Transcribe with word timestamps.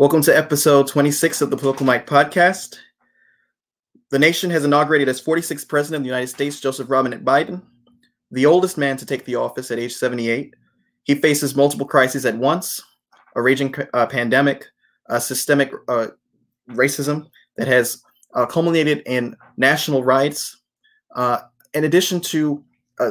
Welcome 0.00 0.22
to 0.22 0.34
episode 0.34 0.86
26 0.86 1.42
of 1.42 1.50
the 1.50 1.58
Political 1.58 1.84
Mike 1.84 2.06
podcast. 2.06 2.78
The 4.08 4.18
nation 4.18 4.48
has 4.48 4.64
inaugurated 4.64 5.10
as 5.10 5.20
46th 5.20 5.68
president 5.68 6.00
of 6.00 6.04
the 6.04 6.08
United 6.08 6.28
States, 6.28 6.58
Joseph 6.58 6.88
Robinette 6.88 7.22
Biden, 7.22 7.60
the 8.30 8.46
oldest 8.46 8.78
man 8.78 8.96
to 8.96 9.04
take 9.04 9.26
the 9.26 9.34
office 9.34 9.70
at 9.70 9.78
age 9.78 9.92
78. 9.92 10.54
He 11.02 11.16
faces 11.16 11.54
multiple 11.54 11.86
crises 11.86 12.24
at 12.24 12.34
once 12.34 12.80
a 13.36 13.42
raging 13.42 13.74
uh, 13.92 14.06
pandemic, 14.06 14.64
a 15.10 15.20
systemic 15.20 15.70
uh, 15.86 16.06
racism 16.70 17.26
that 17.58 17.68
has 17.68 18.02
uh, 18.32 18.46
culminated 18.46 19.02
in 19.04 19.36
national 19.58 20.02
riots, 20.02 20.62
uh, 21.14 21.40
in 21.74 21.84
addition 21.84 22.22
to 22.22 22.64
a, 23.00 23.10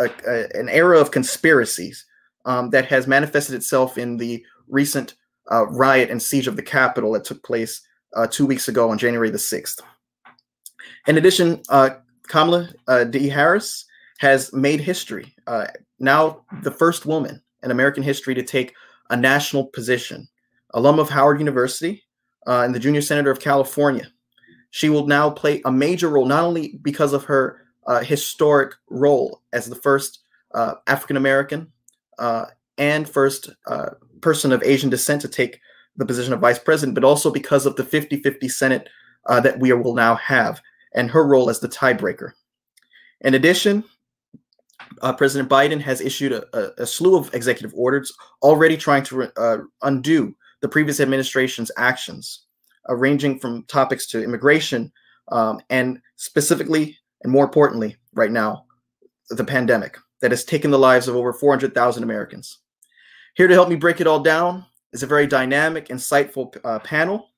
a, 0.00 0.10
a, 0.26 0.48
an 0.58 0.68
era 0.68 0.98
of 0.98 1.12
conspiracies 1.12 2.06
um, 2.44 2.70
that 2.70 2.86
has 2.86 3.06
manifested 3.06 3.54
itself 3.54 3.98
in 3.98 4.16
the 4.16 4.44
recent 4.66 5.14
uh, 5.50 5.66
riot 5.66 6.10
and 6.10 6.22
siege 6.22 6.46
of 6.46 6.56
the 6.56 6.62
Capitol 6.62 7.12
that 7.12 7.24
took 7.24 7.42
place 7.42 7.82
uh, 8.14 8.26
two 8.26 8.46
weeks 8.46 8.68
ago 8.68 8.90
on 8.90 8.98
January 8.98 9.30
the 9.30 9.38
6th. 9.38 9.80
In 11.06 11.18
addition, 11.18 11.62
uh, 11.68 11.90
Kamala 12.28 12.68
uh, 12.88 13.04
D. 13.04 13.28
Harris 13.28 13.86
has 14.18 14.52
made 14.52 14.80
history. 14.80 15.34
Uh, 15.46 15.66
now, 15.98 16.44
the 16.62 16.70
first 16.70 17.06
woman 17.06 17.42
in 17.62 17.70
American 17.70 18.02
history 18.02 18.34
to 18.34 18.42
take 18.42 18.74
a 19.10 19.16
national 19.16 19.66
position, 19.66 20.28
alum 20.74 20.98
of 20.98 21.08
Howard 21.10 21.38
University 21.38 22.02
uh, 22.46 22.62
and 22.64 22.74
the 22.74 22.78
junior 22.78 23.02
senator 23.02 23.30
of 23.30 23.40
California. 23.40 24.06
She 24.70 24.88
will 24.88 25.06
now 25.06 25.28
play 25.28 25.60
a 25.64 25.72
major 25.72 26.08
role, 26.08 26.24
not 26.24 26.44
only 26.44 26.78
because 26.82 27.12
of 27.12 27.24
her 27.24 27.58
historic 28.02 28.74
role 28.88 29.42
as 29.52 29.66
the 29.66 29.76
first 29.76 30.20
African 30.54 31.18
American 31.18 31.70
and 32.78 33.08
first 33.08 33.50
person 34.22 34.52
of 34.52 34.62
Asian 34.62 34.90
descent 34.90 35.20
to 35.22 35.28
take 35.28 35.60
the 35.96 36.06
position 36.06 36.32
of 36.32 36.40
vice 36.40 36.58
president, 36.58 36.94
but 36.94 37.04
also 37.04 37.30
because 37.30 37.66
of 37.66 37.76
the 37.76 37.84
50 37.84 38.22
50 38.22 38.48
Senate 38.48 38.88
uh, 39.26 39.40
that 39.40 39.58
we 39.58 39.72
will 39.72 39.94
now 39.94 40.14
have 40.16 40.60
and 40.94 41.10
her 41.10 41.26
role 41.26 41.50
as 41.50 41.60
the 41.60 41.68
tiebreaker. 41.68 42.32
In 43.20 43.34
addition, 43.34 43.84
uh, 45.00 45.12
President 45.12 45.48
Biden 45.48 45.80
has 45.80 46.00
issued 46.00 46.32
a, 46.32 46.44
a, 46.56 46.82
a, 46.82 46.86
slew 46.86 47.16
of 47.16 47.32
executive 47.34 47.72
orders 47.74 48.12
already 48.42 48.76
trying 48.76 49.02
to 49.04 49.30
uh, 49.36 49.58
undo 49.82 50.34
the 50.60 50.68
previous 50.68 51.00
administration's 51.00 51.70
actions, 51.76 52.46
uh, 52.88 52.94
ranging 52.94 53.38
from 53.38 53.64
topics 53.64 54.06
to 54.08 54.22
immigration 54.22 54.92
um, 55.28 55.60
and 55.70 56.00
specifically, 56.16 56.98
and 57.22 57.32
more 57.32 57.44
importantly, 57.44 57.96
right 58.12 58.32
now, 58.32 58.64
the 59.30 59.44
pandemic 59.44 59.96
that 60.20 60.30
has 60.30 60.44
taken 60.44 60.70
the 60.70 60.78
lives 60.78 61.08
of 61.08 61.16
over 61.16 61.32
400,000 61.32 62.02
Americans. 62.02 62.58
Here 63.34 63.48
to 63.48 63.54
help 63.54 63.68
me 63.68 63.76
break 63.76 64.00
it 64.00 64.06
all 64.06 64.20
down 64.20 64.66
is 64.92 65.02
a 65.02 65.06
very 65.06 65.26
dynamic, 65.26 65.88
insightful 65.88 66.54
uh, 66.64 66.78
panel. 66.80 67.30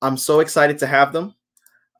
I'm 0.00 0.16
so 0.16 0.40
excited 0.40 0.78
to 0.78 0.86
have 0.86 1.12
them. 1.12 1.34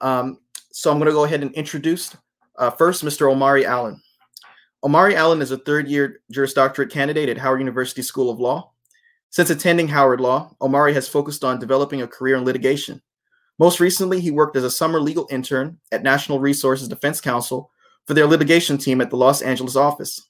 Um, 0.01 0.39
so 0.71 0.91
I'm 0.91 0.99
going 0.99 1.07
to 1.07 1.13
go 1.13 1.25
ahead 1.25 1.43
and 1.43 1.53
introduce 1.55 2.17
uh, 2.57 2.71
first 2.71 3.05
Mr. 3.05 3.31
Omari 3.31 3.67
Allen. 3.67 4.01
Omari 4.85 5.17
Allen 5.17 5.43
is 5.43 5.51
a 5.51 5.59
third 5.59 5.89
year 5.89 6.21
Juris 6.31 6.55
Doctorate 6.55 6.91
candidate 6.91 7.29
at 7.29 7.39
Howard 7.39 7.61
University 7.61 8.03
School 8.03 8.31
of 8.31 8.41
Law. 8.41 8.73
Since 9.31 9.51
attending 9.51 9.89
Howard 9.89 10.21
Law, 10.21 10.55
Omari 10.61 10.93
has 10.95 11.09
focused 11.09 11.43
on 11.43 11.59
developing 11.59 12.03
a 12.03 12.09
career 12.09 12.37
in 12.37 12.45
litigation. 12.45 13.01
Most 13.59 13.81
recently, 13.81 14.21
he 14.21 14.31
worked 14.31 14.57
as 14.57 14.65
a 14.65 14.71
summer 14.71 15.01
legal 15.01 15.27
intern 15.31 15.79
at 15.91 16.03
National 16.03 16.41
Resources 16.41 16.89
Defense 16.89 17.21
Council 17.21 17.71
for 18.07 18.15
their 18.15 18.27
litigation 18.27 18.77
team 18.77 19.01
at 19.01 19.11
the 19.11 19.17
Los 19.17 19.43
Angeles 19.43 19.77
office. 19.77 20.29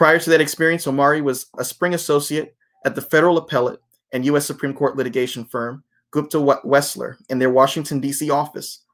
Prior 0.00 0.18
to 0.18 0.30
that 0.30 0.40
experience, 0.40 0.86
Omari 0.86 1.20
was 1.20 1.50
a 1.58 1.62
spring 1.62 1.92
associate 1.92 2.56
at 2.86 2.94
the 2.94 3.02
federal 3.02 3.36
appellate 3.36 3.82
and 4.12 4.24
U.S. 4.24 4.46
Supreme 4.46 4.72
Court 4.72 4.96
litigation 4.96 5.44
firm 5.44 5.84
Gupta 6.10 6.38
Wessler 6.38 7.16
in 7.28 7.38
their 7.38 7.50
Washington, 7.50 8.00
D.C. 8.00 8.30
office. 8.30 8.86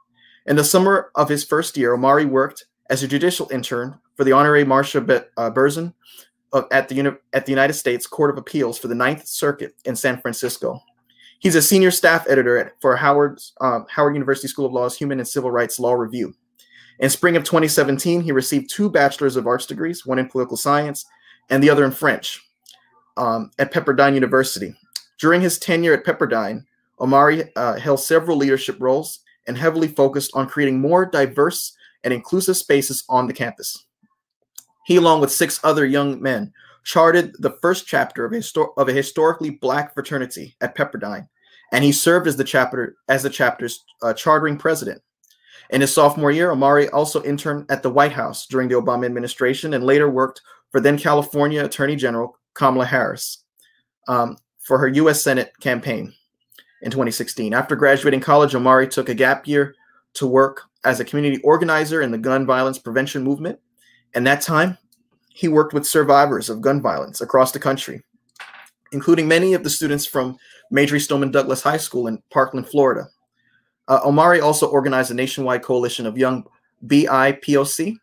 In 0.47 0.57
the 0.57 0.65
summer 0.65 1.12
of 1.15 1.29
his 1.29 1.45
first 1.45 1.77
year, 1.77 1.95
Omari 1.95 2.25
worked 2.25 2.65
as 2.91 3.05
a 3.05 3.06
judicial 3.06 3.49
intern 3.53 4.00
for 4.17 4.25
the 4.25 4.33
Honorary 4.33 4.65
Marsha 4.65 5.06
Be- 5.06 5.28
uh, 5.37 6.62
at, 6.72 6.89
the 6.89 7.53
United 7.53 7.75
States 7.75 8.09
Court 8.09 8.31
of 8.31 8.37
Appeals 8.38 8.77
for 8.77 8.88
the 8.88 8.94
Ninth 8.97 9.28
Circuit 9.28 9.77
in 9.84 9.94
San 9.94 10.21
Francisco. 10.21 10.83
He's 11.38 11.55
a 11.55 11.62
senior 11.62 11.93
staff 11.93 12.27
editor 12.28 12.75
for 12.81 12.97
Howard's, 12.97 13.53
um, 13.61 13.87
Howard 13.88 14.15
University 14.15 14.49
School 14.49 14.67
of 14.67 14.73
Law's 14.73 14.99
Human 14.99 15.21
and 15.21 15.28
Civil 15.28 15.53
Rights 15.53 15.78
Law 15.78 15.93
Review. 15.93 16.34
In 16.99 17.11
spring 17.11 17.37
of 17.37 17.45
2017, 17.45 18.23
he 18.23 18.33
received 18.33 18.71
two 18.71 18.91
Bachelor's 18.91 19.37
of 19.37 19.47
Arts 19.47 19.67
degrees, 19.67 20.07
one 20.07 20.19
in 20.19 20.29
political 20.29 20.57
science 20.57 21.05
and 21.51 21.62
the 21.62 21.71
other 21.71 21.84
in 21.84 21.93
French, 21.93 22.43
um, 23.17 23.51
at 23.59 23.73
Pepperdine 23.73 24.15
University. 24.15 24.75
During 25.19 25.41
his 25.41 25.59
tenure 25.59 25.95
at 25.95 26.05
Pepperdine, 26.05 26.65
Omari 27.01 27.45
uh, 27.56 27.79
held 27.79 28.01
several 28.01 28.37
leadership 28.39 28.77
roles 28.81 29.21
and 29.47 29.56
heavily 29.56 29.89
focused 29.89 30.33
on 30.35 30.49
creating 30.49 30.81
more 30.81 31.06
diverse 31.06 31.77
and 32.05 32.12
inclusive 32.12 32.56
spaces 32.56 33.05
on 33.09 33.27
the 33.27 33.33
campus. 33.33 33.87
He, 34.87 34.97
along 34.97 35.21
with 35.21 35.33
six 35.33 35.61
other 35.65 35.85
young 35.85 36.21
men, 36.23 36.53
charted 36.85 37.35
the 37.41 37.59
first 37.61 37.87
chapter 37.87 38.25
of, 38.25 38.33
histor- 38.33 38.73
of 38.77 38.89
a 38.89 38.93
historically 38.93 39.51
black 39.51 39.93
fraternity 39.93 40.56
at 40.61 40.77
Pepperdine, 40.77 41.29
and 41.73 41.83
he 41.83 41.93
served 41.93 42.29
as 42.29 42.37
the 42.37 42.45
chapter 42.45 42.97
as 43.09 43.25
the 43.25 43.31
chapter's 43.31 43.85
uh, 44.03 44.15
chartering 44.15 44.56
president. 44.56 45.03
In 45.71 45.81
his 45.81 45.93
sophomore 45.93 46.31
year, 46.31 46.50
Omari 46.50 46.89
also 46.91 47.22
interned 47.22 47.67
at 47.71 47.83
the 47.83 47.91
White 47.91 48.12
House 48.12 48.47
during 48.47 48.69
the 48.69 48.75
Obama 48.75 49.06
administration 49.06 49.75
and 49.75 49.84
later 49.84 50.09
worked 50.09 50.41
for 50.71 50.81
then 50.81 50.99
California 50.99 51.65
Attorney 51.65 51.97
General 51.97 52.39
Kamala 52.55 52.87
Harris 52.87 53.44
um, 54.09 54.37
for 54.61 54.78
her 54.78 54.89
U.S. 54.89 55.22
Senate 55.22 55.53
campaign 55.61 56.12
in 56.83 56.91
2016. 56.91 57.55
After 57.55 57.77
graduating 57.77 58.21
college, 58.21 58.55
Omari 58.55 58.89
took 58.89 59.09
a 59.09 59.15
gap 59.15 59.47
year 59.47 59.75
to 60.15 60.27
work 60.27 60.62
as 60.84 61.00
a 61.00 61.05
community 61.05 61.43
organizer 61.43 62.03
in 62.03 62.11
the 62.11 62.19
gun 62.19 62.47
violence 62.47 62.78
prevention 62.78 63.23
movement. 63.23 63.59
And 64.15 64.27
that 64.27 64.41
time, 64.41 64.78
he 65.28 65.49
worked 65.49 65.75
with 65.75 65.87
survivors 65.87 66.49
of 66.49 66.62
gun 66.62 66.81
violence 66.81 67.21
across 67.21 67.53
the 67.53 67.59
country, 67.59 68.03
including 68.93 69.28
many 69.28 69.53
of 69.53 69.65
the 69.65 69.71
students 69.71 70.06
from 70.06 70.38
Marjory 70.71 71.00
Stoneman 71.00 71.31
Douglas 71.31 71.62
High 71.62 71.77
School 71.77 72.06
in 72.06 72.23
Parkland, 72.31 72.69
Florida. 72.69 73.09
Uh, 73.89 74.01
Omari 74.05 74.41
also 74.41 74.67
organized 74.69 75.11
a 75.11 75.15
nationwide 75.15 75.63
coalition 75.63 76.07
of 76.07 76.19
young 76.19 76.45
BIPOC 76.87 77.97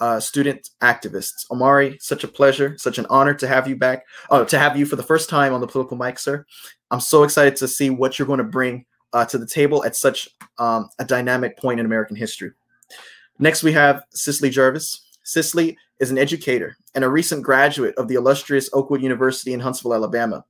uh, 0.00 0.20
student 0.20 0.70
activists. 0.80 1.50
Omari, 1.50 1.98
such 2.00 2.24
a 2.24 2.28
pleasure, 2.28 2.76
such 2.78 2.98
an 2.98 3.06
honor 3.10 3.34
to 3.34 3.48
have 3.48 3.66
you 3.68 3.76
back, 3.76 4.04
uh, 4.30 4.44
to 4.44 4.58
have 4.58 4.76
you 4.76 4.86
for 4.86 4.96
the 4.96 5.02
first 5.02 5.28
time 5.28 5.52
on 5.52 5.60
the 5.60 5.66
political 5.66 5.96
Mike, 5.96 6.18
sir. 6.18 6.44
I'm 6.90 7.00
so 7.00 7.22
excited 7.22 7.56
to 7.56 7.68
see 7.68 7.90
what 7.90 8.18
you're 8.18 8.26
going 8.26 8.38
to 8.38 8.44
bring 8.44 8.84
uh, 9.12 9.24
to 9.26 9.38
the 9.38 9.46
table 9.46 9.84
at 9.84 9.96
such 9.96 10.28
um, 10.58 10.88
a 10.98 11.04
dynamic 11.04 11.56
point 11.56 11.80
in 11.80 11.86
American 11.86 12.16
history. 12.16 12.52
Next, 13.38 13.62
we 13.62 13.72
have 13.72 14.04
Cicely 14.10 14.50
Jervis. 14.50 15.02
Cicely 15.24 15.76
is 16.00 16.10
an 16.10 16.18
educator 16.18 16.76
and 16.94 17.04
a 17.04 17.08
recent 17.08 17.42
graduate 17.42 17.94
of 17.96 18.08
the 18.08 18.14
illustrious 18.14 18.70
Oakwood 18.72 19.02
University 19.02 19.52
in 19.52 19.60
Huntsville, 19.60 19.94
Alabama. 19.94 20.44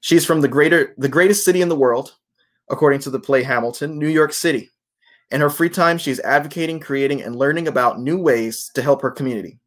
She's 0.00 0.26
from 0.26 0.40
the 0.40 0.48
greater, 0.48 0.94
the 0.98 1.08
greatest 1.08 1.44
city 1.44 1.62
in 1.62 1.68
the 1.68 1.76
world, 1.76 2.14
according 2.70 3.00
to 3.00 3.10
the 3.10 3.20
play 3.20 3.42
Hamilton, 3.42 3.98
New 3.98 4.08
York 4.08 4.32
City. 4.32 4.70
In 5.30 5.40
her 5.40 5.50
free 5.50 5.70
time, 5.70 5.98
she's 5.98 6.20
advocating, 6.20 6.80
creating, 6.80 7.22
and 7.22 7.36
learning 7.36 7.68
about 7.68 8.00
new 8.00 8.18
ways 8.18 8.70
to 8.74 8.82
help 8.82 9.02
her 9.02 9.10
community. 9.10 9.58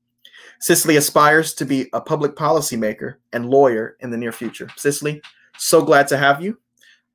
Cicely 0.59 0.97
aspires 0.97 1.53
to 1.55 1.65
be 1.65 1.87
a 1.93 2.01
public 2.01 2.35
policymaker 2.35 3.15
and 3.33 3.49
lawyer 3.49 3.97
in 3.99 4.09
the 4.09 4.17
near 4.17 4.31
future. 4.31 4.67
Cicely, 4.75 5.21
so 5.57 5.81
glad 5.81 6.07
to 6.07 6.17
have 6.17 6.41
you. 6.41 6.57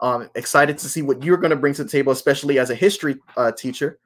Um, 0.01 0.29
excited 0.35 0.79
to 0.79 0.89
see 0.89 1.03
what 1.03 1.23
you're 1.23 1.37
going 1.37 1.51
to 1.51 1.57
bring 1.57 1.75
to 1.75 1.85
the 1.85 1.91
table, 1.91 2.13
especially 2.13 2.59
as 2.59 2.71
a 2.71 2.75
history 2.75 3.17
uh, 3.37 3.53
teacher. 3.53 3.99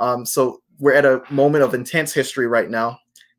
Um, 0.00 0.26
so 0.26 0.62
we're 0.78 0.94
at 0.94 1.04
a 1.04 1.22
moment 1.30 1.64
of 1.64 1.74
intense 1.74 2.12
history 2.12 2.46
right 2.46 2.68
now, 2.68 2.98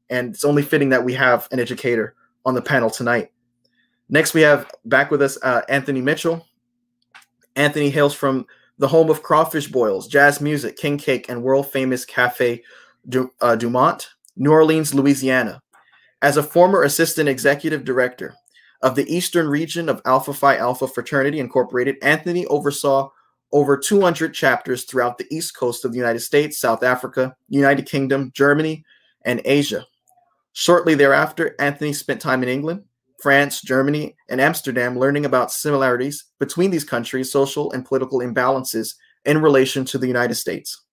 and 0.10 0.34
it's 0.34 0.46
only 0.46 0.64
fitting 0.64 0.90
that 0.90 1.04
we 1.04 1.14
have 1.14 1.48
an 1.52 1.60
educator 1.60 2.16
on 2.46 2.54
the 2.54 2.62
panel 2.62 2.90
tonight. 2.90 3.32
Next, 4.08 4.34
we 4.34 4.42
have 4.42 4.70
back 4.86 5.12
with 5.12 5.22
us 5.22 5.38
uh, 5.42 5.62
Anthony 5.68 6.02
Mitchell. 6.02 6.46
Anthony 7.56 7.90
hails 7.90 8.14
from 8.14 8.46
the 8.78 8.88
home 8.88 9.10
of 9.10 9.24
crawfish 9.24 9.68
boils, 9.68 10.08
jazz 10.08 10.42
music, 10.42 10.78
king 10.78 10.98
cake, 10.98 11.30
and 11.30 11.42
world 11.42 11.72
famous 11.72 12.06
Cafe 12.06 12.62
du, 13.08 13.32
uh, 13.42 13.56
du 13.56 13.70
Monde, 13.70 14.06
New 14.36 14.52
Orleans, 14.52 14.94
Louisiana. 14.94 15.62
As 16.22 16.38
a 16.38 16.44
former 16.44 16.84
assistant 16.84 17.30
executive 17.30 17.86
director 17.86 18.34
of 18.82 18.96
the 18.96 19.10
Eastern 19.14 19.48
region 19.48 19.90
of 19.90 20.02
Alpha 20.06 20.34
Phi 20.34 20.58
Alpha 20.58 20.88
Fraternity 20.88 21.40
Incorporated, 21.40 21.96
Anthony 22.02 22.46
oversaw 22.48 23.10
over 23.52 23.78
200 23.78 24.34
chapters 24.34 24.84
throughout 24.84 25.18
the 25.18 25.28
East 25.32 25.56
Coast 25.56 25.86
of 25.86 25.92
the 25.92 25.98
United 25.98 26.20
States, 26.20 26.60
South 26.60 26.84
Africa, 26.84 27.36
United 27.48 27.86
Kingdom, 27.86 28.32
Germany, 28.34 28.84
and 29.24 29.42
Asia. 29.46 29.86
Shortly 30.54 30.96
thereafter, 30.96 31.56
Anthony 31.60 31.94
spent 31.94 32.22
time 32.22 32.44
in 32.44 32.50
England, 32.50 32.84
France, 33.26 33.60
Germany, 33.60 34.16
and 34.30 34.40
Amsterdam 34.40 35.00
learning 35.00 35.26
about 35.26 35.52
similarities 35.52 36.26
between 36.40 36.70
these 36.70 36.84
countries' 36.84 37.32
social 37.32 37.72
and 37.72 37.84
political 37.84 38.20
imbalances 38.20 38.94
in 39.26 39.42
relation 39.42 39.84
to 39.86 39.98
the 39.98 40.06
United 40.06 40.36
States. 40.36 40.84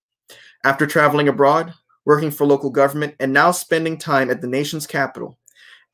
After 0.64 0.86
traveling 0.86 1.28
abroad, 1.28 1.74
working 2.06 2.30
for 2.30 2.46
local 2.46 2.70
government, 2.70 3.16
and 3.20 3.34
now 3.34 3.50
spending 3.50 3.98
time 3.98 4.30
at 4.30 4.40
the 4.40 4.46
nation's 4.46 4.86
capital, 4.86 5.38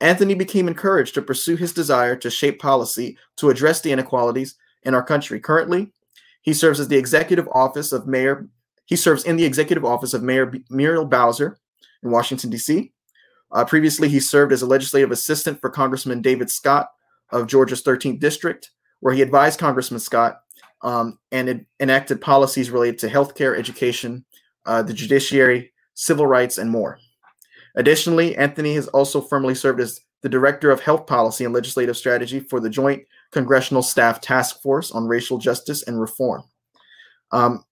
Anthony 0.01 0.37
became 0.37 0.69
encouraged 0.69 1.15
to 1.15 1.23
pursue 1.23 1.57
his 1.57 1.73
desire 1.73 2.15
to 2.15 2.31
shape 2.31 2.61
policy 2.61 3.19
to 3.39 3.51
address 3.51 3.81
the 3.81 3.91
inequalities 3.91 4.55
in 4.85 4.95
our 4.95 5.03
country. 5.03 5.41
Currently, 5.41 5.91
he 6.43 6.55
serves 6.55 6.79
as 6.79 6.87
the 6.87 6.99
executive 6.99 7.49
office 7.49 7.93
of 7.93 8.07
Mayor. 8.07 8.49
He 8.87 8.95
serves 8.95 9.25
in 9.25 9.39
the 9.39 9.45
executive 9.45 9.85
office 9.85 10.15
of 10.15 10.23
Mayor 10.23 10.53
Muriel 10.71 11.05
Bowser 11.05 11.59
in 12.05 12.13
Washington, 12.13 12.51
D.C. 12.51 12.93
Uh, 13.51 13.65
previously, 13.65 14.09
he 14.09 14.21
served 14.21 14.53
as 14.53 14.63
a 14.63 14.67
legislative 14.67 15.11
assistant 15.11 15.61
for 15.61 15.71
Congressman 15.71 16.21
David 16.21 16.51
Scott 16.51 16.89
of 17.31 17.47
Georgia's 17.47 17.83
13th 17.83 18.21
District, 18.21 18.71
where 19.01 19.15
he 19.15 19.23
advised 19.23 19.59
Congressman 19.59 20.01
Scott 20.01 20.41
um, 20.83 21.19
and 21.33 21.65
enacted 21.81 22.21
policies 22.21 22.71
related 22.71 22.99
to 22.99 23.09
healthcare, 23.09 23.59
education, 23.59 24.25
uh, 24.67 24.83
the 24.83 24.93
judiciary, 24.93 25.73
civil 25.95 26.27
rights, 26.27 26.59
and 26.59 26.71
more. 26.71 26.99
Additionally, 27.75 28.37
Anthony 28.37 28.75
has 28.75 28.89
also 28.89 29.21
firmly 29.21 29.55
served 29.55 29.81
as 29.81 30.01
the 30.23 30.29
Director 30.29 30.71
of 30.71 30.81
Health 30.81 31.07
Policy 31.07 31.45
and 31.45 31.55
Legislative 31.55 31.97
Strategy 31.97 32.41
for 32.41 32.61
the 32.61 32.71
Joint 32.71 33.05
Congressional 33.31 33.83
Staff 33.83 34.21
Task 34.21 34.61
Force 34.63 34.91
on 34.91 35.07
Racial 35.07 35.39
Justice 35.39 35.85
and 35.85 36.01
Reform. 36.01 36.43
Um, 37.31 37.65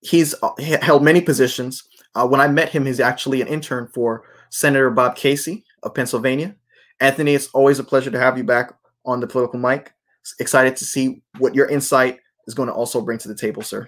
he's 0.00 0.34
uh, 0.42 0.50
held 0.82 1.04
many 1.04 1.20
positions. 1.20 1.88
Uh, 2.14 2.26
when 2.26 2.40
I 2.40 2.48
met 2.48 2.70
him, 2.70 2.86
he's 2.86 3.00
actually 3.00 3.42
an 3.42 3.48
intern 3.48 3.88
for 3.92 4.24
Senator 4.56 4.88
Bob 4.88 5.16
Casey 5.16 5.66
of 5.82 5.94
Pennsylvania. 5.94 6.56
Anthony, 6.98 7.34
it's 7.34 7.48
always 7.48 7.78
a 7.78 7.84
pleasure 7.84 8.10
to 8.10 8.18
have 8.18 8.38
you 8.38 8.44
back 8.44 8.72
on 9.04 9.20
the 9.20 9.26
political 9.26 9.60
Mike. 9.60 9.92
Excited 10.40 10.76
to 10.76 10.84
see 10.86 11.20
what 11.36 11.54
your 11.54 11.68
insight 11.68 12.20
is 12.46 12.54
going 12.54 12.68
to 12.68 12.74
also 12.74 13.02
bring 13.02 13.18
to 13.18 13.28
the 13.28 13.34
table, 13.34 13.60
sir. 13.60 13.86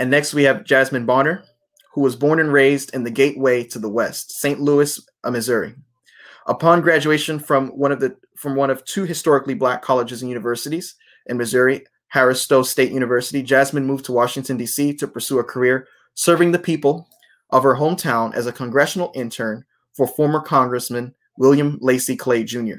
And 0.00 0.10
next 0.10 0.34
we 0.34 0.42
have 0.42 0.64
Jasmine 0.64 1.06
Bonner, 1.06 1.44
who 1.94 2.00
was 2.00 2.16
born 2.16 2.40
and 2.40 2.52
raised 2.52 2.92
in 2.92 3.04
the 3.04 3.10
gateway 3.10 3.62
to 3.66 3.78
the 3.78 3.88
West, 3.88 4.32
St. 4.32 4.58
Louis, 4.60 5.00
uh, 5.22 5.30
Missouri. 5.30 5.76
Upon 6.48 6.80
graduation 6.80 7.38
from 7.38 7.68
one 7.68 7.92
of 7.92 8.00
the 8.00 8.16
from 8.36 8.56
one 8.56 8.68
of 8.68 8.84
two 8.84 9.04
historically 9.04 9.54
black 9.54 9.80
colleges 9.80 10.22
and 10.22 10.28
universities 10.28 10.96
in 11.26 11.36
Missouri, 11.36 11.86
Harris 12.08 12.42
Stowe 12.42 12.64
State 12.64 12.90
University, 12.90 13.44
Jasmine 13.44 13.86
moved 13.86 14.06
to 14.06 14.12
Washington 14.12 14.56
D.C. 14.56 14.94
to 14.94 15.06
pursue 15.06 15.38
a 15.38 15.44
career 15.44 15.86
serving 16.14 16.50
the 16.50 16.58
people 16.58 17.08
of 17.52 17.62
her 17.62 17.76
hometown 17.76 18.34
as 18.34 18.46
a 18.46 18.52
congressional 18.52 19.12
intern 19.14 19.64
for 19.92 20.06
former 20.06 20.40
Congressman 20.40 21.14
William 21.36 21.78
Lacy 21.80 22.16
Clay 22.16 22.44
Jr. 22.44 22.76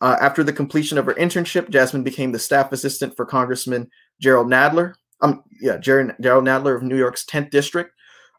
Uh, 0.00 0.16
after 0.20 0.44
the 0.44 0.52
completion 0.52 0.98
of 0.98 1.06
her 1.06 1.14
internship, 1.14 1.70
Jasmine 1.70 2.02
became 2.02 2.32
the 2.32 2.38
staff 2.38 2.72
assistant 2.72 3.16
for 3.16 3.24
Congressman 3.24 3.88
Gerald 4.20 4.48
Nadler. 4.48 4.94
Um, 5.22 5.42
yeah, 5.60 5.78
Jerrold 5.78 6.12
Nadler 6.20 6.76
of 6.76 6.82
New 6.82 6.98
York's 6.98 7.24
10th 7.24 7.50
District, 7.50 7.90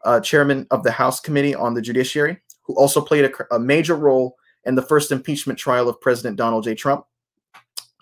uh, 0.05 0.19
chairman 0.19 0.67
of 0.69 0.83
the 0.83 0.91
House 0.91 1.19
Committee 1.19 1.55
on 1.55 1.73
the 1.73 1.81
Judiciary, 1.81 2.37
who 2.61 2.75
also 2.75 3.01
played 3.01 3.25
a, 3.25 3.55
a 3.55 3.59
major 3.59 3.95
role 3.95 4.35
in 4.65 4.75
the 4.75 4.83
first 4.83 5.11
impeachment 5.11 5.57
trial 5.57 5.89
of 5.89 5.99
President 5.99 6.35
Donald 6.37 6.65
J. 6.65 6.75
Trump. 6.75 7.05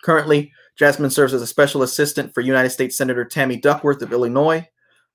Currently, 0.03 0.51
Jasmine 0.77 1.09
serves 1.09 1.33
as 1.33 1.41
a 1.41 1.47
special 1.47 1.83
assistant 1.83 2.33
for 2.33 2.41
United 2.41 2.71
States 2.71 2.97
Senator 2.97 3.23
Tammy 3.23 3.55
Duckworth 3.55 4.01
of 4.01 4.11
Illinois. 4.11 4.67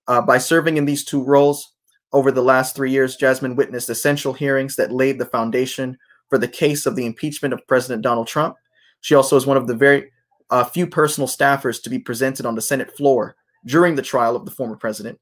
Uh, 0.09 0.21
by 0.21 0.39
serving 0.39 0.77
in 0.77 0.87
these 0.87 1.05
two 1.05 1.23
roles 1.23 1.75
over 2.13 2.33
the 2.33 2.43
last 2.43 2.75
three 2.75 2.91
years, 2.91 3.17
Jasmine 3.17 3.57
witnessed 3.57 3.89
essential 3.89 4.33
hearings 4.33 4.77
that 4.77 4.93
laid 4.93 5.19
the 5.19 5.27
foundation 5.27 5.97
for 6.29 6.39
the 6.39 6.49
case 6.49 6.87
of 6.87 6.97
the 6.97 7.07
impeachment 7.07 7.55
of 7.55 7.67
President 7.67 8.03
Donald 8.03 8.27
Trump. 8.27 8.57
She 9.01 9.15
also 9.15 9.37
is 9.37 9.47
one 9.47 9.57
of 9.57 9.67
the 9.67 9.77
very 9.77 10.11
uh, 10.51 10.65
few 10.65 10.87
personal 10.87 11.29
staffers 11.29 11.83
to 11.83 11.91
be 11.91 11.99
presented 11.99 12.47
on 12.47 12.55
the 12.55 12.63
Senate 12.63 12.97
floor 12.97 13.37
during 13.65 13.95
the 13.95 14.03
trial 14.03 14.37
of 14.37 14.45
the 14.45 14.51
former 14.51 14.77
president. 14.77 15.19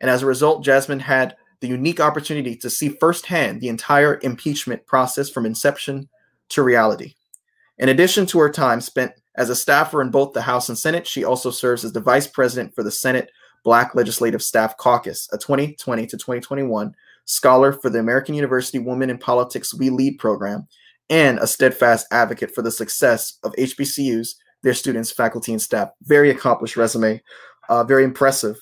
And 0.00 0.10
as 0.10 0.22
a 0.22 0.26
result, 0.26 0.64
Jasmine 0.64 1.00
had 1.00 1.36
the 1.60 1.68
unique 1.68 2.00
opportunity 2.00 2.56
to 2.56 2.70
see 2.70 2.88
firsthand 2.88 3.60
the 3.60 3.68
entire 3.68 4.18
impeachment 4.22 4.86
process 4.86 5.28
from 5.28 5.44
inception 5.44 6.08
to 6.50 6.62
reality. 6.62 7.14
In 7.78 7.90
addition 7.90 8.26
to 8.26 8.38
her 8.38 8.50
time 8.50 8.80
spent 8.80 9.12
as 9.36 9.50
a 9.50 9.56
staffer 9.56 10.00
in 10.00 10.10
both 10.10 10.32
the 10.32 10.42
House 10.42 10.68
and 10.68 10.78
Senate, 10.78 11.06
she 11.06 11.24
also 11.24 11.50
serves 11.50 11.84
as 11.84 11.92
the 11.92 12.00
vice 12.00 12.26
president 12.26 12.74
for 12.74 12.82
the 12.82 12.90
Senate 12.90 13.30
Black 13.64 13.94
Legislative 13.94 14.42
Staff 14.42 14.76
Caucus, 14.76 15.28
a 15.32 15.38
2020 15.38 16.06
to 16.06 16.16
2021 16.16 16.94
scholar 17.24 17.72
for 17.72 17.90
the 17.90 17.98
American 17.98 18.34
University 18.34 18.78
Women 18.78 19.10
in 19.10 19.18
Politics 19.18 19.74
We 19.74 19.90
Lead 19.90 20.18
program, 20.18 20.66
and 21.08 21.38
a 21.38 21.46
steadfast 21.46 22.06
advocate 22.10 22.54
for 22.54 22.62
the 22.62 22.70
success 22.70 23.38
of 23.42 23.52
HBCUs, 23.52 24.34
their 24.62 24.74
students, 24.74 25.10
faculty, 25.10 25.52
and 25.52 25.62
staff. 25.62 25.90
Very 26.02 26.30
accomplished 26.30 26.76
resume, 26.76 27.22
uh, 27.68 27.84
very 27.84 28.04
impressive. 28.04 28.56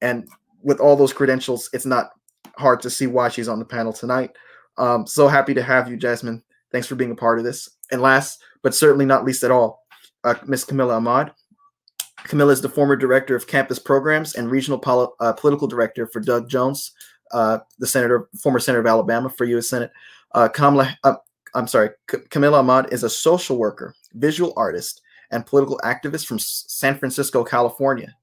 And 0.00 0.28
with 0.62 0.80
all 0.80 0.96
those 0.96 1.12
credentials, 1.12 1.68
it's 1.72 1.86
not 1.86 2.10
hard 2.56 2.80
to 2.82 2.90
see 2.90 3.06
why 3.06 3.28
she's 3.28 3.48
on 3.48 3.58
the 3.58 3.64
panel 3.64 3.92
tonight. 3.92 4.30
Um, 4.78 5.06
so 5.06 5.28
happy 5.28 5.54
to 5.54 5.62
have 5.62 5.88
you, 5.88 5.96
Jasmine. 5.96 6.42
Thanks 6.70 6.86
for 6.86 6.94
being 6.94 7.10
a 7.10 7.16
part 7.16 7.38
of 7.38 7.44
this. 7.44 7.68
And 7.90 8.00
last, 8.00 8.42
but 8.62 8.74
certainly 8.74 9.04
not 9.04 9.24
least 9.24 9.44
at 9.44 9.50
all, 9.50 9.84
uh, 10.24 10.34
Ms. 10.46 10.64
Camilla 10.64 10.96
Ahmad. 10.96 11.32
Camilla 12.24 12.52
is 12.52 12.60
the 12.60 12.68
former 12.68 12.96
director 12.96 13.34
of 13.34 13.46
campus 13.46 13.78
programs 13.78 14.34
and 14.34 14.50
regional 14.50 14.78
poli- 14.78 15.12
uh, 15.20 15.32
political 15.32 15.66
director 15.66 16.06
for 16.06 16.20
Doug 16.20 16.48
Jones, 16.48 16.92
uh, 17.32 17.58
the 17.78 17.86
senator, 17.86 18.28
former 18.40 18.58
senator 18.58 18.80
of 18.80 18.86
Alabama 18.86 19.28
for 19.28 19.44
U.S. 19.44 19.68
Senate. 19.68 19.90
Uh, 20.32 20.48
Kamala, 20.48 20.96
uh, 21.04 21.14
I'm 21.54 21.66
sorry, 21.66 21.90
C- 22.10 22.18
Camilla 22.30 22.60
Ahmad 22.60 22.92
is 22.92 23.02
a 23.04 23.10
social 23.10 23.58
worker, 23.58 23.94
visual 24.14 24.52
artist, 24.56 25.02
and 25.30 25.44
political 25.46 25.80
activist 25.84 26.26
from 26.26 26.36
S- 26.36 26.64
San 26.68 26.98
Francisco, 26.98 27.44
California. 27.44 28.14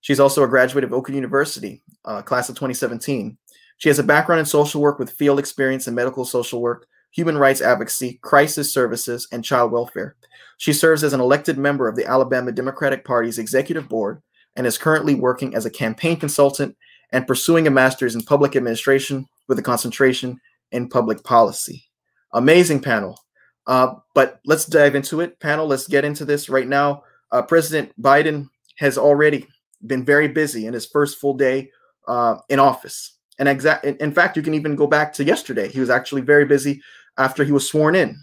She's 0.00 0.20
also 0.20 0.42
a 0.42 0.48
graduate 0.48 0.84
of 0.84 0.92
Oakland 0.92 1.16
University, 1.16 1.82
uh, 2.04 2.22
class 2.22 2.48
of 2.48 2.54
2017. 2.56 3.36
She 3.78 3.88
has 3.88 3.98
a 3.98 4.04
background 4.04 4.40
in 4.40 4.46
social 4.46 4.80
work 4.80 4.98
with 4.98 5.10
field 5.10 5.38
experience 5.38 5.88
in 5.88 5.94
medical 5.94 6.24
social 6.24 6.60
work, 6.60 6.86
human 7.12 7.38
rights 7.38 7.60
advocacy, 7.60 8.18
crisis 8.22 8.72
services, 8.72 9.28
and 9.30 9.44
child 9.44 9.70
welfare. 9.70 10.16
She 10.56 10.72
serves 10.72 11.04
as 11.04 11.12
an 11.12 11.20
elected 11.20 11.58
member 11.58 11.88
of 11.88 11.96
the 11.96 12.06
Alabama 12.06 12.52
Democratic 12.52 13.04
Party's 13.04 13.38
executive 13.38 13.88
board 13.88 14.22
and 14.56 14.66
is 14.66 14.78
currently 14.78 15.14
working 15.14 15.54
as 15.54 15.66
a 15.66 15.70
campaign 15.70 16.18
consultant 16.18 16.76
and 17.12 17.26
pursuing 17.26 17.66
a 17.66 17.70
master's 17.70 18.14
in 18.14 18.22
public 18.22 18.56
administration 18.56 19.26
with 19.48 19.58
a 19.58 19.62
concentration 19.62 20.40
in 20.70 20.88
public 20.88 21.22
policy. 21.24 21.84
Amazing 22.32 22.80
panel. 22.80 23.18
Uh, 23.66 23.94
but 24.14 24.40
let's 24.44 24.66
dive 24.66 24.94
into 24.94 25.20
it. 25.20 25.38
Panel, 25.38 25.66
let's 25.66 25.86
get 25.86 26.04
into 26.04 26.24
this 26.24 26.48
right 26.48 26.66
now. 26.66 27.04
Uh, 27.30 27.42
President 27.42 27.92
Biden 28.00 28.48
has 28.78 28.98
already 28.98 29.46
been 29.86 30.04
very 30.04 30.28
busy 30.28 30.66
in 30.66 30.74
his 30.74 30.86
first 30.86 31.18
full 31.18 31.34
day 31.34 31.70
uh, 32.08 32.36
in 32.48 32.58
office. 32.58 33.18
And 33.38 33.48
exact, 33.48 33.84
in 33.84 34.12
fact, 34.12 34.36
you 34.36 34.42
can 34.42 34.54
even 34.54 34.76
go 34.76 34.86
back 34.86 35.12
to 35.14 35.24
yesterday. 35.24 35.68
He 35.68 35.80
was 35.80 35.90
actually 35.90 36.22
very 36.22 36.44
busy 36.44 36.82
after 37.18 37.44
he 37.44 37.52
was 37.52 37.68
sworn 37.68 37.94
in. 37.94 38.18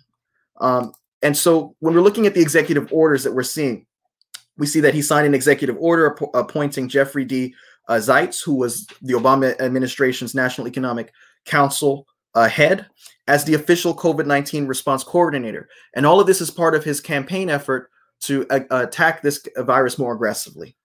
Um, 0.59 0.94
and 1.21 1.36
so 1.36 1.75
when 1.80 1.94
we're 1.94 2.01
looking 2.01 2.27
at 2.27 2.33
the 2.33 2.41
executive 2.41 2.91
orders 2.91 3.24
that 3.24 3.33
we're 3.33 3.44
seeing, 3.44 3.86
we 4.57 4.68
see 4.68 4.80
that 4.81 4.94
he 4.94 5.02
signed 5.02 5.28
an 5.28 5.33
executive 5.33 5.78
order 5.80 6.11
app- 6.11 6.30
appointing 6.33 6.90
Jeffrey 6.90 7.25
D. 7.25 7.56
Uh, 7.87 7.94
Zients, 7.94 8.44
who 8.44 8.54
was 8.54 8.85
the 9.02 9.14
Obama 9.14 9.59
administration's 9.59 10.35
National 10.35 10.68
Economic 10.68 11.11
Council 11.45 12.06
uh, 12.35 12.47
head, 12.47 12.85
as 13.28 13.44
the 13.45 13.56
official 13.56 13.95
COVID 13.95 14.28
19 14.28 14.68
response 14.68 15.04
coordinator. 15.04 15.68
And 15.95 16.06
all 16.06 16.19
of 16.19 16.28
this 16.28 16.42
is 16.42 16.52
part 16.52 16.75
of 16.75 16.83
his 16.83 17.02
campaign 17.02 17.49
effort 17.49 17.90
to 18.21 18.45
uh, 18.49 18.59
attack 18.69 19.21
this 19.21 19.45
virus 19.57 19.97
more 19.97 20.14
aggressively. 20.14 20.75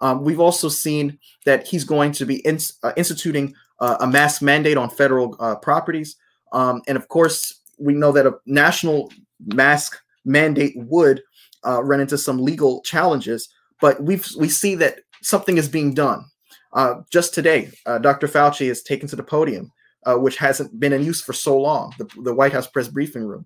Um, 0.00 0.24
we've 0.24 0.40
also 0.40 0.68
seen 0.68 1.18
that 1.46 1.66
he's 1.66 1.84
going 1.84 2.12
to 2.12 2.26
be 2.26 2.44
in, 2.46 2.58
uh, 2.82 2.92
instituting 2.96 3.54
uh, 3.80 3.96
a 4.00 4.06
mask 4.06 4.42
mandate 4.42 4.76
on 4.76 4.90
federal 4.90 5.36
uh, 5.40 5.56
properties. 5.56 6.16
Um, 6.52 6.82
and 6.86 6.96
of 6.96 7.08
course, 7.08 7.60
we 7.78 7.94
know 7.94 8.12
that 8.12 8.26
a 8.26 8.38
national 8.46 9.12
mask 9.46 9.98
mandate 10.24 10.74
would 10.76 11.22
uh, 11.66 11.82
run 11.82 12.00
into 12.00 12.18
some 12.18 12.38
legal 12.38 12.80
challenges, 12.82 13.48
but 13.80 14.02
we 14.02 14.20
we 14.38 14.48
see 14.48 14.74
that 14.76 15.00
something 15.22 15.56
is 15.56 15.68
being 15.68 15.94
done. 15.94 16.24
Uh, 16.72 17.02
just 17.10 17.34
today, 17.34 17.70
uh, 17.86 17.98
Dr. 17.98 18.28
Fauci 18.28 18.70
is 18.70 18.82
taken 18.82 19.08
to 19.08 19.16
the 19.16 19.22
podium, 19.22 19.70
uh, 20.06 20.16
which 20.16 20.36
hasn't 20.36 20.78
been 20.80 20.92
in 20.92 21.04
use 21.04 21.20
for 21.20 21.32
so 21.32 21.58
long, 21.58 21.92
the, 21.98 22.08
the 22.22 22.34
White 22.34 22.52
House 22.52 22.66
press 22.66 22.88
briefing 22.88 23.24
room. 23.24 23.44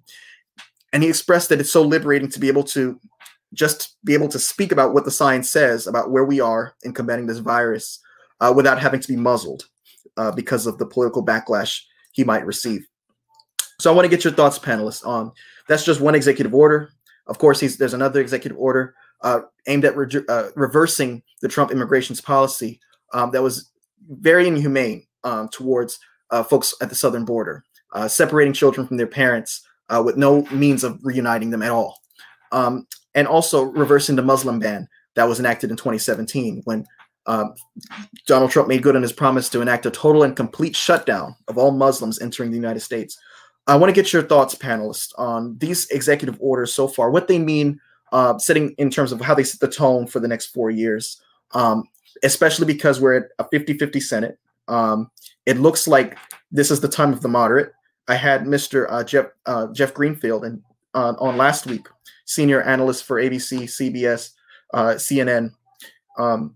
And 0.93 1.03
he 1.03 1.09
expressed 1.09 1.49
that 1.49 1.61
it's 1.61 1.73
so 1.73 1.83
liberating 1.83 2.31
to 2.31 2.41
be 2.41 2.49
able 2.49 2.63
to 2.65 2.99
just 3.53 3.97
be 4.05 4.15
able 4.15 4.29
to 4.29 4.39
speak 4.39 4.73
about 4.73 4.95
what 4.95 5.05
the 5.05 5.11
science 5.11 5.51
says 5.51 5.87
about 5.87 6.11
where 6.11 6.25
we 6.25 6.41
are 6.41 6.75
in 6.85 6.93
combating 6.93 7.27
this 7.27 7.39
virus 7.39 8.01
uh, 8.41 8.53
without 8.55 8.81
having 8.81 9.01
to 9.01 9.09
be 9.09 9.17
muzzled 9.17 9.69
uh, 10.17 10.31
because 10.31 10.67
of 10.67 10.79
the 10.79 10.87
political 10.87 11.25
backlash 11.25 11.81
he 12.13 12.25
might 12.25 12.47
receive. 12.47 12.87
So 13.79 13.91
I 13.91 13.95
want 13.95 14.07
to 14.07 14.11
get 14.11 14.25
your 14.25 14.33
thoughts, 14.33 14.59
panelists, 14.59 15.07
on 15.07 15.33
that's 15.69 15.85
just 15.85 16.01
one 16.01 16.15
executive 16.15 16.55
order. 16.55 16.91
Of 17.27 17.39
course, 17.39 17.61
there's 17.77 17.95
another 17.95 18.21
executive 18.21 18.59
order 18.59 18.95
uh, 19.23 19.41
aimed 19.67 19.85
at 19.85 19.97
re- 19.97 20.25
uh, 20.29 20.49
reversing 20.55 21.23
the 21.43 21.49
Trump 21.49 21.71
immigrations 21.71 22.21
policy 22.21 22.81
um, 23.13 23.31
that 23.33 23.43
was 23.43 23.71
very 24.09 24.47
inhumane 24.47 25.07
um, 25.25 25.49
towards 25.49 25.99
uh, 26.31 26.43
folks 26.43 26.75
at 26.81 26.89
the 26.89 26.95
southern 26.95 27.25
border, 27.25 27.65
uh, 27.93 28.09
separating 28.09 28.53
children 28.53 28.87
from 28.87 28.97
their 28.97 29.07
parents 29.07 29.63
uh, 29.89 30.03
with 30.05 30.17
no 30.17 30.43
means 30.53 30.85
of 30.85 30.99
reuniting 31.03 31.51
them 31.51 31.63
at 31.63 31.71
all, 31.71 31.99
um, 32.53 32.87
and 33.15 33.27
also 33.27 33.63
reversing 33.63 34.17
the 34.17 34.23
Muslim 34.23 34.59
ban 34.59 34.89
that 35.15 35.29
was 35.29 35.41
enacted 35.41 35.71
in 35.71 35.77
2017 35.77 36.63
when 36.65 36.87
um, 37.27 37.55
Donald 38.27 38.51
Trump 38.51 38.69
made 38.69 38.83
good 38.83 38.97
on 38.97 39.03
his 39.03 39.13
promise 39.13 39.49
to 39.49 39.61
enact 39.61 39.87
a 39.87 39.91
total 39.91 40.23
and 40.23 40.37
complete 40.37 40.77
shutdown 40.77 41.35
of 41.49 41.59
all 41.59 41.73
Muslims 41.73 42.21
entering 42.21 42.51
the 42.51 42.57
United 42.57 42.81
States. 42.81 43.19
I 43.67 43.77
want 43.77 43.93
to 43.95 44.01
get 44.01 44.13
your 44.13 44.23
thoughts, 44.23 44.55
panelists, 44.55 45.13
on 45.19 45.59
these 45.59 45.89
executive 45.89 46.37
orders 46.41 46.73
so 46.73 46.87
far, 46.87 47.11
what 47.11 47.27
they 47.27 47.39
mean 47.39 47.81
uh, 48.13 48.39
setting 48.39 48.71
in 48.79 48.91
terms 48.91 49.13
of 49.13 49.21
how 49.21 49.35
they 49.35 49.43
set 49.45 49.61
the 49.61 49.69
tone 49.69 50.07
for 50.07 50.21
the 50.21 50.29
next 50.29 50.47
four 50.47 50.71
years, 50.71 51.21
um, 51.53 51.85
especially 52.23 52.67
because 52.67 53.01
we're 53.01 53.17
at 53.17 53.25
a 53.39 53.49
50 53.49 53.77
50 53.77 54.01
Senate. 54.01 54.39
Um, 54.69 55.11
it 55.47 55.59
looks 55.59 55.89
like 55.89 56.17
this 56.51 56.71
is 56.71 56.81
the 56.81 56.89
time 56.89 57.13
of 57.13 57.23
the 57.23 57.29
moderate. 57.29 57.73
I 58.09 58.15
had 58.15 58.45
Mr. 58.45 58.87
Uh, 58.89 59.03
Jeff, 59.03 59.27
uh, 59.47 59.69
Jeff 59.73 59.93
Greenfield 59.93 60.45
and, 60.45 60.63
uh, 60.95 61.15
on 61.19 61.37
last 61.37 61.67
week, 61.67 61.89
senior 62.25 62.63
analyst 62.63 63.05
for 63.05 63.21
ABC, 63.21 63.65
CBS, 63.65 64.31
uh, 64.75 64.95
CNN, 64.95 65.53
um, 66.19 66.55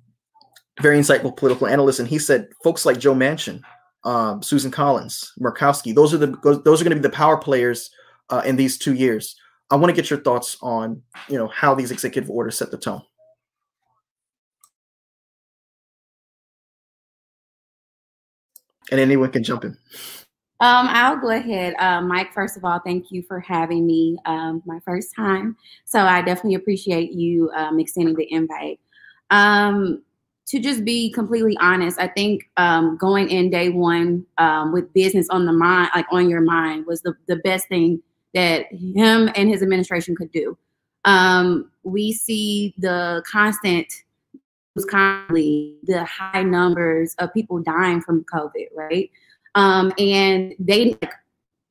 very 0.80 0.98
insightful 0.98 1.36
political 1.36 1.66
analyst, 1.66 1.98
and 1.98 2.08
he 2.08 2.18
said 2.18 2.48
folks 2.62 2.86
like 2.86 2.98
Joe 2.98 3.14
Manchin, 3.14 3.62
um, 4.04 4.42
Susan 4.42 4.70
Collins, 4.70 5.32
Murkowski, 5.40 5.94
those 5.94 6.14
are 6.14 6.18
the 6.18 6.60
those 6.64 6.80
are 6.80 6.84
going 6.84 6.96
to 6.96 6.96
be 6.96 7.00
the 7.00 7.10
power 7.10 7.36
players 7.36 7.90
uh, 8.30 8.42
in 8.44 8.56
these 8.56 8.78
two 8.78 8.94
years. 8.94 9.36
I 9.70 9.76
want 9.76 9.94
to 9.94 10.00
get 10.00 10.10
your 10.10 10.20
thoughts 10.20 10.56
on 10.62 11.02
you 11.28 11.38
know 11.38 11.48
how 11.48 11.74
these 11.74 11.90
executive 11.90 12.30
orders 12.30 12.58
set 12.58 12.70
the 12.70 12.78
tone. 12.78 13.02
And 18.90 18.98
anyone 18.98 19.30
can 19.30 19.44
jump 19.44 19.64
in. 19.64 19.76
Um, 20.60 20.88
I'll 20.90 21.18
go 21.18 21.30
ahead. 21.30 21.74
Uh, 21.78 22.02
Mike, 22.02 22.34
first 22.34 22.56
of 22.56 22.64
all, 22.66 22.80
thank 22.80 23.10
you 23.10 23.22
for 23.22 23.40
having 23.40 23.86
me 23.86 24.18
um, 24.26 24.62
my 24.66 24.78
first 24.80 25.14
time. 25.16 25.56
So 25.86 26.00
I 26.00 26.20
definitely 26.20 26.56
appreciate 26.56 27.12
you 27.12 27.50
um, 27.56 27.80
extending 27.80 28.14
the 28.14 28.30
invite. 28.30 28.78
Um, 29.30 30.02
to 30.50 30.58
just 30.58 30.84
be 30.84 31.12
completely 31.12 31.56
honest, 31.60 32.00
I 32.00 32.08
think 32.08 32.50
um, 32.56 32.96
going 32.96 33.30
in 33.30 33.50
day 33.50 33.68
one 33.68 34.26
um, 34.38 34.72
with 34.72 34.92
business 34.92 35.28
on 35.30 35.46
the 35.46 35.52
mind, 35.52 35.90
like 35.94 36.06
on 36.10 36.28
your 36.28 36.40
mind, 36.40 36.86
was 36.86 37.02
the, 37.02 37.14
the 37.28 37.36
best 37.36 37.68
thing 37.68 38.02
that 38.34 38.66
him 38.72 39.30
and 39.36 39.48
his 39.48 39.62
administration 39.62 40.16
could 40.16 40.32
do. 40.32 40.58
Um, 41.04 41.70
we 41.84 42.12
see 42.12 42.74
the 42.78 43.22
constant, 43.30 43.86
constantly 44.88 45.76
the 45.84 46.04
high 46.04 46.42
numbers 46.42 47.14
of 47.20 47.32
people 47.32 47.62
dying 47.62 48.00
from 48.00 48.24
COVID, 48.24 48.66
right? 48.74 49.08
Um, 49.54 49.92
and 49.98 50.52
they 50.58 50.98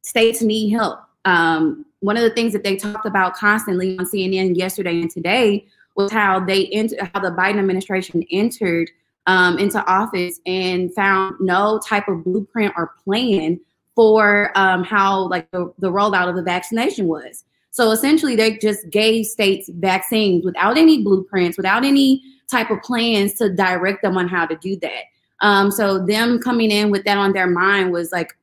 states 0.03 0.41
need 0.41 0.69
help. 0.69 1.01
Um, 1.25 1.85
one 1.99 2.15
of 2.15 2.23
the 2.23 2.29
things 2.29 2.53
that 2.53 2.63
they 2.63 2.77
talked 2.77 3.05
about 3.05 3.35
constantly 3.35 3.97
on 3.99 4.05
CNN 4.05 4.55
yesterday 4.55 5.01
and 5.01 5.11
today 5.11 5.67
was 5.99 6.11
how 6.11 6.39
they 6.39 6.67
enter, 6.67 6.95
how 7.13 7.19
the 7.19 7.31
Biden 7.31 7.59
administration 7.59 8.23
entered 8.31 8.89
um, 9.27 9.57
into 9.59 9.83
office 9.85 10.39
and 10.45 10.93
found 10.95 11.35
no 11.39 11.79
type 11.85 12.07
of 12.07 12.23
blueprint 12.23 12.73
or 12.77 12.93
plan 13.03 13.59
for 13.95 14.51
um, 14.55 14.83
how 14.83 15.27
like 15.27 15.51
the, 15.51 15.71
the 15.79 15.91
rollout 15.91 16.29
of 16.29 16.35
the 16.35 16.41
vaccination 16.41 17.05
was. 17.07 17.43
So 17.71 17.91
essentially, 17.91 18.35
they 18.35 18.57
just 18.57 18.89
gave 18.89 19.25
states 19.25 19.69
vaccines 19.73 20.45
without 20.45 20.77
any 20.77 21.03
blueprints, 21.03 21.57
without 21.57 21.83
any 21.83 22.23
type 22.49 22.71
of 22.71 22.81
plans 22.81 23.33
to 23.35 23.53
direct 23.53 24.01
them 24.01 24.17
on 24.17 24.27
how 24.27 24.45
to 24.45 24.55
do 24.55 24.77
that. 24.77 25.03
Um, 25.41 25.69
so 25.69 26.03
them 26.03 26.39
coming 26.39 26.71
in 26.71 26.91
with 26.91 27.03
that 27.03 27.17
on 27.17 27.33
their 27.33 27.47
mind 27.47 27.91
was 27.91 28.11
like 28.11 28.35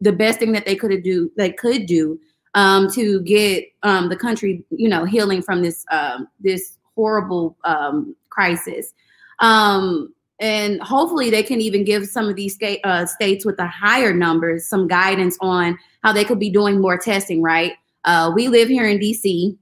the 0.00 0.12
best 0.12 0.38
thing 0.38 0.52
that 0.52 0.66
they 0.66 0.76
could 0.76 1.02
do. 1.02 1.32
They 1.36 1.50
could 1.50 1.86
do 1.86 2.20
um, 2.54 2.90
to 2.92 3.20
get 3.22 3.64
um, 3.82 4.08
the 4.08 4.16
country, 4.16 4.64
you 4.70 4.88
know, 4.88 5.04
healing 5.04 5.42
from 5.42 5.62
this 5.62 5.84
um, 5.90 6.28
this 6.40 6.76
horrible 7.00 7.56
um, 7.64 8.14
crisis. 8.28 8.92
Um, 9.38 10.12
and 10.38 10.80
hopefully 10.82 11.30
they 11.30 11.42
can 11.42 11.60
even 11.60 11.84
give 11.84 12.06
some 12.06 12.28
of 12.28 12.36
these 12.36 12.54
state, 12.54 12.80
uh, 12.84 13.06
states 13.06 13.44
with 13.44 13.56
the 13.56 13.66
higher 13.66 14.12
numbers 14.12 14.66
some 14.66 14.86
guidance 14.86 15.36
on 15.40 15.78
how 16.02 16.12
they 16.12 16.24
could 16.24 16.38
be 16.38 16.50
doing 16.50 16.80
more 16.80 16.98
testing, 16.98 17.42
right? 17.42 17.72
Uh, 18.04 18.32
we 18.34 18.48
live 18.48 18.68
here 18.68 18.86
in 18.86 18.98
DC 18.98 19.56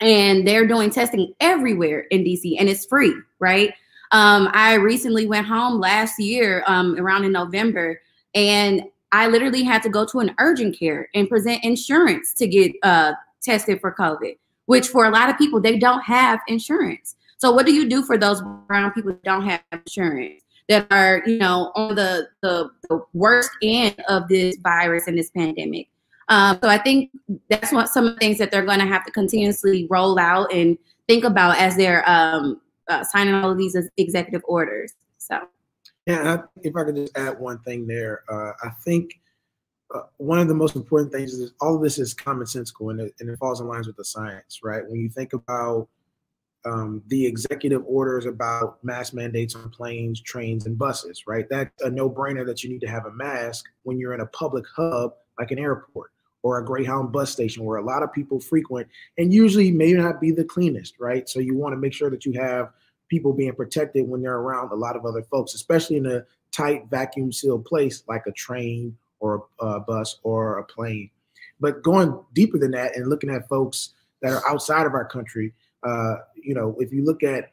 and 0.00 0.46
they're 0.46 0.66
doing 0.66 0.90
testing 0.90 1.34
everywhere 1.40 2.00
in 2.10 2.24
DC 2.24 2.56
and 2.58 2.68
it's 2.68 2.86
free, 2.86 3.14
right? 3.38 3.72
Um, 4.12 4.48
I 4.52 4.74
recently 4.74 5.26
went 5.26 5.46
home 5.46 5.80
last 5.80 6.18
year 6.18 6.64
um, 6.66 6.98
around 6.98 7.24
in 7.24 7.32
November 7.32 8.00
and 8.34 8.82
I 9.12 9.26
literally 9.26 9.62
had 9.62 9.82
to 9.82 9.88
go 9.88 10.06
to 10.06 10.20
an 10.20 10.34
urgent 10.38 10.78
care 10.78 11.08
and 11.14 11.28
present 11.28 11.64
insurance 11.64 12.32
to 12.34 12.46
get 12.46 12.72
uh, 12.82 13.12
tested 13.42 13.80
for 13.80 13.94
COVID 13.94 14.36
which 14.70 14.86
for 14.86 15.04
a 15.04 15.10
lot 15.10 15.28
of 15.28 15.36
people, 15.36 15.60
they 15.60 15.76
don't 15.76 16.02
have 16.02 16.38
insurance. 16.46 17.16
So 17.38 17.50
what 17.50 17.66
do 17.66 17.72
you 17.72 17.88
do 17.88 18.04
for 18.04 18.16
those 18.16 18.40
brown 18.68 18.92
people 18.92 19.10
that 19.10 19.24
don't 19.24 19.44
have 19.44 19.60
insurance? 19.72 20.44
That 20.68 20.86
are, 20.92 21.24
you 21.26 21.38
know, 21.38 21.72
on 21.74 21.96
the, 21.96 22.28
the, 22.40 22.70
the 22.88 23.04
worst 23.12 23.50
end 23.64 23.96
of 24.08 24.28
this 24.28 24.56
virus 24.62 25.08
and 25.08 25.18
this 25.18 25.28
pandemic. 25.30 25.88
Um, 26.28 26.60
so 26.62 26.68
I 26.68 26.78
think 26.78 27.10
that's 27.48 27.72
what 27.72 27.88
some 27.88 28.06
of 28.06 28.14
the 28.14 28.20
things 28.20 28.38
that 28.38 28.52
they're 28.52 28.64
going 28.64 28.78
to 28.78 28.86
have 28.86 29.04
to 29.06 29.10
continuously 29.10 29.88
roll 29.90 30.20
out 30.20 30.52
and 30.52 30.78
think 31.08 31.24
about 31.24 31.58
as 31.58 31.76
they're 31.76 32.08
um, 32.08 32.60
uh, 32.88 33.02
signing 33.02 33.34
all 33.34 33.50
of 33.50 33.58
these 33.58 33.76
executive 33.96 34.42
orders. 34.44 34.92
So, 35.18 35.40
yeah, 36.06 36.42
if 36.62 36.76
I 36.76 36.84
could 36.84 36.94
just 36.94 37.18
add 37.18 37.40
one 37.40 37.58
thing 37.64 37.88
there, 37.88 38.22
uh, 38.28 38.52
I 38.62 38.70
think 38.84 39.18
uh, 39.94 40.02
one 40.18 40.38
of 40.38 40.48
the 40.48 40.54
most 40.54 40.76
important 40.76 41.12
things 41.12 41.32
is 41.34 41.52
all 41.60 41.76
of 41.76 41.82
this 41.82 41.98
is 41.98 42.14
commonsensical 42.14 42.90
and 42.90 43.00
it, 43.00 43.14
and 43.20 43.28
it 43.28 43.38
falls 43.38 43.60
in 43.60 43.66
lines 43.66 43.86
with 43.86 43.96
the 43.96 44.04
science, 44.04 44.60
right? 44.62 44.88
When 44.88 45.00
you 45.00 45.08
think 45.08 45.32
about 45.32 45.88
um, 46.64 47.02
the 47.08 47.26
executive 47.26 47.82
orders 47.86 48.26
about 48.26 48.82
mask 48.84 49.14
mandates 49.14 49.54
on 49.56 49.70
planes, 49.70 50.20
trains, 50.20 50.66
and 50.66 50.78
buses, 50.78 51.24
right? 51.26 51.46
That's 51.48 51.70
a 51.82 51.90
no-brainer 51.90 52.46
that 52.46 52.62
you 52.62 52.70
need 52.70 52.82
to 52.82 52.88
have 52.88 53.06
a 53.06 53.12
mask 53.12 53.64
when 53.82 53.98
you're 53.98 54.14
in 54.14 54.20
a 54.20 54.26
public 54.26 54.64
hub 54.76 55.14
like 55.38 55.50
an 55.50 55.58
airport 55.58 56.12
or 56.42 56.58
a 56.58 56.64
Greyhound 56.64 57.12
bus 57.12 57.32
station 57.32 57.64
where 57.64 57.78
a 57.78 57.84
lot 57.84 58.02
of 58.02 58.12
people 58.12 58.40
frequent 58.40 58.88
and 59.18 59.32
usually 59.32 59.70
may 59.70 59.92
not 59.92 60.20
be 60.20 60.30
the 60.30 60.44
cleanest, 60.44 61.00
right? 61.00 61.28
So 61.28 61.40
you 61.40 61.56
want 61.56 61.72
to 61.72 61.78
make 61.78 61.92
sure 61.92 62.10
that 62.10 62.24
you 62.24 62.32
have 62.40 62.70
people 63.08 63.32
being 63.32 63.54
protected 63.54 64.08
when 64.08 64.22
they're 64.22 64.36
around 64.36 64.70
a 64.70 64.76
lot 64.76 64.96
of 64.96 65.04
other 65.04 65.22
folks, 65.22 65.54
especially 65.54 65.96
in 65.96 66.06
a 66.06 66.24
tight 66.52 66.84
vacuum 66.90 67.32
sealed 67.32 67.64
place 67.64 68.04
like 68.08 68.22
a 68.26 68.32
train 68.32 68.96
or 69.20 69.46
a 69.60 69.80
bus 69.80 70.18
or 70.22 70.58
a 70.58 70.64
plane. 70.64 71.10
But 71.60 71.82
going 71.82 72.18
deeper 72.34 72.58
than 72.58 72.72
that 72.72 72.96
and 72.96 73.08
looking 73.08 73.30
at 73.30 73.48
folks 73.48 73.90
that 74.22 74.32
are 74.32 74.48
outside 74.48 74.86
of 74.86 74.94
our 74.94 75.04
country, 75.04 75.52
uh, 75.82 76.16
you 76.34 76.54
know, 76.54 76.76
if 76.78 76.92
you 76.92 77.04
look 77.04 77.22
at, 77.22 77.52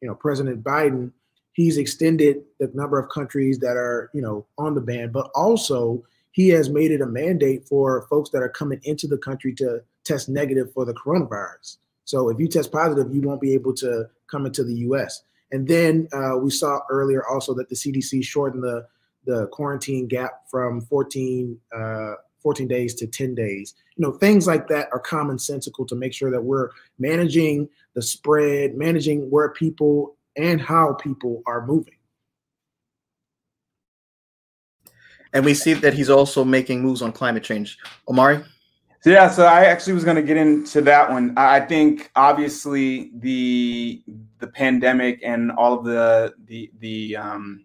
you 0.00 0.08
know, 0.08 0.14
President 0.14 0.64
Biden, 0.64 1.12
he's 1.52 1.76
extended 1.76 2.42
the 2.58 2.70
number 2.74 2.98
of 2.98 3.10
countries 3.10 3.58
that 3.58 3.76
are, 3.76 4.10
you 4.12 4.22
know, 4.22 4.46
on 4.58 4.74
the 4.74 4.80
ban, 4.80 5.12
but 5.12 5.30
also 5.34 6.02
he 6.32 6.48
has 6.48 6.70
made 6.70 6.90
it 6.90 7.02
a 7.02 7.06
mandate 7.06 7.68
for 7.68 8.06
folks 8.08 8.30
that 8.30 8.42
are 8.42 8.48
coming 8.48 8.80
into 8.84 9.06
the 9.06 9.18
country 9.18 9.54
to 9.54 9.82
test 10.04 10.28
negative 10.28 10.72
for 10.72 10.84
the 10.84 10.94
coronavirus. 10.94 11.76
So 12.04 12.30
if 12.30 12.40
you 12.40 12.48
test 12.48 12.72
positive, 12.72 13.14
you 13.14 13.20
won't 13.20 13.40
be 13.40 13.54
able 13.54 13.74
to 13.74 14.08
come 14.30 14.46
into 14.46 14.64
the 14.64 14.74
U.S. 14.74 15.22
And 15.52 15.68
then 15.68 16.08
uh, 16.12 16.36
we 16.38 16.50
saw 16.50 16.80
earlier 16.90 17.26
also 17.26 17.54
that 17.54 17.68
the 17.68 17.76
CDC 17.76 18.24
shortened 18.24 18.64
the 18.64 18.86
the 19.24 19.46
quarantine 19.48 20.06
gap 20.06 20.42
from 20.50 20.80
14, 20.82 21.58
uh, 21.74 22.12
14 22.42 22.68
days 22.68 22.94
to 22.94 23.06
10 23.06 23.34
days. 23.34 23.74
You 23.96 24.06
know, 24.06 24.12
things 24.12 24.46
like 24.46 24.68
that 24.68 24.88
are 24.92 25.00
commonsensical 25.00 25.86
to 25.88 25.94
make 25.94 26.12
sure 26.12 26.30
that 26.30 26.42
we're 26.42 26.70
managing 26.98 27.68
the 27.94 28.02
spread, 28.02 28.74
managing 28.74 29.30
where 29.30 29.50
people 29.50 30.16
and 30.36 30.60
how 30.60 30.94
people 30.94 31.42
are 31.46 31.66
moving. 31.66 31.94
And 35.34 35.44
we 35.44 35.54
see 35.54 35.74
that 35.74 35.94
he's 35.94 36.10
also 36.10 36.44
making 36.44 36.82
moves 36.82 37.00
on 37.00 37.12
climate 37.12 37.42
change. 37.42 37.78
Omari? 38.08 38.42
Yeah, 39.04 39.30
so 39.30 39.46
I 39.46 39.64
actually 39.64 39.94
was 39.94 40.04
going 40.04 40.16
to 40.16 40.22
get 40.22 40.36
into 40.36 40.80
that 40.82 41.10
one. 41.10 41.34
I 41.36 41.60
think 41.60 42.10
obviously 42.14 43.10
the 43.16 44.02
the 44.38 44.46
pandemic 44.46 45.20
and 45.24 45.50
all 45.52 45.78
of 45.78 45.84
the 45.84 46.34
the 46.44 46.70
the 46.78 47.16
um, 47.16 47.64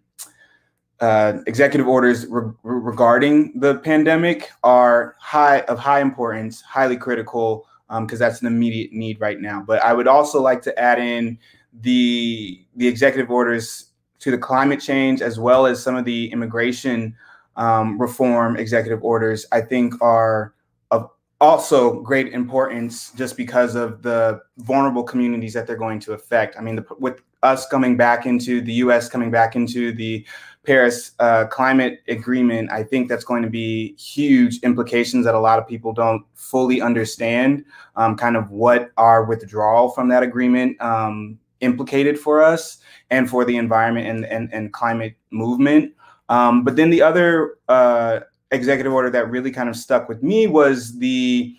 uh, 1.00 1.38
executive 1.46 1.86
orders 1.86 2.26
re- 2.26 2.52
regarding 2.62 3.58
the 3.58 3.76
pandemic 3.76 4.50
are 4.62 5.16
high 5.20 5.60
of 5.62 5.78
high 5.78 6.00
importance, 6.00 6.60
highly 6.62 6.96
critical, 6.96 7.66
because 7.88 8.20
um, 8.20 8.26
that's 8.26 8.40
an 8.40 8.46
immediate 8.46 8.92
need 8.92 9.20
right 9.20 9.40
now. 9.40 9.62
But 9.66 9.82
I 9.82 9.92
would 9.92 10.08
also 10.08 10.42
like 10.42 10.62
to 10.62 10.78
add 10.78 10.98
in 10.98 11.38
the 11.80 12.64
the 12.76 12.88
executive 12.88 13.30
orders 13.30 13.90
to 14.20 14.30
the 14.30 14.38
climate 14.38 14.80
change 14.80 15.22
as 15.22 15.38
well 15.38 15.66
as 15.66 15.82
some 15.82 15.94
of 15.94 16.04
the 16.04 16.30
immigration 16.32 17.14
um, 17.56 18.00
reform 18.00 18.56
executive 18.56 19.02
orders. 19.04 19.46
I 19.52 19.60
think 19.60 20.00
are 20.02 20.54
of 20.90 21.10
also 21.40 22.00
great 22.00 22.32
importance 22.32 23.12
just 23.12 23.36
because 23.36 23.76
of 23.76 24.02
the 24.02 24.40
vulnerable 24.58 25.04
communities 25.04 25.54
that 25.54 25.66
they're 25.66 25.76
going 25.76 26.00
to 26.00 26.12
affect. 26.12 26.56
I 26.56 26.60
mean, 26.60 26.76
the, 26.76 26.86
with 26.98 27.22
us 27.42 27.66
coming 27.68 27.96
back 27.96 28.26
into 28.26 28.60
the 28.60 28.72
U.S. 28.74 29.08
coming 29.08 29.30
back 29.30 29.54
into 29.54 29.92
the 29.92 30.26
Paris 30.68 31.12
uh, 31.18 31.46
climate 31.46 32.02
agreement, 32.08 32.70
I 32.70 32.82
think 32.82 33.08
that's 33.08 33.24
going 33.24 33.42
to 33.42 33.48
be 33.48 33.96
huge 33.96 34.58
implications 34.58 35.24
that 35.24 35.34
a 35.34 35.40
lot 35.40 35.58
of 35.58 35.66
people 35.66 35.94
don't 35.94 36.26
fully 36.34 36.82
understand. 36.82 37.64
Um, 37.96 38.18
kind 38.18 38.36
of 38.36 38.50
what 38.50 38.90
our 38.98 39.24
withdrawal 39.24 39.88
from 39.88 40.10
that 40.10 40.22
agreement 40.22 40.78
um, 40.82 41.38
implicated 41.60 42.18
for 42.18 42.42
us 42.42 42.80
and 43.08 43.30
for 43.30 43.46
the 43.46 43.56
environment 43.56 44.08
and 44.08 44.26
and, 44.26 44.52
and 44.52 44.70
climate 44.74 45.14
movement. 45.30 45.94
Um, 46.28 46.64
but 46.64 46.76
then 46.76 46.90
the 46.90 47.00
other 47.00 47.56
uh, 47.70 48.20
executive 48.50 48.92
order 48.92 49.08
that 49.08 49.30
really 49.30 49.50
kind 49.50 49.70
of 49.70 49.76
stuck 49.76 50.06
with 50.06 50.22
me 50.22 50.48
was 50.48 50.98
the 50.98 51.56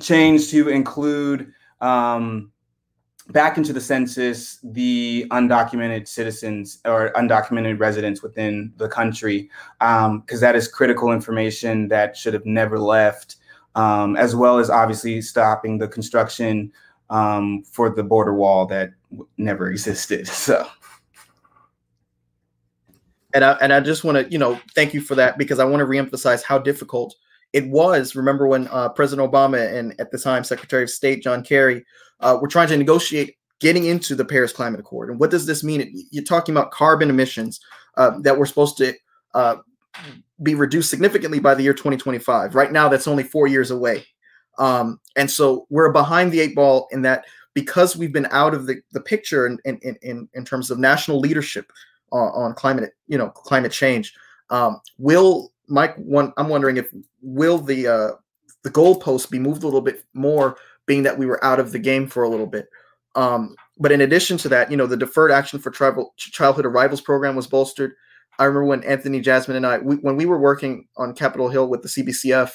change 0.00 0.48
to 0.48 0.70
include 0.70 1.52
um, 1.82 2.50
back 3.30 3.56
into 3.56 3.72
the 3.72 3.80
census 3.80 4.58
the 4.62 5.26
undocumented 5.30 6.06
citizens 6.06 6.78
or 6.84 7.10
undocumented 7.16 7.80
residents 7.80 8.22
within 8.22 8.72
the 8.76 8.88
country, 8.88 9.50
because 9.80 10.08
um, 10.08 10.40
that 10.40 10.54
is 10.54 10.68
critical 10.68 11.12
information 11.12 11.88
that 11.88 12.16
should 12.16 12.34
have 12.34 12.46
never 12.46 12.78
left, 12.78 13.36
um, 13.74 14.16
as 14.16 14.36
well 14.36 14.58
as 14.58 14.68
obviously 14.70 15.22
stopping 15.22 15.78
the 15.78 15.88
construction 15.88 16.70
um, 17.10 17.62
for 17.64 17.90
the 17.90 18.02
border 18.02 18.34
wall 18.34 18.66
that 18.66 18.90
never 19.38 19.70
existed. 19.70 20.26
So. 20.26 20.66
And 23.32 23.44
I, 23.44 23.52
and 23.60 23.72
I 23.72 23.80
just 23.80 24.04
want 24.04 24.16
to, 24.16 24.30
you 24.30 24.38
know, 24.38 24.60
thank 24.76 24.94
you 24.94 25.00
for 25.00 25.16
that 25.16 25.38
because 25.38 25.58
I 25.58 25.64
want 25.64 25.80
to 25.80 25.86
reemphasize 25.86 26.44
how 26.44 26.56
difficult 26.56 27.16
it 27.54 27.68
was. 27.68 28.16
Remember 28.16 28.48
when 28.48 28.66
uh, 28.68 28.88
President 28.90 29.30
Obama 29.30 29.72
and 29.72 29.98
at 30.00 30.10
the 30.10 30.18
time 30.18 30.42
Secretary 30.42 30.82
of 30.82 30.90
State 30.90 31.22
John 31.22 31.42
Kerry 31.42 31.84
uh, 32.18 32.36
were 32.42 32.48
trying 32.48 32.68
to 32.68 32.76
negotiate 32.76 33.36
getting 33.60 33.84
into 33.84 34.16
the 34.16 34.24
Paris 34.24 34.52
Climate 34.52 34.80
Accord. 34.80 35.08
And 35.08 35.20
what 35.20 35.30
does 35.30 35.46
this 35.46 35.62
mean? 35.62 36.04
You're 36.10 36.24
talking 36.24 36.52
about 36.52 36.72
carbon 36.72 37.08
emissions 37.08 37.60
uh, 37.96 38.18
that 38.22 38.36
we're 38.36 38.46
supposed 38.46 38.76
to 38.78 38.92
uh, 39.34 39.56
be 40.42 40.56
reduced 40.56 40.90
significantly 40.90 41.38
by 41.38 41.54
the 41.54 41.62
year 41.62 41.72
2025. 41.72 42.56
Right 42.56 42.72
now, 42.72 42.88
that's 42.88 43.06
only 43.06 43.22
four 43.22 43.46
years 43.46 43.70
away. 43.70 44.04
Um, 44.58 45.00
and 45.14 45.30
so 45.30 45.66
we're 45.70 45.92
behind 45.92 46.32
the 46.32 46.40
eight 46.40 46.56
ball 46.56 46.88
in 46.90 47.02
that 47.02 47.24
because 47.54 47.96
we've 47.96 48.12
been 48.12 48.28
out 48.32 48.52
of 48.52 48.66
the, 48.66 48.82
the 48.90 49.00
picture 49.00 49.46
in, 49.46 49.58
in, 49.64 49.96
in, 50.02 50.28
in 50.34 50.44
terms 50.44 50.72
of 50.72 50.80
national 50.80 51.20
leadership 51.20 51.72
on, 52.10 52.32
on 52.34 52.54
climate, 52.54 52.90
you 53.06 53.16
know, 53.16 53.30
climate 53.30 53.70
change. 53.70 54.12
Um, 54.50 54.80
will 54.98 55.52
Mike? 55.68 55.96
One, 55.96 56.32
I'm 56.36 56.48
wondering 56.48 56.76
if 56.76 56.88
will 57.22 57.58
the 57.58 57.86
uh, 57.86 58.10
the 58.62 58.70
goalpost 58.70 59.30
be 59.30 59.38
moved 59.38 59.62
a 59.62 59.66
little 59.66 59.80
bit 59.80 60.04
more, 60.14 60.56
being 60.86 61.02
that 61.04 61.18
we 61.18 61.26
were 61.26 61.42
out 61.44 61.60
of 61.60 61.72
the 61.72 61.78
game 61.78 62.06
for 62.06 62.22
a 62.22 62.28
little 62.28 62.46
bit. 62.46 62.68
Um, 63.14 63.54
but 63.78 63.92
in 63.92 64.00
addition 64.00 64.36
to 64.38 64.48
that, 64.48 64.70
you 64.70 64.76
know, 64.76 64.86
the 64.86 64.96
deferred 64.96 65.30
action 65.30 65.58
for 65.58 65.70
tribal 65.70 66.14
childhood 66.16 66.66
arrivals 66.66 67.00
program 67.00 67.36
was 67.36 67.46
bolstered. 67.46 67.92
I 68.38 68.44
remember 68.44 68.64
when 68.64 68.82
Anthony 68.84 69.20
Jasmine 69.20 69.56
and 69.56 69.66
I, 69.66 69.78
we, 69.78 69.96
when 69.96 70.16
we 70.16 70.26
were 70.26 70.38
working 70.38 70.88
on 70.96 71.14
Capitol 71.14 71.48
Hill 71.48 71.68
with 71.68 71.82
the 71.82 71.88
CBCF, 71.88 72.52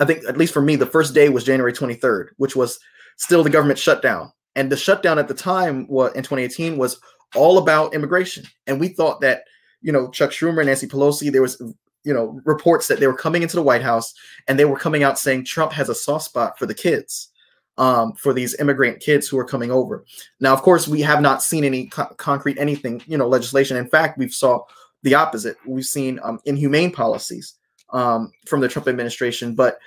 I 0.00 0.04
think 0.04 0.24
at 0.28 0.36
least 0.36 0.54
for 0.54 0.62
me, 0.62 0.76
the 0.76 0.86
first 0.86 1.14
day 1.14 1.28
was 1.28 1.44
January 1.44 1.72
23rd, 1.72 2.28
which 2.36 2.54
was 2.54 2.78
still 3.16 3.42
the 3.42 3.50
government 3.50 3.78
shutdown. 3.78 4.32
And 4.54 4.70
the 4.70 4.76
shutdown 4.76 5.18
at 5.18 5.28
the 5.28 5.34
time 5.34 5.86
was 5.88 6.12
in 6.14 6.22
2018 6.22 6.78
was 6.78 7.00
all 7.34 7.58
about 7.58 7.94
immigration. 7.94 8.44
And 8.66 8.78
we 8.78 8.88
thought 8.88 9.20
that, 9.20 9.42
you 9.82 9.92
know, 9.92 10.10
Chuck 10.10 10.30
Schumer, 10.30 10.64
Nancy 10.64 10.86
Pelosi, 10.86 11.32
there 11.32 11.42
was, 11.42 11.60
you 12.04 12.14
know, 12.14 12.40
reports 12.44 12.88
that 12.88 13.00
they 13.00 13.06
were 13.06 13.16
coming 13.16 13.42
into 13.42 13.56
the 13.56 13.62
White 13.62 13.82
House 13.82 14.14
and 14.46 14.58
they 14.58 14.64
were 14.64 14.78
coming 14.78 15.02
out 15.02 15.18
saying 15.18 15.44
Trump 15.44 15.72
has 15.72 15.88
a 15.88 15.94
soft 15.94 16.24
spot 16.24 16.58
for 16.58 16.66
the 16.66 16.74
kids 16.74 17.30
um, 17.78 18.12
for 18.14 18.32
these 18.32 18.58
immigrant 18.60 19.00
kids 19.00 19.28
who 19.28 19.38
are 19.38 19.44
coming 19.44 19.70
over. 19.70 20.04
Now, 20.40 20.52
of 20.52 20.62
course, 20.62 20.88
we 20.88 21.00
have 21.02 21.22
not 21.22 21.42
seen 21.42 21.64
any 21.64 21.86
co- 21.86 22.14
concrete 22.16 22.58
anything, 22.58 23.02
you 23.06 23.16
know, 23.16 23.28
legislation. 23.28 23.76
In 23.76 23.88
fact, 23.88 24.18
we've 24.18 24.34
saw 24.34 24.60
the 25.02 25.14
opposite. 25.14 25.56
We've 25.66 25.84
seen 25.84 26.18
um, 26.22 26.40
inhumane 26.44 26.92
policies 26.92 27.54
um, 27.90 28.32
from 28.46 28.60
the 28.60 28.68
Trump 28.68 28.88
administration. 28.88 29.54
But 29.54 29.78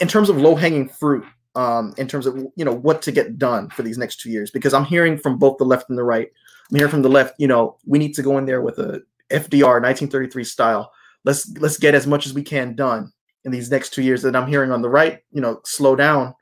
in 0.00 0.08
terms 0.08 0.28
of 0.28 0.38
low 0.38 0.54
hanging 0.54 0.88
fruit, 0.88 1.24
um, 1.54 1.94
in 1.98 2.06
terms 2.06 2.26
of 2.26 2.36
you 2.56 2.64
know 2.64 2.74
what 2.74 3.02
to 3.02 3.12
get 3.12 3.38
done 3.38 3.70
for 3.70 3.82
these 3.82 3.98
next 3.98 4.20
two 4.20 4.30
years, 4.30 4.50
because 4.50 4.74
I'm 4.74 4.84
hearing 4.84 5.16
from 5.16 5.38
both 5.38 5.58
the 5.58 5.64
left 5.64 5.88
and 5.88 5.98
the 5.98 6.04
right. 6.04 6.28
I'm 6.70 6.76
hearing 6.76 6.90
from 6.90 7.02
the 7.02 7.08
left, 7.08 7.34
you 7.38 7.48
know, 7.48 7.78
we 7.84 7.98
need 7.98 8.14
to 8.14 8.22
go 8.22 8.38
in 8.38 8.46
there 8.46 8.60
with 8.60 8.78
a 8.78 9.02
FDR 9.30 9.82
1933 9.82 10.44
style. 10.44 10.92
Let's 11.24 11.48
let's 11.58 11.78
get 11.78 11.94
as 11.94 12.06
much 12.06 12.26
as 12.26 12.34
we 12.34 12.42
can 12.42 12.74
done 12.74 13.12
in 13.44 13.52
these 13.52 13.70
next 13.70 13.90
two 13.90 14.02
years. 14.02 14.22
that 14.22 14.36
I'm 14.36 14.48
hearing 14.48 14.72
on 14.72 14.82
the 14.82 14.88
right, 14.88 15.20
you 15.32 15.40
know, 15.40 15.60
slow 15.64 15.96
down 15.96 16.34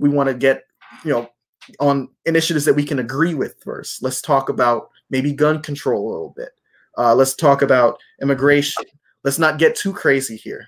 we 0.00 0.08
want 0.08 0.28
to 0.28 0.34
get 0.34 0.64
you 1.04 1.12
know 1.12 1.30
on 1.78 2.08
initiatives 2.24 2.64
that 2.64 2.74
we 2.74 2.84
can 2.84 2.98
agree 2.98 3.34
with 3.34 3.54
first. 3.62 4.02
Let's 4.02 4.20
talk 4.20 4.48
about 4.48 4.88
maybe 5.10 5.32
gun 5.32 5.62
control 5.62 6.08
a 6.08 6.10
little 6.10 6.34
bit. 6.36 6.50
Uh, 6.98 7.14
let's 7.14 7.36
talk 7.36 7.62
about 7.62 8.00
immigration. 8.20 8.82
Let's 9.22 9.38
not 9.38 9.58
get 9.58 9.76
too 9.76 9.92
crazy 9.92 10.36
here. 10.36 10.66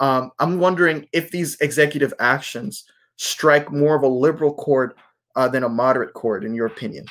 Um, 0.00 0.32
I'm 0.38 0.58
wondering 0.58 1.06
if 1.12 1.30
these 1.30 1.60
executive 1.60 2.14
actions 2.18 2.84
strike 3.16 3.70
more 3.70 3.94
of 3.94 4.02
a 4.02 4.08
liberal 4.08 4.54
chord 4.54 4.94
uh, 5.36 5.46
than 5.46 5.62
a 5.62 5.68
moderate 5.68 6.14
chord, 6.14 6.42
in 6.42 6.54
your 6.54 6.66
opinion. 6.66 7.04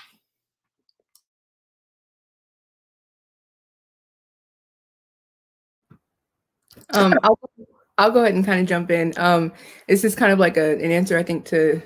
Um, 6.94 7.14
I'll 7.24 7.40
I'll 8.00 8.12
go 8.12 8.22
ahead 8.22 8.34
and 8.34 8.46
kind 8.46 8.62
of 8.62 8.66
jump 8.66 8.92
in. 8.92 9.14
Um, 9.18 9.52
this 9.90 10.06
is 10.06 10.16
kind 10.16 10.32
of 10.32 10.40
like 10.40 10.56
a, 10.56 10.74
an 10.76 10.90
answer, 10.90 11.18
I 11.18 11.24
think, 11.24 11.44
to 11.48 11.82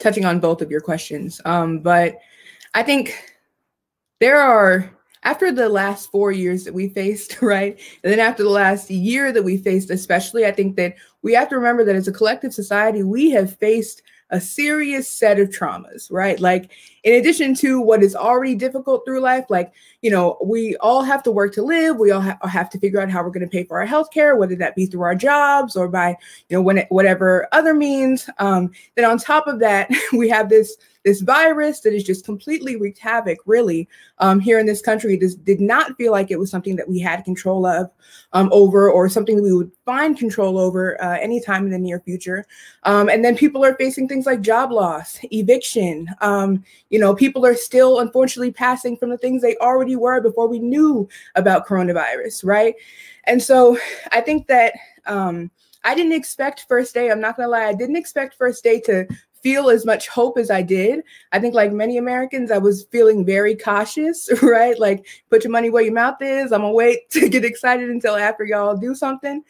touching 0.00 0.24
on 0.24 0.40
both 0.40 0.60
of 0.60 0.72
your 0.72 0.80
questions. 0.80 1.40
Um, 1.44 1.78
but 1.78 2.18
I 2.74 2.82
think 2.82 3.36
there 4.18 4.40
are, 4.40 4.90
after 5.22 5.52
the 5.52 5.68
last 5.68 6.10
four 6.10 6.32
years 6.32 6.64
that 6.64 6.74
we 6.74 6.88
faced, 6.88 7.40
right? 7.42 7.78
And 8.02 8.12
then 8.12 8.18
after 8.18 8.42
the 8.42 8.50
last 8.50 8.90
year 8.90 9.30
that 9.30 9.44
we 9.44 9.56
faced, 9.56 9.90
especially, 9.90 10.46
I 10.46 10.50
think 10.50 10.74
that 10.76 10.96
we 11.22 11.32
have 11.34 11.48
to 11.50 11.56
remember 11.56 11.84
that 11.84 11.94
as 11.94 12.08
a 12.08 12.12
collective 12.12 12.52
society, 12.52 13.04
we 13.04 13.30
have 13.30 13.56
faced 13.56 14.02
a 14.30 14.40
serious 14.40 15.08
set 15.08 15.38
of 15.38 15.50
traumas, 15.50 16.10
right? 16.10 16.40
Like, 16.40 16.72
in 17.04 17.14
addition 17.14 17.54
to 17.56 17.80
what 17.80 18.02
is 18.02 18.14
already 18.14 18.54
difficult 18.54 19.04
through 19.04 19.20
life, 19.20 19.46
like, 19.48 19.72
you 20.02 20.10
know, 20.10 20.38
we 20.44 20.76
all 20.76 21.02
have 21.02 21.22
to 21.24 21.32
work 21.32 21.52
to 21.54 21.62
live. 21.62 21.96
We 21.96 22.12
all 22.12 22.20
ha- 22.20 22.38
have 22.42 22.70
to 22.70 22.78
figure 22.78 23.00
out 23.00 23.10
how 23.10 23.22
we're 23.22 23.30
going 23.30 23.46
to 23.46 23.50
pay 23.50 23.64
for 23.64 23.80
our 23.80 23.86
health 23.86 24.10
care, 24.12 24.36
whether 24.36 24.54
that 24.56 24.76
be 24.76 24.86
through 24.86 25.02
our 25.02 25.14
jobs 25.14 25.76
or 25.76 25.88
by, 25.88 26.16
you 26.48 26.56
know, 26.56 26.62
when 26.62 26.78
it, 26.78 26.86
whatever 26.90 27.48
other 27.52 27.74
means. 27.74 28.28
Um, 28.38 28.70
then 28.94 29.04
on 29.04 29.18
top 29.18 29.46
of 29.46 29.58
that, 29.60 29.90
we 30.12 30.28
have 30.28 30.48
this 30.48 30.76
this 31.04 31.20
virus 31.20 31.80
that 31.80 31.92
has 31.92 32.04
just 32.04 32.24
completely 32.24 32.76
wreaked 32.76 32.98
havoc, 32.98 33.38
really, 33.44 33.88
um, 34.18 34.38
here 34.38 34.58
in 34.58 34.66
this 34.66 34.80
country. 34.80 35.16
This 35.16 35.34
did 35.34 35.60
not 35.60 35.96
feel 35.96 36.12
like 36.12 36.30
it 36.30 36.38
was 36.38 36.50
something 36.50 36.76
that 36.76 36.88
we 36.88 37.00
had 37.00 37.24
control 37.24 37.66
of 37.66 37.90
um, 38.32 38.48
over 38.52 38.90
or 38.90 39.08
something 39.08 39.36
that 39.36 39.42
we 39.42 39.52
would 39.52 39.72
find 39.84 40.16
control 40.16 40.58
over 40.58 41.02
uh, 41.02 41.18
anytime 41.18 41.64
in 41.64 41.70
the 41.70 41.78
near 41.78 42.00
future. 42.00 42.44
Um, 42.84 43.08
and 43.08 43.24
then 43.24 43.36
people 43.36 43.64
are 43.64 43.74
facing 43.74 44.08
things 44.08 44.26
like 44.26 44.40
job 44.40 44.70
loss, 44.70 45.18
eviction. 45.32 46.08
You 46.92 46.98
know, 46.98 47.14
people 47.14 47.44
are 47.46 47.54
still 47.54 48.00
unfortunately 48.00 48.52
passing 48.52 48.98
from 48.98 49.08
the 49.08 49.18
things 49.18 49.40
they 49.40 49.56
already 49.56 49.96
were 49.96 50.20
before 50.20 50.46
we 50.46 50.58
knew 50.58 51.08
about 51.34 51.66
coronavirus, 51.66 52.44
right? 52.44 52.74
And 53.24 53.42
so 53.42 53.78
I 54.12 54.20
think 54.20 54.46
that 54.48 54.74
um, 55.06 55.50
I 55.84 55.94
didn't 55.94 56.12
expect 56.12 56.66
first 56.68 56.92
day. 56.92 57.10
I'm 57.10 57.20
not 57.20 57.36
gonna 57.36 57.48
lie, 57.48 57.64
I 57.64 57.72
didn't 57.72 57.96
expect 57.96 58.36
first 58.36 58.62
day 58.62 58.78
to 58.80 59.06
feel 59.42 59.70
as 59.70 59.84
much 59.84 60.08
hope 60.08 60.36
as 60.38 60.50
I 60.50 60.60
did. 60.62 61.02
I 61.32 61.38
think, 61.38 61.54
like 61.54 61.72
many 61.72 61.96
Americans, 61.96 62.50
I 62.50 62.58
was 62.58 62.84
feeling 62.84 63.24
very 63.24 63.56
cautious, 63.56 64.28
right? 64.42 64.78
Like, 64.78 65.06
put 65.30 65.44
your 65.44 65.50
money 65.50 65.70
where 65.70 65.82
your 65.82 65.94
mouth 65.94 66.20
is. 66.20 66.52
I'm 66.52 66.60
gonna 66.60 66.72
wait 66.72 66.98
to 67.12 67.28
get 67.28 67.44
excited 67.44 67.90
until 67.90 68.16
after 68.16 68.44
y'all 68.44 68.76
do 68.76 68.94
something. 68.94 69.42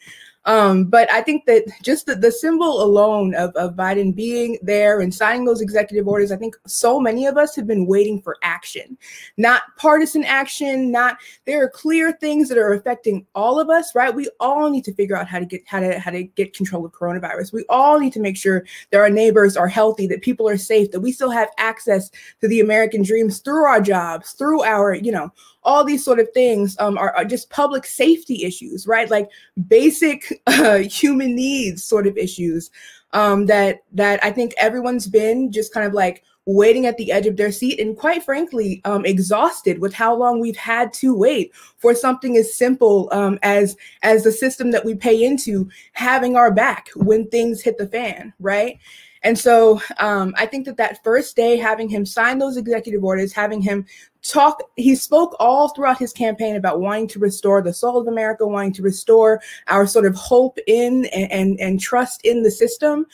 Um, 0.45 0.85
but 0.85 1.09
I 1.11 1.21
think 1.21 1.45
that 1.45 1.63
just 1.81 2.05
the, 2.05 2.15
the 2.15 2.31
symbol 2.31 2.83
alone 2.83 3.33
of, 3.35 3.55
of 3.55 3.75
Biden 3.75 4.13
being 4.13 4.57
there 4.61 4.99
and 4.99 5.13
signing 5.13 5.45
those 5.45 5.61
executive 5.61 6.07
orders, 6.07 6.31
I 6.31 6.37
think 6.37 6.55
so 6.67 6.99
many 6.99 7.25
of 7.25 7.37
us 7.37 7.55
have 7.55 7.65
been 7.65 7.85
waiting 7.85 8.21
for 8.21 8.35
action, 8.43 8.97
not 9.37 9.63
partisan 9.77 10.25
action, 10.25 10.91
not 10.91 11.17
there 11.45 11.63
are 11.63 11.69
clear 11.69 12.11
things 12.11 12.49
that 12.49 12.57
are 12.57 12.73
affecting 12.73 13.25
all 13.35 13.59
of 13.59 13.69
us, 13.69 13.95
right? 13.95 14.13
We 14.13 14.29
all 14.39 14.69
need 14.69 14.83
to 14.85 14.93
figure 14.93 15.15
out 15.15 15.27
how 15.27 15.39
to 15.39 15.45
get 15.45 15.61
how 15.65 15.79
to 15.79 15.97
how 15.97 16.11
to 16.11 16.23
get 16.23 16.53
control 16.53 16.85
of 16.85 16.91
coronavirus. 16.91 17.53
We 17.53 17.65
all 17.69 17.99
need 17.99 18.13
to 18.13 18.19
make 18.19 18.35
sure 18.35 18.65
that 18.91 18.99
our 18.99 19.09
neighbors 19.09 19.55
are 19.55 19.67
healthy, 19.67 20.07
that 20.07 20.21
people 20.21 20.49
are 20.49 20.57
safe, 20.57 20.91
that 20.91 20.99
we 20.99 21.13
still 21.13 21.31
have 21.31 21.49
access 21.57 22.09
to 22.41 22.47
the 22.49 22.59
American 22.59 23.01
dreams 23.01 23.39
through 23.39 23.63
our 23.63 23.79
jobs, 23.79 24.31
through 24.31 24.63
our, 24.63 24.93
you 24.93 25.11
know, 25.11 25.31
all 25.65 25.83
these 25.83 26.03
sort 26.03 26.19
of 26.19 26.29
things 26.33 26.75
um, 26.79 26.97
are, 26.97 27.15
are, 27.15 27.25
just 27.25 27.49
public 27.49 27.85
safety 27.85 28.43
issues, 28.43 28.87
right? 28.87 29.09
Like 29.09 29.29
basic 29.67 30.41
uh, 30.47 30.79
human 30.79 31.35
needs 31.35 31.83
sort 31.83 32.07
of 32.07 32.17
issues 32.17 32.71
um, 33.11 33.45
that 33.47 33.83
that 33.93 34.23
I 34.23 34.31
think 34.31 34.53
everyone's 34.57 35.07
been 35.07 35.51
just 35.51 35.73
kind 35.73 35.85
of 35.85 35.93
like 35.93 36.23
waiting 36.45 36.85
at 36.85 36.97
the 36.97 37.11
edge 37.11 37.25
of 37.25 37.37
their 37.37 37.53
seat 37.53 37.79
and 37.79 37.97
quite 37.97 38.21
frankly 38.21 38.81
um, 38.83 39.05
exhausted 39.05 39.79
with 39.79 39.93
how 39.93 40.13
long 40.13 40.41
we've 40.41 40.57
had 40.57 40.91
to 40.91 41.15
wait 41.15 41.53
for 41.77 41.95
something 41.95 42.35
as 42.35 42.53
simple 42.53 43.07
um, 43.13 43.39
as 43.43 43.77
as 44.01 44.23
the 44.25 44.31
system 44.31 44.71
that 44.71 44.83
we 44.83 44.93
pay 44.93 45.23
into 45.23 45.69
having 45.93 46.35
our 46.35 46.51
back 46.51 46.89
when 46.95 47.25
things 47.29 47.61
hit 47.61 47.77
the 47.77 47.87
fan 47.87 48.33
right 48.41 48.77
and 49.23 49.39
so 49.39 49.81
um, 49.99 50.33
I 50.37 50.45
think 50.45 50.65
that 50.65 50.77
that 50.77 51.03
first 51.03 51.35
day, 51.35 51.55
having 51.55 51.87
him 51.87 52.05
sign 52.05 52.39
those 52.39 52.57
executive 52.57 53.03
orders, 53.03 53.31
having 53.31 53.61
him 53.61 53.85
talk, 54.23 54.63
he 54.75 54.95
spoke 54.95 55.35
all 55.39 55.69
throughout 55.69 55.99
his 55.99 56.13
campaign 56.13 56.55
about 56.55 56.79
wanting 56.79 57.07
to 57.09 57.19
restore 57.19 57.61
the 57.61 57.73
soul 57.73 57.99
of 57.99 58.07
America, 58.07 58.47
wanting 58.47 58.73
to 58.73 58.81
restore 58.81 59.41
our 59.67 59.85
sort 59.85 60.05
of 60.05 60.15
hope 60.15 60.57
in 60.65 61.05
and, 61.07 61.31
and, 61.31 61.59
and 61.59 61.79
trust 61.79 62.21
in 62.23 62.43
the 62.43 62.51
system. 62.51 63.05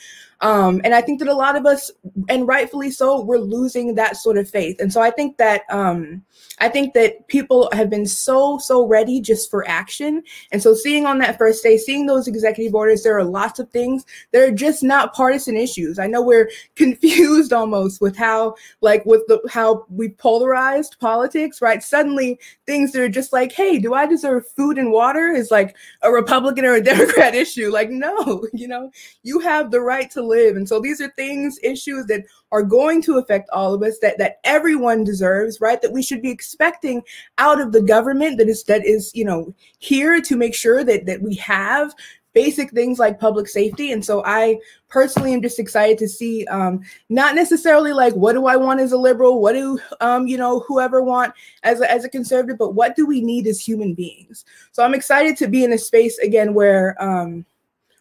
Um, 0.42 0.80
and 0.84 0.94
I 0.94 1.02
think 1.02 1.18
that 1.18 1.28
a 1.28 1.34
lot 1.34 1.56
of 1.56 1.66
us, 1.66 1.90
and 2.28 2.46
rightfully 2.46 2.90
so, 2.90 3.20
we're 3.20 3.38
losing 3.38 3.94
that 3.94 4.16
sort 4.16 4.38
of 4.38 4.48
faith. 4.48 4.80
And 4.80 4.92
so 4.92 5.00
I 5.00 5.10
think 5.10 5.36
that 5.36 5.62
um, 5.70 6.22
I 6.58 6.68
think 6.68 6.94
that 6.94 7.26
people 7.28 7.68
have 7.72 7.90
been 7.90 8.06
so 8.06 8.58
so 8.58 8.86
ready 8.86 9.20
just 9.20 9.50
for 9.50 9.68
action. 9.68 10.22
And 10.52 10.62
so 10.62 10.74
seeing 10.74 11.06
on 11.06 11.18
that 11.18 11.38
first 11.38 11.62
day, 11.62 11.76
seeing 11.76 12.06
those 12.06 12.28
executive 12.28 12.74
orders, 12.74 13.02
there 13.02 13.16
are 13.16 13.24
lots 13.24 13.58
of 13.58 13.70
things 13.70 14.04
that 14.32 14.42
are 14.42 14.52
just 14.52 14.82
not 14.82 15.14
partisan 15.14 15.56
issues. 15.56 15.98
I 15.98 16.06
know 16.06 16.22
we're 16.22 16.50
confused 16.76 17.52
almost 17.52 18.00
with 18.00 18.16
how 18.16 18.54
like 18.80 19.04
with 19.06 19.22
the 19.26 19.40
how 19.50 19.86
we 19.90 20.10
polarized 20.10 20.96
politics, 21.00 21.60
right? 21.60 21.82
Suddenly 21.82 22.38
things 22.66 22.92
that 22.92 23.02
are 23.02 23.08
just 23.08 23.32
like, 23.32 23.52
hey, 23.52 23.78
do 23.78 23.94
I 23.94 24.06
deserve 24.06 24.46
food 24.48 24.78
and 24.78 24.92
water? 24.92 25.28
Is 25.28 25.50
like 25.50 25.76
a 26.02 26.10
Republican 26.10 26.64
or 26.64 26.74
a 26.74 26.82
Democrat 26.90 27.34
issue. 27.34 27.70
Like, 27.70 27.90
no, 27.90 28.46
you 28.52 28.68
know, 28.68 28.90
you 29.22 29.40
have 29.40 29.70
the 29.70 29.80
right 29.80 30.10
to 30.12 30.22
live. 30.30 30.56
And 30.56 30.68
so 30.68 30.80
these 30.80 31.00
are 31.00 31.10
things, 31.10 31.58
issues 31.62 32.06
that 32.06 32.24
are 32.52 32.62
going 32.62 33.02
to 33.02 33.18
affect 33.18 33.50
all 33.50 33.74
of 33.74 33.82
us 33.82 33.98
that 33.98 34.16
that 34.18 34.38
everyone 34.44 35.04
deserves, 35.04 35.60
right? 35.60 35.82
That 35.82 35.92
we 35.92 36.02
should 36.02 36.22
be 36.22 36.30
expecting 36.30 37.02
out 37.38 37.60
of 37.60 37.72
the 37.72 37.82
government 37.82 38.38
that 38.38 38.48
is 38.48 38.64
that 38.64 38.86
is, 38.86 39.10
you 39.14 39.24
know, 39.24 39.54
here 39.78 40.20
to 40.22 40.36
make 40.36 40.54
sure 40.54 40.82
that 40.84 41.06
that 41.06 41.20
we 41.22 41.34
have 41.34 41.94
basic 42.32 42.70
things 42.70 42.98
like 42.98 43.18
public 43.18 43.48
safety. 43.48 43.92
And 43.92 44.04
so 44.04 44.22
I 44.24 44.58
personally 44.88 45.34
am 45.34 45.42
just 45.42 45.58
excited 45.58 45.98
to 45.98 46.08
see 46.08 46.44
um, 46.46 46.80
not 47.08 47.34
necessarily 47.34 47.92
like 47.92 48.14
what 48.14 48.34
do 48.34 48.46
I 48.46 48.56
want 48.56 48.80
as 48.80 48.92
a 48.92 48.98
liberal, 48.98 49.40
what 49.40 49.52
do 49.52 49.78
um, 50.00 50.26
you 50.26 50.36
know 50.36 50.60
whoever 50.60 51.02
want 51.02 51.34
as 51.62 51.80
a, 51.80 51.90
as 51.90 52.04
a 52.04 52.08
conservative, 52.08 52.58
but 52.58 52.74
what 52.74 52.96
do 52.96 53.06
we 53.06 53.20
need 53.20 53.46
as 53.46 53.60
human 53.60 53.94
beings. 53.94 54.44
So 54.72 54.82
I'm 54.82 54.94
excited 54.94 55.36
to 55.38 55.48
be 55.48 55.64
in 55.64 55.72
a 55.72 55.78
space 55.78 56.18
again 56.18 56.54
where 56.54 57.00
um, 57.02 57.44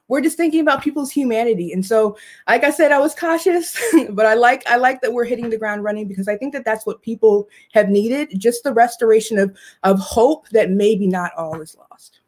we're 0.10 0.20
just 0.22 0.36
thinking 0.36 0.60
about 0.60 0.84
people's 0.84 1.12
humanity 1.12 1.72
and 1.72 1.86
so 1.86 2.18
like 2.48 2.66
i 2.66 2.70
said 2.70 2.92
i 2.92 3.00
was 3.00 3.16
cautious 3.16 3.82
but 4.10 4.26
i 4.26 4.34
like 4.34 4.68
i 4.68 4.76
like 4.76 5.00
that 5.02 5.14
we're 5.14 5.24
hitting 5.24 5.50
the 5.50 5.58
ground 5.58 5.84
running 5.84 6.08
because 6.08 6.28
i 6.28 6.36
think 6.36 6.52
that 6.52 6.66
that's 6.66 6.86
what 6.86 7.02
people 7.02 7.48
have 7.72 7.88
needed 7.88 8.30
just 8.38 8.64
the 8.64 8.74
restoration 8.74 9.40
of 9.40 9.56
of 9.84 9.98
hope 10.00 10.50
that 10.50 10.70
maybe 10.70 11.08
not 11.08 11.32
all 11.38 11.62
is 11.62 11.78
lost 11.90 12.20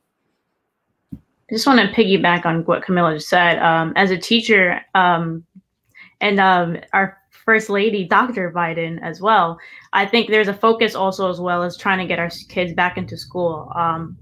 I 1.13 1.55
just 1.55 1.67
want 1.67 1.81
to 1.81 1.93
piggyback 1.93 2.45
on 2.45 2.63
what 2.63 2.81
Camilla 2.81 3.15
just 3.15 3.27
said. 3.27 3.59
Um, 3.59 3.91
as 3.97 4.09
a 4.09 4.17
teacher, 4.17 4.79
um, 4.95 5.43
and 6.21 6.39
um, 6.39 6.77
our 6.93 7.17
first 7.29 7.69
lady, 7.69 8.05
Dr. 8.05 8.51
Biden, 8.51 9.01
as 9.01 9.19
well, 9.19 9.59
I 9.91 10.05
think 10.05 10.29
there's 10.29 10.47
a 10.47 10.53
focus 10.53 10.95
also 10.95 11.29
as 11.29 11.41
well 11.41 11.63
as 11.63 11.75
trying 11.75 11.99
to 11.99 12.05
get 12.05 12.19
our 12.19 12.29
kids 12.47 12.73
back 12.73 12.97
into 12.97 13.17
school. 13.17 13.69
Um, 13.75 14.17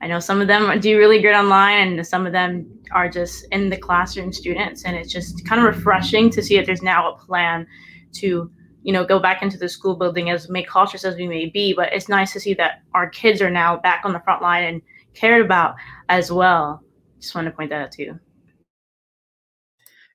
I 0.00 0.06
know 0.06 0.20
some 0.20 0.40
of 0.40 0.46
them 0.46 0.80
do 0.80 0.96
really 0.96 1.20
good 1.20 1.34
online, 1.34 1.88
and 1.88 2.06
some 2.06 2.26
of 2.26 2.32
them 2.32 2.66
are 2.92 3.08
just 3.08 3.46
in 3.50 3.68
the 3.68 3.76
classroom 3.76 4.32
students, 4.32 4.84
and 4.84 4.96
it's 4.96 5.12
just 5.12 5.44
kind 5.44 5.60
of 5.60 5.66
refreshing 5.66 6.30
to 6.30 6.42
see 6.42 6.56
that 6.56 6.66
there's 6.66 6.82
now 6.82 7.12
a 7.12 7.18
plan 7.18 7.66
to 8.14 8.50
you 8.82 8.92
know 8.92 9.04
go 9.04 9.18
back 9.18 9.42
into 9.42 9.58
the 9.58 9.68
school 9.68 9.96
building 9.96 10.30
as 10.30 10.48
may 10.48 10.62
cautious 10.62 11.04
as 11.04 11.16
we 11.16 11.26
may 11.26 11.46
be 11.46 11.74
but 11.74 11.92
it's 11.92 12.08
nice 12.08 12.32
to 12.32 12.40
see 12.40 12.54
that 12.54 12.80
our 12.94 13.10
kids 13.10 13.42
are 13.42 13.50
now 13.50 13.76
back 13.76 14.02
on 14.04 14.12
the 14.12 14.20
front 14.20 14.40
line 14.40 14.64
and 14.64 14.80
cared 15.14 15.44
about 15.44 15.74
as 16.08 16.32
well. 16.32 16.80
Just 17.20 17.34
want 17.34 17.46
to 17.46 17.50
point 17.50 17.70
that 17.70 17.82
out 17.82 17.92
too 17.92 18.18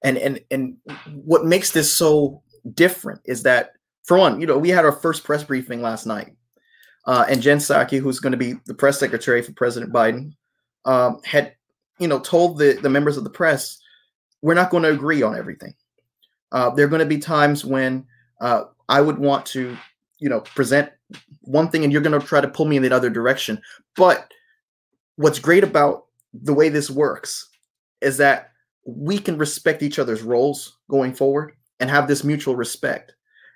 and 0.03 0.17
and 0.17 0.41
and 0.51 0.77
what 1.23 1.45
makes 1.45 1.71
this 1.71 1.95
so 1.95 2.43
different 2.73 3.21
is 3.25 3.43
that 3.43 3.71
for 4.03 4.17
one 4.17 4.39
you 4.39 4.45
know 4.45 4.57
we 4.57 4.69
had 4.69 4.85
our 4.85 4.91
first 4.91 5.23
press 5.23 5.43
briefing 5.43 5.81
last 5.81 6.05
night 6.05 6.33
uh, 7.05 7.25
and 7.29 7.41
jen 7.41 7.57
psaki 7.57 7.99
who's 7.99 8.19
going 8.19 8.31
to 8.31 8.37
be 8.37 8.53
the 8.65 8.73
press 8.73 8.99
secretary 8.99 9.41
for 9.41 9.53
president 9.53 9.91
biden 9.91 10.33
um, 10.85 11.19
had 11.23 11.53
you 11.99 12.07
know 12.07 12.19
told 12.19 12.57
the 12.57 12.73
the 12.81 12.89
members 12.89 13.17
of 13.17 13.23
the 13.23 13.29
press 13.29 13.79
we're 14.41 14.53
not 14.53 14.69
going 14.69 14.83
to 14.83 14.91
agree 14.91 15.21
on 15.21 15.37
everything 15.37 15.73
uh, 16.51 16.69
there 16.69 16.85
are 16.85 16.89
going 16.89 16.99
to 16.99 17.05
be 17.05 17.19
times 17.19 17.65
when 17.65 18.05
uh, 18.41 18.63
i 18.89 18.99
would 19.01 19.17
want 19.17 19.45
to 19.45 19.77
you 20.19 20.29
know 20.29 20.41
present 20.41 20.89
one 21.41 21.69
thing 21.69 21.83
and 21.83 21.91
you're 21.93 22.01
going 22.01 22.19
to 22.19 22.25
try 22.25 22.41
to 22.41 22.47
pull 22.47 22.65
me 22.65 22.77
in 22.77 22.83
the 22.83 22.95
other 22.95 23.09
direction 23.09 23.61
but 23.95 24.31
what's 25.15 25.39
great 25.39 25.63
about 25.63 26.05
the 26.33 26.53
way 26.53 26.69
this 26.69 26.89
works 26.89 27.49
is 28.01 28.17
that 28.17 28.51
we 28.85 29.17
can 29.17 29.37
respect 29.37 29.83
each 29.83 29.99
other's 29.99 30.23
roles 30.23 30.77
going 30.89 31.13
forward 31.13 31.53
and 31.79 31.89
have 31.89 32.07
this 32.07 32.23
mutual 32.23 32.55
respect. 32.55 33.13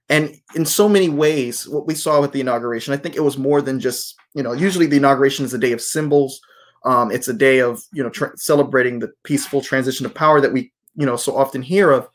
And 0.09 0.39
in 0.55 0.65
so 0.65 0.87
many 0.87 1.09
ways, 1.09 1.67
what 1.67 1.85
we 1.85 1.93
saw 1.93 2.21
with 2.21 2.31
the 2.31 2.39
inauguration, 2.39 2.93
I 2.93 2.97
think 2.97 3.15
it 3.15 3.23
was 3.23 3.37
more 3.37 3.61
than 3.61 3.79
just, 3.79 4.15
you 4.33 4.43
know, 4.43 4.53
usually 4.53 4.85
the 4.85 4.97
inauguration 4.97 5.43
is 5.43 5.53
a 5.53 5.57
day 5.57 5.73
of 5.73 5.81
symbols. 5.81 6.39
Um, 6.85 7.11
it's 7.11 7.27
a 7.27 7.33
day 7.33 7.59
of, 7.59 7.83
you 7.91 8.03
know, 8.03 8.11
celebrating 8.35 8.99
the 8.99 9.11
peaceful 9.23 9.61
transition 9.61 10.05
of 10.05 10.13
power 10.13 10.39
that 10.39 10.53
we, 10.53 10.71
you 10.95 11.05
know, 11.05 11.17
so 11.17 11.35
often 11.35 11.61
hear 11.61 11.91
of. 11.91 12.07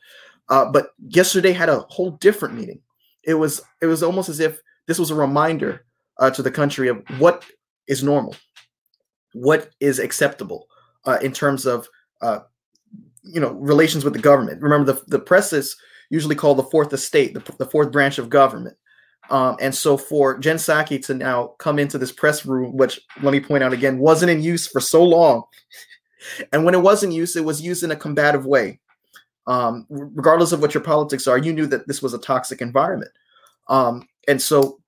Uh, 0.49 0.65
but 0.65 0.89
yesterday 1.07 1.51
had 1.51 1.69
a 1.69 1.81
whole 1.89 2.11
different 2.11 2.55
meaning. 2.55 2.81
It 3.23 3.35
was, 3.35 3.61
it 3.81 3.85
was 3.85 4.01
almost 4.01 4.29
as 4.29 4.39
if 4.39 4.59
this 4.87 4.97
was 4.99 5.11
a 5.11 5.15
reminder 5.15 5.85
uh, 6.19 6.31
to 6.31 6.41
the 6.41 6.51
country 6.51 6.87
of 6.87 7.03
what 7.19 7.45
is 7.87 8.03
normal, 8.03 8.35
what 9.33 9.69
is 9.79 9.99
acceptable 9.99 10.67
uh, 11.05 11.19
in 11.21 11.31
terms 11.31 11.65
of 11.65 11.87
uh, 12.21 12.39
you 13.23 13.39
know 13.39 13.51
relations 13.53 14.03
with 14.03 14.13
the 14.13 14.19
government. 14.19 14.61
Remember, 14.61 14.91
the 14.91 15.01
the 15.07 15.19
press 15.19 15.53
is 15.53 15.75
usually 16.09 16.35
called 16.35 16.57
the 16.57 16.63
fourth 16.63 16.93
estate, 16.93 17.33
the, 17.33 17.55
the 17.57 17.65
fourth 17.65 17.91
branch 17.91 18.17
of 18.17 18.29
government. 18.29 18.77
Um, 19.29 19.55
and 19.61 19.73
so 19.73 19.97
for 19.97 20.37
Jen 20.37 20.57
Psaki 20.57 21.03
to 21.05 21.13
now 21.13 21.55
come 21.59 21.79
into 21.79 21.97
this 21.97 22.11
press 22.11 22.45
room, 22.45 22.75
which 22.75 22.99
let 23.21 23.31
me 23.31 23.39
point 23.39 23.63
out 23.63 23.73
again, 23.73 23.97
wasn't 23.97 24.31
in 24.31 24.43
use 24.43 24.67
for 24.67 24.79
so 24.79 25.03
long. 25.03 25.43
and 26.53 26.65
when 26.65 26.73
it 26.73 26.81
was 26.81 27.03
in 27.03 27.11
use, 27.11 27.35
it 27.35 27.45
was 27.45 27.61
used 27.61 27.83
in 27.83 27.91
a 27.91 27.95
combative 27.95 28.45
way. 28.45 28.79
Um, 29.45 29.85
regardless 29.89 30.53
of 30.53 30.61
what 30.61 30.73
your 30.73 30.83
politics 30.83 31.27
are, 31.27 31.37
you 31.37 31.51
knew 31.51 31.67
that 31.67 31.87
this 31.87 32.01
was 32.01 32.13
a 32.13 32.19
toxic 32.19 32.61
environment. 32.61 33.11
Um, 33.67 34.07
and 34.27 34.41
so 34.41 34.79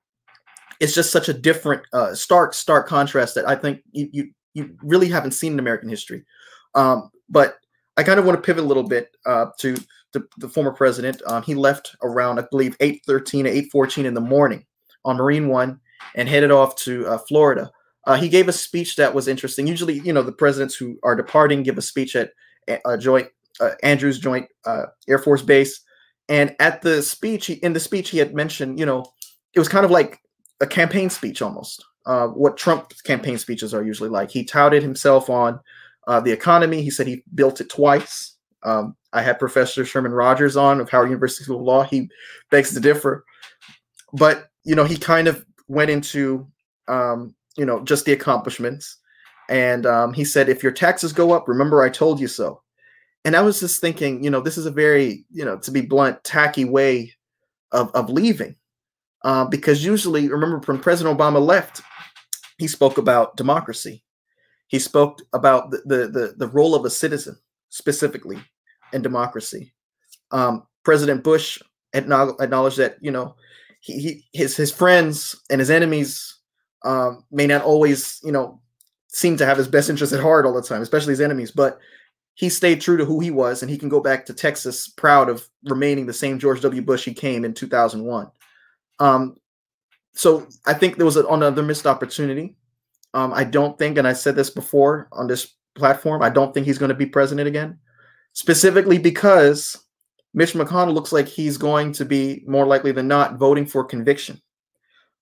it's 0.80 0.95
just 0.95 1.12
such 1.12 1.28
a 1.28 1.34
different, 1.34 1.82
uh, 1.93 2.13
stark, 2.15 2.54
stark 2.54 2.88
contrast 2.88 3.36
that 3.36 3.47
I 3.47 3.56
think 3.56 3.82
you, 3.91 4.10
you, 4.12 4.30
you 4.54 4.78
really 4.82 5.10
haven't 5.10 5.32
seen 5.32 5.54
in 5.54 5.60
American 5.60 5.89
history. 5.89 6.23
Um, 6.73 7.10
but 7.30 7.58
I 7.97 8.04
kind 8.04 8.19
of 8.19 8.25
want 8.25 8.38
to 8.38 8.45
pivot 8.45 8.63
a 8.63 8.67
little 8.67 8.88
bit 8.88 9.15
uh, 9.25 9.47
to 9.60 9.75
the, 10.15 10.28
the, 10.38 10.49
former 10.49 10.71
president. 10.71 11.21
Um, 11.28 11.43
he 11.43 11.54
left 11.54 11.95
around, 12.01 12.39
I 12.39 12.45
believe, 12.49 12.78
8.13 12.80 13.45
or 13.78 13.86
8.14 13.86 14.06
in 14.06 14.13
the 14.13 14.21
morning 14.21 14.65
on 15.04 15.17
Marine 15.17 15.47
One 15.47 15.80
and 16.15 16.28
headed 16.28 16.49
off 16.49 16.75
to 16.78 17.06
uh, 17.08 17.17
Florida. 17.19 17.69
Uh, 18.06 18.15
he 18.15 18.30
gave 18.30 18.47
a 18.47 18.54
speech 18.54 18.95
that 18.95 19.13
was 19.13 19.28
interesting. 19.28 19.67
Usually, 19.67 19.99
you 19.99 20.13
know, 20.13 20.23
the 20.23 20.32
presidents 20.32 20.75
who 20.75 20.97
are 21.04 21.15
departing 21.15 21.63
give 21.63 21.78
a 21.78 21.82
speech 21.82 22.15
at 22.15 22.32
a 22.86 22.97
joint 22.97 23.28
uh, 23.60 23.71
Andrews 23.84 24.19
Joint 24.19 24.47
uh, 24.65 24.86
Air 25.08 25.19
Force 25.19 25.41
Base. 25.41 25.82
And 26.28 26.56
at 26.60 26.82
the 26.82 27.01
speech, 27.01 27.45
he, 27.45 27.54
in 27.54 27.73
the 27.73 27.80
speech, 27.80 28.10
he 28.10 28.17
had 28.17 28.34
mentioned, 28.34 28.80
you 28.80 28.86
know, 28.86 29.06
it 29.54 29.60
was 29.60 29.69
kind 29.69 29.86
of 29.86 29.91
like 29.91 30.19
a 30.62 30.67
campaign 30.67 31.10
speech 31.10 31.41
almost. 31.41 31.84
Uh, 32.06 32.28
what 32.28 32.58
Trump 32.58 32.91
campaign 33.04 33.38
speeches 33.38 33.73
are 33.73 33.84
usually 33.84 34.10
like. 34.10 34.30
He 34.30 34.43
touted 34.43 34.84
himself 34.84 35.30
on 35.30 35.60
the 36.08 36.32
economy. 36.32 36.82
He 36.82 36.91
said 36.91 37.08
he 37.08 37.23
built 37.34 37.62
it 37.62 37.69
twice. 37.69 38.35
Um, 38.65 38.95
I 39.13 39.21
had 39.21 39.39
Professor 39.39 39.86
Sherman 39.86 40.12
Rogers 40.12 40.58
on 40.58 40.82
of 40.82 40.89
Howard 40.89 41.10
University 41.10 41.43
School 41.43 41.60
of 41.60 41.63
Law. 41.63 41.84
He 41.84 42.10
begs 42.51 42.73
to 42.73 42.80
differ, 42.80 43.23
but 44.13 44.49
you 44.63 44.75
know 44.75 44.84
he 44.84 44.97
kind 44.97 45.28
of 45.28 45.45
went 45.67 45.91
into 45.91 46.47
um, 46.88 47.36
you 47.58 47.65
know 47.65 47.84
just 47.84 48.06
the 48.06 48.13
accomplishments, 48.13 48.97
and 49.49 49.86
um, 49.86 50.13
he 50.13 50.25
said 50.25 50.49
if 50.49 50.63
your 50.63 50.71
taxes 50.71 51.13
go 51.13 51.32
up, 51.32 51.47
remember 51.47 51.84
I 51.84 51.89
told 51.89 52.19
you 52.19 52.28
so. 52.28 52.62
And 53.23 53.36
I 53.36 53.41
was 53.41 53.60
just 53.60 53.82
thinking, 53.82 54.23
you 54.23 54.30
know, 54.30 54.41
this 54.41 54.58
is 54.58 54.65
a 54.65 54.71
very 54.71 55.25
you 55.32 55.45
know 55.45 55.58
to 55.60 55.71
be 55.71 55.82
blunt, 55.82 56.23
tacky 56.23 56.65
way 56.65 57.13
of 57.71 57.91
of 57.93 58.10
leaving 58.10 58.56
uh, 59.25 59.43
because 59.43 59.84
usually, 59.84 60.30
remember 60.30 60.60
when 60.60 60.80
President 60.80 61.17
Obama 61.17 61.43
left, 61.43 61.82
he 62.60 62.67
spoke 62.67 62.99
about 62.99 63.36
democracy. 63.36 64.04
He 64.67 64.78
spoke 64.78 65.19
about 65.34 65.71
the 65.71 65.82
the 65.86 66.08
the, 66.08 66.34
the 66.38 66.47
role 66.49 66.75
of 66.75 66.86
a 66.86 66.91
citizen 66.91 67.36
specifically 67.69 68.38
in 68.95 69.01
democracy. 69.01 69.73
Um, 70.31 70.63
President 70.84 71.23
Bush 71.23 71.62
acknowledged 71.93 72.77
that 72.77 72.97
you 73.01 73.12
know 73.12 73.36
he, 73.81 73.99
he 73.99 74.25
his 74.34 74.55
his 74.55 74.71
friends 74.71 75.36
and 75.49 75.60
his 75.60 75.69
enemies 75.69 76.39
um, 76.84 77.25
may 77.31 77.45
not 77.45 77.62
always 77.63 78.19
you 78.23 78.31
know 78.31 78.60
seem 79.10 79.38
to 79.38 79.45
have 79.45 79.58
his 79.58 79.67
best 79.67 79.89
interests 79.89 80.13
at 80.13 80.21
heart 80.21 80.45
all 80.45 80.53
the 80.53 80.62
time, 80.62 80.81
especially 80.81 81.12
his 81.12 81.21
enemies, 81.21 81.51
but 81.51 81.79
he 82.34 82.49
stayed 82.49 82.81
true 82.81 82.97
to 82.97 83.05
who 83.05 83.21
he 83.21 83.31
was, 83.31 83.62
and 83.62 83.71
he 83.71 83.77
can 83.77 83.88
go 83.88 84.01
back 84.01 84.25
to 84.25 84.34
Texas 84.34 84.89
proud 84.89 85.29
of 85.29 85.47
remaining 85.63 86.05
the 86.05 86.13
same 86.13 86.38
George 86.38 86.62
W. 86.62 86.81
Bush 86.81 87.05
he 87.05 87.13
came 87.13 87.45
in 87.45 87.53
2001. 87.53 88.29
Um, 88.99 89.38
so 90.13 90.47
I 90.65 90.73
think 90.73 90.97
there 90.97 91.05
was 91.05 91.15
another 91.15 91.63
missed 91.63 91.88
opportunity. 91.88 92.58
Um, 93.13 93.34
I 93.34 93.45
don't 93.45 93.77
think, 93.79 93.97
and 93.97 94.08
I 94.08 94.12
said 94.13 94.36
this 94.36 94.49
before 94.49 95.08
on 95.13 95.27
this 95.27 95.53
platform, 95.75 96.21
I 96.21 96.29
don't 96.29 96.53
think 96.53 96.65
he's 96.65 96.77
going 96.77 96.89
to 96.89 96.95
be 96.95 97.05
president 97.05 97.47
again, 97.47 97.79
specifically 98.36 99.00
because 99.00 99.76
Mitch 100.36 100.54
McConnell 100.54 100.93
looks 100.93 101.12
like 101.12 101.28
he's 101.28 101.58
going 101.58 101.91
to 101.93 102.06
be 102.06 102.43
more 102.45 102.67
likely 102.67 102.91
than 102.91 103.08
not 103.08 103.38
voting 103.38 103.65
for 103.65 103.84
conviction. 103.84 104.39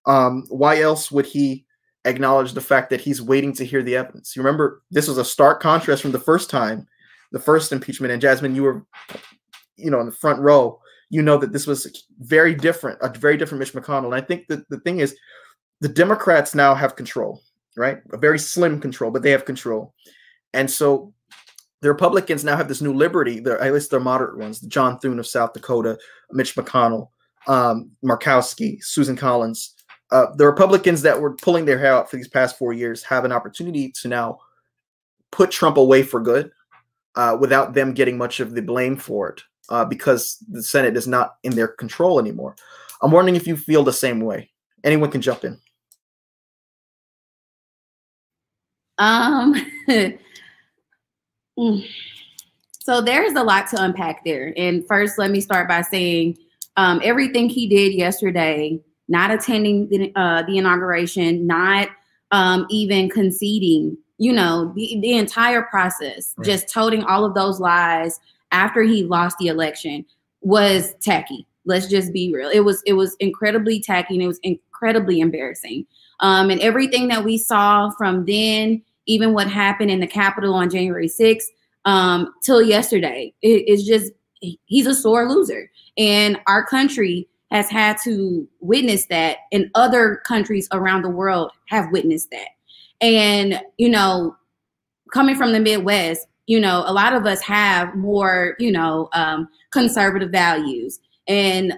Um, 0.05 0.43
why 0.49 0.81
else 0.81 1.09
would 1.11 1.25
he 1.25 1.65
acknowledge 2.03 2.51
the 2.51 2.61
fact 2.61 2.89
that 2.89 2.99
he's 2.99 3.21
waiting 3.21 3.53
to 3.53 3.65
hear 3.65 3.81
the 3.81 3.95
evidence? 3.95 4.35
You 4.35 4.41
remember, 4.41 4.81
this 4.91 5.07
was 5.07 5.17
a 5.17 5.23
stark 5.23 5.61
contrast 5.61 6.01
from 6.01 6.11
the 6.11 6.19
first 6.19 6.49
time 6.49 6.87
the 7.33 7.39
first 7.39 7.73
impeachment. 7.73 8.13
And 8.13 8.21
Jasmine, 8.21 8.55
you 8.55 8.63
were, 8.63 8.85
you 9.75 9.91
know, 9.91 9.99
in 9.99 10.05
the 10.05 10.11
front 10.13 10.39
row. 10.39 10.79
You 11.09 11.21
know 11.21 11.37
that 11.37 11.51
this 11.51 11.67
was 11.67 12.07
very 12.19 12.55
different, 12.55 12.99
a 13.01 13.09
very 13.09 13.37
different 13.37 13.59
Mitch 13.59 13.73
McConnell. 13.73 14.05
And 14.05 14.15
I 14.15 14.21
think 14.21 14.47
that 14.47 14.67
the 14.69 14.79
thing 14.79 14.99
is, 14.99 15.15
the 15.81 15.89
Democrats 15.89 16.55
now 16.55 16.73
have 16.73 16.95
control, 16.95 17.41
right? 17.75 17.97
A 18.13 18.17
very 18.17 18.39
slim 18.39 18.79
control, 18.79 19.11
but 19.11 19.21
they 19.21 19.31
have 19.31 19.45
control. 19.45 19.93
And 20.53 20.69
so 20.69 21.13
the 21.83 21.89
Republicans 21.89 22.45
now 22.45 22.55
have 22.55 22.69
this 22.69 22.81
new 22.81 22.93
liberty. 22.93 23.41
They're, 23.41 23.59
at 23.59 23.73
least 23.73 23.91
they're 23.91 23.99
moderate 23.99 24.37
ones. 24.37 24.61
John 24.61 24.97
Thune 24.99 25.19
of 25.19 25.27
South 25.27 25.51
Dakota, 25.51 25.99
Mitch 26.31 26.55
McConnell, 26.55 27.09
um, 27.45 27.91
Murkowski, 28.03 28.81
Susan 28.81 29.17
Collins. 29.17 29.75
Uh, 30.09 30.27
the 30.37 30.45
Republicans 30.45 31.01
that 31.01 31.19
were 31.19 31.35
pulling 31.35 31.65
their 31.65 31.77
hair 31.77 31.93
out 31.93 32.09
for 32.09 32.15
these 32.15 32.29
past 32.29 32.57
four 32.57 32.71
years 32.71 33.03
have 33.03 33.25
an 33.25 33.33
opportunity 33.33 33.91
to 33.91 34.07
now 34.07 34.39
put 35.33 35.51
Trump 35.51 35.75
away 35.75 36.03
for 36.03 36.21
good 36.21 36.51
uh, 37.15 37.35
without 37.37 37.73
them 37.73 37.93
getting 37.93 38.17
much 38.17 38.39
of 38.39 38.55
the 38.55 38.61
blame 38.61 38.95
for 38.95 39.29
it 39.29 39.41
uh, 39.67 39.83
because 39.83 40.37
the 40.49 40.63
Senate 40.63 40.95
is 40.95 41.05
not 41.05 41.35
in 41.43 41.53
their 41.53 41.67
control 41.67 42.17
anymore. 42.17 42.55
I'm 43.01 43.11
wondering 43.11 43.35
if 43.35 43.45
you 43.45 43.57
feel 43.57 43.83
the 43.83 43.91
same 43.91 44.21
way. 44.21 44.49
Anyone 44.85 45.11
can 45.11 45.21
jump 45.21 45.43
in. 45.43 45.59
Um. 48.97 49.53
so 52.79 53.01
there's 53.01 53.33
a 53.33 53.43
lot 53.43 53.67
to 53.69 53.81
unpack 53.81 54.23
there. 54.25 54.53
And 54.57 54.85
first, 54.87 55.17
let 55.17 55.31
me 55.31 55.41
start 55.41 55.67
by 55.67 55.81
saying 55.81 56.37
um, 56.75 56.99
everything 57.03 57.49
he 57.49 57.67
did 57.67 57.93
yesterday, 57.93 58.79
not 59.07 59.31
attending 59.31 59.87
the, 59.89 60.11
uh, 60.15 60.43
the 60.43 60.57
inauguration, 60.57 61.45
not 61.45 61.89
um, 62.31 62.65
even 62.69 63.09
conceding, 63.09 63.97
you 64.17 64.33
know, 64.33 64.73
the, 64.75 64.99
the 65.01 65.13
entire 65.13 65.61
process, 65.61 66.33
right. 66.37 66.45
just 66.45 66.67
toting 66.67 67.03
all 67.03 67.23
of 67.23 67.35
those 67.35 67.59
lies 67.59 68.19
after 68.51 68.81
he 68.81 69.03
lost 69.03 69.37
the 69.37 69.47
election 69.47 70.05
was 70.41 70.93
tacky. 71.01 71.47
Let's 71.65 71.87
just 71.87 72.11
be 72.11 72.33
real. 72.33 72.49
It 72.49 72.61
was 72.61 72.83
it 72.85 72.93
was 72.93 73.15
incredibly 73.19 73.79
tacky 73.79 74.15
and 74.15 74.23
it 74.23 74.27
was 74.27 74.39
incredibly 74.43 75.21
embarrassing. 75.21 75.85
Um, 76.19 76.49
and 76.49 76.59
everything 76.61 77.07
that 77.07 77.23
we 77.23 77.37
saw 77.37 77.89
from 77.91 78.25
then, 78.25 78.81
even 79.05 79.33
what 79.33 79.49
happened 79.49 79.91
in 79.91 79.99
the 79.99 80.07
Capitol 80.07 80.53
on 80.53 80.69
January 80.69 81.07
6th, 81.07 81.45
um, 81.85 82.33
till 82.43 82.61
yesterday, 82.61 83.33
it, 83.41 83.63
it's 83.67 83.83
just 83.83 84.11
he's 84.65 84.87
a 84.87 84.95
sore 84.95 85.29
loser. 85.29 85.69
And 85.97 86.39
our 86.47 86.65
country 86.65 87.27
has 87.51 87.69
had 87.69 87.97
to 88.03 88.47
witness 88.61 89.05
that, 89.07 89.37
and 89.51 89.69
other 89.75 90.21
countries 90.25 90.67
around 90.71 91.03
the 91.03 91.09
world 91.09 91.51
have 91.67 91.91
witnessed 91.91 92.31
that. 92.31 92.49
And, 92.99 93.61
you 93.77 93.89
know, 93.89 94.35
coming 95.13 95.35
from 95.35 95.51
the 95.51 95.59
Midwest, 95.59 96.25
you 96.47 96.59
know, 96.59 96.83
a 96.87 96.93
lot 96.93 97.13
of 97.13 97.25
us 97.25 97.41
have 97.41 97.95
more, 97.95 98.55
you 98.59 98.71
know, 98.71 99.09
um, 99.13 99.47
conservative 99.71 100.31
values. 100.31 100.99
And 101.27 101.73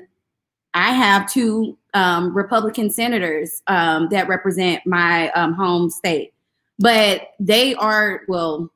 I 0.74 0.92
have 0.92 1.32
two 1.32 1.78
um, 1.94 2.36
Republican 2.36 2.90
senators 2.90 3.62
um, 3.68 4.08
that 4.12 4.28
represent 4.28 4.86
my 4.86 5.30
um, 5.32 5.54
home 5.54 5.90
state, 5.90 6.34
but 6.80 7.30
they 7.40 7.76
are, 7.76 8.22
well, 8.28 8.72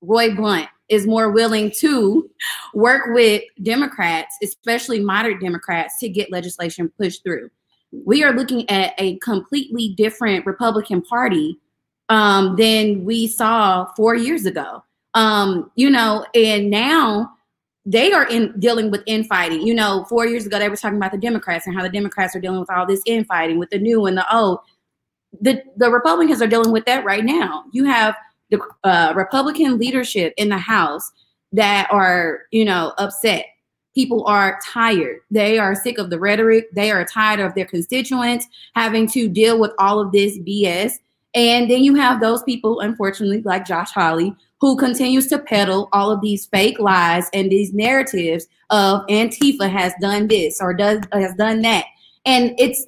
Roy 0.00 0.34
Blunt 0.34 0.68
is 0.88 1.06
more 1.06 1.30
willing 1.30 1.70
to 1.78 2.30
work 2.74 3.14
with 3.14 3.42
Democrats, 3.62 4.36
especially 4.42 5.00
moderate 5.00 5.40
Democrats, 5.40 5.98
to 6.00 6.08
get 6.08 6.30
legislation 6.30 6.92
pushed 6.98 7.22
through. 7.22 7.50
We 7.92 8.22
are 8.22 8.32
looking 8.32 8.68
at 8.68 8.92
a 8.98 9.18
completely 9.18 9.94
different 9.96 10.44
Republican 10.46 11.00
Party 11.00 11.58
um, 12.08 12.56
than 12.56 13.04
we 13.04 13.26
saw 13.26 13.86
four 13.96 14.14
years 14.14 14.46
ago. 14.46 14.82
Um, 15.14 15.70
you 15.76 15.88
know, 15.88 16.26
and 16.34 16.70
now 16.70 17.30
they 17.86 18.12
are 18.12 18.26
in 18.26 18.58
dealing 18.58 18.90
with 18.90 19.02
infighting. 19.06 19.66
You 19.66 19.74
know, 19.74 20.04
four 20.08 20.26
years 20.26 20.46
ago 20.46 20.58
they 20.58 20.68
were 20.68 20.76
talking 20.76 20.96
about 20.96 21.12
the 21.12 21.18
Democrats 21.18 21.66
and 21.66 21.76
how 21.76 21.82
the 21.82 21.88
Democrats 21.88 22.34
are 22.34 22.40
dealing 22.40 22.60
with 22.60 22.70
all 22.70 22.86
this 22.86 23.02
infighting 23.06 23.58
with 23.58 23.70
the 23.70 23.78
new 23.78 24.06
and 24.06 24.16
the 24.16 24.36
old. 24.36 24.60
The 25.40 25.62
the 25.76 25.90
Republicans 25.90 26.40
are 26.42 26.46
dealing 26.46 26.72
with 26.72 26.84
that 26.86 27.04
right 27.04 27.24
now. 27.24 27.64
You 27.72 27.84
have 27.84 28.16
the 28.50 28.60
uh, 28.84 29.12
Republican 29.16 29.78
leadership 29.78 30.34
in 30.36 30.48
the 30.48 30.58
House 30.58 31.10
that 31.52 31.88
are, 31.90 32.42
you 32.50 32.64
know, 32.64 32.92
upset. 32.98 33.46
People 33.94 34.24
are 34.26 34.58
tired. 34.64 35.20
They 35.30 35.58
are 35.58 35.74
sick 35.74 35.98
of 35.98 36.10
the 36.10 36.18
rhetoric. 36.18 36.66
They 36.72 36.90
are 36.90 37.04
tired 37.04 37.38
of 37.38 37.54
their 37.54 37.64
constituents 37.64 38.46
having 38.74 39.08
to 39.10 39.28
deal 39.28 39.58
with 39.58 39.70
all 39.78 40.00
of 40.00 40.10
this 40.10 40.36
BS. 40.38 40.94
And 41.34 41.70
then 41.70 41.82
you 41.82 41.94
have 41.94 42.20
those 42.20 42.42
people, 42.42 42.80
unfortunately, 42.80 43.42
like 43.42 43.66
Josh 43.66 43.90
Hawley, 43.92 44.34
who 44.60 44.76
continues 44.76 45.28
to 45.28 45.38
peddle 45.38 45.88
all 45.92 46.10
of 46.10 46.20
these 46.20 46.46
fake 46.46 46.80
lies 46.80 47.28
and 47.32 47.50
these 47.50 47.72
narratives 47.72 48.46
of 48.70 49.06
Antifa 49.06 49.70
has 49.70 49.92
done 50.00 50.26
this 50.26 50.60
or 50.60 50.74
does 50.74 51.00
has 51.12 51.34
done 51.34 51.62
that. 51.62 51.84
And 52.26 52.54
it's 52.58 52.86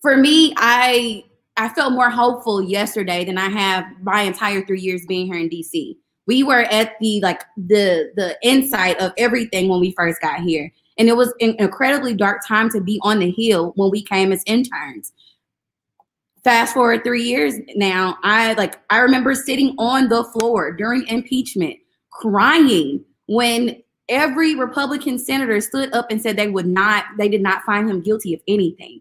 for 0.00 0.16
me, 0.16 0.52
I 0.56 1.24
I 1.56 1.68
felt 1.68 1.92
more 1.92 2.10
hopeful 2.10 2.62
yesterday 2.62 3.24
than 3.24 3.36
I 3.36 3.48
have 3.48 3.84
my 4.02 4.22
entire 4.22 4.64
three 4.64 4.80
years 4.80 5.04
being 5.06 5.26
here 5.26 5.36
in 5.36 5.50
DC. 5.50 5.96
We 6.26 6.42
were 6.42 6.62
at 6.62 6.92
the 7.00 7.20
like 7.20 7.42
the 7.56 8.12
the 8.16 8.36
insight 8.42 8.98
of 9.00 9.12
everything 9.18 9.68
when 9.68 9.80
we 9.80 9.92
first 9.92 10.20
got 10.20 10.40
here. 10.40 10.72
And 10.98 11.08
it 11.08 11.16
was 11.16 11.32
an 11.40 11.56
incredibly 11.58 12.14
dark 12.14 12.46
time 12.46 12.70
to 12.70 12.80
be 12.80 13.00
on 13.02 13.18
the 13.18 13.30
hill 13.30 13.72
when 13.76 13.90
we 13.90 14.02
came 14.02 14.32
as 14.32 14.42
interns. 14.46 15.12
Fast 16.44 16.74
forward 16.74 17.04
three 17.04 17.22
years 17.22 17.54
now, 17.74 18.18
I 18.22 18.54
like 18.54 18.80
I 18.90 18.98
remember 18.98 19.34
sitting 19.34 19.74
on 19.78 20.08
the 20.08 20.24
floor 20.24 20.72
during 20.72 21.06
impeachment, 21.08 21.76
crying 22.10 23.04
when 23.26 23.82
every 24.08 24.54
Republican 24.54 25.18
senator 25.18 25.60
stood 25.60 25.92
up 25.92 26.10
and 26.10 26.20
said 26.20 26.36
they 26.36 26.48
would 26.48 26.66
not, 26.66 27.04
they 27.16 27.28
did 27.28 27.42
not 27.42 27.62
find 27.62 27.88
him 27.88 28.00
guilty 28.00 28.34
of 28.34 28.40
anything 28.48 29.00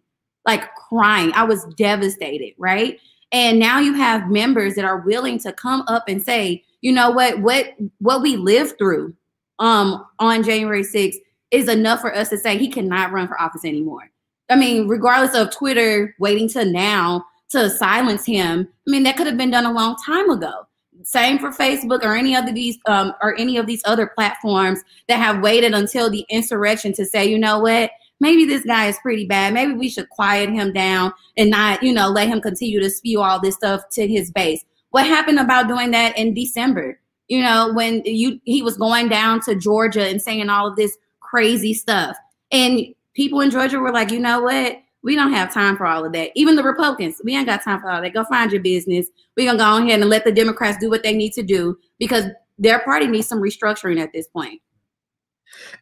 like 0.49 0.73
crying. 0.75 1.31
I 1.33 1.43
was 1.43 1.65
devastated, 1.75 2.53
right? 2.57 2.99
And 3.31 3.59
now 3.59 3.79
you 3.79 3.93
have 3.93 4.29
members 4.29 4.75
that 4.75 4.85
are 4.85 5.01
willing 5.01 5.37
to 5.39 5.53
come 5.53 5.83
up 5.87 6.05
and 6.07 6.21
say, 6.21 6.63
you 6.81 6.91
know 6.91 7.11
what, 7.11 7.39
what 7.39 7.75
what 7.99 8.21
we 8.21 8.35
lived 8.35 8.77
through 8.77 9.13
um 9.59 10.05
on 10.19 10.43
January 10.43 10.83
6th 10.83 11.17
is 11.51 11.67
enough 11.67 12.01
for 12.01 12.15
us 12.15 12.29
to 12.29 12.37
say 12.37 12.57
he 12.57 12.69
cannot 12.69 13.11
run 13.11 13.27
for 13.27 13.39
office 13.39 13.65
anymore. 13.65 14.09
I 14.49 14.55
mean, 14.55 14.87
regardless 14.87 15.35
of 15.35 15.51
Twitter 15.51 16.15
waiting 16.19 16.47
to 16.49 16.65
now 16.65 17.25
to 17.49 17.69
silence 17.69 18.25
him, 18.25 18.67
I 18.87 18.91
mean 18.91 19.03
that 19.03 19.17
could 19.17 19.27
have 19.27 19.37
been 19.37 19.51
done 19.51 19.65
a 19.65 19.71
long 19.71 19.95
time 20.03 20.29
ago. 20.29 20.65
Same 21.03 21.39
for 21.39 21.51
Facebook 21.51 22.03
or 22.03 22.15
any 22.15 22.35
other 22.35 22.51
these 22.51 22.77
um, 22.87 23.13
or 23.21 23.37
any 23.37 23.57
of 23.57 23.67
these 23.67 23.81
other 23.85 24.07
platforms 24.07 24.79
that 25.07 25.17
have 25.17 25.43
waited 25.43 25.73
until 25.73 26.09
the 26.09 26.25
insurrection 26.29 26.91
to 26.93 27.05
say, 27.05 27.25
you 27.25 27.37
know 27.37 27.59
what, 27.59 27.91
maybe 28.19 28.45
this 28.45 28.63
guy 28.63 28.87
is 28.87 28.97
pretty 28.99 29.25
bad. 29.25 29.53
Maybe 29.53 29.73
we 29.73 29.89
should 29.89 30.09
quiet 30.09 30.49
him 30.49 30.73
down 30.73 31.13
and 31.37 31.49
not, 31.49 31.81
you 31.83 31.93
know, 31.93 32.09
let 32.09 32.27
him 32.27 32.41
continue 32.41 32.79
to 32.79 32.89
spew 32.89 33.21
all 33.21 33.39
this 33.39 33.55
stuff 33.55 33.83
to 33.91 34.07
his 34.07 34.31
base. 34.31 34.63
What 34.91 35.05
happened 35.05 35.39
about 35.39 35.67
doing 35.67 35.91
that 35.91 36.17
in 36.17 36.33
December? 36.33 36.99
You 37.27 37.41
know, 37.43 37.71
when 37.73 38.01
you 38.05 38.39
he 38.45 38.61
was 38.61 38.77
going 38.77 39.07
down 39.07 39.41
to 39.41 39.55
Georgia 39.55 40.07
and 40.07 40.21
saying 40.21 40.49
all 40.49 40.67
of 40.67 40.75
this 40.75 40.97
crazy 41.19 41.73
stuff. 41.73 42.17
And 42.51 42.87
people 43.13 43.41
in 43.41 43.51
Georgia 43.51 43.79
were 43.79 43.91
like, 43.91 44.11
you 44.11 44.19
know 44.19 44.41
what? 44.41 44.77
We 45.03 45.15
don't 45.15 45.31
have 45.31 45.53
time 45.53 45.77
for 45.77 45.85
all 45.85 46.03
of 46.03 46.11
that. 46.13 46.31
Even 46.35 46.55
the 46.55 46.63
Republicans, 46.63 47.21
we 47.23 47.35
ain't 47.35 47.45
got 47.45 47.63
time 47.63 47.79
for 47.79 47.89
all 47.89 48.01
that. 48.01 48.13
Go 48.13 48.25
find 48.25 48.51
your 48.51 48.61
business. 48.61 49.07
We're 49.37 49.45
gonna 49.45 49.59
go 49.59 49.85
ahead 49.85 50.01
and 50.01 50.09
let 50.09 50.25
the 50.25 50.31
Democrats 50.31 50.77
do 50.79 50.89
what 50.89 51.03
they 51.03 51.13
need 51.13 51.33
to 51.33 51.43
do 51.43 51.77
because 51.99 52.25
their 52.57 52.79
party 52.79 53.07
needs 53.07 53.27
some 53.27 53.39
restructuring 53.39 54.01
at 54.01 54.11
this 54.11 54.27
point. 54.27 54.61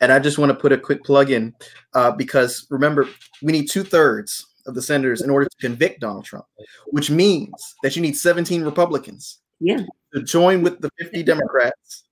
And 0.01 0.11
I 0.11 0.19
just 0.19 0.37
want 0.37 0.49
to 0.49 0.55
put 0.55 0.71
a 0.71 0.77
quick 0.77 1.03
plug 1.03 1.31
in 1.31 1.53
uh, 1.93 2.11
because 2.11 2.67
remember, 2.69 3.07
we 3.41 3.51
need 3.51 3.69
two 3.69 3.83
thirds 3.83 4.45
of 4.65 4.75
the 4.75 4.81
senators 4.81 5.21
in 5.21 5.29
order 5.29 5.45
to 5.45 5.57
convict 5.59 6.01
Donald 6.01 6.25
Trump, 6.25 6.45
which 6.87 7.09
means 7.09 7.75
that 7.83 7.95
you 7.95 8.01
need 8.01 8.17
17 8.17 8.63
Republicans 8.63 9.39
yeah. 9.59 9.81
to 10.13 10.23
join 10.23 10.61
with 10.61 10.81
the 10.81 10.91
50 10.99 11.23
Democrats 11.23 12.03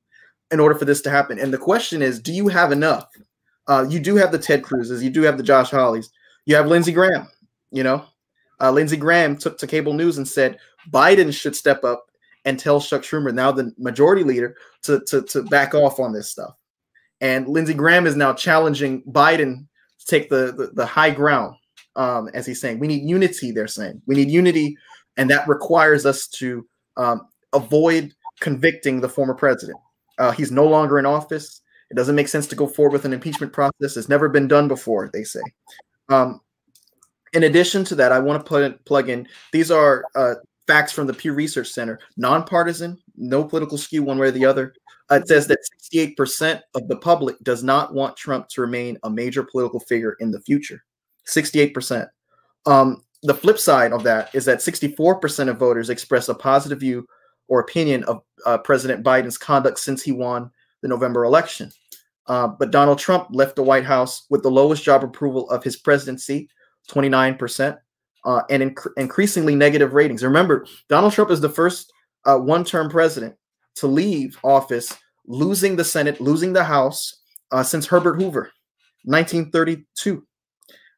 in 0.52 0.60
order 0.60 0.76
for 0.76 0.86
this 0.86 1.02
to 1.02 1.10
happen. 1.10 1.40
And 1.40 1.54
the 1.54 1.58
question 1.58 2.02
is, 2.02 2.20
do 2.20 2.34
you 2.34 2.48
have 2.48 2.72
enough? 2.72 3.08
Uh, 3.68 3.86
you 3.90 4.00
do 4.00 4.16
have 4.16 4.32
the 4.32 4.40
Ted 4.40 4.62
Cruzes, 4.62 5.02
you 5.02 5.10
do 5.10 5.24
have 5.24 5.38
the 5.38 5.44
Josh 5.44 5.72
Hawleys, 5.72 6.10
you 6.46 6.56
have 6.56 6.68
Lindsey 6.68 6.92
Graham. 6.92 7.28
You 7.72 7.84
know, 7.84 8.06
uh, 8.62 8.72
Lindsey 8.72 8.98
Graham 8.98 9.36
took 9.36 9.58
to 9.58 9.68
cable 9.68 9.94
news 9.94 10.18
and 10.18 10.28
said 10.28 10.60
Biden 10.92 11.34
should 11.34 11.56
step 11.56 11.84
up 11.84 12.06
and 12.46 12.60
tell 12.60 12.80
Chuck 12.80 13.02
Schumer, 13.02 13.34
now 13.34 13.52
the 13.52 13.74
majority 13.78 14.24
leader, 14.24 14.56
to, 14.84 15.02
to, 15.08 15.24
to 15.24 15.44
back 15.44 15.74
off 15.74 16.00
on 16.00 16.14
this 16.14 16.30
stuff. 16.30 16.54
And 17.22 17.48
Lindsey 17.48 17.74
Graham 17.74 18.08
is 18.08 18.16
now 18.16 18.34
challenging 18.34 19.02
Biden 19.04 19.68
to 20.00 20.06
take 20.06 20.30
the, 20.30 20.54
the, 20.56 20.72
the 20.74 20.86
high 20.86 21.12
ground, 21.12 21.56
um, 21.96 22.30
as 22.34 22.46
he's 22.46 22.60
saying. 22.60 22.80
We 22.80 22.88
need 22.88 23.08
unity, 23.08 23.52
they're 23.52 23.68
saying. 23.68 24.02
We 24.06 24.16
need 24.16 24.30
unity, 24.30 24.78
and 25.18 25.30
that 25.30 25.48
requires 25.48 26.06
us 26.06 26.28
to 26.28 26.68
um, 26.98 27.28
avoid 27.54 28.14
convicting 28.40 29.02
the 29.02 29.10
former 29.10 29.34
president. 29.34 29.80
Uh, 30.18 30.32
he's 30.32 30.52
no 30.52 30.66
longer 30.66 31.00
in 31.00 31.06
office. 31.06 31.62
It 31.90 31.96
doesn't 31.96 32.16
make 32.16 32.28
sense 32.28 32.48
to 32.48 32.56
go 32.56 32.68
forward 32.68 32.94
with 32.94 33.06
an 33.06 33.14
impeachment 33.14 33.54
process. 33.54 33.98
It's 33.98 34.10
never 34.10 34.28
been 34.30 34.48
done 34.48 34.68
before, 34.68 35.10
they 35.14 35.24
say. 35.24 35.42
Um, 36.10 36.42
in 37.34 37.44
addition 37.44 37.84
to 37.86 37.96
that, 37.96 38.12
I 38.12 38.20
want 38.20 38.44
to 38.44 38.48
put, 38.48 38.86
plug 38.86 39.10
in 39.10 39.28
these 39.52 39.72
are 39.72 40.06
uh, 40.16 40.36
facts 40.68 40.92
from 40.92 41.08
the 41.08 41.14
Pew 41.14 41.34
Research 41.34 41.70
Center, 41.70 42.00
nonpartisan, 42.18 42.98
no 43.16 43.44
political 43.44 43.78
skew 43.78 44.04
one 44.04 44.18
way 44.18 44.28
or 44.28 44.32
the 44.32 44.46
other. 44.46 44.74
It 45.12 45.28
says 45.28 45.48
that 45.48 45.60
68% 45.92 46.62
of 46.74 46.88
the 46.88 46.96
public 46.96 47.38
does 47.44 47.64
not 47.64 47.94
want 47.94 48.18
Trump 48.18 48.48
to 48.50 48.62
remain 48.62 48.98
a 49.04 49.10
major 49.10 49.44
political 49.44 49.80
figure 49.80 50.18
in 50.20 50.32
the 50.32 50.42
future. 50.42 50.84
68%. 51.28 52.08
Um, 52.66 53.04
the 53.22 53.34
flip 53.34 53.60
side 53.60 53.92
of 53.92 54.04
that 54.04 54.34
is 54.34 54.46
that 54.46 54.60
64% 54.60 55.50
of 55.50 55.58
voters 55.58 55.90
express 55.90 56.30
a 56.30 56.34
positive 56.34 56.80
view 56.80 57.06
or 57.48 57.60
opinion 57.60 58.04
of 58.06 58.22
uh, 58.46 58.58
President 58.58 59.04
Biden's 59.04 59.38
conduct 59.38 59.80
since 59.80 60.02
he 60.02 60.12
won 60.12 60.50
the 60.82 60.88
November 60.88 61.26
election. 61.26 61.72
Uh, 62.28 62.48
but 62.48 62.72
Donald 62.72 62.98
Trump 62.98 63.28
left 63.32 63.56
the 63.56 63.64
White 63.64 63.86
House 63.86 64.26
with 64.32 64.42
the 64.42 64.50
lowest 64.50 64.84
job 64.84 65.04
approval 65.04 65.50
of 65.52 65.64
his 65.64 65.78
presidency, 65.78 66.50
29%, 66.90 67.78
uh, 68.26 68.42
and 68.50 68.76
inc- 68.76 68.92
increasingly 68.98 69.56
negative 69.56 69.94
ratings. 69.94 70.24
Remember, 70.24 70.66
Donald 70.90 71.14
Trump 71.14 71.30
is 71.30 71.42
the 71.42 71.50
first 71.50 71.94
uh, 72.26 72.38
one 72.38 72.64
term 72.64 72.90
president 72.90 73.36
to 73.76 73.88
leave 73.88 74.38
office, 74.44 74.96
losing 75.26 75.76
the 75.76 75.84
Senate, 75.84 76.22
losing 76.22 76.54
the 76.54 76.64
House 76.64 77.22
uh, 77.52 77.64
since 77.64 77.86
Herbert 77.86 78.16
Hoover, 78.16 78.52
1932, 79.04 80.26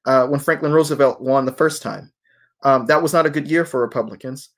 uh, 0.05 0.27
when 0.27 0.39
Franklin 0.39 0.71
Roosevelt 0.71 1.21
won 1.21 1.45
the 1.45 1.51
first 1.51 1.81
time. 1.81 2.11
Um, 2.63 2.85
that 2.87 3.01
was 3.01 3.13
not 3.13 3.25
a 3.25 3.29
good 3.29 3.47
year 3.47 3.65
for 3.65 3.81
Republicans. 3.81 4.49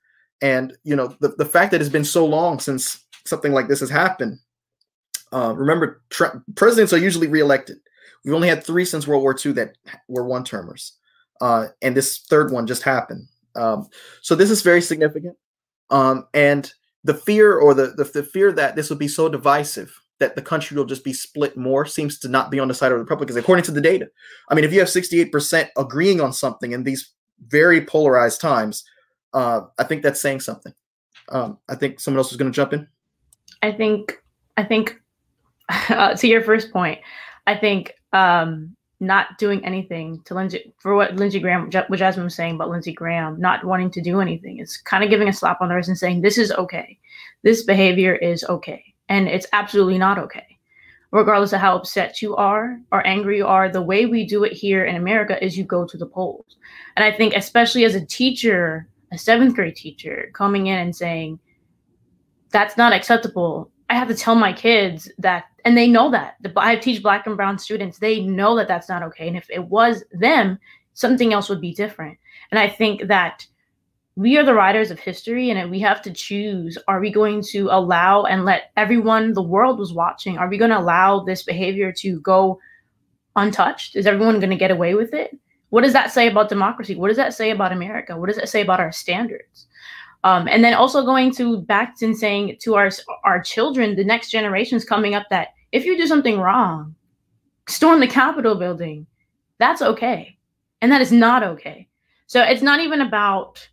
And, 0.42 0.76
you 0.84 0.96
know, 0.96 1.14
the, 1.20 1.28
the 1.28 1.44
fact 1.44 1.70
that 1.72 1.80
it's 1.80 1.90
been 1.90 2.04
so 2.04 2.24
long 2.24 2.58
since 2.58 3.04
something 3.26 3.52
like 3.52 3.68
this 3.68 3.80
has 3.80 3.90
happened 3.90 4.38
uh, 5.32 5.54
remember, 5.56 6.02
presidents 6.56 6.92
are 6.92 6.98
usually 6.98 7.28
reelected. 7.28 7.78
We've 8.24 8.34
only 8.34 8.48
had 8.48 8.64
three 8.64 8.84
since 8.84 9.06
World 9.06 9.22
War 9.22 9.36
II 9.44 9.52
that 9.52 9.76
were 10.08 10.24
one 10.24 10.44
termers, 10.44 10.96
uh, 11.40 11.68
and 11.82 11.96
this 11.96 12.18
third 12.18 12.50
one 12.50 12.66
just 12.66 12.82
happened. 12.82 13.28
Um, 13.54 13.88
so 14.22 14.34
this 14.34 14.50
is 14.50 14.62
very 14.62 14.82
significant. 14.82 15.36
Um, 15.90 16.26
and 16.34 16.72
the 17.04 17.14
fear, 17.14 17.58
or 17.58 17.74
the, 17.74 17.88
the 17.96 18.04
the 18.04 18.22
fear 18.22 18.52
that 18.52 18.76
this 18.76 18.90
will 18.90 18.96
be 18.96 19.08
so 19.08 19.28
divisive 19.28 20.00
that 20.20 20.36
the 20.36 20.42
country 20.42 20.76
will 20.76 20.84
just 20.84 21.02
be 21.02 21.12
split 21.12 21.56
more, 21.56 21.86
seems 21.86 22.18
to 22.18 22.28
not 22.28 22.50
be 22.50 22.60
on 22.60 22.68
the 22.68 22.74
side 22.74 22.92
of 22.92 22.96
the 22.96 23.02
Republicans, 23.02 23.36
according 23.36 23.64
to 23.64 23.72
the 23.72 23.80
data. 23.80 24.08
I 24.48 24.54
mean, 24.54 24.64
if 24.64 24.72
you 24.72 24.78
have 24.78 24.88
68% 24.88 25.68
agreeing 25.76 26.20
on 26.20 26.32
something 26.32 26.72
in 26.72 26.84
these 26.84 27.12
very 27.48 27.84
polarized 27.84 28.40
times, 28.40 28.84
uh, 29.32 29.62
I 29.78 29.84
think 29.84 30.02
that's 30.02 30.20
saying 30.20 30.40
something. 30.40 30.74
Um, 31.30 31.58
I 31.68 31.74
think 31.74 32.00
someone 32.00 32.18
else 32.18 32.30
is 32.30 32.36
going 32.36 32.52
to 32.52 32.54
jump 32.54 32.74
in. 32.74 32.86
I 33.62 33.72
think 33.72 34.22
I 34.56 34.64
think 34.64 35.00
uh, 35.88 36.14
to 36.14 36.28
your 36.28 36.42
first 36.42 36.70
point, 36.70 37.00
I 37.46 37.56
think 37.56 37.94
um, 38.12 38.76
not 39.00 39.38
doing 39.38 39.64
anything 39.64 40.20
to 40.26 40.34
Lindsey 40.34 40.74
for 40.78 40.94
what 40.94 41.16
Lindsey 41.16 41.40
Graham, 41.40 41.70
what 41.88 41.98
Jasmine 41.98 42.24
was 42.24 42.34
saying 42.34 42.56
about 42.56 42.68
Lindsey 42.68 42.92
Graham 42.92 43.40
not 43.40 43.64
wanting 43.64 43.90
to 43.92 44.02
do 44.02 44.20
anything. 44.20 44.58
It's 44.58 44.76
kind 44.76 45.02
of 45.02 45.10
giving 45.10 45.28
a 45.28 45.32
slap 45.32 45.60
on 45.60 45.68
the 45.68 45.74
wrist 45.74 45.88
and 45.88 45.98
saying 45.98 46.20
this 46.20 46.38
is 46.38 46.52
okay, 46.52 46.98
this 47.42 47.64
behavior 47.64 48.14
is 48.14 48.44
okay, 48.44 48.84
and 49.08 49.26
it's 49.26 49.46
absolutely 49.52 49.98
not 49.98 50.18
okay. 50.18 50.46
Regardless 51.12 51.52
of 51.52 51.60
how 51.60 51.76
upset 51.76 52.22
you 52.22 52.36
are 52.36 52.78
or 52.92 53.04
angry 53.04 53.38
you 53.38 53.46
are, 53.46 53.68
the 53.68 53.82
way 53.82 54.06
we 54.06 54.24
do 54.24 54.44
it 54.44 54.52
here 54.52 54.84
in 54.84 54.94
America 54.94 55.42
is 55.44 55.58
you 55.58 55.64
go 55.64 55.84
to 55.84 55.96
the 55.96 56.06
polls. 56.06 56.56
And 56.94 57.02
I 57.02 57.10
think, 57.10 57.34
especially 57.34 57.84
as 57.84 57.96
a 57.96 58.06
teacher, 58.06 58.86
a 59.12 59.18
seventh 59.18 59.56
grade 59.56 59.74
teacher, 59.74 60.30
coming 60.34 60.68
in 60.68 60.78
and 60.78 60.94
saying, 60.94 61.40
that's 62.50 62.76
not 62.76 62.92
acceptable 62.92 63.72
I 63.90 63.94
have 63.94 64.08
to 64.08 64.14
tell 64.14 64.36
my 64.36 64.52
kids 64.52 65.10
that, 65.18 65.46
and 65.64 65.76
they 65.76 65.88
know 65.88 66.10
that. 66.12 66.36
I 66.56 66.76
teach 66.76 67.02
black 67.02 67.26
and 67.26 67.36
brown 67.36 67.58
students. 67.58 67.98
They 67.98 68.20
know 68.20 68.56
that 68.56 68.68
that's 68.68 68.88
not 68.88 69.02
okay. 69.02 69.26
And 69.26 69.36
if 69.36 69.50
it 69.50 69.64
was 69.64 70.04
them, 70.12 70.58
something 70.94 71.32
else 71.32 71.48
would 71.48 71.60
be 71.60 71.74
different. 71.74 72.16
And 72.52 72.58
I 72.58 72.68
think 72.68 73.08
that 73.08 73.46
we 74.14 74.36
are 74.36 74.44
the 74.44 74.54
writers 74.54 74.90
of 74.90 74.98
history 74.98 75.50
and 75.50 75.70
we 75.70 75.80
have 75.80 76.02
to 76.02 76.12
choose 76.12 76.76
are 76.88 77.00
we 77.00 77.10
going 77.10 77.42
to 77.42 77.68
allow 77.70 78.24
and 78.24 78.44
let 78.44 78.70
everyone 78.76 79.32
the 79.32 79.42
world 79.42 79.78
was 79.78 79.94
watching 79.94 80.36
are 80.36 80.48
we 80.48 80.58
going 80.58 80.70
to 80.70 80.78
allow 80.78 81.20
this 81.20 81.42
behavior 81.42 81.92
to 81.92 82.20
go 82.20 82.58
untouched 83.36 83.94
is 83.96 84.06
everyone 84.06 84.40
going 84.40 84.50
to 84.50 84.56
get 84.56 84.72
away 84.72 84.94
with 84.94 85.14
it 85.14 85.38
what 85.70 85.84
does 85.84 85.92
that 85.92 86.10
say 86.10 86.28
about 86.28 86.48
democracy 86.48 86.96
what 86.96 87.08
does 87.08 87.16
that 87.16 87.32
say 87.32 87.50
about 87.50 87.72
america 87.72 88.16
what 88.18 88.26
does 88.26 88.36
that 88.36 88.48
say 88.48 88.60
about 88.60 88.80
our 88.80 88.92
standards 88.92 89.68
um, 90.24 90.48
and 90.48 90.62
then 90.62 90.74
also 90.74 91.04
going 91.04 91.32
to 91.34 91.62
back 91.62 91.96
and 92.02 92.16
saying 92.16 92.56
to 92.60 92.74
our 92.74 92.90
our 93.24 93.40
children, 93.42 93.96
the 93.96 94.04
next 94.04 94.30
generations 94.30 94.84
coming 94.84 95.14
up, 95.14 95.26
that 95.30 95.48
if 95.72 95.84
you 95.84 95.96
do 95.96 96.06
something 96.06 96.38
wrong, 96.38 96.94
storm 97.68 98.00
the 98.00 98.06
Capitol 98.06 98.54
building, 98.54 99.06
that's 99.58 99.82
okay, 99.82 100.36
and 100.82 100.92
that 100.92 101.00
is 101.00 101.12
not 101.12 101.42
okay. 101.42 101.88
So 102.26 102.42
it's 102.42 102.62
not 102.62 102.80
even 102.80 103.00
about 103.00 103.66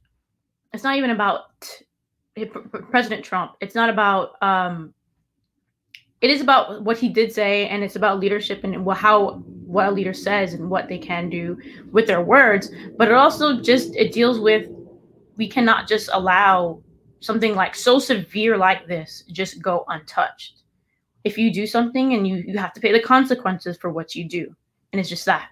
it's 0.73 0.83
not 0.83 0.95
even 0.97 1.09
about 1.09 1.45
President 2.91 3.25
Trump. 3.25 3.53
It's 3.59 3.75
not 3.75 3.89
about 3.89 4.41
um, 4.41 4.93
it 6.21 6.29
is 6.29 6.41
about 6.41 6.83
what 6.83 6.97
he 6.97 7.09
did 7.09 7.33
say, 7.33 7.67
and 7.67 7.83
it's 7.83 7.95
about 7.95 8.19
leadership 8.19 8.63
and 8.63 8.89
how 8.93 9.43
what 9.65 9.89
a 9.89 9.91
leader 9.91 10.13
says 10.13 10.53
and 10.53 10.69
what 10.69 10.87
they 10.87 10.97
can 10.97 11.29
do 11.29 11.57
with 11.91 12.07
their 12.07 12.21
words. 12.21 12.71
But 12.97 13.09
it 13.09 13.13
also 13.15 13.61
just 13.61 13.95
it 13.95 14.13
deals 14.13 14.39
with 14.39 14.69
we 15.37 15.47
cannot 15.47 15.87
just 15.87 16.09
allow 16.11 16.81
something 17.19 17.55
like 17.55 17.75
so 17.75 17.99
severe 17.99 18.57
like 18.57 18.87
this 18.87 19.23
just 19.31 19.61
go 19.61 19.85
untouched. 19.87 20.63
If 21.23 21.37
you 21.37 21.53
do 21.53 21.65
something 21.67 22.13
and 22.13 22.27
you 22.27 22.37
you 22.47 22.57
have 22.57 22.73
to 22.73 22.81
pay 22.81 22.91
the 22.91 22.99
consequences 22.99 23.77
for 23.77 23.89
what 23.89 24.15
you 24.15 24.27
do, 24.27 24.53
and 24.91 24.99
it's 24.99 25.09
just 25.09 25.25
that. 25.25 25.49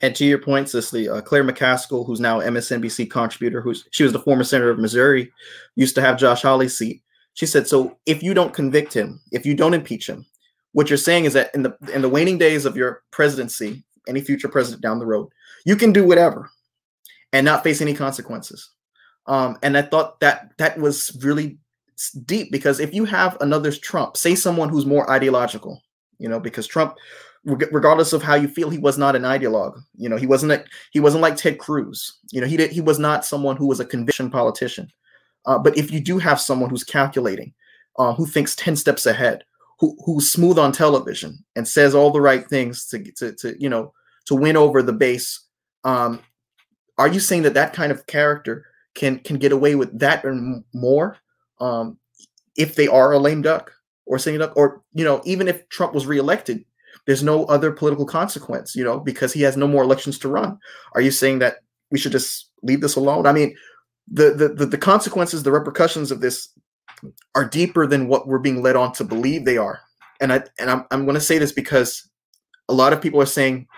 And 0.00 0.14
to 0.16 0.24
your 0.24 0.38
point, 0.38 0.70
Cicely, 0.70 1.08
uh, 1.08 1.20
Claire 1.20 1.44
McCaskill, 1.44 2.06
who's 2.06 2.20
now 2.20 2.40
MSNBC 2.40 3.10
contributor, 3.10 3.60
who's 3.60 3.86
she 3.90 4.02
was 4.02 4.12
the 4.12 4.20
former 4.20 4.44
senator 4.44 4.70
of 4.70 4.78
Missouri, 4.78 5.30
used 5.76 5.94
to 5.96 6.00
have 6.00 6.18
Josh 6.18 6.42
Hawley's 6.42 6.76
seat. 6.76 7.02
She 7.34 7.46
said, 7.46 7.66
"So 7.68 7.98
if 8.06 8.22
you 8.22 8.34
don't 8.34 8.54
convict 8.54 8.92
him, 8.94 9.20
if 9.32 9.44
you 9.44 9.54
don't 9.54 9.74
impeach 9.74 10.08
him, 10.08 10.24
what 10.72 10.88
you're 10.88 10.96
saying 10.96 11.24
is 11.24 11.32
that 11.34 11.54
in 11.54 11.62
the 11.62 11.76
in 11.92 12.02
the 12.02 12.08
waning 12.08 12.38
days 12.38 12.64
of 12.64 12.76
your 12.76 13.02
presidency, 13.10 13.84
any 14.06 14.20
future 14.20 14.48
president 14.48 14.82
down 14.82 14.98
the 14.98 15.06
road, 15.06 15.28
you 15.64 15.76
can 15.76 15.92
do 15.92 16.06
whatever 16.06 16.50
and 17.32 17.44
not 17.44 17.62
face 17.62 17.80
any 17.80 17.94
consequences. 17.94 18.70
Um, 19.26 19.58
and 19.62 19.76
I 19.76 19.82
thought 19.82 20.20
that 20.20 20.52
that 20.58 20.78
was 20.78 21.16
really 21.22 21.58
deep 22.24 22.50
because 22.50 22.80
if 22.80 22.94
you 22.94 23.04
have 23.04 23.36
another 23.40 23.72
Trump, 23.72 24.16
say 24.16 24.34
someone 24.34 24.68
who's 24.68 24.86
more 24.86 25.10
ideological, 25.10 25.82
you 26.18 26.28
know, 26.28 26.40
because 26.40 26.66
Trump, 26.66 26.96
regardless 27.44 28.12
of 28.12 28.22
how 28.22 28.34
you 28.34 28.48
feel, 28.48 28.70
he 28.70 28.78
was 28.78 28.98
not 28.98 29.16
an 29.16 29.22
ideologue. 29.22 29.78
You 29.96 30.08
know, 30.08 30.16
he 30.16 30.26
wasn't 30.26 30.52
a, 30.52 30.64
he 30.92 31.00
wasn't 31.00 31.22
like 31.22 31.36
Ted 31.36 31.58
Cruz. 31.58 32.18
You 32.32 32.40
know, 32.40 32.46
he 32.46 32.56
did 32.56 32.70
he 32.70 32.80
was 32.80 32.98
not 32.98 33.24
someone 33.24 33.56
who 33.56 33.66
was 33.66 33.80
a 33.80 33.84
conviction 33.84 34.30
politician. 34.30 34.90
Uh, 35.46 35.58
but 35.58 35.76
if 35.76 35.90
you 35.90 36.00
do 36.00 36.18
have 36.18 36.40
someone 36.40 36.70
who's 36.70 36.84
calculating, 36.84 37.52
uh, 37.98 38.12
who 38.14 38.26
thinks 38.26 38.56
ten 38.56 38.76
steps 38.76 39.06
ahead, 39.06 39.44
who 39.78 39.96
who's 40.04 40.30
smooth 40.30 40.58
on 40.58 40.72
television 40.72 41.44
and 41.56 41.66
says 41.66 41.94
all 41.94 42.10
the 42.10 42.20
right 42.20 42.48
things 42.48 42.86
to 42.86 43.02
to, 43.12 43.32
to 43.32 43.60
you 43.60 43.68
know 43.68 43.92
to 44.26 44.34
win 44.34 44.56
over 44.56 44.82
the 44.82 44.92
base, 44.92 45.40
um, 45.84 46.20
are 46.98 47.08
you 47.08 47.20
saying 47.20 47.42
that 47.42 47.54
that 47.54 47.72
kind 47.72 47.92
of 47.92 48.06
character 48.06 48.66
can 48.94 49.20
can 49.20 49.38
get 49.38 49.52
away 49.52 49.76
with 49.76 49.96
that 49.98 50.24
and 50.24 50.64
more 50.74 51.16
um, 51.60 51.98
if 52.56 52.74
they 52.74 52.88
are 52.88 53.12
a 53.12 53.18
lame 53.18 53.42
duck 53.42 53.72
or 54.06 54.18
sitting 54.18 54.40
duck, 54.40 54.52
or 54.56 54.82
you 54.92 55.04
know, 55.04 55.22
even 55.24 55.48
if 55.48 55.68
Trump 55.68 55.94
was 55.94 56.06
reelected, 56.06 56.64
there's 57.06 57.22
no 57.22 57.44
other 57.46 57.70
political 57.70 58.06
consequence, 58.06 58.74
you 58.74 58.84
know, 58.84 58.98
because 58.98 59.32
he 59.32 59.42
has 59.42 59.56
no 59.56 59.68
more 59.68 59.84
elections 59.84 60.18
to 60.18 60.28
run. 60.28 60.58
Are 60.94 61.00
you 61.00 61.10
saying 61.10 61.38
that 61.38 61.58
we 61.90 61.98
should 61.98 62.12
just 62.12 62.50
leave 62.62 62.80
this 62.80 62.96
alone? 62.96 63.26
I 63.26 63.32
mean, 63.32 63.56
the 64.10 64.34
the 64.34 64.48
the, 64.48 64.66
the 64.66 64.78
consequences, 64.78 65.42
the 65.42 65.52
repercussions 65.52 66.10
of 66.10 66.20
this 66.20 66.48
are 67.34 67.48
deeper 67.48 67.86
than 67.86 68.08
what 68.08 68.26
we're 68.26 68.38
being 68.38 68.62
led 68.62 68.76
on 68.76 68.92
to 68.94 69.04
believe 69.04 69.44
they 69.44 69.56
are. 69.56 69.80
And 70.20 70.32
I 70.32 70.42
and 70.58 70.70
I'm 70.70 70.84
I'm 70.90 71.04
going 71.04 71.14
to 71.14 71.20
say 71.20 71.38
this 71.38 71.52
because 71.52 72.08
a 72.68 72.74
lot 72.74 72.92
of 72.92 73.00
people 73.00 73.20
are 73.20 73.26
saying, 73.26 73.68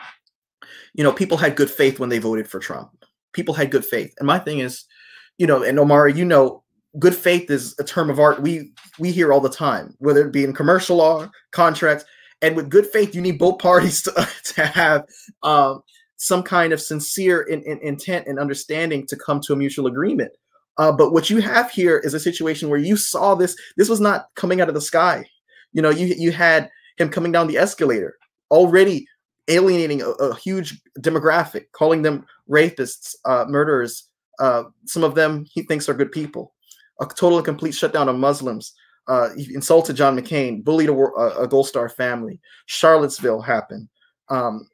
you 0.95 1.05
know, 1.05 1.13
people 1.13 1.37
had 1.37 1.55
good 1.55 1.71
faith 1.71 2.01
when 2.01 2.09
they 2.09 2.19
voted 2.19 2.49
for 2.49 2.59
Trump 2.59 2.91
people 3.33 3.55
had 3.55 3.71
good 3.71 3.85
faith. 3.85 4.15
And 4.19 4.27
my 4.27 4.39
thing 4.39 4.61
is, 4.61 4.85
you 5.39 5.47
know, 5.47 5.63
and 5.63 5.79
Omari, 5.79 6.15
you 6.15 6.25
know, 6.25 6.63
good 6.99 7.15
faith 7.15 7.51
is 7.51 7.75
a 7.79 7.85
term 7.85 8.11
of 8.11 8.19
art 8.19 8.43
we 8.43 8.73
we 8.99 9.13
hear 9.13 9.33
all 9.33 9.41
the 9.41 9.49
time, 9.49 9.95
whether 9.99 10.27
it 10.27 10.33
be 10.33 10.45
in 10.45 10.53
commercial 10.53 10.97
law, 10.97 11.31
contracts, 11.53 12.05
and 12.43 12.57
with 12.57 12.71
good 12.71 12.87
faith, 12.87 13.15
you 13.15 13.21
need 13.21 13.39
both 13.39 13.59
parties 13.59 14.03
to, 14.03 14.29
to 14.45 14.67
have 14.67 15.05
um, 15.43 15.83
some 16.17 16.43
kind 16.43 16.73
of 16.73 16.81
sincere 16.81 17.43
in, 17.43 17.63
in, 17.63 17.79
intent 17.79 18.27
and 18.27 18.39
understanding 18.39 19.07
to 19.07 19.17
come 19.17 19.41
to 19.41 19.53
a 19.53 19.57
mutual 19.57 19.87
agreement. 19.87 20.33
Uh, 20.79 20.93
but 20.93 21.13
what 21.13 21.29
you 21.29 21.41
have 21.41 21.71
here 21.71 21.99
is 21.99 22.15
a 22.15 22.21
situation 22.21 22.69
where 22.69 22.79
you 22.79 22.97
saw 22.97 23.35
this. 23.35 23.57
This 23.77 23.89
was 23.89 24.01
not 24.01 24.27
coming 24.35 24.61
out 24.61 24.69
of 24.69 24.75
the 24.75 24.81
sky. 24.81 25.25
You 25.73 25.83
know, 25.83 25.91
you 25.91 26.07
you 26.17 26.33
had 26.33 26.71
him 26.97 27.09
coming 27.09 27.33
down 27.33 27.47
the 27.47 27.59
escalator 27.59 28.17
already 28.51 29.07
alienating 29.51 30.03
a, 30.03 30.09
a 30.09 30.37
huge 30.37 30.81
demographic, 31.01 31.67
calling 31.73 32.03
them 32.03 32.25
rapists, 32.49 33.15
uh, 33.25 33.45
murderers. 33.49 34.09
Uh, 34.39 34.65
some 34.87 35.05
of 35.05 35.15
them 35.15 35.45
he 35.53 35.63
thinks 35.63 35.89
are 35.89 35.95
good 35.95 36.13
people. 36.13 36.55
A 37.01 37.07
total 37.07 37.39
and 37.39 37.45
complete 37.45 37.75
shutdown 37.75 38.09
of 38.09 38.17
Muslims. 38.17 38.75
Uh, 39.07 39.31
he 39.35 39.55
insulted 39.55 39.97
John 39.97 40.17
McCain, 40.17 40.63
bullied 40.63 40.89
a, 40.89 40.93
a, 40.93 41.49
Gold 41.49 41.67
Star 41.67 41.89
family. 41.89 42.39
Charlottesville 42.67 43.41
happened. 43.41 43.89
Um, 44.29 44.69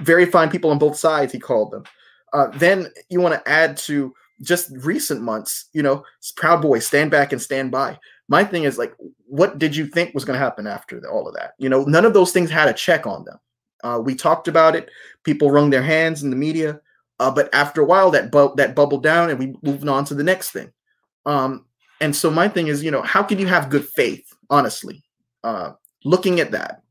very 0.00 0.26
fine 0.26 0.50
people 0.50 0.70
on 0.70 0.78
both 0.78 0.96
sides, 0.96 1.32
he 1.32 1.38
called 1.38 1.70
them. 1.70 1.84
Uh, 2.32 2.48
then 2.58 2.88
you 3.10 3.20
want 3.20 3.34
to 3.34 3.48
add 3.48 3.76
to 3.76 4.14
just 4.42 4.70
recent 4.78 5.22
months, 5.22 5.66
you 5.72 5.82
know, 5.82 6.04
Proud 6.36 6.62
Boys, 6.62 6.86
stand 6.86 7.10
back 7.10 7.32
and 7.32 7.40
stand 7.40 7.70
by. 7.70 7.98
my 8.28 8.44
thing 8.44 8.64
is 8.64 8.78
like, 8.78 8.94
what 9.26 9.58
did 9.58 9.74
you 9.74 9.86
think 9.86 10.14
was 10.14 10.24
going 10.24 10.38
to 10.38 10.44
happen 10.44 10.66
after 10.66 11.00
all 11.10 11.28
of 11.28 11.34
that? 11.34 11.52
You 11.58 11.68
know, 11.68 11.84
none 11.84 12.04
of 12.04 12.14
those 12.14 12.32
things 12.32 12.50
had 12.50 12.68
a 12.68 12.72
check 12.72 13.06
on 13.06 13.24
them. 13.24 13.38
Uh, 13.86 13.98
we 14.00 14.14
talked 14.16 14.48
about 14.48 14.74
it. 14.74 14.90
People 15.22 15.52
wrung 15.52 15.70
their 15.70 15.82
hands 15.82 16.22
in 16.24 16.30
the 16.30 16.36
media, 16.36 16.80
uh, 17.20 17.30
but 17.30 17.48
after 17.54 17.80
a 17.80 17.84
while, 17.84 18.10
that 18.10 18.32
bu- 18.32 18.56
that 18.56 18.74
bubbled 18.74 19.04
down, 19.04 19.30
and 19.30 19.38
we 19.38 19.54
moved 19.62 19.86
on 19.88 20.04
to 20.06 20.14
the 20.14 20.24
next 20.24 20.50
thing. 20.50 20.72
Um, 21.24 21.66
and 22.00 22.14
so 22.14 22.30
my 22.30 22.48
thing 22.48 22.66
is, 22.66 22.82
you 22.82 22.90
know, 22.90 23.02
how 23.02 23.22
can 23.22 23.38
you 23.38 23.46
have 23.46 23.70
good 23.70 23.86
faith, 24.00 24.26
honestly, 24.50 25.04
uh, 25.44 25.72
looking 26.04 26.40
at 26.40 26.50
that 26.50 26.82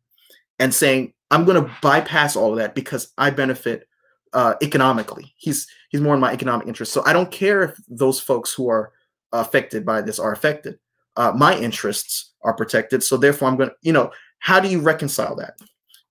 and 0.60 0.74
saying, 0.74 1.14
I'm 1.32 1.46
going 1.46 1.62
to 1.62 1.72
bypass 1.82 2.36
all 2.36 2.52
of 2.52 2.58
that 2.60 2.76
because 2.76 3.12
I 3.18 3.30
benefit 3.30 3.88
uh, 4.34 4.56
economically. 4.62 5.34
He's 5.38 5.68
he's 5.90 6.02
more 6.02 6.16
in 6.16 6.22
my 6.22 6.32
economic 6.32 6.68
interest. 6.68 6.94
So 6.94 7.04
I 7.06 7.14
don't 7.14 7.32
care 7.32 7.64
if 7.64 7.78
those 7.90 8.20
folks 8.20 8.54
who 8.54 8.70
are 8.70 8.94
affected 9.34 9.86
by 9.86 10.02
this 10.02 10.20
are 10.20 10.32
affected. 10.32 10.80
Uh, 11.18 11.34
my 11.36 11.58
interests 11.58 12.32
are 12.42 12.54
protected. 12.54 13.04
So 13.04 13.18
therefore, 13.18 13.48
I'm 13.50 13.58
going 13.58 13.70
to, 13.70 13.76
you 13.82 13.94
know, 13.94 14.12
how 14.40 14.60
do 14.60 14.70
you 14.70 14.80
reconcile 14.80 15.36
that? 15.38 15.60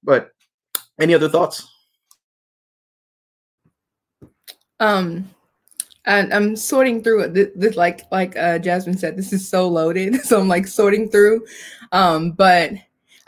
But 0.03 0.31
any 1.01 1.15
other 1.15 1.29
thoughts? 1.29 1.69
Um, 4.81 5.31
and 6.07 6.33
I'm 6.33 6.57
sorting 6.57 7.03
through. 7.03 7.29
This, 7.29 7.49
this, 7.55 7.77
like 7.77 8.03
like 8.13 8.37
uh, 8.37 8.59
Jasmine 8.59 8.99
said, 8.99 9.17
this 9.17 9.33
is 9.33 9.49
so 9.49 9.69
loaded. 9.69 10.21
So 10.25 10.41
I'm 10.41 10.49
like 10.49 10.67
sorting 10.67 11.09
through. 11.09 11.47
Um, 11.93 12.33
but 12.33 12.73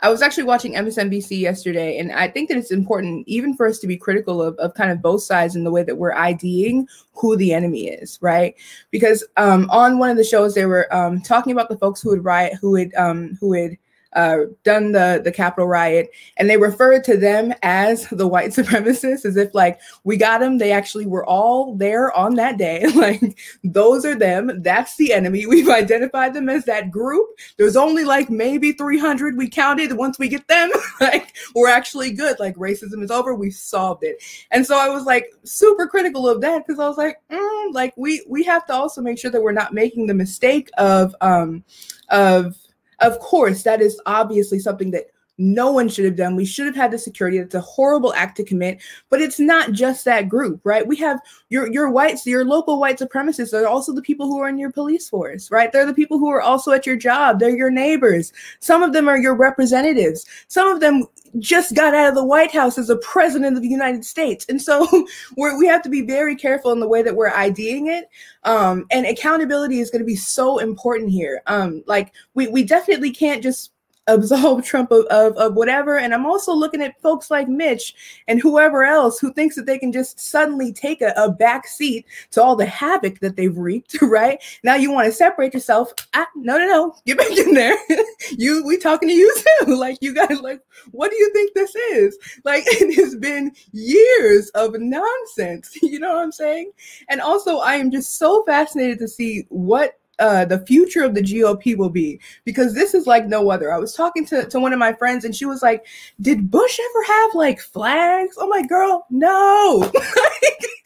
I 0.01 0.09
was 0.09 0.21
actually 0.21 0.43
watching 0.43 0.73
MSNBC 0.73 1.39
yesterday, 1.39 1.97
and 1.97 2.11
I 2.11 2.27
think 2.27 2.49
that 2.49 2.57
it's 2.57 2.71
important 2.71 3.27
even 3.27 3.55
for 3.55 3.67
us 3.67 3.79
to 3.79 3.87
be 3.87 3.97
critical 3.97 4.43
of, 4.43 4.55
of 4.57 4.75
kind 4.75 4.91
of 4.91 5.01
both 5.01 5.23
sides 5.23 5.55
in 5.55 5.63
the 5.63 5.71
way 5.71 5.81
that 5.81 5.97
we're 5.97 6.13
IDing 6.13 6.87
who 7.13 7.35
the 7.35 7.51
enemy 7.51 7.87
is, 7.87 8.19
right? 8.21 8.53
Because 8.91 9.23
um, 9.37 9.67
on 9.71 9.97
one 9.97 10.11
of 10.11 10.17
the 10.17 10.23
shows, 10.23 10.53
they 10.53 10.67
were 10.67 10.93
um, 10.93 11.21
talking 11.21 11.51
about 11.51 11.69
the 11.69 11.77
folks 11.77 11.99
who 11.99 12.09
would 12.09 12.23
riot, 12.23 12.53
who 12.61 12.71
would 12.71 12.93
um, 12.93 13.37
who 13.41 13.49
would 13.49 13.77
uh, 14.17 14.47
done 14.63 14.91
the 14.91 15.21
the 15.23 15.31
Capitol 15.31 15.67
riot, 15.67 16.09
and 16.37 16.49
they 16.49 16.57
referred 16.57 17.03
to 17.03 17.17
them 17.17 17.53
as 17.61 18.07
the 18.09 18.27
white 18.27 18.49
supremacists, 18.57 19.25
as 19.25 19.37
if 19.37 19.53
like 19.53 19.79
we 20.03 20.17
got 20.17 20.39
them. 20.39 20.57
They 20.57 20.71
actually 20.71 21.05
were 21.05 21.25
all 21.25 21.75
there 21.75 22.11
on 22.17 22.33
that 22.35 22.57
day. 22.57 22.87
like 22.95 23.21
those 23.63 24.05
are 24.05 24.15
them. 24.15 24.63
That's 24.63 24.97
the 24.97 25.13
enemy. 25.13 25.45
We've 25.45 25.69
identified 25.69 26.33
them 26.33 26.49
as 26.49 26.65
that 26.65 26.89
group. 26.89 27.27
There's 27.57 27.77
only 27.77 28.03
like 28.03 28.29
maybe 28.29 28.71
300 28.71 29.37
we 29.37 29.47
counted. 29.49 29.93
Once 29.93 30.17
we 30.17 30.27
get 30.27 30.47
them, 30.47 30.71
like 30.99 31.35
we're 31.53 31.69
actually 31.69 32.11
good. 32.11 32.39
Like 32.39 32.55
racism 32.55 33.03
is 33.03 33.11
over. 33.11 33.35
We 33.35 33.51
solved 33.51 34.03
it. 34.03 34.17
And 34.49 34.65
so 34.65 34.79
I 34.79 34.89
was 34.89 35.03
like 35.03 35.31
super 35.43 35.87
critical 35.87 36.27
of 36.27 36.41
that 36.41 36.65
because 36.65 36.79
I 36.79 36.87
was 36.87 36.97
like, 36.97 37.17
mm, 37.29 37.73
like 37.73 37.93
we 37.97 38.25
we 38.27 38.43
have 38.45 38.65
to 38.65 38.73
also 38.73 38.99
make 38.99 39.19
sure 39.19 39.29
that 39.29 39.41
we're 39.41 39.51
not 39.51 39.75
making 39.75 40.07
the 40.07 40.15
mistake 40.15 40.71
of 40.79 41.15
um 41.21 41.63
of 42.09 42.55
of 42.99 43.19
course, 43.19 43.63
that 43.63 43.81
is 43.81 43.99
obviously 44.05 44.59
something 44.59 44.91
that 44.91 45.07
no 45.37 45.71
one 45.71 45.87
should 45.87 46.05
have 46.05 46.15
done. 46.15 46.35
We 46.35 46.45
should 46.45 46.65
have 46.65 46.75
had 46.75 46.91
the 46.91 46.97
security. 46.97 47.37
It's 47.37 47.55
a 47.55 47.61
horrible 47.61 48.13
act 48.13 48.37
to 48.37 48.43
commit, 48.43 48.79
but 49.09 49.21
it's 49.21 49.39
not 49.39 49.71
just 49.71 50.05
that 50.05 50.29
group, 50.29 50.61
right? 50.63 50.85
We 50.85 50.95
have 50.97 51.19
your 51.49 51.71
your 51.71 51.89
whites, 51.89 52.25
your 52.25 52.45
local 52.45 52.79
white 52.79 52.99
supremacists 52.99 53.53
are 53.53 53.67
also 53.67 53.93
the 53.93 54.01
people 54.01 54.27
who 54.27 54.39
are 54.39 54.49
in 54.49 54.57
your 54.57 54.71
police 54.71 55.07
force, 55.09 55.51
right? 55.51 55.71
They're 55.71 55.85
the 55.85 55.93
people 55.93 56.17
who 56.17 56.29
are 56.29 56.41
also 56.41 56.71
at 56.71 56.85
your 56.85 56.95
job. 56.95 57.39
They're 57.39 57.55
your 57.55 57.69
neighbors. 57.69 58.33
Some 58.59 58.83
of 58.83 58.93
them 58.93 59.07
are 59.07 59.17
your 59.17 59.35
representatives. 59.35 60.25
Some 60.47 60.67
of 60.67 60.79
them 60.79 61.05
just 61.39 61.75
got 61.75 61.93
out 61.93 62.09
of 62.09 62.15
the 62.15 62.23
White 62.23 62.51
House 62.51 62.77
as 62.77 62.89
a 62.89 62.97
president 62.97 63.55
of 63.55 63.61
the 63.61 63.69
United 63.69 64.05
States. 64.05 64.45
And 64.49 64.61
so 64.61 64.87
we 65.37 65.67
have 65.67 65.81
to 65.83 65.89
be 65.89 66.01
very 66.01 66.35
careful 66.35 66.71
in 66.71 66.79
the 66.79 66.87
way 66.87 67.03
that 67.03 67.15
we're 67.15 67.29
IDing 67.29 67.87
it. 67.87 68.09
Um, 68.43 68.85
and 68.91 69.05
accountability 69.05 69.79
is 69.79 69.91
going 69.91 70.01
to 70.01 70.05
be 70.05 70.15
so 70.15 70.57
important 70.57 71.11
here. 71.11 71.41
Um, 71.47 71.83
like 71.85 72.13
we, 72.33 72.47
we 72.47 72.63
definitely 72.63 73.11
can't 73.11 73.43
just 73.43 73.71
absolve 74.07 74.63
Trump 74.63 74.91
of, 74.91 75.05
of, 75.05 75.35
of, 75.37 75.53
whatever. 75.55 75.97
And 75.97 76.13
I'm 76.13 76.25
also 76.25 76.53
looking 76.53 76.81
at 76.81 76.99
folks 77.01 77.29
like 77.29 77.47
Mitch 77.47 77.93
and 78.27 78.39
whoever 78.39 78.83
else 78.83 79.19
who 79.19 79.33
thinks 79.33 79.55
that 79.55 79.65
they 79.65 79.77
can 79.77 79.91
just 79.91 80.19
suddenly 80.19 80.71
take 80.71 81.01
a, 81.01 81.13
a 81.17 81.31
back 81.31 81.67
seat 81.67 82.05
to 82.31 82.41
all 82.41 82.55
the 82.55 82.65
havoc 82.65 83.19
that 83.19 83.35
they've 83.35 83.57
reaped, 83.57 84.01
right? 84.01 84.41
Now 84.63 84.75
you 84.75 84.91
want 84.91 85.07
to 85.07 85.11
separate 85.11 85.53
yourself. 85.53 85.93
Ah, 86.13 86.27
no, 86.35 86.57
no, 86.57 86.65
no, 86.65 86.95
get 87.05 87.17
back 87.17 87.31
in 87.37 87.53
there. 87.53 87.75
you, 88.31 88.63
we 88.65 88.77
talking 88.77 89.09
to 89.09 89.15
you 89.15 89.33
too. 89.35 89.43
Like 89.77 89.99
you 90.01 90.13
guys, 90.13 90.41
like, 90.41 90.61
what 90.91 91.11
do 91.11 91.17
you 91.17 91.31
think 91.33 91.53
this 91.53 91.75
is? 91.75 92.17
Like 92.43 92.63
it 92.65 92.95
has 92.95 93.15
been 93.15 93.51
years 93.71 94.49
of 94.49 94.75
nonsense. 94.79 95.77
You 95.83 95.99
know 95.99 96.13
what 96.15 96.23
I'm 96.23 96.31
saying? 96.31 96.71
And 97.09 97.21
also 97.21 97.57
I 97.57 97.75
am 97.75 97.91
just 97.91 98.17
so 98.17 98.43
fascinated 98.45 98.99
to 98.99 99.07
see 99.07 99.45
what 99.49 99.99
uh, 100.19 100.45
the 100.45 100.59
future 100.65 101.03
of 101.03 101.13
the 101.13 101.21
GOP 101.21 101.77
will 101.77 101.89
be 101.89 102.19
because 102.45 102.73
this 102.73 102.93
is 102.93 103.07
like 103.07 103.27
no 103.27 103.49
other. 103.49 103.73
I 103.73 103.77
was 103.77 103.93
talking 103.93 104.25
to, 104.27 104.45
to 104.45 104.59
one 104.59 104.73
of 104.73 104.79
my 104.79 104.93
friends 104.93 105.25
and 105.25 105.35
she 105.35 105.45
was 105.45 105.61
like, 105.61 105.85
Did 106.21 106.49
Bush 106.49 106.79
ever 106.79 107.03
have 107.05 107.35
like 107.35 107.59
flags? 107.59 108.37
I'm 108.41 108.49
like, 108.49 108.69
Girl, 108.69 109.05
no. 109.09 109.91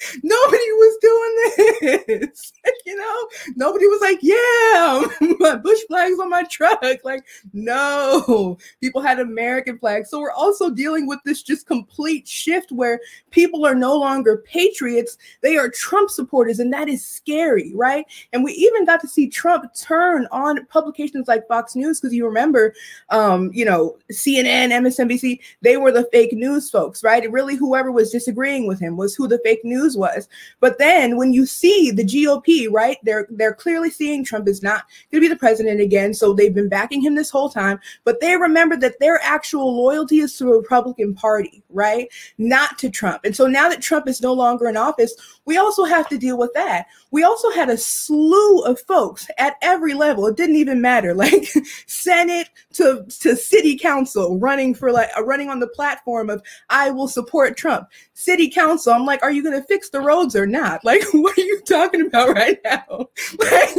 nobody 0.23 0.71
was 0.71 0.97
doing 1.01 2.09
this. 2.09 2.53
you 2.85 2.95
know, 2.95 3.27
nobody 3.55 3.87
was 3.87 4.01
like, 4.01 4.19
Yeah, 4.21 5.35
my 5.39 5.55
Bush 5.55 5.79
flags 5.87 6.19
on 6.19 6.29
my 6.29 6.43
truck. 6.43 6.81
Like, 7.03 7.25
no, 7.53 8.57
people 8.79 9.01
had 9.01 9.19
American 9.19 9.79
flags. 9.79 10.09
So 10.09 10.19
we're 10.19 10.31
also 10.31 10.69
dealing 10.69 11.07
with 11.07 11.19
this 11.25 11.41
just 11.41 11.67
complete 11.67 12.27
shift 12.27 12.71
where 12.71 12.99
people 13.31 13.65
are 13.65 13.75
no 13.75 13.95
longer 13.95 14.43
patriots, 14.45 15.17
they 15.41 15.57
are 15.57 15.69
Trump 15.69 16.09
supporters, 16.09 16.59
and 16.59 16.71
that 16.73 16.89
is 16.89 17.05
scary, 17.05 17.73
right? 17.75 18.05
And 18.33 18.43
we 18.43 18.53
even 18.53 18.85
got 18.85 19.01
to 19.01 19.07
see 19.07 19.27
Trump 19.27 19.73
turn 19.73 20.27
on 20.31 20.65
publications 20.67 21.27
like 21.27 21.47
Fox 21.47 21.75
News 21.75 21.99
because 21.99 22.13
you 22.13 22.25
remember, 22.25 22.73
um, 23.09 23.49
you 23.53 23.65
know, 23.65 23.97
CNN, 24.11 24.69
MSNBC, 24.69 25.39
they 25.61 25.77
were 25.77 25.91
the 25.91 26.07
fake 26.11 26.33
news 26.33 26.69
folks, 26.69 27.03
right? 27.03 27.31
really, 27.31 27.55
whoever 27.55 27.91
was 27.91 28.11
disagreeing 28.11 28.67
with 28.67 28.79
him 28.79 28.97
was 28.97 29.15
who 29.15 29.27
the 29.27 29.39
fake 29.43 29.63
news 29.63 29.90
was. 29.97 30.27
But 30.59 30.77
then 30.77 31.17
when 31.17 31.33
you 31.33 31.45
see 31.45 31.91
the 31.91 32.03
GOP, 32.03 32.67
right, 32.71 32.97
they're 33.03 33.27
they're 33.29 33.53
clearly 33.53 33.89
seeing 33.89 34.23
Trump 34.23 34.47
is 34.47 34.63
not 34.63 34.85
going 35.11 35.21
to 35.21 35.27
be 35.27 35.33
the 35.33 35.39
president 35.39 35.79
again, 35.81 36.13
so 36.13 36.33
they've 36.33 36.53
been 36.53 36.69
backing 36.69 37.01
him 37.01 37.15
this 37.15 37.29
whole 37.29 37.49
time. 37.49 37.79
But 38.03 38.19
they 38.21 38.35
remember 38.37 38.77
that 38.77 38.99
their 38.99 39.19
actual 39.23 39.75
loyalty 39.75 40.19
is 40.19 40.37
to 40.37 40.45
the 40.45 40.51
Republican 40.51 41.13
Party, 41.13 41.63
right, 41.69 42.07
not 42.37 42.77
to 42.79 42.89
Trump. 42.89 43.21
And 43.23 43.35
so 43.35 43.47
now 43.47 43.69
that 43.69 43.81
Trump 43.81 44.07
is 44.07 44.21
no 44.21 44.33
longer 44.33 44.67
in 44.67 44.77
office, 44.77 45.13
we 45.45 45.57
also 45.57 45.83
have 45.83 46.07
to 46.09 46.17
deal 46.17 46.37
with 46.37 46.53
that. 46.53 46.85
We 47.11 47.23
also 47.23 47.49
had 47.51 47.69
a 47.69 47.77
slew 47.77 48.61
of 48.61 48.79
folks 48.81 49.27
at 49.37 49.55
every 49.61 49.93
level. 49.93 50.27
It 50.27 50.37
didn't 50.37 50.55
even 50.55 50.81
matter, 50.81 51.13
like 51.21 51.45
Senate 51.87 52.49
to, 52.73 53.05
to 53.19 53.35
city 53.35 53.77
council 53.77 54.39
running 54.39 54.73
for 54.73 54.91
like 54.91 55.09
running 55.19 55.49
on 55.49 55.59
the 55.59 55.67
platform 55.67 56.29
of 56.29 56.41
I 56.69 56.91
will 56.91 57.07
support 57.07 57.57
Trump. 57.57 57.87
City 58.13 58.49
council, 58.49 58.93
I'm 58.93 59.05
like, 59.05 59.23
are 59.23 59.31
you 59.31 59.43
going 59.43 59.59
to 59.59 59.67
fix 59.67 59.80
the 59.89 60.01
roads 60.01 60.35
or 60.35 60.45
not? 60.45 60.81
Like, 60.91 61.03
what 61.13 61.37
are 61.37 61.41
you 61.41 61.61
talking 61.61 62.05
about 62.05 62.35
right 62.35 62.59
now? 62.65 63.07
Like, 63.39 63.75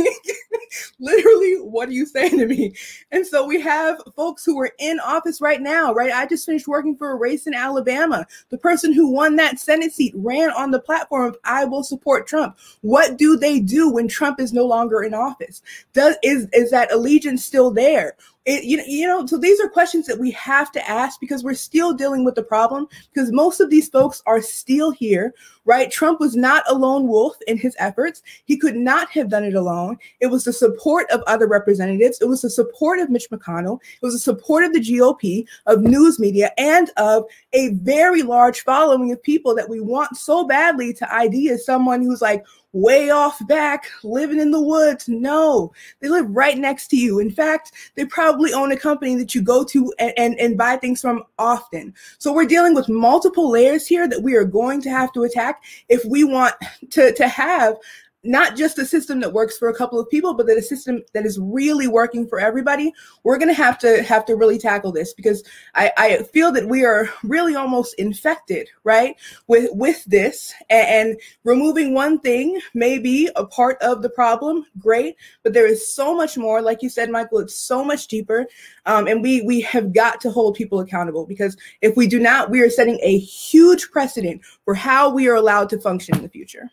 literally, 0.99 1.57
what 1.57 1.89
are 1.89 1.93
you 1.93 2.07
saying 2.07 2.39
to 2.39 2.47
me? 2.47 2.75
And 3.11 3.27
so 3.27 3.47
we 3.47 3.61
have 3.61 4.01
folks 4.17 4.45
who 4.45 4.59
are 4.61 4.71
in 4.79 4.99
office 5.01 5.41
right 5.41 5.61
now, 5.61 5.93
right? 5.93 6.13
I 6.13 6.27
just 6.27 6.47
finished 6.47 6.69
working 6.69 6.97
for 6.97 7.11
a 7.11 7.17
race 7.17 7.47
in 7.47 7.55
Alabama. 7.55 8.27
The 8.51 8.59
person 8.59 8.93
who 8.93 9.11
won 9.11 9.37
that 9.37 9.59
Senate 9.59 9.93
seat 9.93 10.15
ran 10.17 10.51
on 10.51 10.71
the 10.71 10.81
platform 10.81 11.27
of 11.27 11.37
I 11.45 11.65
will 11.65 11.83
support 11.83 12.27
Trump. 12.27 12.57
What 12.81 13.19
do 13.19 13.37
they 13.37 13.61
do 13.61 13.91
when 13.91 14.09
Trump 14.09 14.41
is 14.41 14.53
no 14.53 14.65
longer 14.65 15.03
in 15.03 15.13
office? 15.13 15.63
Does 15.93 16.17
is 16.23 16.49
is 16.53 16.71
that 16.71 16.93
allegiance 16.93 17.45
still 17.45 17.71
there? 17.71 18.17
It, 18.45 18.65
you, 18.65 18.77
know, 18.77 18.85
you 18.87 19.07
know, 19.07 19.25
so 19.25 19.39
these 19.39 19.61
are 19.61 19.69
questions 19.69 20.07
that 20.07 20.19
we 20.19 20.33
have 20.33 20.73
to 20.73 20.89
ask 20.89 21.21
because 21.21 21.45
we're 21.45 21.55
still 21.55 21.93
dealing 21.93 22.25
with 22.25 22.35
the 22.35 22.43
problem 22.43 22.89
because 23.13 23.31
most 23.31 23.61
of 23.61 23.71
these 23.71 23.89
folks 23.89 24.21
are 24.27 24.43
still 24.43 24.91
here, 24.91 25.33
right? 25.65 25.93
Trump 25.93 26.19
was 26.19 26.35
not 26.35 26.65
a 26.69 26.75
lone 26.75 27.07
wolf 27.07 27.37
in 27.47 27.57
his 27.57 27.77
efforts. 27.79 28.21
He 28.45 28.57
could 28.57 28.75
not 28.75 29.11
have 29.11 29.29
done 29.29 29.45
it 29.45 29.55
alone. 29.55 29.97
It 30.21 30.27
was 30.27 30.43
the 30.43 30.53
support 30.53 31.09
of 31.11 31.23
other 31.29 31.47
representatives. 31.47 32.19
It 32.21 32.27
was 32.27 32.43
the 32.43 32.51
support 32.51 32.99
of 32.99 33.11
Mitch 33.11 33.31
McConnell. 33.31 33.79
It 33.81 34.03
was 34.03 34.15
the 34.15 34.19
support 34.19 34.65
of 34.65 34.73
the 34.73 34.81
GOP, 34.81 35.47
of 35.67 35.83
news 35.83 36.19
media, 36.19 36.51
and 36.59 36.91
of 36.97 37.25
a 37.53 37.71
very 37.75 38.23
large 38.23 38.63
following 38.63 39.13
of 39.13 39.23
people 39.23 39.55
that 39.55 39.69
we 39.69 39.79
want 39.79 40.17
so 40.17 40.45
badly 40.45 40.93
to 40.95 41.15
ID 41.15 41.51
as 41.51 41.65
someone 41.65 42.03
who's 42.03 42.23
like, 42.23 42.45
way 42.73 43.11
off 43.11 43.45
back, 43.47 43.91
living 44.03 44.41
in 44.41 44.51
the 44.51 44.61
woods. 44.61 45.09
No, 45.09 45.73
they 46.01 46.09
live 46.09 46.27
right 46.31 46.57
next 46.57 46.89
to 46.89 46.97
you. 46.97 47.19
In 47.19 47.31
fact, 47.31 47.73
they 47.95 48.05
probably 48.07 48.53
own 48.53 48.73
a 48.73 48.77
company 48.77 49.15
that 49.17 49.35
you 49.35 49.43
go 49.43 49.65
to 49.65 49.93
and, 49.99 50.13
and, 50.17 50.39
and, 50.39 50.57
buy 50.57 50.77
things 50.77 51.01
from 51.01 51.23
often. 51.39 51.95
So 52.19 52.33
we're 52.33 52.45
dealing 52.45 52.75
with 52.75 52.89
multiple 52.89 53.51
layers 53.51 53.87
here 53.87 54.09
that 54.09 54.23
we 54.23 54.35
are 54.35 54.45
going 54.45 54.81
to 54.83 54.91
have 54.91 55.13
to 55.13 55.25
attack 55.25 55.63
if 55.89 56.05
we 56.05 56.25
want 56.25 56.55
to, 56.91 57.13
to 57.13 57.29
have 57.29 57.77
not 58.25 58.57
just 58.57 58.79
a 58.79 58.87
system 58.87 59.21
that 59.21 59.33
works 59.33 59.59
for 59.59 59.69
a 59.69 59.75
couple 59.75 59.99
of 59.99 60.09
people, 60.09 60.35
but 60.35 60.47
that 60.47 60.57
a 60.57 60.63
system 60.63 61.03
that 61.13 61.27
is 61.27 61.39
really 61.41 61.89
working 61.89 62.27
for 62.27 62.39
everybody, 62.39 62.93
we're 63.25 63.39
going 63.39 63.49
to 63.49 63.55
have 63.55 63.79
to 63.81 64.03
have 64.03 64.25
to 64.27 64.37
really 64.37 64.59
tackle 64.59 64.93
this 64.93 65.13
because 65.13 65.43
I, 65.75 65.91
I 65.97 66.23
feel 66.23 66.53
that 66.53 66.69
we 66.69 66.85
are 66.85 67.09
really 67.25 67.57
almost 67.57 67.95
infected, 67.95 68.69
right, 68.85 69.17
with 69.49 69.71
with 69.73 70.05
this. 70.05 70.53
And, 70.71 70.83
and 70.93 71.21
removing 71.45 71.95
one 71.95 72.21
thing 72.21 72.61
may 72.75 72.99
be 72.99 73.29
a 73.35 73.45
part 73.45 73.81
of 73.83 74.03
the 74.03 74.11
problem, 74.11 74.67
great, 74.79 75.17
but 75.43 75.53
there 75.53 75.67
is 75.67 75.93
so 75.93 76.15
much 76.15 76.39
more. 76.39 76.63
Like 76.63 76.83
you 76.83 76.89
said, 76.89 77.11
Michael, 77.11 77.41
it's 77.41 77.57
so 77.57 77.85
much 77.85 78.07
deeper, 78.07 78.47
um, 78.87 79.09
and 79.09 79.23
we 79.23 79.43
we 79.43 79.61
have 79.63 79.93
got 79.93 80.21
to 80.21 80.31
hold 80.31 80.55
people 80.55 80.81
accountable 80.81 81.27
because 81.27 81.57
if 81.81 81.97
we 81.97 82.07
do 82.07 82.21
not, 82.21 82.51
we 82.51 82.61
are 82.61 82.71
setting 82.71 83.01
a 83.03 83.19
huge 83.19 83.91
precedent 83.91 84.43
for 84.65 84.75
how 84.75 85.11
we 85.11 85.29
are 85.29 85.35
allowed 85.35 85.69
to 85.71 85.81
function 85.81 86.15
in 86.17 86.23
the 86.23 86.29
future 86.29 86.71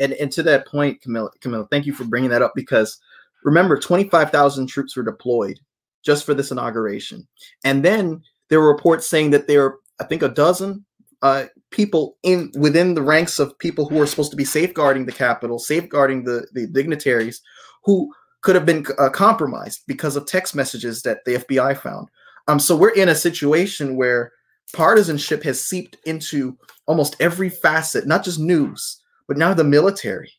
and 0.00 0.12
and 0.14 0.30
to 0.32 0.42
that 0.44 0.66
point, 0.66 1.00
Camilla, 1.00 1.30
Camilla, 1.40 1.66
thank 1.70 1.86
you 1.86 1.92
for 1.92 2.04
bringing 2.04 2.30
that 2.30 2.42
up 2.42 2.52
because 2.54 2.98
remember, 3.44 3.78
twenty 3.78 4.08
five 4.08 4.30
thousand 4.30 4.66
troops 4.66 4.96
were 4.96 5.02
deployed 5.02 5.58
just 6.04 6.24
for 6.24 6.34
this 6.34 6.50
inauguration, 6.50 7.26
and 7.64 7.84
then 7.84 8.22
there 8.48 8.60
were 8.60 8.72
reports 8.72 9.08
saying 9.08 9.30
that 9.30 9.46
there 9.46 9.64
are, 9.64 9.78
I 10.00 10.04
think, 10.04 10.22
a 10.22 10.28
dozen 10.28 10.84
uh, 11.22 11.46
people 11.70 12.18
in 12.22 12.52
within 12.56 12.94
the 12.94 13.02
ranks 13.02 13.38
of 13.38 13.58
people 13.58 13.88
who 13.88 14.00
are 14.00 14.06
supposed 14.06 14.30
to 14.30 14.36
be 14.36 14.44
safeguarding 14.44 15.06
the 15.06 15.12
Capitol, 15.12 15.58
safeguarding 15.58 16.24
the 16.24 16.46
the 16.52 16.66
dignitaries, 16.66 17.40
who 17.84 18.12
could 18.42 18.54
have 18.54 18.66
been 18.66 18.84
uh, 18.98 19.08
compromised 19.08 19.82
because 19.86 20.16
of 20.16 20.26
text 20.26 20.54
messages 20.54 21.02
that 21.02 21.24
the 21.24 21.36
FBI 21.36 21.76
found. 21.78 22.08
Um, 22.46 22.60
so 22.60 22.76
we're 22.76 22.90
in 22.90 23.08
a 23.08 23.14
situation 23.14 23.96
where 23.96 24.32
partisanship 24.74 25.42
has 25.44 25.62
seeped 25.62 25.96
into 26.04 26.58
almost 26.86 27.16
every 27.20 27.48
facet, 27.48 28.06
not 28.06 28.22
just 28.22 28.38
news, 28.38 29.00
but 29.28 29.36
now 29.36 29.54
the 29.54 29.64
military. 29.64 30.32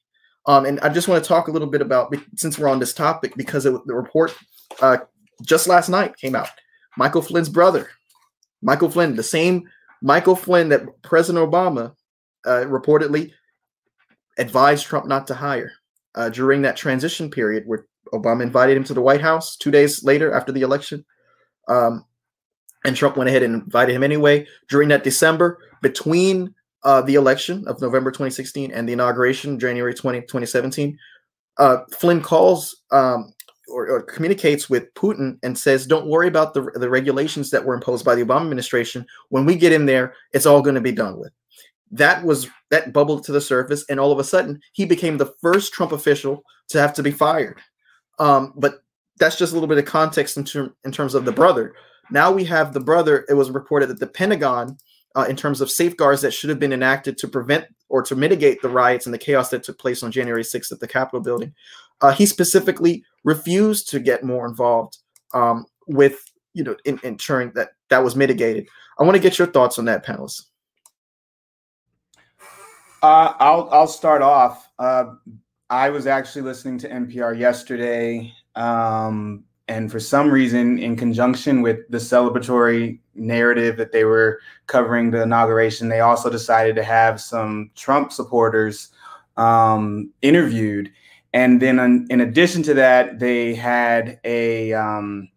Um, 0.48 0.66
and 0.66 0.80
I 0.82 0.90
just 0.90 1.08
want 1.08 1.24
to 1.24 1.28
talk 1.28 1.48
a 1.48 1.52
little 1.52 1.68
bit 1.68 1.82
about 1.82 2.14
since 2.36 2.60
we're 2.60 2.70
on 2.70 2.80
this 2.80 2.94
topic 2.94 3.34
because 3.36 3.66
it, 3.66 3.74
the 3.86 3.96
report 3.96 4.36
uh, 4.82 4.98
just 5.44 5.68
last 5.68 5.90
night 5.90 6.18
came 6.18 6.36
out. 6.36 6.50
Michael 6.98 7.22
Flynn's 7.22 7.50
brother, 7.50 7.90
Michael 8.62 8.90
Flynn, 8.90 9.16
the 9.16 9.24
same 9.24 9.68
Michael 10.02 10.36
Flynn 10.36 10.70
that 10.70 10.86
President 11.02 11.50
Obama 11.50 11.94
uh, 12.46 12.66
reportedly 12.68 13.32
advised 14.38 14.86
Trump 14.86 15.08
not 15.08 15.28
to 15.28 15.34
hire 15.34 15.72
uh, 16.16 16.30
during 16.30 16.62
that 16.62 16.78
transition 16.78 17.30
period 17.30 17.64
where 17.66 17.88
Obama 18.14 18.44
invited 18.44 18.78
him 18.78 18.84
to 18.86 18.94
the 18.94 19.02
White 19.02 19.22
House 19.22 19.58
two 19.58 19.72
days 19.72 20.04
later 20.04 20.34
after 20.34 20.52
the 20.52 20.62
election. 20.62 21.06
Um, 21.68 22.06
and 22.86 22.96
Trump 22.96 23.18
went 23.18 23.30
ahead 23.30 23.44
and 23.44 23.64
invited 23.64 23.96
him 23.96 24.04
anyway. 24.04 24.48
During 24.70 24.90
that 24.90 25.04
December, 25.04 25.60
between 25.82 26.54
uh, 26.86 27.02
the 27.02 27.16
election 27.16 27.68
of 27.68 27.82
November 27.82 28.12
2016 28.12 28.72
and 28.72 28.88
the 28.88 28.94
inauguration 28.94 29.60
January 29.60 29.94
20, 29.94 30.22
2017, 30.22 30.98
uh, 31.58 31.80
Flynn 31.98 32.22
calls 32.22 32.84
um, 32.92 33.34
or, 33.68 33.90
or, 33.90 34.04
communicates 34.04 34.70
with 34.70 34.94
Putin 34.94 35.40
and 35.42 35.58
says, 35.58 35.88
"Don't 35.88 36.08
worry 36.08 36.28
about 36.28 36.54
the 36.54 36.70
the 36.76 36.90
regulations 36.90 37.50
that 37.50 37.66
were 37.66 37.74
imposed 37.74 38.06
by 38.06 38.14
the 38.14 38.24
Obama 38.24 38.42
administration. 38.42 39.06
When 39.30 39.46
we 39.46 39.56
get 39.56 39.74
in 39.74 39.86
there, 39.86 40.14
it's 40.34 40.46
all 40.46 40.62
going 40.62 40.76
to 40.76 40.82
be 40.82 40.92
done 40.92 41.18
with." 41.18 41.32
That 41.92 42.24
was 42.24 42.48
that 42.70 42.94
bubbled 42.94 43.24
to 43.26 43.32
the 43.32 43.42
surface, 43.42 43.84
and 43.90 44.00
all 44.00 44.12
of 44.12 44.20
a 44.20 44.24
sudden, 44.24 44.60
he 44.74 44.86
became 44.86 45.18
the 45.18 45.34
first 45.42 45.74
Trump 45.74 45.92
official 45.92 46.44
to 46.70 46.80
have 46.80 46.94
to 46.96 47.04
be 47.04 47.12
fired. 47.12 47.60
Um, 48.20 48.54
but 48.56 48.84
that's 49.18 49.38
just 49.38 49.54
a 49.54 49.56
little 49.56 49.70
bit 49.70 49.78
of 49.78 49.86
context 49.86 50.38
in, 50.38 50.44
ter- 50.44 50.74
in 50.84 50.92
terms 50.92 51.16
of 51.16 51.26
the 51.26 51.32
brother. 51.32 51.74
Now 52.12 52.32
we 52.32 52.44
have 52.46 52.74
the 52.74 52.80
brother. 52.80 53.26
It 53.30 53.34
was 53.34 53.50
reported 53.50 53.88
that 53.88 54.00
the 54.00 54.08
Pentagon 54.08 54.78
uh, 55.16 55.26
in 55.30 55.36
terms 55.36 55.62
of 55.62 55.72
safeguards 55.72 56.22
that 56.22 56.34
should 56.34 56.50
have 56.50 56.60
been 56.60 56.74
enacted 56.74 57.18
to 57.18 57.28
prevent 57.28 57.66
or 57.90 58.02
to 58.04 58.16
mitigate 58.16 58.62
the 58.62 58.70
riots 58.70 59.06
and 59.06 59.14
the 59.14 59.20
chaos 59.20 59.50
that 59.50 59.64
took 59.64 59.80
place 59.80 60.04
on 60.04 60.12
January 60.12 60.44
6th 60.44 60.72
at 60.72 60.80
the 60.80 60.88
Capitol 60.88 61.22
building. 61.22 61.54
Uh, 62.02 62.12
he 62.12 62.26
specifically 62.26 63.04
refused 63.24 63.90
to 63.90 64.00
get 64.00 64.24
more 64.24 64.46
involved 64.46 64.98
um, 65.34 65.66
with, 65.88 66.24
you 66.54 66.64
know, 66.64 66.76
in, 66.86 67.00
ensuring 67.04 67.52
that 67.56 67.70
that 67.90 68.04
was 68.04 68.16
mitigated. 68.16 68.68
I 69.00 69.04
want 69.04 69.16
to 69.16 69.22
get 69.22 69.38
your 69.38 69.48
thoughts 69.48 69.80
on 69.80 69.86
that, 69.86 70.06
panelists. 70.06 70.44
Uh, 73.02 73.34
I'll 73.40 73.70
I'll 73.72 73.88
start 73.88 74.22
off. 74.22 74.68
Uh, 74.80 75.14
I 75.70 75.90
was 75.90 76.08
actually 76.08 76.42
listening 76.42 76.78
to 76.80 76.90
NPR 76.90 77.38
yesterday, 77.38 78.34
um, 78.56 79.44
and 79.68 79.92
for 79.92 80.00
some 80.00 80.30
reason, 80.30 80.78
in 80.78 80.96
conjunction 80.96 81.62
with 81.62 81.80
the 81.90 81.98
celebratory 81.98 83.00
narrative 83.16 83.78
that 83.78 83.92
they 83.92 84.04
were 84.04 84.40
covering 84.68 85.10
the 85.10 85.24
inauguration, 85.24 85.90
they 85.90 86.02
also 86.02 86.30
decided 86.30 86.76
to 86.76 86.84
have 86.84 87.20
some 87.20 87.72
Trump 87.76 88.12
supporters 88.12 88.90
um, 89.38 90.12
interviewed. 90.22 90.92
And 91.34 91.62
then, 91.62 91.80
in, 91.80 92.06
in, 92.12 92.22
addition 92.22 92.62
to 92.64 92.74
that, 92.76 93.20
they 93.20 93.56
had 93.56 94.20
a 94.24 94.72
um, 94.74 95.30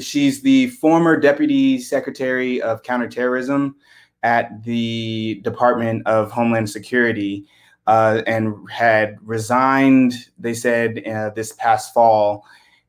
she's 0.00 0.42
the 0.42 0.68
former 0.70 1.18
deputy 1.18 1.78
secretary 1.78 2.60
of 2.60 2.82
counterterrorism 2.82 3.76
at 4.24 4.64
the 4.64 5.40
Department 5.44 6.06
of 6.06 6.32
Homeland 6.32 6.68
Security. 6.68 7.46
Uh, 7.86 8.22
and 8.26 8.54
had 8.70 9.16
resigned, 9.22 10.12
they 10.38 10.52
said, 10.52 11.02
uh, 11.08 11.30
this 11.30 11.52
past 11.52 11.94
fall. 11.94 12.44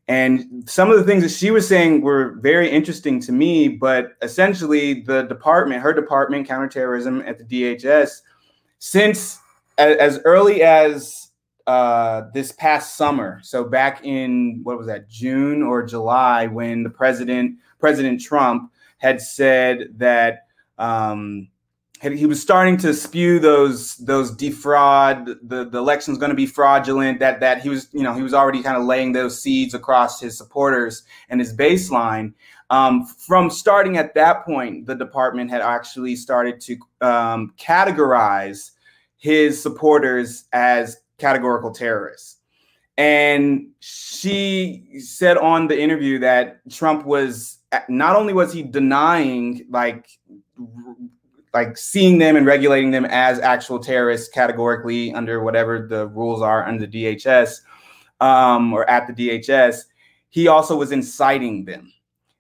And 0.10 0.68
some 0.68 0.90
of 0.90 0.98
the 0.98 1.04
things 1.04 1.22
that 1.22 1.30
she 1.30 1.52
was 1.52 1.68
saying 1.68 2.02
were 2.02 2.32
very 2.40 2.68
interesting 2.68 3.20
to 3.22 3.32
me, 3.32 3.68
but 3.68 4.14
essentially 4.24 5.02
the 5.02 5.22
department, 5.22 5.84
her 5.84 5.94
department, 5.94 6.48
counterterrorism 6.48 7.22
at 7.28 7.38
the 7.38 7.44
DHS, 7.44 8.22
since 8.80 9.38
as 9.78 10.20
early 10.26 10.64
as 10.64 11.30
uh, 11.68 12.24
this 12.34 12.52
past 12.54 12.98
summer, 12.98 13.40
so 13.44 13.64
back 13.64 14.04
in 14.04 14.62
what 14.64 14.80
was 14.80 14.88
that, 14.88 15.08
June 15.08 15.62
or 15.62 15.84
July, 15.84 16.48
when 16.48 16.82
the 16.82 16.90
president, 16.90 17.60
President 17.80 18.20
Trump, 18.20 18.72
had 18.98 19.22
said 19.22 19.94
that 19.98 20.48
um, 20.80 21.48
he 22.02 22.26
was 22.26 22.42
starting 22.42 22.78
to 22.78 22.94
spew 22.94 23.40
those 23.40 23.98
those 23.98 24.32
defraud 24.32 25.26
the, 25.44 25.66
the 25.66 25.78
election's 25.78 26.18
going 26.18 26.30
to 26.30 26.36
be 26.36 26.46
fraudulent 26.46 27.20
that 27.20 27.40
that 27.42 27.62
he 27.62 27.70
was 27.70 27.90
you 27.92 28.04
know 28.04 28.14
he 28.14 28.22
was 28.22 28.34
already 28.34 28.64
kind 28.64 28.78
of 28.78 28.86
laying 28.86 29.12
those 29.12 29.42
seeds 29.42 29.74
across 29.74 30.20
his 30.20 30.38
supporters 30.38 31.04
and 31.30 31.40
his 31.40 31.56
baseline. 31.56 32.34
Um, 32.72 33.08
from 33.08 33.50
starting 33.50 33.98
at 33.98 34.14
that 34.16 34.46
point 34.46 34.86
the 34.86 34.96
department 34.96 35.50
had 35.50 35.62
actually 35.62 36.16
started 36.16 36.62
to 36.62 36.78
um, 37.02 37.54
categorize 37.58 38.72
his 39.18 39.62
supporters 39.62 40.46
as 40.54 40.98
categorical 41.18 41.72
terrorists. 41.72 42.38
And 42.98 43.70
she 43.80 45.00
said 45.00 45.38
on 45.38 45.68
the 45.68 45.80
interview 45.80 46.20
that 46.20 46.62
trump 46.70 47.06
was 47.06 47.58
not 47.88 48.16
only 48.16 48.34
was 48.34 48.54
he 48.54 48.64
denying 48.64 49.66
like 49.70 50.08
like 51.54 51.78
seeing 51.78 52.18
them 52.18 52.36
and 52.36 52.46
regulating 52.46 52.92
them 52.92 53.06
as 53.06 53.40
actual 53.40 53.80
terrorists 53.80 54.30
categorically 54.30 55.14
under 55.14 55.42
whatever 55.42 55.88
the 55.88 56.08
rules 56.08 56.42
are 56.42 56.68
under 56.68 56.86
the 56.86 57.06
DHS 57.06 57.62
um, 58.22 58.74
or 58.74 58.90
at 58.90 59.08
the 59.08 59.14
DHS, 59.14 59.86
he 60.30 60.48
also 60.48 60.76
was 60.76 60.92
inciting 60.92 61.66
them. 61.66 61.92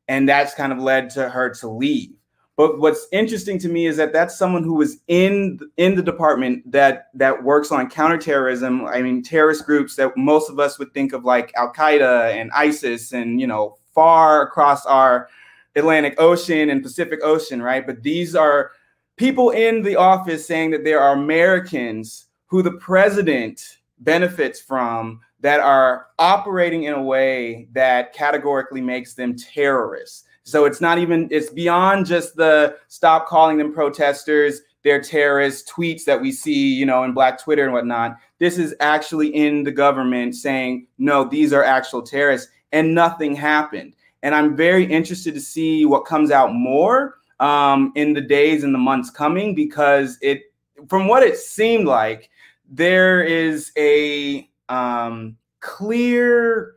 And 0.08 0.28
that's 0.28 0.54
kind 0.54 0.72
of 0.72 0.80
led 0.80 1.10
to 1.12 1.30
her 1.30 1.54
to 1.56 1.68
leave. 1.68 2.12
But 2.60 2.80
what's 2.80 3.08
interesting 3.14 3.58
to 3.60 3.70
me 3.70 3.86
is 3.86 3.96
that 3.98 4.12
that's 4.12 4.38
someone 4.38 4.64
who 4.64 4.74
was 4.74 4.98
in 5.08 5.60
in 5.78 5.96
the 5.96 6.04
department 6.04 6.70
that 6.70 7.08
that 7.14 7.42
works 7.42 7.72
on 7.72 7.90
counterterrorism. 7.90 8.86
I 8.86 9.02
mean, 9.02 9.24
terrorist 9.24 9.66
groups 9.66 9.96
that 9.96 10.18
most 10.18 10.50
of 10.50 10.60
us 10.60 10.78
would 10.78 10.94
think 10.94 11.14
of 11.14 11.24
like 11.24 11.54
Al 11.56 11.72
Qaeda 11.72 12.34
and 12.34 12.52
ISIS, 12.52 13.14
and 13.14 13.40
you 13.40 13.48
know, 13.48 13.78
far 13.96 14.42
across 14.42 14.86
our 14.86 15.30
Atlantic 15.78 16.16
Ocean 16.18 16.70
and 16.70 16.84
Pacific 16.84 17.22
Ocean, 17.24 17.62
right? 17.62 17.88
But 17.88 18.04
these 18.04 18.36
are 18.36 18.72
people 19.20 19.50
in 19.50 19.84
the 19.84 19.98
office 19.98 20.48
saying 20.48 20.72
that 20.72 20.86
there 20.86 21.02
are 21.02 21.14
Americans 21.14 22.28
who 22.46 22.62
the 22.64 22.72
president 22.72 23.80
benefits 24.00 24.62
from 24.62 25.20
that 25.42 25.60
are 25.60 26.08
operating 26.20 26.84
in 26.84 26.94
a 26.94 27.04
way 27.04 27.68
that 27.74 28.14
categorically 28.14 28.80
makes 28.80 29.16
them 29.16 29.36
terrorists. 29.36 30.24
So 30.44 30.64
it's 30.64 30.80
not 30.80 31.00
even, 31.00 31.28
it's 31.32 31.50
beyond 31.50 32.06
just 32.06 32.38
the 32.38 32.78
stop 32.88 33.28
calling 33.28 33.58
them 33.58 33.74
protesters, 33.74 34.62
they're 34.84 35.02
terrorists 35.02 35.70
tweets 35.70 36.06
that 36.06 36.22
we 36.22 36.32
see, 36.32 36.74
you 36.74 36.86
know, 36.86 37.04
in 37.04 37.14
Black 37.14 37.44
Twitter 37.44 37.66
and 37.66 37.74
whatnot. 37.74 38.16
This 38.40 38.58
is 38.58 38.74
actually 38.80 39.36
in 39.36 39.64
the 39.64 39.72
government 39.72 40.36
saying, 40.36 40.88
no, 40.98 41.26
these 41.26 41.52
are 41.52 41.64
actual 41.64 42.02
terrorists, 42.02 42.50
and 42.72 42.96
nothing 42.96 43.36
happened. 43.36 43.96
And 44.24 44.34
I'm 44.34 44.56
very 44.56 44.86
interested 44.86 45.34
to 45.34 45.42
see 45.42 45.84
what 45.84 46.06
comes 46.06 46.32
out 46.32 46.54
more 46.54 47.19
um, 47.40 47.92
in 47.96 48.14
the 48.14 48.22
days 48.22 48.64
and 48.64 48.74
the 48.74 48.80
months 48.80 49.10
coming 49.10 49.56
because 49.56 50.18
it, 50.22 50.42
from 50.88 51.08
what 51.08 51.24
it 51.24 51.38
seemed 51.38 51.86
like, 51.86 52.30
there 52.70 53.24
is 53.24 53.72
a 53.78 54.50
um, 54.70 55.38
clear 55.60 56.76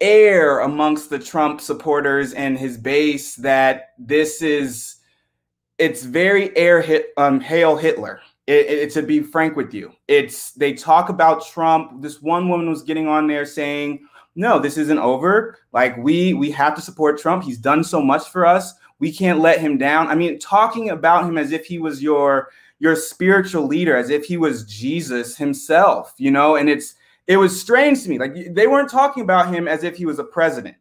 air 0.00 0.60
amongst 0.60 1.10
the 1.10 1.18
Trump 1.18 1.60
supporters 1.60 2.32
and 2.32 2.58
his 2.58 2.78
base 2.78 3.34
that 3.36 3.90
this 3.98 4.42
is 4.42 4.96
it's 5.78 6.02
very 6.02 6.56
air 6.56 6.80
hit 6.80 7.08
um 7.16 7.40
hail 7.40 7.76
Hitler. 7.76 8.20
It, 8.46 8.66
it, 8.66 8.90
to 8.92 9.02
be 9.02 9.20
frank 9.20 9.56
with 9.56 9.74
you, 9.74 9.92
it's 10.08 10.52
they 10.52 10.72
talk 10.72 11.10
about 11.10 11.46
Trump. 11.46 12.00
This 12.00 12.22
one 12.22 12.48
woman 12.48 12.70
was 12.70 12.82
getting 12.82 13.06
on 13.06 13.26
there 13.26 13.44
saying, 13.44 14.06
"No, 14.36 14.58
this 14.58 14.78
isn't 14.78 14.98
over. 14.98 15.58
Like 15.72 15.96
we 15.98 16.32
we 16.32 16.50
have 16.52 16.74
to 16.76 16.80
support 16.80 17.20
Trump. 17.20 17.44
He's 17.44 17.58
done 17.58 17.84
so 17.84 18.00
much 18.00 18.30
for 18.30 18.46
us. 18.46 18.72
We 18.98 19.12
can't 19.12 19.40
let 19.40 19.60
him 19.60 19.78
down." 19.78 20.08
I 20.08 20.14
mean, 20.14 20.38
talking 20.38 20.90
about 20.90 21.24
him 21.24 21.38
as 21.38 21.52
if 21.52 21.66
he 21.66 21.78
was 21.78 22.02
your 22.02 22.50
your 22.78 22.94
spiritual 22.96 23.66
leader, 23.66 23.96
as 23.96 24.10
if 24.10 24.24
he 24.24 24.36
was 24.36 24.64
Jesus 24.64 25.36
himself, 25.36 26.14
you 26.16 26.30
know. 26.30 26.56
And 26.56 26.68
it's 26.68 26.94
it 27.26 27.36
was 27.36 27.58
strange 27.58 28.02
to 28.02 28.08
me. 28.08 28.18
Like 28.18 28.54
they 28.54 28.66
weren't 28.66 28.90
talking 28.90 29.22
about 29.22 29.52
him 29.52 29.68
as 29.68 29.84
if 29.84 29.96
he 29.96 30.06
was 30.06 30.18
a 30.18 30.24
president. 30.24 30.76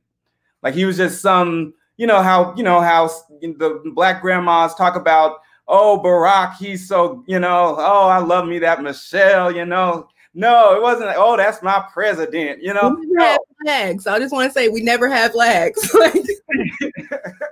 Like 0.63 0.73
he 0.73 0.85
was 0.85 0.97
just 0.97 1.21
some, 1.21 1.73
you 1.97 2.07
know 2.07 2.21
how 2.21 2.53
you 2.55 2.63
know 2.63 2.81
how 2.81 3.09
the 3.41 3.81
black 3.93 4.21
grandmas 4.21 4.75
talk 4.75 4.95
about, 4.95 5.39
oh 5.67 6.01
Barack, 6.03 6.55
he's 6.55 6.87
so 6.87 7.23
you 7.27 7.39
know, 7.39 7.75
oh 7.77 8.07
I 8.07 8.19
love 8.19 8.47
me 8.47 8.59
that 8.59 8.81
Michelle, 8.81 9.51
you 9.55 9.65
know. 9.65 10.07
No, 10.33 10.75
it 10.75 10.81
wasn't 10.83 11.07
like, 11.07 11.15
oh, 11.17 11.35
that's 11.35 11.63
my 11.63 11.83
president, 11.91 12.61
you 12.61 12.71
know. 12.71 12.95
We 12.99 13.07
never 13.07 13.25
have 13.31 13.39
flags. 13.63 14.05
I 14.05 14.19
just 14.19 14.31
want 14.31 14.47
to 14.47 14.53
say 14.53 14.67
we 14.67 14.81
never 14.81 15.09
have 15.09 15.31
flags. 15.31 15.91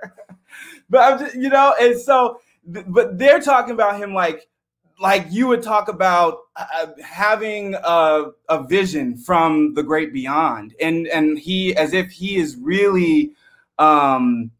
but 0.90 1.00
I'm 1.00 1.18
just, 1.18 1.34
you 1.36 1.48
know, 1.48 1.74
and 1.80 1.98
so, 1.98 2.40
but 2.64 3.18
they're 3.18 3.40
talking 3.40 3.72
about 3.72 4.00
him 4.00 4.12
like 4.14 4.48
like 4.98 5.26
you 5.30 5.46
would 5.46 5.62
talk 5.62 5.88
about 5.88 6.38
uh, 6.56 6.86
having 7.04 7.74
a, 7.74 8.26
a 8.48 8.64
vision 8.64 9.16
from 9.16 9.74
the 9.74 9.82
great 9.82 10.12
beyond. 10.12 10.74
And 10.80 11.06
and 11.08 11.38
he 11.38 11.76
as 11.76 11.92
if 11.92 12.10
he 12.10 12.36
is 12.36 12.56
really 12.56 13.32
um 13.78 14.50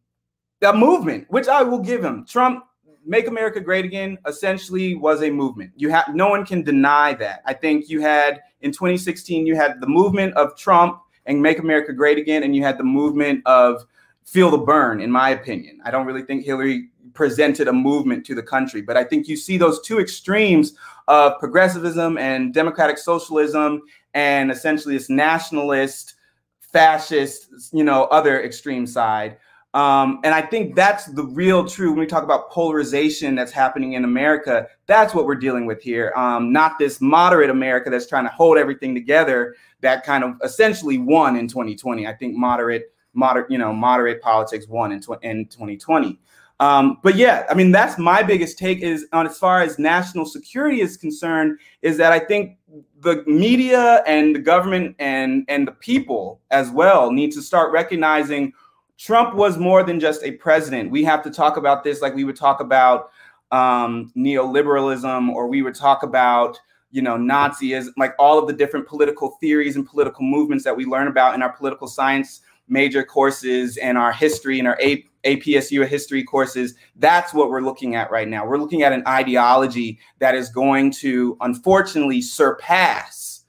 a 0.63 0.73
movement 0.73 1.27
which 1.31 1.49
i 1.49 1.63
will 1.63 1.79
give 1.79 2.05
him. 2.05 2.25
Trump 2.27 2.65
make 3.05 3.29
america 3.29 3.61
great 3.61 3.85
again 3.85 4.19
essentially 4.27 4.95
was 4.95 5.23
a 5.23 5.31
movement. 5.31 5.73
You 5.77 5.91
have 5.91 6.15
no 6.15 6.29
one 6.29 6.45
can 6.45 6.63
deny 6.63 7.15
that. 7.15 7.43
I 7.47 7.55
think 7.55 7.89
you 7.89 8.01
had 8.01 8.41
in 8.61 8.73
2016 8.73 9.47
you 9.47 9.57
had 9.57 9.81
the 9.81 9.87
movement 9.87 10.35
of 10.35 10.57
trump 10.57 11.01
and 11.27 11.41
make 11.41 11.59
america 11.59 11.93
great 11.93 12.19
again 12.19 12.43
and 12.43 12.57
you 12.57 12.63
had 12.63 12.79
the 12.79 12.85
movement 12.85 13.43
of 13.47 13.85
feel 14.27 14.51
the 14.51 14.59
Bern 14.59 15.01
in 15.01 15.11
my 15.11 15.31
opinion 15.31 15.81
i 15.85 15.91
don't 15.91 16.07
really 16.07 16.23
think 16.23 16.45
hillary 16.45 16.91
presented 17.17 17.67
a 17.67 17.73
movement 17.73 18.25
to 18.27 18.35
the 18.35 18.43
country. 18.43 18.83
But 18.83 18.97
I 18.97 19.03
think 19.03 19.27
you 19.27 19.37
see 19.37 19.57
those 19.57 19.81
two 19.81 19.99
extremes 19.99 20.75
of 21.09 21.39
progressivism 21.41 22.19
and 22.19 22.55
democratic 22.55 22.99
socialism 22.99 23.83
and 24.15 24.53
essentially 24.53 24.97
this 24.97 25.11
nationalist, 25.11 26.15
fascist, 26.61 27.49
you 27.73 27.83
know, 27.83 28.05
other 28.05 28.43
extreme 28.43 28.87
side. 28.87 29.39
Um, 29.75 30.21
and 30.25 30.35
I 30.35 30.41
think 30.41 30.75
that's 30.75 31.07
the 31.07 31.25
real 31.25 31.67
true 31.67 31.91
when 31.91 31.99
we 31.99 32.07
talk 32.07 32.23
about 32.23 32.51
polarization 32.51 33.35
that's 33.35 33.53
happening 33.53 33.93
in 33.93 34.05
America. 34.05 34.69
That's 34.87 35.15
what 35.15 35.27
we're 35.27 35.35
dealing 35.35 35.67
with 35.67 35.83
here. 35.83 36.13
Um, 36.17 36.51
not 36.51 36.79
this 36.79 37.01
moderate 37.01 37.51
America 37.51 37.91
that's 37.91 38.07
trying 38.07 38.25
to 38.25 38.31
hold 38.31 38.57
everything 38.57 38.95
together. 38.95 39.55
That 39.83 40.05
kind 40.05 40.25
of 40.25 40.37
essentially 40.43 40.97
won 40.97 41.37
in 41.37 41.47
2020. 41.47 42.07
I 42.07 42.15
think 42.15 42.37
moderate, 42.37 42.95
moderate, 43.17 43.51
you 43.51 43.59
know, 43.59 43.73
moderate 43.73 44.21
politics 44.21 44.69
won 44.69 44.93
in, 44.93 45.01
tw- 45.01 45.23
in 45.23 45.47
2020. 45.47 46.19
Um, 46.59 46.99
but 47.03 47.17
yeah, 47.17 47.45
I 47.51 47.55
mean, 47.55 47.71
that's 47.71 47.99
my 47.99 48.23
biggest 48.23 48.59
take 48.59 48.81
is 48.81 49.07
on 49.13 49.27
as 49.27 49.39
far 49.39 49.61
as 49.61 49.79
national 49.79 50.25
security 50.25 50.81
is 50.81 50.97
concerned, 50.97 51.59
is 51.83 51.99
that 51.99 52.13
I 52.13 52.19
think 52.19 52.57
the 53.01 53.23
media 53.27 54.03
and 54.07 54.35
the 54.35 54.39
government 54.39 54.97
and 54.99 55.45
and 55.49 55.69
the 55.69 55.73
people 55.73 56.41
as 56.51 56.71
well 56.71 57.11
need 57.11 57.33
to 57.33 57.43
start 57.43 57.73
recognizing 57.73 58.53
Trump 58.97 59.35
was 59.35 59.59
more 59.59 59.83
than 59.83 60.01
just 60.01 60.23
a 60.23 60.33
president. 60.33 60.91
We 60.91 61.05
have 61.05 61.23
to 61.25 61.31
talk 61.31 61.59
about 61.59 61.85
this 61.85 62.01
like 62.01 62.15
we 62.15 62.25
would 62.25 62.37
talk 62.37 62.61
about 62.61 63.11
um, 63.53 64.11
neoliberalism 64.17 65.29
or 65.31 65.47
we 65.47 65.61
would 65.61 65.75
talk 65.75 66.03
about 66.03 66.59
you 66.91 67.03
know 67.03 67.17
Nazism, 67.17 67.91
like 67.99 68.15
all 68.19 68.39
of 68.39 68.47
the 68.47 68.55
different 68.55 68.87
political 68.87 69.37
theories 69.41 69.77
and 69.77 69.87
political 69.87 70.25
movements 70.25 70.65
that 70.65 70.75
we 70.75 70.87
learn 70.87 71.09
about 71.09 71.35
in 71.35 71.43
our 71.43 71.53
political 71.53 71.87
science 71.87 72.41
major 72.69 73.03
courses 73.03 73.77
and 73.77 73.97
our 73.97 74.13
history 74.13 74.59
and 74.59 74.69
our 74.69 74.79
A- 74.81 75.05
APSU 75.25 75.87
history 75.87 76.23
courses. 76.23 76.75
That's 76.97 77.35
what 77.35 77.51
we're 77.51 77.61
looking 77.61 77.95
at 77.95 78.11
right 78.11 78.29
now. 78.29 78.47
We're 78.47 78.59
looking 78.59 78.83
at 78.83 78.93
an 78.93 79.03
ideology 79.07 79.99
that 80.19 80.35
is 80.35 80.49
going 80.49 80.93
to 80.93 81.37
unfortunately 81.41 82.23
surpass 82.23 83.45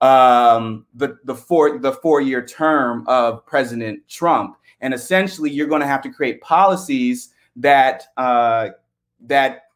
um, 0.00 0.84
the 0.94 1.16
the 1.24 1.34
four 1.34 1.78
the 1.78 1.92
four 1.92 2.20
year 2.20 2.44
term 2.44 3.04
of 3.06 3.46
President 3.46 4.06
Trump, 4.08 4.56
and 4.80 4.92
essentially 4.92 5.50
you're 5.50 5.68
going 5.68 5.80
to 5.80 5.86
have 5.86 6.02
to 6.02 6.10
create 6.10 6.40
policies 6.40 7.32
that 7.56 8.06
uh, 8.16 8.70
that 9.20 9.66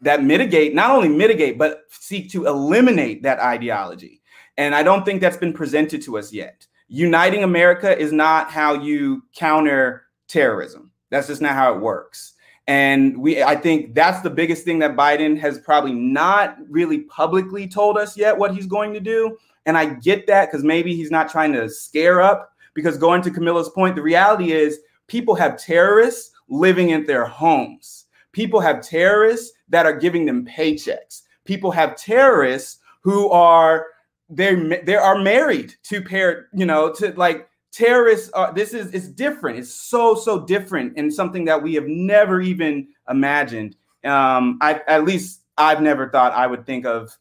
that 0.00 0.24
mitigate 0.24 0.74
not 0.74 0.90
only 0.90 1.08
mitigate 1.08 1.56
but 1.56 1.84
seek 1.88 2.30
to 2.30 2.46
eliminate 2.46 3.22
that 3.22 3.38
ideology. 3.38 4.20
And 4.56 4.74
I 4.74 4.82
don't 4.82 5.04
think 5.04 5.20
that's 5.20 5.36
been 5.36 5.52
presented 5.52 6.02
to 6.02 6.18
us 6.18 6.32
yet 6.32 6.66
uniting 6.90 7.44
America 7.44 7.96
is 7.96 8.12
not 8.12 8.50
how 8.50 8.74
you 8.74 9.22
counter 9.34 10.06
terrorism. 10.26 10.90
That's 11.10 11.28
just 11.28 11.40
not 11.40 11.54
how 11.54 11.72
it 11.72 11.80
works. 11.80 12.34
And 12.66 13.16
we, 13.16 13.42
I 13.42 13.54
think 13.54 13.94
that's 13.94 14.20
the 14.20 14.30
biggest 14.30 14.64
thing 14.64 14.80
that 14.80 14.96
Biden 14.96 15.38
has 15.38 15.60
probably 15.60 15.92
not 15.92 16.56
really 16.68 17.02
publicly 17.02 17.66
told 17.66 17.96
us 17.96 18.16
yet 18.16 18.36
what 18.36 18.54
he's 18.54 18.66
going 18.66 18.92
to 18.92 19.00
do. 19.00 19.38
And 19.66 19.78
I 19.78 19.86
get 19.86 20.26
that 20.26 20.50
because 20.50 20.64
maybe 20.64 20.94
he's 20.94 21.10
not 21.10 21.30
trying 21.30 21.52
to 21.54 21.68
scare 21.68 22.20
up. 22.20 22.52
Because 22.74 22.96
going 22.96 23.22
to 23.22 23.30
Camilla's 23.30 23.68
point, 23.70 23.96
the 23.96 24.02
reality 24.02 24.52
is 24.52 24.80
people 25.06 25.34
have 25.34 25.60
terrorists 25.60 26.32
living 26.48 26.90
in 26.90 27.06
their 27.06 27.24
homes. 27.24 28.06
People 28.32 28.60
have 28.60 28.80
terrorists 28.80 29.52
that 29.68 29.86
are 29.86 29.96
giving 29.96 30.24
them 30.24 30.46
paychecks. 30.46 31.22
People 31.44 31.70
have 31.72 31.96
terrorists 31.96 32.78
who 33.00 33.28
are 33.30 33.86
they 34.30 34.80
they 34.84 34.96
are 34.96 35.18
married 35.18 35.74
to 35.84 36.02
pair, 36.02 36.48
you 36.52 36.64
know, 36.64 36.92
to 36.94 37.12
like 37.16 37.48
terrorists 37.72 38.30
are 38.30 38.52
this 38.54 38.72
is 38.72 38.94
it's 38.94 39.08
different. 39.08 39.58
It's 39.58 39.72
so 39.72 40.14
so 40.14 40.44
different 40.46 40.94
and 40.96 41.12
something 41.12 41.44
that 41.46 41.62
we 41.62 41.74
have 41.74 41.86
never 41.86 42.40
even 42.40 42.88
imagined. 43.08 43.76
Um, 44.04 44.58
I 44.60 44.80
at 44.86 45.04
least 45.04 45.42
I've 45.58 45.82
never 45.82 46.08
thought 46.08 46.32
I 46.32 46.46
would 46.46 46.64
think 46.64 46.86
of 46.86 47.16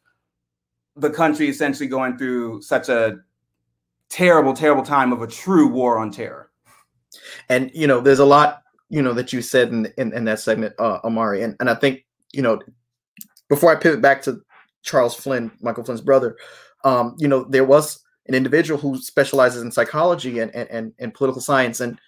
the 0.95 1.09
country 1.09 1.49
essentially 1.49 1.87
going 1.87 2.17
through 2.17 2.61
such 2.61 2.89
a 2.89 3.19
terrible, 4.09 4.53
terrible 4.53 4.83
time 4.83 5.11
of 5.13 5.21
a 5.21 5.27
true 5.27 5.67
war 5.67 5.97
on 5.99 6.11
terror. 6.11 6.51
And 7.47 7.71
you 7.73 7.87
know, 7.87 8.01
there's 8.01 8.19
a 8.19 8.25
lot 8.25 8.63
you 8.89 9.01
know 9.01 9.13
that 9.13 9.33
you 9.33 9.41
said 9.41 9.69
in 9.69 9.87
in, 9.97 10.13
in 10.13 10.25
that 10.25 10.39
segment, 10.39 10.75
uh, 10.79 10.99
Amari, 11.03 11.41
and 11.41 11.55
and 11.59 11.69
I 11.69 11.75
think 11.75 12.05
you 12.31 12.41
know 12.41 12.61
before 13.49 13.71
I 13.71 13.75
pivot 13.75 14.01
back 14.01 14.21
to 14.23 14.41
Charles 14.83 15.15
Flynn, 15.15 15.51
Michael 15.61 15.83
Flynn's 15.83 16.01
brother, 16.01 16.37
um, 16.83 17.15
you 17.17 17.27
know, 17.27 17.43
there 17.43 17.65
was 17.65 17.99
an 18.27 18.35
individual 18.35 18.79
who 18.79 18.97
specializes 18.97 19.61
in 19.61 19.71
psychology 19.71 20.39
and 20.39 20.53
and, 20.55 20.93
and, 20.99 21.13
political 21.13 21.41
science, 21.41 21.79
and 21.79 21.99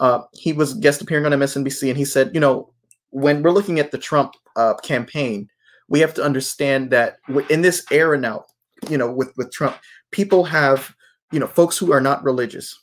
uh, 0.00 0.20
he 0.32 0.52
was 0.52 0.74
guest 0.74 1.00
appearing 1.00 1.26
on 1.26 1.32
MSNBC, 1.32 1.88
and 1.88 1.96
he 1.96 2.04
said, 2.04 2.30
you 2.34 2.40
know, 2.40 2.72
when 3.10 3.42
we're 3.42 3.50
looking 3.50 3.78
at 3.78 3.90
the 3.90 3.98
Trump 3.98 4.34
uh, 4.56 4.74
campaign, 4.82 5.48
we 5.88 6.00
have 6.00 6.14
to 6.14 6.22
understand 6.22 6.90
that 6.90 7.18
in 7.48 7.62
this 7.62 7.84
era 7.90 8.18
now, 8.18 8.44
you 8.88 8.98
know, 8.98 9.10
with 9.10 9.32
with 9.36 9.52
Trump, 9.52 9.76
people 10.10 10.44
have, 10.44 10.94
you 11.32 11.38
know, 11.38 11.46
folks 11.46 11.78
who 11.78 11.92
are 11.92 12.00
not 12.00 12.24
religious, 12.24 12.78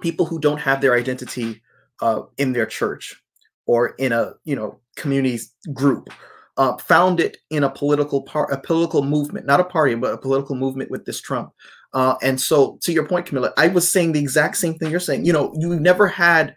people 0.00 0.26
who 0.26 0.38
don't 0.38 0.60
have 0.60 0.80
their 0.80 0.94
identity 0.94 1.62
uh, 2.00 2.22
in 2.36 2.52
their 2.52 2.66
church 2.66 3.20
or 3.66 3.90
in 3.98 4.12
a 4.12 4.32
you 4.44 4.56
know 4.56 4.80
community 4.96 5.38
group 5.72 6.10
uh, 6.58 6.76
found 6.76 7.20
it 7.20 7.38
in 7.50 7.64
a 7.64 7.70
political 7.70 8.20
part, 8.22 8.52
a 8.52 8.58
political 8.58 9.02
movement, 9.02 9.46
not 9.46 9.60
a 9.60 9.64
party, 9.64 9.94
but 9.94 10.12
a 10.12 10.18
political 10.18 10.56
movement 10.56 10.90
with 10.90 11.06
this 11.06 11.20
Trump. 11.20 11.52
Uh, 11.94 12.16
and 12.20 12.38
so, 12.38 12.78
to 12.82 12.92
your 12.92 13.06
point, 13.06 13.26
Camilla, 13.26 13.52
I 13.56 13.68
was 13.68 13.90
saying 13.90 14.12
the 14.12 14.20
exact 14.20 14.56
same 14.56 14.74
thing 14.74 14.90
you're 14.90 15.00
saying. 15.00 15.24
You 15.24 15.32
know, 15.32 15.54
you 15.56 15.78
never 15.80 16.06
had 16.06 16.54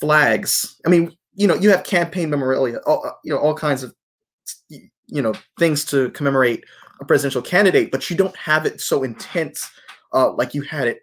flags. 0.00 0.80
I 0.84 0.88
mean, 0.88 1.12
you 1.34 1.46
know, 1.46 1.54
you 1.54 1.70
have 1.70 1.84
campaign 1.84 2.30
memorabilia, 2.30 2.78
all, 2.86 3.06
uh, 3.06 3.12
you 3.22 3.32
know, 3.32 3.38
all 3.38 3.54
kinds 3.54 3.82
of, 3.82 3.94
you 4.68 5.22
know, 5.22 5.34
things 5.58 5.84
to 5.86 6.10
commemorate 6.10 6.64
a 7.00 7.04
presidential 7.04 7.42
candidate, 7.42 7.90
but 7.90 8.08
you 8.08 8.16
don't 8.16 8.36
have 8.36 8.66
it 8.66 8.80
so 8.80 9.02
intense 9.02 9.70
uh, 10.12 10.32
like 10.32 10.54
you 10.54 10.62
had 10.62 10.88
it 10.88 11.00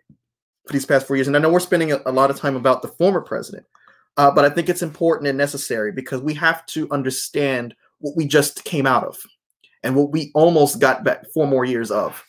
for 0.66 0.74
these 0.74 0.86
past 0.86 1.06
four 1.06 1.16
years. 1.16 1.28
And 1.28 1.36
I 1.36 1.40
know 1.40 1.52
we're 1.52 1.60
spending 1.60 1.92
a, 1.92 2.02
a 2.06 2.12
lot 2.12 2.30
of 2.30 2.38
time 2.38 2.56
about 2.56 2.82
the 2.82 2.88
former 2.88 3.22
president, 3.22 3.66
uh, 4.18 4.32
but 4.32 4.46
I 4.46 4.50
think 4.50 4.68
it's 4.68 4.82
important 4.82 5.28
and 5.28 5.38
necessary 5.38 5.92
because 5.92 6.22
we 6.22 6.34
have 6.34 6.66
to 6.68 6.90
understand 6.92 7.76
what 8.02 8.16
we 8.16 8.26
just 8.26 8.64
came 8.64 8.86
out 8.86 9.06
of 9.06 9.18
and 9.84 9.96
what 9.96 10.12
we 10.12 10.32
almost 10.34 10.80
got 10.80 11.04
back 11.04 11.26
four 11.34 11.48
more 11.48 11.66
years 11.66 11.92
of. 11.92 12.24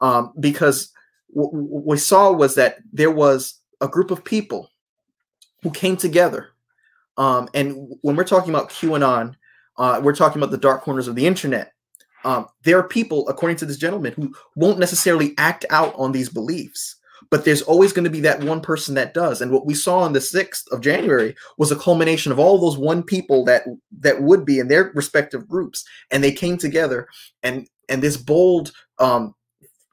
Um, 0.00 0.32
because 0.40 0.92
what 1.28 1.52
we 1.52 1.96
saw 1.96 2.32
was 2.32 2.54
that 2.56 2.78
there 2.92 3.10
was 3.10 3.60
a 3.80 3.88
group 3.88 4.10
of 4.10 4.24
people 4.24 4.70
who 5.62 5.70
came 5.70 5.96
together. 5.96 6.48
Um, 7.16 7.48
and 7.54 7.92
when 8.02 8.16
we're 8.16 8.24
talking 8.24 8.50
about 8.50 8.70
QAnon, 8.70 9.34
uh, 9.76 10.00
we're 10.02 10.14
talking 10.14 10.40
about 10.40 10.50
the 10.50 10.58
dark 10.58 10.82
corners 10.82 11.08
of 11.08 11.14
the 11.14 11.26
internet. 11.26 11.72
Um, 12.24 12.46
there 12.64 12.78
are 12.78 12.86
people, 12.86 13.28
according 13.28 13.56
to 13.58 13.66
this 13.66 13.78
gentleman, 13.78 14.12
who 14.12 14.34
won't 14.54 14.78
necessarily 14.78 15.34
act 15.38 15.64
out 15.70 15.94
on 15.96 16.12
these 16.12 16.28
beliefs, 16.28 16.96
but 17.30 17.44
there's 17.44 17.62
always 17.62 17.92
going 17.92 18.04
to 18.04 18.10
be 18.10 18.20
that 18.20 18.42
one 18.42 18.60
person 18.60 18.94
that 18.96 19.14
does. 19.14 19.40
And 19.40 19.52
what 19.52 19.64
we 19.64 19.74
saw 19.74 20.00
on 20.00 20.12
the 20.12 20.18
6th 20.18 20.70
of 20.72 20.80
January 20.80 21.34
was 21.58 21.70
a 21.70 21.76
culmination 21.76 22.32
of 22.32 22.40
all 22.40 22.58
those 22.58 22.76
one 22.76 23.02
people 23.02 23.44
that 23.44 23.64
that 24.00 24.20
would 24.20 24.44
be 24.44 24.58
in 24.58 24.68
their 24.68 24.90
respective 24.94 25.48
groups, 25.48 25.84
and 26.10 26.22
they 26.22 26.32
came 26.32 26.58
together, 26.58 27.06
and 27.42 27.68
and 27.88 28.02
this 28.02 28.16
bold 28.16 28.72
um, 28.98 29.34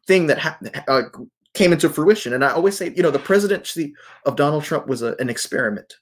thing 0.07 0.27
that 0.27 0.39
ha- 0.39 0.57
uh, 0.87 1.03
came 1.53 1.71
into 1.71 1.89
fruition. 1.89 2.33
And 2.33 2.43
I 2.43 2.51
always 2.51 2.77
say, 2.77 2.91
you 2.95 3.03
know, 3.03 3.11
the 3.11 3.19
presidency 3.19 3.93
of 4.25 4.35
Donald 4.35 4.63
Trump 4.63 4.87
was 4.87 5.03
a, 5.03 5.15
an 5.19 5.29
experiment, 5.29 5.93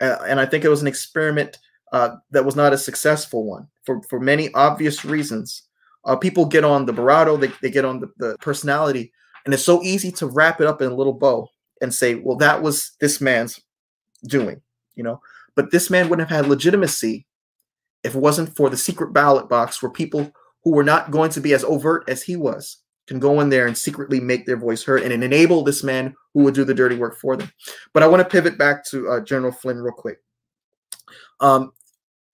uh, 0.00 0.18
and 0.26 0.40
I 0.40 0.46
think 0.46 0.64
it 0.64 0.70
was 0.70 0.82
an 0.82 0.88
experiment 0.88 1.58
uh, 1.92 2.16
that 2.30 2.46
was 2.46 2.56
not 2.56 2.72
a 2.72 2.78
successful 2.78 3.44
one 3.44 3.68
for 3.84 4.02
for 4.04 4.18
many 4.18 4.52
obvious 4.54 5.04
reasons. 5.04 5.68
Uh, 6.04 6.16
people 6.16 6.46
get 6.46 6.64
on 6.64 6.84
the 6.84 6.92
bravado, 6.92 7.36
they, 7.36 7.52
they 7.62 7.70
get 7.70 7.84
on 7.84 8.00
the, 8.00 8.10
the 8.16 8.36
personality, 8.40 9.12
and 9.44 9.54
it's 9.54 9.64
so 9.64 9.82
easy 9.82 10.12
to 10.12 10.26
wrap 10.26 10.60
it 10.60 10.66
up 10.66 10.80
in 10.80 10.90
a 10.90 10.94
little 10.94 11.12
bow 11.12 11.48
and 11.80 11.92
say, 11.92 12.14
well, 12.14 12.36
that 12.36 12.62
was 12.62 12.92
this 13.00 13.20
man's 13.20 13.60
doing, 14.24 14.60
you 14.94 15.02
know. 15.02 15.20
But 15.54 15.70
this 15.70 15.90
man 15.90 16.08
wouldn't 16.08 16.28
have 16.28 16.44
had 16.44 16.48
legitimacy 16.48 17.26
if 18.04 18.14
it 18.14 18.20
wasn't 18.20 18.56
for 18.56 18.70
the 18.70 18.76
secret 18.76 19.12
ballot 19.12 19.48
box 19.48 19.82
where 19.82 19.90
people 19.90 20.32
who 20.64 20.72
were 20.72 20.84
not 20.84 21.10
going 21.10 21.30
to 21.30 21.40
be 21.40 21.54
as 21.54 21.64
overt 21.64 22.04
as 22.08 22.22
he 22.22 22.36
was 22.36 22.78
can 23.06 23.18
go 23.18 23.40
in 23.40 23.48
there 23.48 23.66
and 23.66 23.76
secretly 23.76 24.20
make 24.20 24.46
their 24.46 24.56
voice 24.56 24.84
heard 24.84 25.02
and 25.02 25.12
enable 25.12 25.62
this 25.62 25.82
man 25.82 26.14
who 26.32 26.44
would 26.44 26.54
do 26.54 26.64
the 26.64 26.74
dirty 26.74 26.96
work 26.96 27.18
for 27.18 27.36
them. 27.36 27.50
But 27.92 28.02
I 28.02 28.06
want 28.06 28.22
to 28.22 28.28
pivot 28.28 28.56
back 28.56 28.84
to 28.86 29.08
uh, 29.08 29.20
General 29.20 29.52
Flynn 29.52 29.78
real 29.78 29.92
quick. 29.92 30.18
Um, 31.40 31.72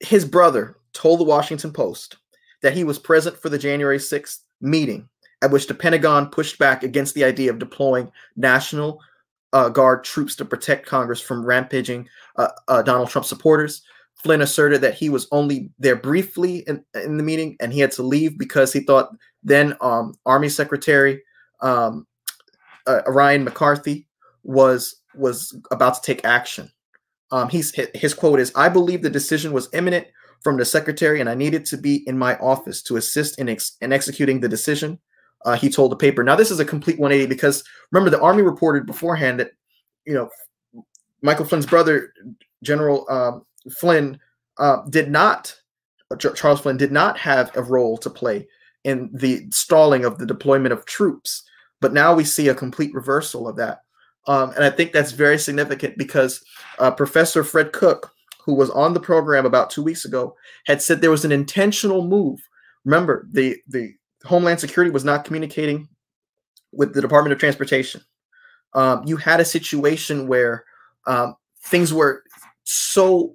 his 0.00 0.24
brother 0.24 0.76
told 0.92 1.20
the 1.20 1.24
Washington 1.24 1.72
Post 1.72 2.18
that 2.62 2.74
he 2.74 2.84
was 2.84 2.98
present 2.98 3.36
for 3.38 3.48
the 3.48 3.58
January 3.58 3.98
6th 3.98 4.40
meeting 4.60 5.08
at 5.42 5.50
which 5.50 5.66
the 5.66 5.74
Pentagon 5.74 6.30
pushed 6.30 6.58
back 6.58 6.82
against 6.82 7.14
the 7.14 7.24
idea 7.24 7.50
of 7.50 7.58
deploying 7.58 8.10
National 8.36 9.00
uh, 9.52 9.68
Guard 9.68 10.04
troops 10.04 10.34
to 10.36 10.44
protect 10.44 10.86
Congress 10.86 11.20
from 11.20 11.44
rampaging 11.44 12.08
uh, 12.36 12.48
uh, 12.68 12.82
Donald 12.82 13.08
Trump 13.08 13.24
supporters. 13.24 13.82
Flynn 14.14 14.42
asserted 14.42 14.80
that 14.80 14.94
he 14.94 15.10
was 15.10 15.28
only 15.30 15.70
there 15.78 15.96
briefly 15.96 16.64
in, 16.66 16.84
in 16.94 17.16
the 17.16 17.22
meeting 17.22 17.56
and 17.60 17.72
he 17.72 17.80
had 17.80 17.92
to 17.92 18.02
leave 18.02 18.36
because 18.36 18.72
he 18.72 18.80
thought 18.80 19.10
then 19.42 19.74
um, 19.80 20.14
Army 20.26 20.48
Secretary 20.48 21.22
um, 21.60 22.06
uh, 22.86 23.02
Ryan 23.06 23.44
McCarthy 23.44 24.08
was 24.42 24.96
was 25.14 25.56
about 25.70 25.94
to 25.94 26.02
take 26.02 26.24
action. 26.24 26.70
Um, 27.30 27.48
he's 27.48 27.72
his 27.94 28.14
quote 28.14 28.40
is, 28.40 28.52
"I 28.54 28.68
believe 28.68 29.02
the 29.02 29.10
decision 29.10 29.52
was 29.52 29.68
imminent 29.72 30.06
from 30.42 30.56
the 30.56 30.64
secretary, 30.64 31.20
and 31.20 31.28
I 31.28 31.34
needed 31.34 31.66
to 31.66 31.76
be 31.76 32.08
in 32.08 32.16
my 32.16 32.36
office 32.38 32.82
to 32.84 32.96
assist 32.96 33.38
in, 33.38 33.48
ex- 33.48 33.76
in 33.80 33.92
executing 33.92 34.40
the 34.40 34.48
decision." 34.48 34.98
Uh, 35.44 35.56
he 35.56 35.70
told 35.70 35.92
the 35.92 35.96
paper. 35.96 36.24
Now 36.24 36.36
this 36.36 36.50
is 36.50 36.60
a 36.60 36.64
complete 36.64 36.98
180 36.98 37.28
because 37.28 37.64
remember 37.92 38.10
the 38.10 38.22
army 38.22 38.42
reported 38.42 38.86
beforehand 38.86 39.38
that 39.40 39.52
you 40.04 40.14
know 40.14 40.28
Michael 41.22 41.44
Flynn's 41.44 41.66
brother, 41.66 42.12
General 42.62 43.06
um, 43.08 43.44
Flynn, 43.78 44.18
uh, 44.58 44.82
did 44.88 45.10
not 45.10 45.54
Charles 46.16 46.60
Flynn 46.60 46.76
did 46.76 46.92
not 46.92 47.18
have 47.18 47.54
a 47.54 47.62
role 47.62 47.98
to 47.98 48.08
play 48.08 48.46
in 48.84 49.10
the 49.12 49.46
stalling 49.50 50.04
of 50.04 50.18
the 50.18 50.26
deployment 50.26 50.72
of 50.72 50.86
troops. 50.86 51.44
But 51.80 51.92
now 51.92 52.14
we 52.14 52.24
see 52.24 52.48
a 52.48 52.54
complete 52.54 52.94
reversal 52.94 53.46
of 53.46 53.56
that. 53.56 53.82
Um, 54.26 54.50
and 54.52 54.64
I 54.64 54.70
think 54.70 54.92
that's 54.92 55.12
very 55.12 55.38
significant 55.38 55.96
because 55.96 56.42
uh, 56.78 56.90
Professor 56.90 57.44
Fred 57.44 57.72
Cook, 57.72 58.12
who 58.44 58.54
was 58.54 58.70
on 58.70 58.94
the 58.94 59.00
program 59.00 59.46
about 59.46 59.70
two 59.70 59.82
weeks 59.82 60.04
ago, 60.04 60.34
had 60.66 60.82
said 60.82 61.00
there 61.00 61.10
was 61.10 61.24
an 61.24 61.32
intentional 61.32 62.06
move. 62.06 62.40
Remember, 62.84 63.26
the, 63.30 63.56
the 63.68 63.94
Homeland 64.28 64.60
Security 64.60 64.90
was 64.90 65.04
not 65.04 65.24
communicating 65.24 65.88
with 66.72 66.94
the 66.94 67.00
Department 67.00 67.32
of 67.32 67.38
Transportation. 67.38 68.02
Um, 68.74 69.02
you 69.06 69.16
had 69.16 69.40
a 69.40 69.44
situation 69.44 70.28
where 70.28 70.64
um, 71.06 71.34
things 71.64 71.92
were 71.92 72.22
so 72.64 73.34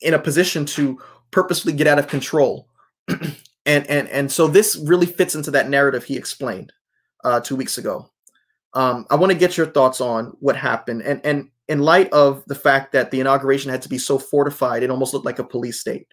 in 0.00 0.14
a 0.14 0.18
position 0.18 0.64
to 0.64 0.98
purposely 1.30 1.72
get 1.72 1.86
out 1.86 1.98
of 1.98 2.08
control. 2.08 2.66
and 3.08 3.86
and 3.86 4.08
and 4.08 4.32
so 4.32 4.48
this 4.48 4.76
really 4.86 5.06
fits 5.06 5.34
into 5.34 5.50
that 5.50 5.68
narrative 5.68 6.04
he 6.04 6.16
explained 6.16 6.72
uh, 7.24 7.40
two 7.40 7.56
weeks 7.56 7.76
ago. 7.76 8.10
Um, 8.72 9.06
I 9.10 9.16
want 9.16 9.32
to 9.32 9.38
get 9.38 9.56
your 9.56 9.66
thoughts 9.66 10.00
on 10.00 10.32
what 10.40 10.56
happened, 10.56 11.02
and 11.02 11.20
and 11.24 11.50
in 11.68 11.80
light 11.80 12.10
of 12.12 12.42
the 12.46 12.54
fact 12.54 12.92
that 12.92 13.10
the 13.10 13.20
inauguration 13.20 13.70
had 13.70 13.82
to 13.82 13.88
be 13.88 13.98
so 13.98 14.18
fortified, 14.18 14.82
it 14.82 14.90
almost 14.90 15.12
looked 15.12 15.26
like 15.26 15.38
a 15.38 15.44
police 15.44 15.80
state. 15.80 16.06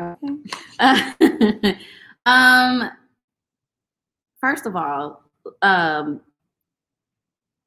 Okay. 0.00 1.78
Um, 2.26 2.90
first 4.40 4.66
of 4.66 4.76
all, 4.76 5.22
um, 5.62 6.20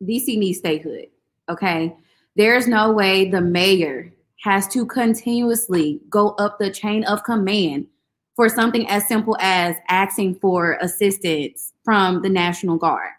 DC 0.03 0.38
needs 0.38 0.59
statehood. 0.59 1.07
Okay. 1.49 1.95
There's 2.36 2.67
no 2.67 2.91
way 2.91 3.29
the 3.29 3.41
mayor 3.41 4.13
has 4.41 4.67
to 4.69 4.86
continuously 4.86 6.01
go 6.09 6.29
up 6.31 6.59
the 6.59 6.69
chain 6.69 7.03
of 7.05 7.23
command 7.23 7.88
for 8.36 8.49
something 8.49 8.88
as 8.89 9.07
simple 9.07 9.38
as 9.39 9.75
asking 9.89 10.36
for 10.36 10.77
assistance 10.81 11.73
from 11.84 12.21
the 12.21 12.29
National 12.29 12.77
Guard. 12.77 13.11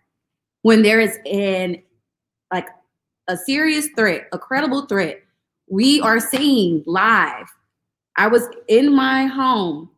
When 0.63 0.83
there 0.83 1.01
is 1.01 1.19
an 1.27 1.83
like 2.53 2.69
a 3.29 3.37
serious 3.37 3.89
threat, 3.97 4.29
a 4.33 4.39
credible 4.39 4.87
threat, 4.87 5.21
we 5.69 6.01
are 6.01 6.21
seeing 6.21 6.83
live. 6.87 7.47
I 8.17 8.29
was 8.29 8.49
in 8.69 8.95
my 8.95 9.27
home 9.27 9.91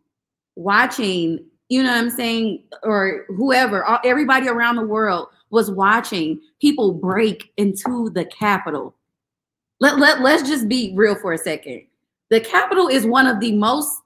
watching, 0.54 1.44
you 1.68 1.82
know 1.82 1.90
what 1.90 1.98
I'm 1.98 2.10
saying, 2.10 2.64
or 2.82 3.26
whoever, 3.28 3.84
everybody 4.04 4.48
around 4.48 4.76
the 4.76 4.86
world 4.86 5.28
was 5.50 5.70
watching 5.70 6.40
people 6.60 6.92
break 6.92 7.52
into 7.56 8.10
the 8.10 8.24
Capitol 8.24 8.96
let, 9.80 9.98
let, 9.98 10.20
let's 10.20 10.48
just 10.48 10.68
be 10.68 10.92
real 10.94 11.14
for 11.16 11.32
a 11.32 11.38
second. 11.38 11.82
The 12.30 12.40
Capitol 12.40 12.88
is 12.88 13.06
one 13.06 13.26
of 13.26 13.40
the 13.40 13.52
most 13.52 14.00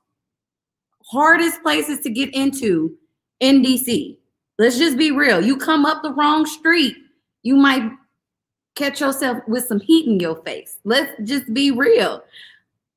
hardest 1.05 1.63
places 1.63 2.01
to 2.01 2.11
get 2.11 2.35
into 2.35 2.97
in 3.39 3.63
DC. 3.63 4.17
Let's 4.59 4.79
just 4.79 4.99
be 4.99 5.11
real. 5.11 5.41
You 5.41 5.57
come 5.57 5.87
up 5.87 6.03
the 6.03 6.13
wrong 6.13 6.45
street, 6.45 6.97
you 7.43 7.57
might 7.57 7.91
catch 8.75 9.01
yourself 9.01 9.39
with 9.47 9.65
some 9.65 9.81
heat 9.81 10.07
in 10.07 10.21
your 10.21 10.37
face. 10.43 10.79
Let's 10.85 11.11
just 11.25 11.53
be 11.55 11.71
real. 11.71 12.23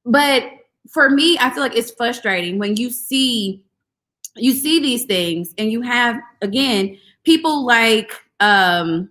But 0.05 0.43
for 0.89 1.09
me, 1.09 1.37
I 1.39 1.49
feel 1.49 1.63
like 1.63 1.75
it's 1.75 1.91
frustrating 1.91 2.59
when 2.59 2.75
you 2.75 2.89
see 2.89 3.63
you 4.35 4.51
see 4.51 4.79
these 4.79 5.05
things 5.05 5.53
and 5.59 5.71
you 5.71 5.81
have 5.81 6.19
again 6.41 6.97
people 7.23 7.65
like 7.65 8.11
um 8.39 9.09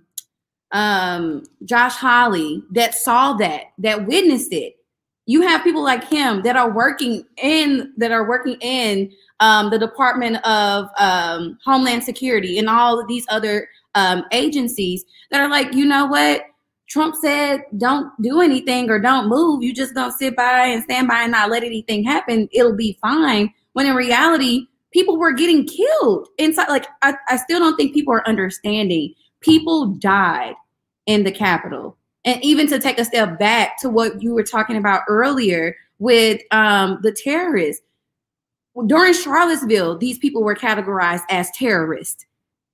um, 0.72 1.44
Josh 1.64 1.94
Hawley 1.94 2.62
that 2.72 2.94
saw 2.94 3.34
that, 3.34 3.66
that 3.78 4.06
witnessed 4.06 4.52
it. 4.52 4.76
You 5.26 5.42
have 5.42 5.62
people 5.62 5.84
like 5.84 6.02
him 6.04 6.42
that 6.42 6.56
are 6.56 6.70
working 6.70 7.24
in 7.36 7.92
that 7.96 8.10
are 8.10 8.28
working 8.28 8.56
in 8.60 9.12
um, 9.38 9.70
the 9.70 9.78
Department 9.78 10.44
of 10.44 10.88
um, 10.98 11.58
Homeland 11.64 12.02
Security 12.02 12.58
and 12.58 12.68
all 12.68 13.06
these 13.06 13.24
other 13.28 13.68
um, 13.94 14.24
agencies 14.32 15.04
that 15.30 15.40
are 15.40 15.48
like, 15.48 15.74
you 15.74 15.84
know 15.84 16.06
what? 16.06 16.46
Trump 16.93 17.14
said, 17.16 17.64
don't 17.78 18.12
do 18.20 18.43
anything 18.43 18.90
or 18.90 18.99
don't 18.99 19.26
move. 19.26 19.62
You 19.62 19.72
just 19.72 19.95
don't 19.95 20.12
sit 20.12 20.36
by 20.36 20.66
and 20.66 20.82
stand 20.82 21.09
by 21.09 21.22
and 21.22 21.32
not 21.32 21.49
let 21.49 21.64
anything 21.64 22.05
happen. 22.05 22.51
It'll 22.53 22.76
be 22.76 22.99
fine. 23.01 23.51
When 23.72 23.86
in 23.86 23.95
reality, 23.95 24.66
people 24.93 25.16
were 25.16 25.32
getting 25.32 25.66
killed 25.66 26.28
inside. 26.36 26.68
Like, 26.68 26.86
I, 27.01 27.14
I 27.30 27.38
still 27.38 27.61
don't 27.61 27.76
think 27.76 27.95
people 27.95 28.12
are 28.12 28.28
understanding. 28.28 29.14
People 29.40 29.86
died 29.86 30.55
in 31.07 31.24
the 31.24 31.32
Capitol. 31.32 31.97
And 32.26 32.45
even 32.45 32.66
to 32.66 32.78
take 32.78 32.99
a 32.99 33.07
step 33.07 33.38
back 33.38 33.80
to 33.80 33.88
what 33.88 34.22
you 34.22 34.34
were 34.34 34.45
talking 34.45 34.76
about 34.76 35.01
earlier 35.09 35.74
with 35.99 36.43
um, 36.51 36.99
the 37.03 37.12
terrorists, 37.12 37.82
during 38.86 39.14
Charlottesville, 39.14 39.97
these 39.97 40.18
people 40.18 40.45
were 40.45 40.55
categorized 40.55 41.24
as 41.30 41.51
terrorists, 41.53 42.26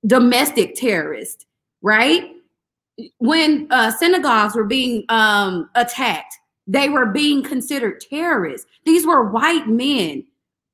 domestic 0.05 0.75
terrorists, 0.75 1.45
right? 1.81 2.33
When 3.17 3.67
uh, 3.71 3.91
synagogues 3.91 4.55
were 4.55 4.65
being 4.65 5.05
um, 5.09 5.69
attacked, 5.75 6.35
they 6.67 6.89
were 6.89 7.07
being 7.07 7.43
considered 7.43 8.01
terrorists. 8.01 8.67
These 8.85 9.05
were 9.05 9.29
white 9.29 9.67
men 9.67 10.25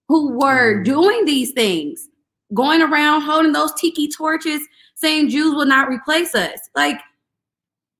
who 0.08 0.34
were 0.38 0.82
mm. 0.82 0.86
doing 0.86 1.26
these 1.26 1.52
things, 1.52 2.10
going 2.54 2.82
around 2.82 3.22
holding 3.22 3.54
those 3.54 3.74
tiki 3.76 4.10
torches, 4.10 4.62
saying 4.96 5.30
Jews 5.30 5.56
will 5.56 5.66
not 5.66 5.90
replace 5.90 6.36
us. 6.36 6.60
Like, 6.76 7.00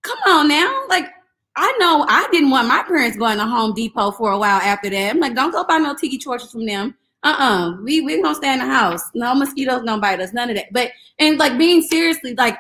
come 0.04 0.18
on 0.28 0.48
now. 0.48 0.84
Like, 0.90 1.08
I 1.56 1.74
know 1.80 2.06
I 2.10 2.28
didn't 2.32 2.50
want 2.50 2.68
my 2.68 2.84
parents 2.84 3.18
going 3.18 3.38
to 3.38 3.46
Home 3.46 3.74
Depot 3.74 4.12
for 4.12 4.32
a 4.32 4.38
while 4.38 4.60
after 4.60 4.90
that. 4.90 5.12
I'm 5.12 5.20
like, 5.20 5.36
don't 5.36 5.52
go 5.52 5.64
buy 5.64 5.78
no 5.78 5.96
tiki 5.96 6.18
torches 6.18 6.52
from 6.52 6.66
them. 6.66 6.96
Uh-uh. 7.24 7.78
We 7.82 8.02
we 8.02 8.22
gonna 8.22 8.36
stay 8.36 8.54
in 8.54 8.60
the 8.60 8.66
house. 8.66 9.02
No 9.16 9.34
mosquitoes 9.34 9.84
don't 9.84 10.00
bite 10.00 10.20
us. 10.20 10.32
None 10.32 10.52
of 10.52 10.58
that. 10.58 10.72
But 10.72 10.92
and 11.18 11.40
like 11.40 11.58
being 11.58 11.82
seriously, 11.82 12.36
like 12.36 12.56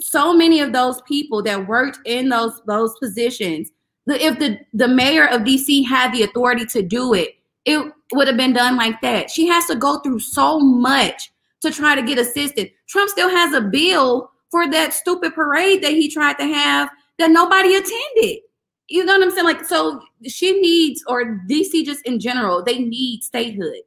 so 0.00 0.32
many 0.32 0.60
of 0.60 0.72
those 0.72 1.00
people 1.02 1.42
that 1.42 1.66
worked 1.68 1.98
in 2.04 2.28
those 2.28 2.60
those 2.66 2.94
positions, 2.98 3.70
the, 4.06 4.24
if 4.24 4.38
the 4.38 4.58
the 4.74 4.88
mayor 4.88 5.26
of 5.26 5.42
DC 5.42 5.86
had 5.86 6.12
the 6.12 6.22
authority 6.22 6.64
to 6.66 6.82
do 6.82 7.14
it, 7.14 7.34
it 7.64 7.92
would 8.12 8.28
have 8.28 8.36
been 8.36 8.52
done 8.52 8.76
like 8.76 9.00
that. 9.02 9.30
She 9.30 9.46
has 9.48 9.66
to 9.66 9.76
go 9.76 9.98
through 9.98 10.20
so 10.20 10.58
much 10.58 11.30
to 11.60 11.70
try 11.70 11.94
to 11.94 12.02
get 12.02 12.18
assisted. 12.18 12.70
Trump 12.88 13.10
still 13.10 13.28
has 13.28 13.52
a 13.52 13.60
bill 13.60 14.30
for 14.50 14.70
that 14.70 14.94
stupid 14.94 15.34
parade 15.34 15.82
that 15.82 15.92
he 15.92 16.08
tried 16.08 16.38
to 16.38 16.46
have 16.46 16.90
that 17.18 17.30
nobody 17.30 17.74
attended. 17.74 18.42
You 18.88 19.04
know 19.04 19.18
what 19.18 19.22
I'm 19.22 19.30
saying? 19.30 19.44
Like, 19.44 19.66
so 19.66 20.00
she 20.26 20.58
needs, 20.60 21.04
or 21.06 21.42
DC 21.48 21.84
just 21.84 22.06
in 22.06 22.18
general, 22.18 22.62
they 22.62 22.78
need 22.78 23.22
statehood. 23.22 23.82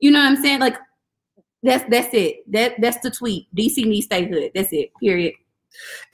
You 0.00 0.10
know 0.10 0.20
what 0.20 0.28
I'm 0.28 0.42
saying? 0.42 0.60
Like, 0.60 0.78
that's 1.62 1.84
that's 1.90 2.14
it. 2.14 2.50
That 2.50 2.80
that's 2.80 2.98
the 3.00 3.10
tweet. 3.10 3.48
DC 3.54 3.84
needs 3.84 4.06
statehood. 4.06 4.52
That's 4.54 4.72
it. 4.72 4.92
Period. 5.00 5.34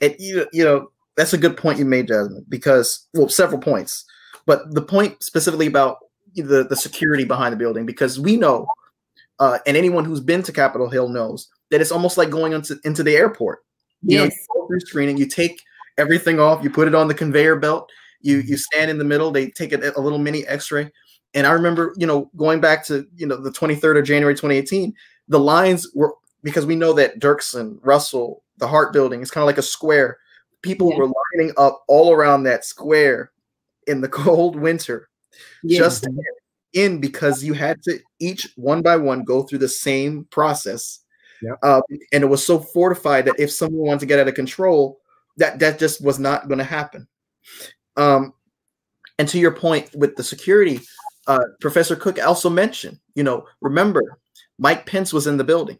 And 0.01 0.15
you 0.19 0.47
you 0.53 0.63
know 0.63 0.91
that's 1.15 1.33
a 1.33 1.37
good 1.37 1.57
point 1.57 1.79
you 1.79 1.85
made, 1.85 2.07
Jasmine. 2.07 2.45
Because 2.49 3.07
well, 3.13 3.29
several 3.29 3.61
points, 3.61 4.05
but 4.45 4.73
the 4.73 4.81
point 4.81 5.21
specifically 5.23 5.67
about 5.67 5.97
the 6.35 6.65
the 6.67 6.75
security 6.75 7.23
behind 7.23 7.53
the 7.53 7.57
building, 7.57 7.85
because 7.85 8.19
we 8.19 8.37
know, 8.37 8.67
uh, 9.39 9.59
and 9.65 9.77
anyone 9.77 10.05
who's 10.05 10.21
been 10.21 10.43
to 10.43 10.51
Capitol 10.51 10.89
Hill 10.89 11.09
knows 11.09 11.49
that 11.71 11.81
it's 11.81 11.91
almost 11.91 12.17
like 12.17 12.29
going 12.29 12.53
into 12.53 12.79
into 12.83 13.03
the 13.03 13.15
airport. 13.15 13.59
You 14.01 14.19
yes. 14.19 14.29
know, 14.29 14.35
you 14.35 14.61
go 14.61 14.67
through 14.67 14.79
screening, 14.81 15.17
you 15.17 15.27
take 15.27 15.61
everything 15.97 16.39
off, 16.39 16.63
you 16.63 16.69
put 16.69 16.87
it 16.87 16.95
on 16.95 17.07
the 17.07 17.13
conveyor 17.13 17.57
belt, 17.57 17.89
you 18.21 18.37
you 18.39 18.57
stand 18.57 18.89
in 18.89 18.97
the 18.97 19.05
middle, 19.05 19.31
they 19.31 19.49
take 19.49 19.73
a, 19.73 19.93
a 19.95 20.01
little 20.01 20.19
mini 20.19 20.45
X-ray. 20.47 20.91
And 21.35 21.47
I 21.47 21.51
remember, 21.51 21.93
you 21.97 22.05
know, 22.05 22.29
going 22.35 22.59
back 22.59 22.85
to 22.85 23.07
you 23.15 23.27
know 23.27 23.37
the 23.37 23.51
23rd 23.51 23.99
of 23.99 24.05
January 24.05 24.33
2018, 24.33 24.93
the 25.27 25.39
lines 25.39 25.87
were 25.93 26.13
because 26.43 26.65
we 26.65 26.75
know 26.75 26.93
that 26.93 27.19
Dirksen, 27.19 27.79
Russell, 27.81 28.43
the 28.57 28.67
Hart 28.67 28.93
Building 28.93 29.21
is 29.21 29.31
kind 29.31 29.43
of 29.43 29.47
like 29.47 29.57
a 29.57 29.63
square. 29.63 30.19
People 30.61 30.91
yeah. 30.91 30.97
were 30.97 31.11
lining 31.35 31.53
up 31.57 31.83
all 31.87 32.13
around 32.13 32.43
that 32.43 32.65
square 32.65 33.31
in 33.87 34.01
the 34.01 34.09
cold 34.09 34.55
winter, 34.55 35.09
yeah. 35.63 35.79
just 35.79 36.07
in 36.73 36.99
because 36.99 37.43
you 37.43 37.53
had 37.53 37.81
to 37.83 37.99
each 38.19 38.51
one 38.55 38.81
by 38.81 38.95
one 38.95 39.23
go 39.23 39.43
through 39.43 39.59
the 39.59 39.69
same 39.69 40.25
process. 40.31 40.99
Yeah. 41.41 41.55
Uh, 41.61 41.81
and 42.11 42.23
it 42.23 42.27
was 42.27 42.45
so 42.45 42.59
fortified 42.59 43.25
that 43.25 43.39
if 43.39 43.51
someone 43.51 43.85
wanted 43.85 43.99
to 44.01 44.05
get 44.05 44.19
out 44.19 44.27
of 44.27 44.35
control, 44.35 44.99
that 45.37 45.59
that 45.59 45.79
just 45.79 46.03
was 46.03 46.19
not 46.19 46.47
going 46.47 46.59
to 46.59 46.63
happen. 46.63 47.07
Um, 47.97 48.33
and 49.19 49.27
to 49.29 49.39
your 49.39 49.51
point 49.51 49.93
with 49.95 50.15
the 50.15 50.23
security, 50.23 50.79
uh, 51.27 51.39
Professor 51.59 51.95
Cook 51.95 52.23
also 52.23 52.49
mentioned, 52.49 52.99
you 53.15 53.23
know, 53.23 53.45
remember 53.61 54.17
Mike 54.57 54.85
Pence 54.85 55.13
was 55.13 55.27
in 55.27 55.37
the 55.37 55.43
building. 55.43 55.79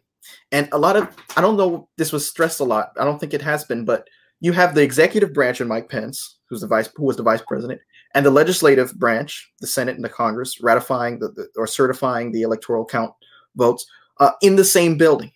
And 0.52 0.68
a 0.72 0.78
lot 0.78 0.96
of, 0.96 1.14
I 1.36 1.40
don't 1.40 1.56
know, 1.56 1.88
this 1.96 2.12
was 2.12 2.26
stressed 2.26 2.60
a 2.60 2.64
lot. 2.64 2.92
I 2.98 3.04
don't 3.04 3.18
think 3.18 3.34
it 3.34 3.42
has 3.42 3.64
been, 3.64 3.84
but 3.84 4.08
you 4.40 4.52
have 4.52 4.74
the 4.74 4.82
executive 4.82 5.32
branch 5.32 5.60
and 5.60 5.68
Mike 5.68 5.88
Pence, 5.88 6.38
who's 6.48 6.60
the 6.60 6.66
vice, 6.66 6.88
who 6.94 7.04
was 7.04 7.16
the 7.16 7.22
vice 7.22 7.42
president, 7.46 7.80
and 8.14 8.24
the 8.24 8.30
legislative 8.30 8.94
branch, 8.94 9.50
the 9.60 9.66
Senate 9.66 9.96
and 9.96 10.04
the 10.04 10.08
Congress, 10.08 10.60
ratifying 10.60 11.18
the, 11.18 11.28
the 11.28 11.48
or 11.56 11.66
certifying 11.66 12.30
the 12.30 12.42
electoral 12.42 12.84
count 12.84 13.12
votes 13.56 13.86
uh, 14.20 14.32
in 14.42 14.56
the 14.56 14.64
same 14.64 14.96
building. 14.96 15.30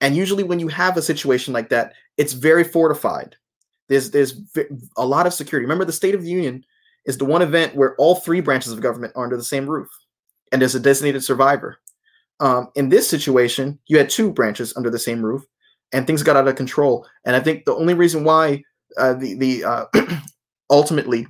And 0.00 0.16
usually, 0.16 0.42
when 0.42 0.58
you 0.58 0.68
have 0.68 0.96
a 0.96 1.02
situation 1.02 1.52
like 1.52 1.68
that, 1.70 1.94
it's 2.16 2.32
very 2.32 2.64
fortified. 2.64 3.36
There's 3.88 4.10
there's 4.10 4.40
a 4.96 5.06
lot 5.06 5.26
of 5.26 5.34
security. 5.34 5.64
Remember, 5.64 5.84
the 5.84 5.92
State 5.92 6.14
of 6.14 6.22
the 6.22 6.30
Union 6.30 6.64
is 7.04 7.18
the 7.18 7.24
one 7.24 7.42
event 7.42 7.74
where 7.74 7.96
all 7.96 8.16
three 8.16 8.40
branches 8.40 8.72
of 8.72 8.80
government 8.80 9.12
are 9.16 9.24
under 9.24 9.36
the 9.36 9.42
same 9.42 9.68
roof, 9.68 9.90
and 10.50 10.60
there's 10.60 10.74
a 10.74 10.80
designated 10.80 11.24
survivor. 11.24 11.78
Um, 12.40 12.68
in 12.74 12.88
this 12.88 13.08
situation, 13.08 13.78
you 13.86 13.98
had 13.98 14.10
two 14.10 14.32
branches 14.32 14.76
under 14.76 14.90
the 14.90 14.98
same 14.98 15.24
roof, 15.24 15.44
and 15.92 16.06
things 16.06 16.22
got 16.22 16.36
out 16.36 16.48
of 16.48 16.56
control. 16.56 17.06
And 17.24 17.36
I 17.36 17.40
think 17.40 17.64
the 17.64 17.74
only 17.74 17.94
reason 17.94 18.24
why 18.24 18.64
uh, 18.98 19.14
the 19.14 19.34
the 19.34 19.64
uh, 19.64 19.86
ultimately 20.70 21.26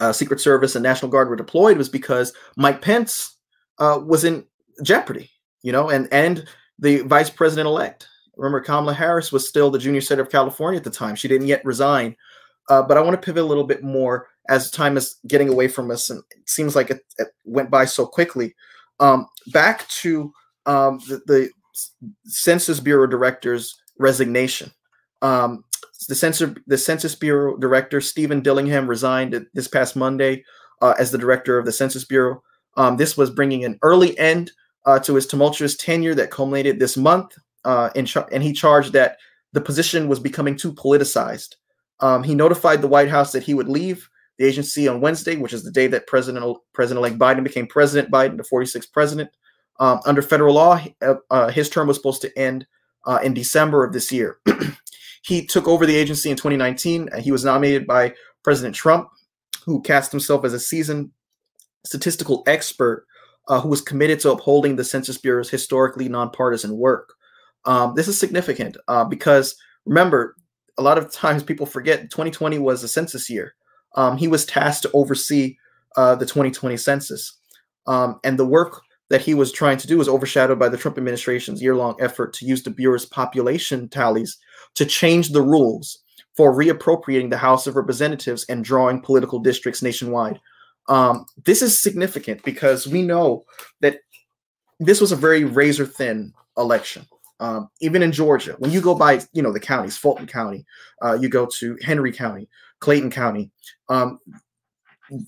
uh, 0.00 0.12
Secret 0.12 0.40
Service 0.40 0.74
and 0.74 0.82
National 0.82 1.10
Guard 1.10 1.28
were 1.28 1.36
deployed 1.36 1.78
was 1.78 1.88
because 1.88 2.32
Mike 2.56 2.82
Pence 2.82 3.36
uh, 3.78 4.00
was 4.02 4.24
in 4.24 4.44
jeopardy, 4.82 5.30
you 5.62 5.72
know, 5.72 5.90
and 5.90 6.08
and 6.12 6.46
the 6.78 7.00
vice 7.02 7.30
president 7.30 7.66
elect. 7.66 8.08
Remember, 8.36 8.60
Kamala 8.60 8.92
Harris 8.92 9.32
was 9.32 9.48
still 9.48 9.70
the 9.70 9.78
junior 9.78 10.02
senator 10.02 10.22
of 10.22 10.30
California 10.30 10.76
at 10.76 10.84
the 10.84 10.90
time. 10.90 11.14
She 11.14 11.28
didn't 11.28 11.46
yet 11.46 11.64
resign. 11.64 12.16
Uh, 12.68 12.82
but 12.82 12.96
I 12.96 13.00
want 13.00 13.20
to 13.20 13.24
pivot 13.24 13.42
a 13.42 13.46
little 13.46 13.64
bit 13.64 13.82
more 13.82 14.28
as 14.48 14.70
time 14.70 14.96
is 14.96 15.16
getting 15.26 15.48
away 15.48 15.68
from 15.68 15.90
us, 15.90 16.10
and 16.10 16.22
it 16.30 16.48
seems 16.48 16.76
like 16.76 16.90
it, 16.90 17.00
it 17.18 17.28
went 17.44 17.70
by 17.70 17.84
so 17.84 18.06
quickly. 18.06 18.54
Um, 19.00 19.26
back 19.48 19.86
to 19.88 20.32
um, 20.64 20.98
the, 21.08 21.22
the, 21.26 21.50
Census 22.24 22.80
Bureau 22.80 23.06
director's 23.06 23.74
resignation. 23.98 24.72
Um, 25.20 25.62
the 26.08 26.14
Census 26.14 26.54
the 26.66 26.78
Census 26.78 27.14
Bureau 27.14 27.56
director 27.56 28.00
Steven 28.00 28.40
Dillingham 28.40 28.86
resigned 28.86 29.46
this 29.54 29.68
past 29.68 29.96
Monday 29.96 30.44
uh, 30.80 30.94
as 30.98 31.10
the 31.10 31.18
director 31.18 31.58
of 31.58 31.66
the 31.66 31.72
Census 31.72 32.04
Bureau. 32.04 32.42
Um, 32.76 32.96
this 32.96 33.16
was 33.16 33.30
bringing 33.30 33.64
an 33.64 33.78
early 33.82 34.18
end 34.18 34.52
uh, 34.84 34.98
to 35.00 35.14
his 35.14 35.26
tumultuous 35.26 35.76
tenure 35.76 36.14
that 36.14 36.30
culminated 36.30 36.78
this 36.78 36.96
month, 36.96 37.36
uh, 37.64 37.90
char- 38.04 38.28
and 38.30 38.42
he 38.42 38.52
charged 38.52 38.92
that 38.92 39.16
the 39.52 39.60
position 39.60 40.08
was 40.08 40.20
becoming 40.20 40.56
too 40.56 40.72
politicized. 40.72 41.56
Um, 42.00 42.22
he 42.22 42.34
notified 42.34 42.82
the 42.82 42.88
White 42.88 43.08
House 43.08 43.32
that 43.32 43.42
he 43.42 43.54
would 43.54 43.68
leave 43.68 44.08
the 44.38 44.46
agency 44.46 44.88
on 44.88 45.00
Wednesday, 45.00 45.36
which 45.36 45.52
is 45.52 45.64
the 45.64 45.70
day 45.70 45.86
that 45.88 46.06
President 46.06 46.56
President-elect 46.74 47.18
Biden 47.18 47.44
became 47.44 47.66
President 47.66 48.12
Biden, 48.12 48.36
the 48.36 48.42
46th 48.42 48.92
president. 48.92 49.30
Um, 49.78 50.00
under 50.06 50.22
federal 50.22 50.54
law, 50.54 50.80
uh, 51.02 51.14
uh, 51.30 51.48
his 51.48 51.68
term 51.68 51.88
was 51.88 51.96
supposed 51.96 52.22
to 52.22 52.38
end 52.38 52.66
uh, 53.06 53.18
in 53.22 53.34
December 53.34 53.84
of 53.84 53.92
this 53.92 54.10
year. 54.10 54.38
he 55.22 55.44
took 55.44 55.68
over 55.68 55.86
the 55.86 55.96
agency 55.96 56.30
in 56.30 56.36
2019. 56.36 57.08
and 57.12 57.22
he 57.22 57.32
was 57.32 57.44
nominated 57.44 57.86
by 57.86 58.14
President 58.42 58.74
Trump, 58.74 59.08
who 59.64 59.82
cast 59.82 60.10
himself 60.10 60.44
as 60.44 60.52
a 60.52 60.60
seasoned 60.60 61.10
statistical 61.84 62.42
expert 62.46 63.06
uh, 63.48 63.60
who 63.60 63.68
was 63.68 63.80
committed 63.80 64.20
to 64.20 64.30
upholding 64.30 64.76
the 64.76 64.84
Census 64.84 65.18
Bureau's 65.18 65.50
historically 65.50 66.08
nonpartisan 66.08 66.76
work. 66.76 67.14
Um, 67.64 67.94
this 67.94 68.08
is 68.08 68.18
significant 68.18 68.76
uh, 68.88 69.04
because 69.04 69.56
remember, 69.84 70.36
a 70.78 70.82
lot 70.82 70.98
of 70.98 71.10
times 71.10 71.42
people 71.42 71.66
forget 71.66 72.10
2020 72.10 72.58
was 72.58 72.82
a 72.82 72.88
census 72.88 73.30
year. 73.30 73.54
Um, 73.96 74.16
he 74.16 74.28
was 74.28 74.46
tasked 74.46 74.82
to 74.82 74.90
oversee 74.92 75.56
uh, 75.96 76.14
the 76.14 76.26
2020 76.26 76.76
census. 76.76 77.38
Um, 77.86 78.20
and 78.24 78.38
the 78.38 78.46
work 78.46 78.82
that 79.08 79.22
he 79.22 79.34
was 79.34 79.52
trying 79.52 79.78
to 79.78 79.86
do 79.86 79.98
was 79.98 80.08
overshadowed 80.08 80.58
by 80.58 80.68
the 80.68 80.76
Trump 80.76 80.98
administration's 80.98 81.62
year 81.62 81.76
long 81.76 81.96
effort 82.00 82.32
to 82.34 82.46
use 82.46 82.62
the 82.62 82.70
Bureau's 82.70 83.06
population 83.06 83.88
tallies 83.88 84.36
to 84.74 84.84
change 84.84 85.30
the 85.30 85.42
rules 85.42 86.02
for 86.36 86.54
reappropriating 86.54 87.30
the 87.30 87.38
House 87.38 87.66
of 87.66 87.76
Representatives 87.76 88.44
and 88.48 88.64
drawing 88.64 89.00
political 89.00 89.38
districts 89.38 89.82
nationwide. 89.82 90.40
Um, 90.88 91.24
this 91.44 91.62
is 91.62 91.80
significant 91.80 92.42
because 92.44 92.86
we 92.86 93.02
know 93.02 93.44
that 93.80 93.98
this 94.78 95.00
was 95.00 95.12
a 95.12 95.16
very 95.16 95.44
razor 95.44 95.86
thin 95.86 96.32
election. 96.58 97.06
Um, 97.38 97.68
even 97.80 98.02
in 98.02 98.12
Georgia, 98.12 98.56
when 98.58 98.70
you 98.70 98.80
go 98.80 98.94
by, 98.94 99.20
you 99.32 99.42
know, 99.42 99.52
the 99.52 99.60
counties, 99.60 99.96
Fulton 99.96 100.26
County, 100.26 100.64
uh, 101.02 101.18
you 101.20 101.28
go 101.28 101.46
to 101.58 101.76
Henry 101.82 102.12
County, 102.12 102.48
Clayton 102.80 103.10
County, 103.10 103.50
um, 103.88 104.18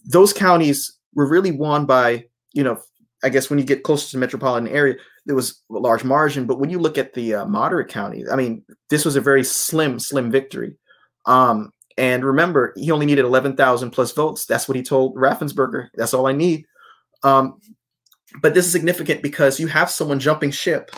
those 0.04 0.32
counties 0.32 0.98
were 1.14 1.28
really 1.28 1.50
won 1.50 1.86
by, 1.86 2.24
you 2.52 2.62
know, 2.62 2.80
I 3.22 3.28
guess 3.28 3.50
when 3.50 3.58
you 3.58 3.64
get 3.64 3.82
closer 3.82 4.06
to 4.06 4.16
the 4.16 4.20
metropolitan 4.20 4.68
area, 4.68 4.96
there 5.26 5.34
was 5.34 5.62
a 5.70 5.74
large 5.74 6.04
margin. 6.04 6.46
But 6.46 6.60
when 6.60 6.70
you 6.70 6.78
look 6.78 6.98
at 6.98 7.14
the 7.14 7.34
uh, 7.34 7.46
moderate 7.46 7.88
counties, 7.88 8.28
I 8.30 8.36
mean, 8.36 8.64
this 8.90 9.04
was 9.04 9.16
a 9.16 9.20
very 9.20 9.44
slim, 9.44 9.98
slim 9.98 10.30
victory. 10.30 10.76
Um, 11.26 11.72
and 11.96 12.24
remember, 12.24 12.72
he 12.76 12.92
only 12.92 13.06
needed 13.06 13.24
11,000 13.24 13.90
plus 13.90 14.12
votes. 14.12 14.46
That's 14.46 14.68
what 14.68 14.76
he 14.76 14.82
told 14.82 15.16
Raffensperger. 15.16 15.88
That's 15.94 16.14
all 16.14 16.26
I 16.26 16.32
need. 16.32 16.64
Um, 17.24 17.60
but 18.40 18.54
this 18.54 18.66
is 18.66 18.72
significant 18.72 19.22
because 19.22 19.58
you 19.58 19.66
have 19.66 19.90
someone 19.90 20.20
jumping 20.20 20.52
ship 20.52 20.90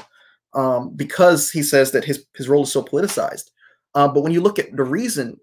um, 0.54 0.90
because 0.94 1.50
he 1.50 1.62
says 1.62 1.92
that 1.92 2.04
his, 2.04 2.26
his 2.36 2.48
role 2.48 2.64
is 2.64 2.72
so 2.72 2.82
politicized. 2.82 3.50
Uh, 3.94 4.08
but 4.08 4.22
when 4.22 4.32
you 4.32 4.40
look 4.40 4.58
at 4.58 4.76
the 4.76 4.84
reason 4.84 5.38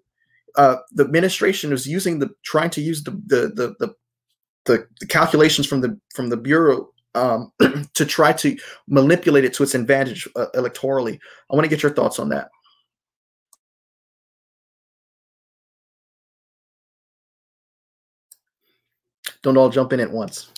uh, 0.58 0.78
the 0.90 1.04
administration 1.04 1.72
is 1.72 1.86
using 1.86 2.18
the 2.18 2.28
trying 2.44 2.68
to 2.68 2.82
use 2.82 3.02
the 3.04 3.12
the 3.26 3.52
the, 3.54 3.74
the, 3.78 3.94
the, 4.64 4.86
the 5.00 5.06
calculations 5.06 5.66
from 5.66 5.80
the 5.80 5.98
from 6.14 6.28
the 6.28 6.36
bureau 6.36 6.90
um, 7.14 7.52
to 7.94 8.04
try 8.04 8.32
to 8.32 8.58
manipulate 8.88 9.44
it 9.44 9.54
to 9.54 9.62
its 9.62 9.74
advantage 9.74 10.28
uh, 10.34 10.46
electorally. 10.56 11.18
I 11.50 11.54
want 11.54 11.64
to 11.64 11.70
get 11.70 11.82
your 11.82 11.94
thoughts 11.94 12.18
on 12.18 12.28
that. 12.30 12.50
Don't 19.42 19.56
all 19.56 19.70
jump 19.70 19.92
in 19.92 20.00
at 20.00 20.10
once, 20.10 20.50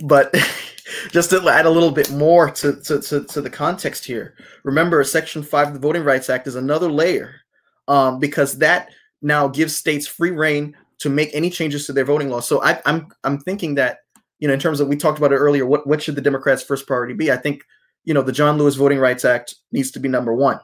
but 0.00 0.34
just 1.10 1.30
to 1.30 1.48
add 1.48 1.64
a 1.64 1.70
little 1.70 1.90
bit 1.90 2.10
more 2.10 2.50
to, 2.50 2.76
to, 2.82 3.00
to, 3.00 3.24
to 3.24 3.40
the 3.40 3.48
context 3.48 4.04
here. 4.04 4.34
Remember, 4.64 5.02
Section 5.02 5.42
Five 5.42 5.68
of 5.68 5.72
the 5.72 5.80
Voting 5.80 6.04
Rights 6.04 6.28
Act 6.28 6.46
is 6.46 6.56
another 6.56 6.92
layer 6.92 7.40
um, 7.88 8.18
because 8.20 8.58
that 8.58 8.90
now 9.22 9.48
gives 9.48 9.76
states 9.76 10.06
free 10.06 10.30
rein 10.30 10.76
to 10.98 11.10
make 11.10 11.30
any 11.32 11.50
changes 11.50 11.86
to 11.86 11.92
their 11.92 12.04
voting 12.04 12.30
laws. 12.30 12.46
So 12.46 12.62
I, 12.62 12.80
I'm 12.86 13.08
I'm 13.24 13.38
thinking 13.38 13.74
that 13.76 13.98
you 14.38 14.48
know 14.48 14.54
in 14.54 14.60
terms 14.60 14.80
of 14.80 14.88
we 14.88 14.96
talked 14.96 15.18
about 15.18 15.32
it 15.32 15.36
earlier. 15.36 15.66
What 15.66 15.86
what 15.86 16.02
should 16.02 16.16
the 16.16 16.22
Democrats' 16.22 16.62
first 16.62 16.86
priority 16.86 17.14
be? 17.14 17.30
I 17.30 17.36
think 17.36 17.64
you 18.04 18.14
know 18.14 18.22
the 18.22 18.32
John 18.32 18.58
Lewis 18.58 18.76
Voting 18.76 18.98
Rights 18.98 19.24
Act 19.24 19.54
needs 19.72 19.90
to 19.92 20.00
be 20.00 20.08
number 20.08 20.34
one 20.34 20.60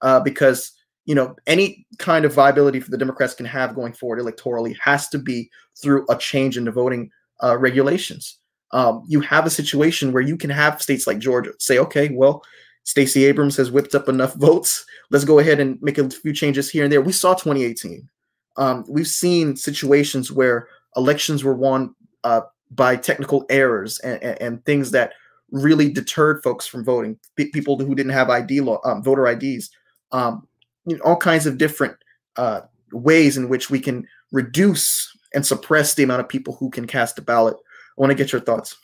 uh, 0.00 0.20
because 0.20 0.72
you 1.04 1.14
know 1.14 1.34
any 1.46 1.86
kind 1.98 2.24
of 2.24 2.34
viability 2.34 2.80
for 2.80 2.90
the 2.90 2.98
Democrats 2.98 3.34
can 3.34 3.46
have 3.46 3.74
going 3.74 3.92
forward 3.92 4.20
electorally 4.20 4.76
has 4.80 5.08
to 5.10 5.18
be 5.18 5.50
through 5.80 6.06
a 6.08 6.16
change 6.16 6.56
in 6.56 6.64
the 6.64 6.72
voting 6.72 7.10
uh, 7.42 7.56
regulations. 7.56 8.38
Um, 8.72 9.04
you 9.06 9.20
have 9.20 9.44
a 9.44 9.50
situation 9.50 10.12
where 10.12 10.22
you 10.22 10.36
can 10.36 10.48
have 10.48 10.80
states 10.80 11.06
like 11.06 11.18
Georgia 11.18 11.52
say, 11.58 11.78
okay, 11.78 12.08
well, 12.08 12.42
Stacey 12.84 13.24
Abrams 13.24 13.56
has 13.56 13.70
whipped 13.70 13.94
up 13.94 14.08
enough 14.08 14.34
votes. 14.34 14.84
Let's 15.10 15.24
go 15.24 15.38
ahead 15.38 15.60
and 15.60 15.80
make 15.82 15.98
a 15.98 16.10
few 16.10 16.32
changes 16.32 16.70
here 16.70 16.84
and 16.84 16.92
there. 16.92 17.00
We 17.00 17.12
saw 17.12 17.34
2018. 17.34 18.08
Um, 18.56 18.84
we've 18.88 19.06
seen 19.06 19.56
situations 19.56 20.30
where 20.30 20.68
elections 20.96 21.44
were 21.44 21.54
won 21.54 21.94
uh, 22.24 22.42
by 22.70 22.96
technical 22.96 23.44
errors 23.48 23.98
and, 24.00 24.22
and, 24.22 24.42
and, 24.42 24.64
things 24.64 24.90
that 24.90 25.12
really 25.50 25.90
deterred 25.90 26.42
folks 26.42 26.66
from 26.66 26.84
voting. 26.84 27.18
P- 27.36 27.50
people 27.50 27.78
who 27.78 27.94
didn't 27.94 28.12
have 28.12 28.30
ID 28.30 28.60
law, 28.60 28.78
um, 28.84 29.02
voter 29.02 29.26
IDs, 29.26 29.70
um, 30.12 30.46
you 30.86 30.96
know, 30.96 31.02
all 31.02 31.16
kinds 31.16 31.46
of 31.46 31.58
different 31.58 31.96
uh, 32.36 32.60
ways 32.92 33.36
in 33.36 33.48
which 33.48 33.70
we 33.70 33.80
can 33.80 34.06
reduce 34.32 35.10
and 35.34 35.46
suppress 35.46 35.94
the 35.94 36.02
amount 36.02 36.20
of 36.20 36.28
people 36.28 36.54
who 36.56 36.70
can 36.70 36.86
cast 36.86 37.18
a 37.18 37.22
ballot. 37.22 37.56
I 37.56 38.00
want 38.00 38.10
to 38.10 38.16
get 38.16 38.32
your 38.32 38.40
thoughts. 38.40 38.76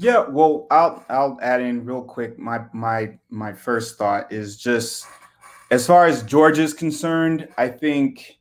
Yeah, 0.00 0.26
well, 0.28 0.68
I'll 0.70 1.04
I'll 1.08 1.38
add 1.42 1.60
in 1.60 1.84
real 1.84 2.02
quick. 2.02 2.38
My 2.38 2.60
my 2.72 3.18
my 3.30 3.52
first 3.52 3.98
thought 3.98 4.32
is 4.32 4.56
just 4.56 5.04
as 5.72 5.88
far 5.88 6.06
as 6.06 6.22
Georgia's 6.22 6.72
concerned, 6.72 7.48
I 7.58 7.66
think 7.68 8.38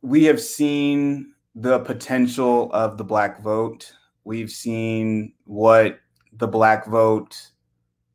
we 0.00 0.24
have 0.24 0.40
seen 0.40 1.34
the 1.54 1.80
potential 1.80 2.72
of 2.72 2.96
the 2.96 3.04
black 3.04 3.42
vote. 3.42 3.92
We've 4.24 4.50
seen 4.50 5.34
what 5.44 6.00
the 6.32 6.48
black 6.48 6.86
vote 6.86 7.36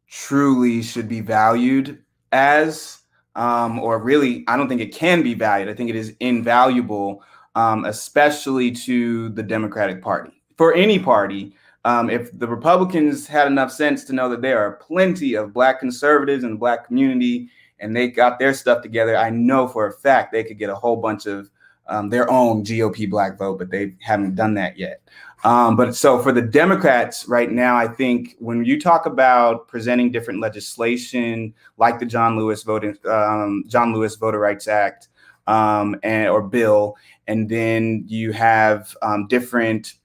truly 0.10 0.82
should 0.82 1.08
be 1.08 1.22
valued 1.22 2.04
as, 2.32 3.00
um, 3.36 3.80
or 3.80 4.00
really, 4.02 4.44
I 4.48 4.58
don't 4.58 4.68
think 4.68 4.82
it 4.82 4.94
can 4.94 5.22
be 5.22 5.36
valued. 5.36 5.70
I 5.70 5.74
think 5.76 5.90
it 5.90 5.96
is 5.96 6.16
invaluable, 6.20 7.24
um, 7.54 7.86
especially 7.86 8.72
to 8.72 9.30
the 9.30 9.44
Democratic 9.44 10.02
Party. 10.02 10.32
For 10.58 10.74
any 10.74 11.00
party, 11.00 11.56
um, 11.84 12.10
if 12.10 12.38
the 12.38 12.48
Republicans 12.48 13.28
had 13.28 13.48
enough 13.48 13.72
sense 13.72 14.04
to 14.06 14.14
know 14.14 14.30
that 14.30 14.42
there 14.42 14.60
are 14.60 14.74
plenty 14.74 15.34
of 15.34 15.54
black 15.54 15.80
conservatives 15.80 16.44
in 16.44 16.52
the 16.52 16.58
black 16.58 16.86
community 16.86 17.50
and 17.80 17.96
they 17.96 18.08
got 18.08 18.38
their 18.38 18.54
stuff 18.54 18.82
together, 18.84 19.18
I 19.18 19.32
know 19.32 19.68
for 19.68 19.88
a 19.88 19.92
fact 19.92 20.32
they 20.32 20.44
could 20.44 20.60
get 20.60 20.70
a 20.70 20.76
whole 20.76 20.98
bunch 20.98 21.26
of 21.26 21.50
um, 21.88 22.10
their 22.10 22.30
own 22.30 22.64
GOP 22.64 23.10
black 23.10 23.38
vote, 23.38 23.58
but 23.58 23.72
they 23.72 23.96
haven't 24.00 24.36
done 24.36 24.54
that 24.54 24.78
yet. 24.78 25.02
Um, 25.44 25.76
but 25.76 25.96
so 25.96 26.20
for 26.20 26.32
the 26.32 26.42
Democrats 26.42 27.28
right 27.28 27.52
now, 27.52 27.76
I 27.76 27.88
think 27.88 28.36
when 28.38 28.64
you 28.64 28.80
talk 28.80 29.08
about 29.08 29.68
presenting 29.68 30.12
different 30.12 30.40
legislation 30.40 31.54
like 31.78 32.00
the 32.00 32.06
John 32.06 32.38
Lewis 32.38 32.62
voting 32.62 32.96
um, 33.10 33.64
John 33.68 33.94
Lewis 33.94 34.16
Voter 34.16 34.38
Rights 34.38 34.68
Act 34.68 35.10
um, 35.48 36.00
and 36.04 36.30
or 36.30 36.44
bill, 36.44 36.96
and 37.28 37.50
then 37.50 38.04
you 38.08 38.32
have 38.34 38.96
um, 39.02 39.28
different 39.28 39.96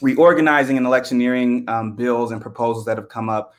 reorganizing 0.00 0.76
and 0.76 0.86
electioneering 0.86 1.68
um, 1.68 1.92
bills 1.92 2.32
and 2.32 2.40
proposals 2.40 2.84
that 2.86 2.96
have 2.96 3.08
come 3.08 3.28
up. 3.28 3.54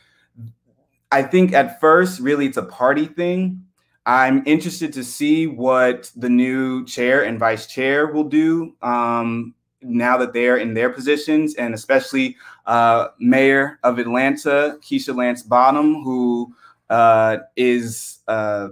I 1.12 1.24
think 1.24 1.54
at 1.54 1.80
first, 1.80 2.20
really, 2.20 2.46
it's 2.46 2.58
a 2.58 2.64
party 2.64 3.06
thing. 3.06 3.64
I'm 4.06 4.44
interested 4.46 4.94
to 4.94 5.04
see 5.04 5.48
what 5.48 6.12
the 6.16 6.30
new 6.30 6.86
chair 6.86 7.26
and 7.26 7.38
vice 7.40 7.68
chair 7.68 8.08
will 8.08 8.24
do 8.24 8.76
um, 8.82 9.54
now 9.82 10.18
that 10.18 10.34
they're 10.34 10.58
in 10.58 10.74
their 10.74 10.90
positions, 10.90 11.56
and 11.56 11.74
especially 11.74 12.38
uh, 12.66 13.08
Mayor 13.20 13.80
of 13.84 14.00
Atlanta, 14.00 14.78
Keisha 14.82 15.16
Lance 15.16 15.44
Bottoms, 15.44 16.04
who 16.04 16.56
uh, 16.90 17.38
is 17.56 18.20
uh, 18.28 18.70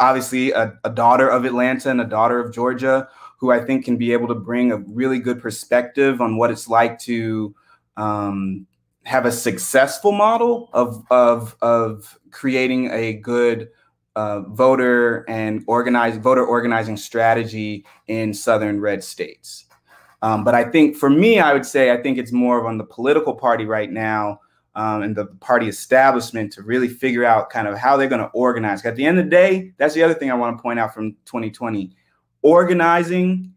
obviously 0.00 0.52
a, 0.52 0.78
a 0.84 0.90
daughter 0.90 1.28
of 1.28 1.44
Atlanta 1.44 1.90
and 1.90 2.00
a 2.00 2.04
daughter 2.04 2.38
of 2.38 2.52
Georgia, 2.52 3.08
who 3.36 3.52
I 3.52 3.64
think 3.64 3.84
can 3.84 3.96
be 3.96 4.12
able 4.12 4.28
to 4.28 4.34
bring 4.34 4.72
a 4.72 4.78
really 4.78 5.18
good 5.18 5.40
perspective 5.40 6.20
on 6.20 6.36
what 6.36 6.50
it's 6.50 6.68
like 6.68 6.98
to 7.00 7.54
um, 7.96 8.66
have 9.04 9.26
a 9.26 9.32
successful 9.32 10.12
model 10.12 10.68
of 10.72 11.04
of 11.10 11.56
of 11.62 12.18
creating 12.30 12.90
a 12.90 13.14
good 13.14 13.68
uh, 14.16 14.40
voter 14.40 15.24
and 15.28 15.62
organized 15.66 16.22
voter 16.22 16.44
organizing 16.44 16.96
strategy 16.96 17.84
in 18.08 18.32
southern 18.32 18.80
red 18.80 19.04
states. 19.04 19.66
Um, 20.22 20.42
but 20.42 20.54
I 20.54 20.64
think 20.64 20.96
for 20.96 21.10
me, 21.10 21.38
I 21.38 21.52
would 21.52 21.66
say 21.66 21.90
I 21.90 22.02
think 22.02 22.18
it's 22.18 22.32
more 22.32 22.58
of 22.58 22.66
on 22.66 22.78
the 22.78 22.84
political 22.84 23.34
party 23.34 23.66
right 23.66 23.90
now 23.90 24.40
um, 24.74 25.02
and 25.02 25.14
the 25.14 25.26
party 25.26 25.68
establishment 25.68 26.52
to 26.54 26.62
really 26.62 26.88
figure 26.88 27.24
out 27.24 27.50
kind 27.50 27.68
of 27.68 27.76
how 27.76 27.96
they're 27.96 28.08
going 28.08 28.22
to 28.22 28.28
organize. 28.28 28.84
At 28.84 28.96
the 28.96 29.04
end 29.04 29.18
of 29.18 29.26
the 29.26 29.30
day, 29.30 29.72
that's 29.76 29.94
the 29.94 30.02
other 30.02 30.14
thing 30.14 30.30
I 30.30 30.34
want 30.34 30.56
to 30.56 30.62
point 30.62 30.78
out 30.78 30.94
from 30.94 31.12
2020 31.26 31.94
organizing 32.46 33.52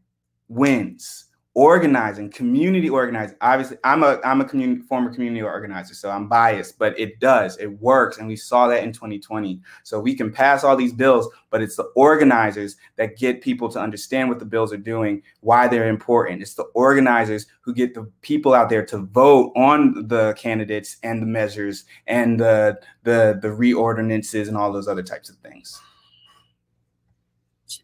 wins. 0.48 1.26
Organizing 1.54 2.32
community 2.32 2.90
organizing. 2.90 3.36
Obviously 3.42 3.78
i'm 3.84 4.02
a 4.02 4.20
i'm 4.24 4.40
a 4.40 4.46
community 4.46 4.82
former 4.82 5.14
community 5.14 5.42
organizer 5.42 5.94
so 5.94 6.10
i'm 6.10 6.28
biased 6.28 6.80
but 6.80 6.98
it 6.98 7.20
does. 7.20 7.58
It 7.58 7.68
works 7.82 8.18
and 8.18 8.28
we 8.28 8.36
saw 8.36 8.68
that 8.68 8.84
in 8.84 8.94
2020 8.94 9.60
so 9.84 10.00
we 10.00 10.16
can 10.16 10.32
pass 10.32 10.64
all 10.64 10.78
these 10.78 10.94
bills 10.94 11.28
but 11.50 11.62
it's 11.62 11.76
the 11.76 11.92
organizers 11.96 12.78
that 12.96 13.18
get 13.18 13.42
people 13.42 13.68
to 13.70 13.80
understand 13.80 14.30
what 14.30 14.40
the 14.40 14.46
bills 14.46 14.72
are 14.72 14.78
doing 14.78 15.22
why 15.42 15.68
they're 15.68 15.90
important. 15.90 16.42
It's 16.42 16.54
the 16.54 16.70
organizers 16.76 17.48
who 17.62 17.74
get 17.74 17.94
the 17.94 18.10
people 18.22 18.54
out 18.54 18.70
there 18.70 18.86
to 18.86 19.00
vote 19.00 19.52
on 19.56 20.08
the 20.08 20.34
candidates 20.34 20.98
and 21.04 21.22
the 21.22 21.28
measures 21.28 21.86
and 22.08 22.40
the 22.40 22.80
the 23.04 23.38
the 23.42 23.50
reordinances 23.50 24.48
and 24.48 24.56
all 24.56 24.72
those 24.72 24.88
other 24.88 25.04
types 25.04 25.30
of 25.30 25.36
things 25.38 25.82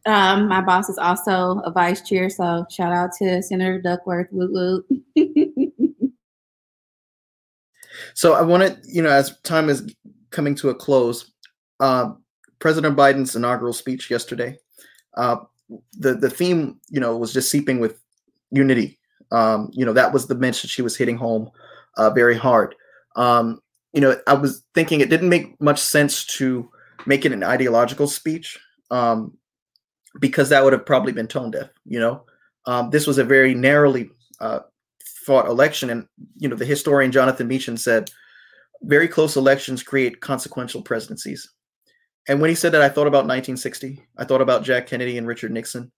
um, 0.06 0.48
my 0.48 0.62
boss 0.62 0.90
is 0.90 0.98
also 0.98 1.60
a 1.66 1.72
vice 1.72 2.02
chair, 2.02 2.30
so 2.30 2.66
shout 2.70 2.92
out 2.92 3.12
to 3.20 3.42
Senator 3.42 3.82
Duckworth. 3.82 4.28
Woo 4.32 4.84
woo. 5.16 5.24
so 8.14 8.34
I 8.34 8.42
wanted, 8.42 8.80
you 8.86 9.02
know, 9.02 9.10
as 9.10 9.40
time 9.42 9.70
is 9.70 9.94
coming 10.32 10.56
to 10.56 10.70
a 10.70 10.76
close, 10.76 11.32
uh, 11.80 12.12
President 12.60 12.98
Biden's 12.98 13.36
inaugural 13.36 13.74
speech 13.74 14.10
yesterday, 14.10 14.58
uh, 15.16 15.38
the 15.94 16.16
the 16.16 16.30
theme, 16.30 16.80
you 16.90 17.00
know, 17.00 17.18
was 17.18 17.34
just 17.34 17.52
seeping 17.52 17.80
with 17.80 18.00
unity. 18.52 19.00
Um, 19.32 19.70
you 19.74 19.86
know, 19.86 19.94
that 19.94 20.14
was 20.14 20.28
the 20.28 20.36
message 20.36 20.70
she 20.70 20.82
was 20.82 20.96
hitting 20.96 21.18
home 21.18 21.50
uh, 21.98 22.10
very 22.10 22.38
hard. 22.38 22.76
Um, 23.16 23.60
you 23.94 24.02
know, 24.02 24.20
I 24.28 24.34
was 24.34 24.64
thinking 24.74 25.00
it 25.00 25.10
didn't 25.10 25.30
make 25.30 25.60
much 25.62 25.80
sense 25.80 26.26
to 26.38 26.70
make 27.06 27.26
it 27.26 27.32
an 27.32 27.44
ideological 27.44 28.08
speech. 28.08 28.60
Um, 28.92 29.38
because 30.20 30.50
that 30.50 30.64
would 30.64 30.74
have 30.74 30.86
probably 30.86 31.12
been 31.12 31.28
tone 31.28 31.52
deaf. 31.52 31.70
You 31.86 32.00
know, 32.00 32.24
um, 32.66 32.90
this 32.90 33.08
was 33.08 33.18
a 33.18 33.24
very 33.24 33.54
narrowly 33.54 34.10
uh, 34.40 34.60
fought 35.26 35.48
election, 35.48 35.90
and 35.90 36.08
you 36.38 36.50
know 36.50 36.56
the 36.56 36.66
historian 36.66 37.12
Jonathan 37.12 37.48
Meacham 37.48 37.78
said, 37.78 38.10
"Very 38.84 39.08
close 39.08 39.36
elections 39.36 39.84
create 39.84 40.22
consequential 40.22 40.82
presidencies." 40.82 41.50
And 42.28 42.42
when 42.42 42.50
he 42.50 42.56
said 42.56 42.72
that, 42.72 42.82
I 42.82 42.90
thought 42.90 43.08
about 43.08 43.28
1960. 43.28 44.04
I 44.18 44.24
thought 44.24 44.42
about 44.42 44.64
Jack 44.64 44.88
Kennedy 44.88 45.18
and 45.18 45.28
Richard 45.28 45.52
Nixon. 45.52 45.92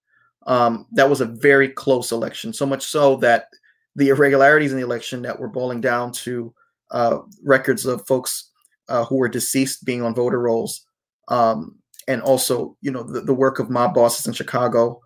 Um, 0.46 0.86
that 0.92 1.10
was 1.10 1.22
a 1.22 1.26
very 1.26 1.70
close 1.70 2.12
election, 2.12 2.54
so 2.54 2.66
much 2.66 2.86
so 2.86 3.18
that 3.18 3.48
the 3.96 4.10
irregularities 4.10 4.72
in 4.72 4.78
the 4.78 4.86
election 4.86 5.22
that 5.24 5.40
were 5.40 5.48
boiling 5.48 5.82
down 5.82 6.12
to 6.12 6.54
uh, 6.92 7.20
records 7.44 7.86
of 7.86 8.06
folks 8.08 8.52
uh, 8.88 9.04
who 9.06 9.16
were 9.16 9.28
deceased 9.28 9.84
being 9.84 10.02
on 10.02 10.16
voter 10.16 10.40
rolls 10.40 10.86
um, 11.28 11.76
and 12.08 12.22
also 12.22 12.78
you 12.82 12.92
know 12.92 13.04
the, 13.04 13.22
the 13.22 13.34
work 13.34 13.60
of 13.60 13.70
mob 13.70 13.94
bosses 13.94 14.28
in 14.28 14.34
Chicago. 14.34 15.02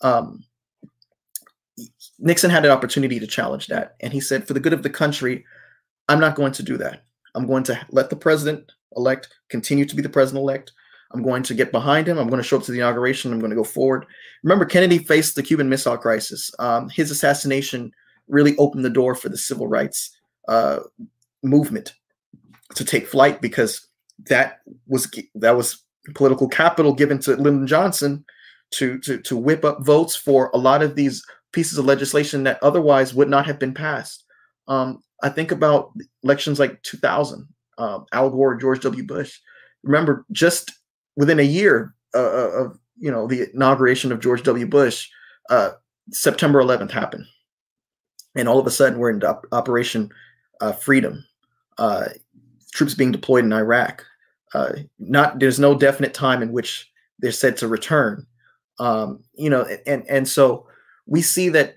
Um, 0.00 0.44
Nixon 2.18 2.50
had 2.50 2.64
an 2.64 2.70
opportunity 2.70 3.18
to 3.18 3.26
challenge 3.26 3.66
that, 3.68 3.96
and 4.00 4.12
he 4.12 4.20
said, 4.20 4.46
"For 4.46 4.54
the 4.54 4.60
good 4.60 4.72
of 4.72 4.82
the 4.82 4.90
country, 4.90 5.44
I'm 6.08 6.20
not 6.20 6.36
going 6.36 6.52
to 6.52 6.62
do 6.62 6.76
that. 6.78 7.04
I'm 7.34 7.46
going 7.46 7.64
to 7.64 7.86
let 7.90 8.10
the 8.10 8.16
president 8.16 8.72
elect 8.96 9.28
continue 9.48 9.84
to 9.84 9.96
be 9.96 10.02
the 10.02 10.08
president 10.08 10.42
elect. 10.42 10.72
I'm 11.12 11.22
going 11.22 11.42
to 11.44 11.54
get 11.54 11.72
behind 11.72 12.08
him. 12.08 12.18
I'm 12.18 12.28
going 12.28 12.42
to 12.42 12.46
show 12.46 12.56
up 12.56 12.64
to 12.64 12.72
the 12.72 12.78
inauguration. 12.78 13.32
I'm 13.32 13.38
going 13.38 13.50
to 13.50 13.56
go 13.56 13.64
forward. 13.64 14.04
Remember, 14.42 14.64
Kennedy 14.64 14.98
faced 14.98 15.36
the 15.36 15.42
Cuban 15.42 15.68
Missile 15.68 15.96
Crisis. 15.96 16.50
Um, 16.58 16.88
his 16.88 17.10
assassination 17.10 17.92
really 18.28 18.56
opened 18.56 18.84
the 18.84 18.90
door 18.90 19.14
for 19.14 19.28
the 19.28 19.38
civil 19.38 19.68
rights 19.68 20.16
uh, 20.48 20.80
movement 21.42 21.94
to 22.74 22.84
take 22.84 23.06
flight 23.06 23.40
because 23.40 23.86
that 24.28 24.60
was 24.86 25.08
that 25.34 25.56
was 25.56 25.83
political 26.14 26.48
capital 26.48 26.92
given 26.92 27.18
to 27.20 27.36
Lyndon 27.36 27.66
Johnson 27.66 28.24
to, 28.72 28.98
to, 29.00 29.18
to 29.18 29.36
whip 29.36 29.64
up 29.64 29.84
votes 29.84 30.14
for 30.16 30.50
a 30.52 30.58
lot 30.58 30.82
of 30.82 30.96
these 30.96 31.24
pieces 31.52 31.78
of 31.78 31.84
legislation 31.84 32.42
that 32.44 32.62
otherwise 32.62 33.14
would 33.14 33.28
not 33.28 33.46
have 33.46 33.58
been 33.58 33.72
passed. 33.72 34.24
Um, 34.68 35.02
I 35.22 35.28
think 35.28 35.52
about 35.52 35.92
elections 36.22 36.58
like 36.58 36.82
2000, 36.82 37.48
um, 37.78 38.06
Al 38.12 38.30
Gore, 38.30 38.56
George 38.56 38.80
W. 38.80 39.04
Bush. 39.04 39.38
Remember, 39.82 40.26
just 40.32 40.72
within 41.16 41.38
a 41.38 41.44
year 41.44 41.94
uh, 42.14 42.18
uh 42.18 42.50
of 42.64 42.78
you 42.96 43.10
know 43.10 43.26
the 43.26 43.50
inauguration 43.52 44.12
of 44.12 44.20
George 44.20 44.42
W. 44.42 44.66
Bush, 44.66 45.08
uh, 45.50 45.70
September 46.10 46.62
11th 46.62 46.90
happened, 46.90 47.26
and 48.34 48.48
all 48.48 48.58
of 48.58 48.66
a 48.66 48.70
sudden 48.70 48.98
we're 48.98 49.10
in 49.10 49.22
op- 49.24 49.46
Operation 49.52 50.10
uh, 50.60 50.72
Freedom. 50.72 51.24
Uh, 51.76 52.08
troops 52.72 52.94
being 52.94 53.12
deployed 53.12 53.44
in 53.44 53.52
Iraq 53.52 54.04
uh, 54.54 54.72
not 54.98 55.38
there's 55.40 55.58
no 55.58 55.76
definite 55.76 56.14
time 56.14 56.42
in 56.42 56.52
which 56.52 56.90
they're 57.18 57.32
said 57.32 57.56
to 57.58 57.68
return. 57.68 58.26
Um, 58.78 59.22
you 59.34 59.50
know, 59.50 59.66
and 59.86 60.08
and 60.08 60.28
so 60.28 60.66
we 61.06 61.22
see 61.22 61.48
that 61.50 61.74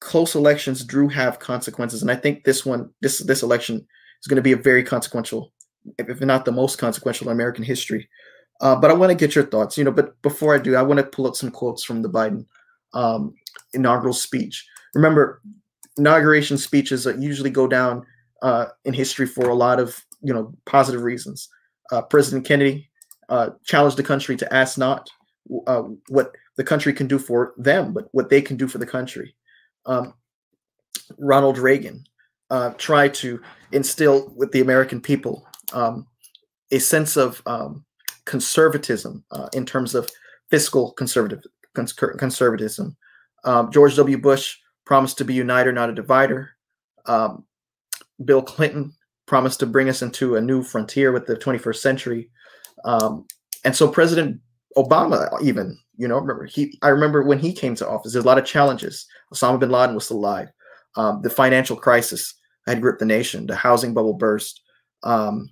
close 0.00 0.34
elections 0.34 0.84
do 0.84 1.08
have 1.08 1.38
consequences, 1.38 2.02
and 2.02 2.10
I 2.10 2.16
think 2.16 2.44
this 2.44 2.64
one, 2.64 2.90
this 3.00 3.18
this 3.18 3.42
election, 3.42 3.76
is 3.76 4.26
going 4.28 4.36
to 4.36 4.42
be 4.42 4.52
a 4.52 4.56
very 4.56 4.82
consequential, 4.84 5.52
if 5.98 6.20
not 6.20 6.44
the 6.44 6.52
most 6.52 6.78
consequential 6.78 7.28
in 7.28 7.32
American 7.32 7.64
history. 7.64 8.08
Uh, 8.60 8.76
but 8.76 8.90
I 8.90 8.94
want 8.94 9.10
to 9.10 9.16
get 9.16 9.34
your 9.34 9.46
thoughts, 9.46 9.76
you 9.76 9.84
know. 9.84 9.90
But 9.90 10.20
before 10.22 10.54
I 10.54 10.58
do, 10.58 10.76
I 10.76 10.82
want 10.82 10.98
to 10.98 11.06
pull 11.06 11.26
up 11.26 11.34
some 11.34 11.50
quotes 11.50 11.82
from 11.82 12.02
the 12.02 12.08
Biden 12.08 12.46
um, 12.94 13.34
inaugural 13.74 14.14
speech. 14.14 14.64
Remember, 14.94 15.42
inauguration 15.96 16.56
speeches 16.56 17.06
usually 17.18 17.50
go 17.50 17.66
down 17.66 18.06
uh, 18.42 18.66
in 18.84 18.94
history 18.94 19.26
for 19.26 19.48
a 19.48 19.54
lot 19.54 19.80
of 19.80 20.04
you 20.22 20.32
know 20.32 20.54
positive 20.66 21.02
reasons. 21.02 21.48
Uh, 21.90 22.02
President 22.02 22.46
Kennedy 22.46 22.90
uh, 23.28 23.50
challenged 23.64 23.96
the 23.96 24.02
country 24.02 24.36
to 24.36 24.54
ask 24.54 24.78
not 24.78 25.08
uh, 25.66 25.82
what 26.08 26.32
the 26.56 26.64
country 26.64 26.92
can 26.92 27.06
do 27.06 27.18
for 27.18 27.54
them, 27.56 27.92
but 27.92 28.08
what 28.12 28.28
they 28.28 28.42
can 28.42 28.56
do 28.56 28.68
for 28.68 28.78
the 28.78 28.86
country. 28.86 29.34
Um, 29.86 30.14
Ronald 31.18 31.58
Reagan 31.58 32.04
uh, 32.50 32.70
tried 32.70 33.14
to 33.14 33.40
instill 33.72 34.32
with 34.36 34.52
the 34.52 34.60
American 34.60 35.00
people 35.00 35.46
um, 35.72 36.06
a 36.70 36.78
sense 36.78 37.16
of 37.16 37.42
um, 37.46 37.84
conservatism 38.24 39.24
uh, 39.30 39.48
in 39.52 39.64
terms 39.66 39.94
of 39.94 40.08
fiscal 40.50 40.92
conservative 40.92 41.42
cons- 41.74 41.92
conservatism. 41.92 42.96
Um, 43.44 43.72
George 43.72 43.96
W. 43.96 44.18
Bush 44.18 44.58
promised 44.84 45.18
to 45.18 45.24
be 45.24 45.34
a 45.34 45.36
uniter, 45.38 45.72
not 45.72 45.90
a 45.90 45.94
divider. 45.94 46.50
Um, 47.06 47.44
Bill 48.24 48.42
Clinton 48.42 48.94
promised 49.26 49.60
to 49.60 49.66
bring 49.66 49.88
us 49.88 50.02
into 50.02 50.36
a 50.36 50.40
new 50.40 50.62
frontier 50.62 51.12
with 51.12 51.26
the 51.26 51.36
21st 51.36 51.76
century. 51.76 52.30
Um, 52.84 53.26
and 53.64 53.74
so 53.74 53.88
President 53.88 54.40
Obama, 54.76 55.40
even, 55.42 55.78
you 55.96 56.08
know, 56.08 56.18
remember 56.18 56.46
he 56.46 56.78
I 56.82 56.88
remember 56.88 57.22
when 57.22 57.38
he 57.38 57.52
came 57.52 57.74
to 57.76 57.88
office, 57.88 58.12
there's 58.12 58.24
a 58.24 58.28
lot 58.28 58.38
of 58.38 58.44
challenges. 58.44 59.06
Osama 59.32 59.60
bin 59.60 59.70
Laden 59.70 59.94
was 59.94 60.06
still 60.06 60.18
alive. 60.18 60.48
Um, 60.96 61.22
the 61.22 61.30
financial 61.30 61.76
crisis 61.76 62.34
had 62.66 62.80
gripped 62.80 63.00
the 63.00 63.06
nation. 63.06 63.46
The 63.46 63.56
housing 63.56 63.94
bubble 63.94 64.14
burst. 64.14 64.60
Um, 65.02 65.48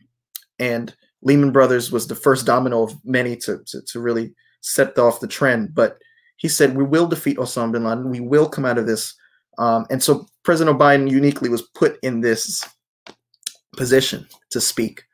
and 0.59 0.95
Lehman 1.23 1.53
Brothers 1.53 1.91
was 1.91 2.07
the 2.07 2.15
first 2.15 2.47
domino 2.47 2.83
of 2.83 2.95
many 3.05 3.37
to, 3.37 3.61
to, 3.67 3.83
to 3.83 4.01
really 4.01 4.35
set 4.61 4.99
off 4.99 5.21
the 5.21 5.29
trend. 5.29 5.75
But 5.75 5.99
he 6.37 6.49
said, 6.49 6.77
we 6.77 6.85
will 6.85 7.07
defeat 7.07 7.39
Osama 7.39 7.73
bin 7.73 7.85
Laden. 7.85 8.11
We 8.11 8.21
will 8.21 8.49
come 8.49 8.65
out 8.65 8.79
of 8.79 8.87
this. 8.87 9.15
Um, 9.59 9.87
and 9.91 10.03
so 10.03 10.27
President 10.45 10.79
Biden 10.79 11.11
uniquely 11.11 11.49
was 11.49 11.63
put 11.75 11.99
in 12.03 12.21
this 12.21 12.65
position 13.81 14.27
to 14.51 14.61
speak. 14.61 15.05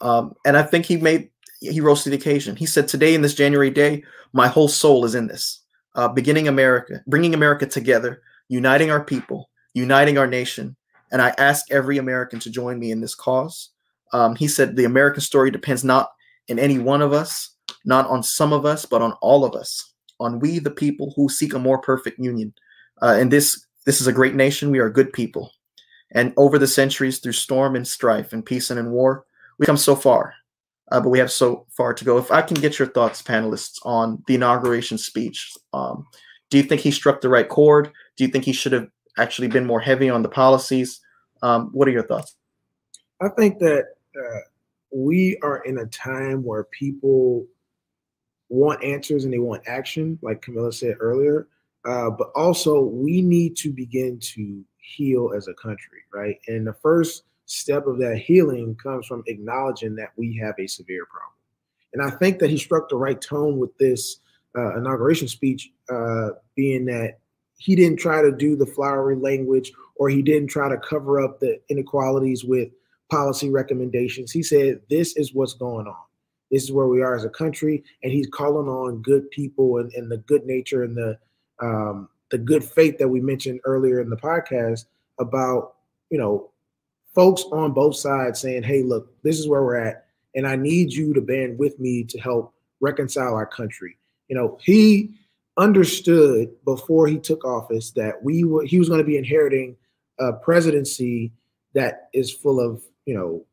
Um, 0.00 0.34
and 0.44 0.56
I 0.56 0.62
think 0.62 0.84
he 0.86 0.96
made 0.96 1.30
he 1.60 1.80
rose 1.80 2.02
to 2.02 2.10
the 2.10 2.16
occasion. 2.16 2.56
He 2.56 2.66
said, 2.66 2.86
"Today, 2.86 3.14
in 3.14 3.22
this 3.22 3.34
January 3.34 3.70
day, 3.70 4.02
my 4.32 4.48
whole 4.48 4.68
soul 4.68 5.04
is 5.04 5.14
in 5.14 5.26
this, 5.28 5.62
uh, 5.94 6.08
beginning 6.08 6.48
America, 6.48 7.02
bringing 7.06 7.34
America 7.34 7.66
together, 7.66 8.22
uniting 8.48 8.90
our 8.90 9.02
people, 9.02 9.48
uniting 9.74 10.18
our 10.18 10.26
nation, 10.26 10.76
and 11.10 11.22
I 11.22 11.34
ask 11.38 11.70
every 11.70 11.98
American 11.98 12.38
to 12.40 12.50
join 12.50 12.78
me 12.78 12.90
in 12.90 13.00
this 13.00 13.14
cause." 13.14 13.70
Um, 14.12 14.36
he 14.36 14.48
said, 14.48 14.76
"The 14.76 14.84
American 14.92 15.20
story 15.20 15.50
depends 15.50 15.84
not 15.84 16.10
in 16.48 16.58
any 16.58 16.78
one 16.78 17.02
of 17.02 17.12
us, 17.12 17.50
not 17.84 18.06
on 18.08 18.22
some 18.22 18.52
of 18.52 18.64
us, 18.64 18.86
but 18.86 19.02
on 19.02 19.12
all 19.20 19.44
of 19.44 19.54
us, 19.54 19.94
on 20.18 20.40
we 20.40 20.60
the 20.60 20.78
people 20.84 21.12
who 21.14 21.28
seek 21.28 21.54
a 21.54 21.58
more 21.58 21.78
perfect 21.78 22.18
union. 22.18 22.52
Uh, 23.02 23.16
and 23.20 23.30
this 23.30 23.46
this 23.86 24.00
is 24.00 24.06
a 24.06 24.18
great 24.18 24.34
nation. 24.34 24.70
We 24.70 24.80
are 24.80 24.98
good 24.98 25.12
people." 25.12 25.50
And 26.10 26.32
over 26.36 26.58
the 26.58 26.66
centuries, 26.66 27.18
through 27.18 27.32
storm 27.32 27.76
and 27.76 27.86
strife 27.86 28.32
and 28.32 28.44
peace 28.44 28.70
and 28.70 28.80
in 28.80 28.90
war, 28.90 29.24
we 29.58 29.66
come 29.66 29.76
so 29.76 29.94
far 29.94 30.34
uh, 30.90 31.00
but 31.00 31.10
we 31.10 31.18
have 31.18 31.30
so 31.30 31.66
far 31.70 31.92
to 31.94 32.04
go. 32.04 32.18
If 32.18 32.30
I 32.30 32.42
can 32.42 32.60
get 32.60 32.78
your 32.78 32.88
thoughts, 32.88 33.22
panelists, 33.22 33.78
on 33.84 34.22
the 34.26 34.34
inauguration 34.34 34.98
speech, 34.98 35.52
um, 35.72 36.06
do 36.50 36.56
you 36.56 36.62
think 36.62 36.80
he 36.80 36.90
struck 36.90 37.20
the 37.20 37.28
right 37.28 37.48
chord? 37.48 37.92
Do 38.16 38.24
you 38.24 38.30
think 38.30 38.44
he 38.44 38.52
should 38.52 38.72
have 38.72 38.88
actually 39.18 39.48
been 39.48 39.66
more 39.66 39.80
heavy 39.80 40.08
on 40.08 40.22
the 40.22 40.28
policies? 40.28 41.00
Um, 41.42 41.70
what 41.72 41.88
are 41.88 41.92
your 41.92 42.06
thoughts? 42.06 42.34
I 43.20 43.28
think 43.28 43.58
that 43.58 43.84
uh, 44.16 44.40
we 44.92 45.36
are 45.42 45.58
in 45.64 45.78
a 45.78 45.86
time 45.86 46.42
where 46.42 46.64
people 46.64 47.46
want 48.48 48.82
answers 48.82 49.24
and 49.24 49.32
they 49.32 49.38
want 49.38 49.62
action, 49.66 50.18
like 50.22 50.40
Camilla 50.40 50.72
said 50.72 50.96
earlier. 51.00 51.48
Uh, 51.84 52.10
but 52.10 52.30
also, 52.34 52.80
we 52.80 53.20
need 53.20 53.56
to 53.56 53.72
begin 53.72 54.18
to 54.20 54.64
heal 54.88 55.32
as 55.36 55.48
a 55.48 55.54
country, 55.54 56.00
right? 56.12 56.38
And 56.48 56.66
the 56.66 56.74
first 56.74 57.24
step 57.46 57.86
of 57.86 57.98
that 57.98 58.18
healing 58.18 58.76
comes 58.76 59.06
from 59.06 59.22
acknowledging 59.26 59.96
that 59.96 60.12
we 60.16 60.36
have 60.36 60.54
a 60.58 60.66
severe 60.66 61.06
problem. 61.06 61.32
And 61.92 62.02
I 62.02 62.10
think 62.10 62.38
that 62.38 62.50
he 62.50 62.58
struck 62.58 62.88
the 62.88 62.96
right 62.96 63.20
tone 63.20 63.58
with 63.58 63.76
this 63.78 64.20
uh, 64.56 64.76
inauguration 64.76 65.28
speech, 65.28 65.70
uh, 65.90 66.30
being 66.56 66.84
that 66.86 67.18
he 67.58 67.74
didn't 67.74 67.98
try 67.98 68.22
to 68.22 68.32
do 68.32 68.56
the 68.56 68.66
flowery 68.66 69.16
language 69.16 69.72
or 69.96 70.08
he 70.08 70.22
didn't 70.22 70.48
try 70.48 70.68
to 70.68 70.76
cover 70.78 71.20
up 71.20 71.40
the 71.40 71.60
inequalities 71.68 72.44
with 72.44 72.68
policy 73.10 73.50
recommendations. 73.50 74.30
He 74.30 74.42
said, 74.42 74.80
This 74.88 75.16
is 75.16 75.34
what's 75.34 75.54
going 75.54 75.86
on. 75.86 75.96
This 76.50 76.62
is 76.62 76.72
where 76.72 76.86
we 76.86 77.02
are 77.02 77.16
as 77.16 77.24
a 77.24 77.30
country. 77.30 77.82
And 78.02 78.12
he's 78.12 78.28
calling 78.28 78.68
on 78.68 79.02
good 79.02 79.30
people 79.30 79.78
and, 79.78 79.92
and 79.94 80.10
the 80.10 80.18
good 80.18 80.46
nature 80.46 80.82
and 80.82 80.96
the 80.96 81.18
um, 81.60 82.08
the 82.30 82.38
good 82.38 82.64
faith 82.64 82.98
that 82.98 83.08
we 83.08 83.20
mentioned 83.20 83.60
earlier 83.64 84.00
in 84.00 84.10
the 84.10 84.16
podcast 84.16 84.84
about, 85.18 85.74
you 86.10 86.18
know, 86.18 86.50
folks 87.14 87.44
on 87.52 87.72
both 87.72 87.96
sides 87.96 88.40
saying, 88.40 88.62
hey, 88.62 88.82
look, 88.82 89.10
this 89.22 89.38
is 89.38 89.48
where 89.48 89.62
we're 89.62 89.76
at. 89.76 90.06
And 90.34 90.46
I 90.46 90.56
need 90.56 90.92
you 90.92 91.14
to 91.14 91.20
band 91.20 91.58
with 91.58 91.80
me 91.80 92.04
to 92.04 92.18
help 92.20 92.54
reconcile 92.80 93.34
our 93.34 93.46
country. 93.46 93.96
You 94.28 94.36
know, 94.36 94.58
he 94.62 95.14
understood 95.56 96.50
before 96.64 97.08
he 97.08 97.18
took 97.18 97.44
office 97.44 97.90
that 97.90 98.22
we 98.22 98.44
were 98.44 98.64
he 98.64 98.78
was 98.78 98.88
going 98.88 99.00
to 99.00 99.06
be 99.06 99.16
inheriting 99.16 99.76
a 100.20 100.32
presidency 100.32 101.32
that 101.74 102.08
is 102.14 102.32
full 102.32 102.60
of 102.60 102.82
you 103.06 103.14
know 103.14 103.44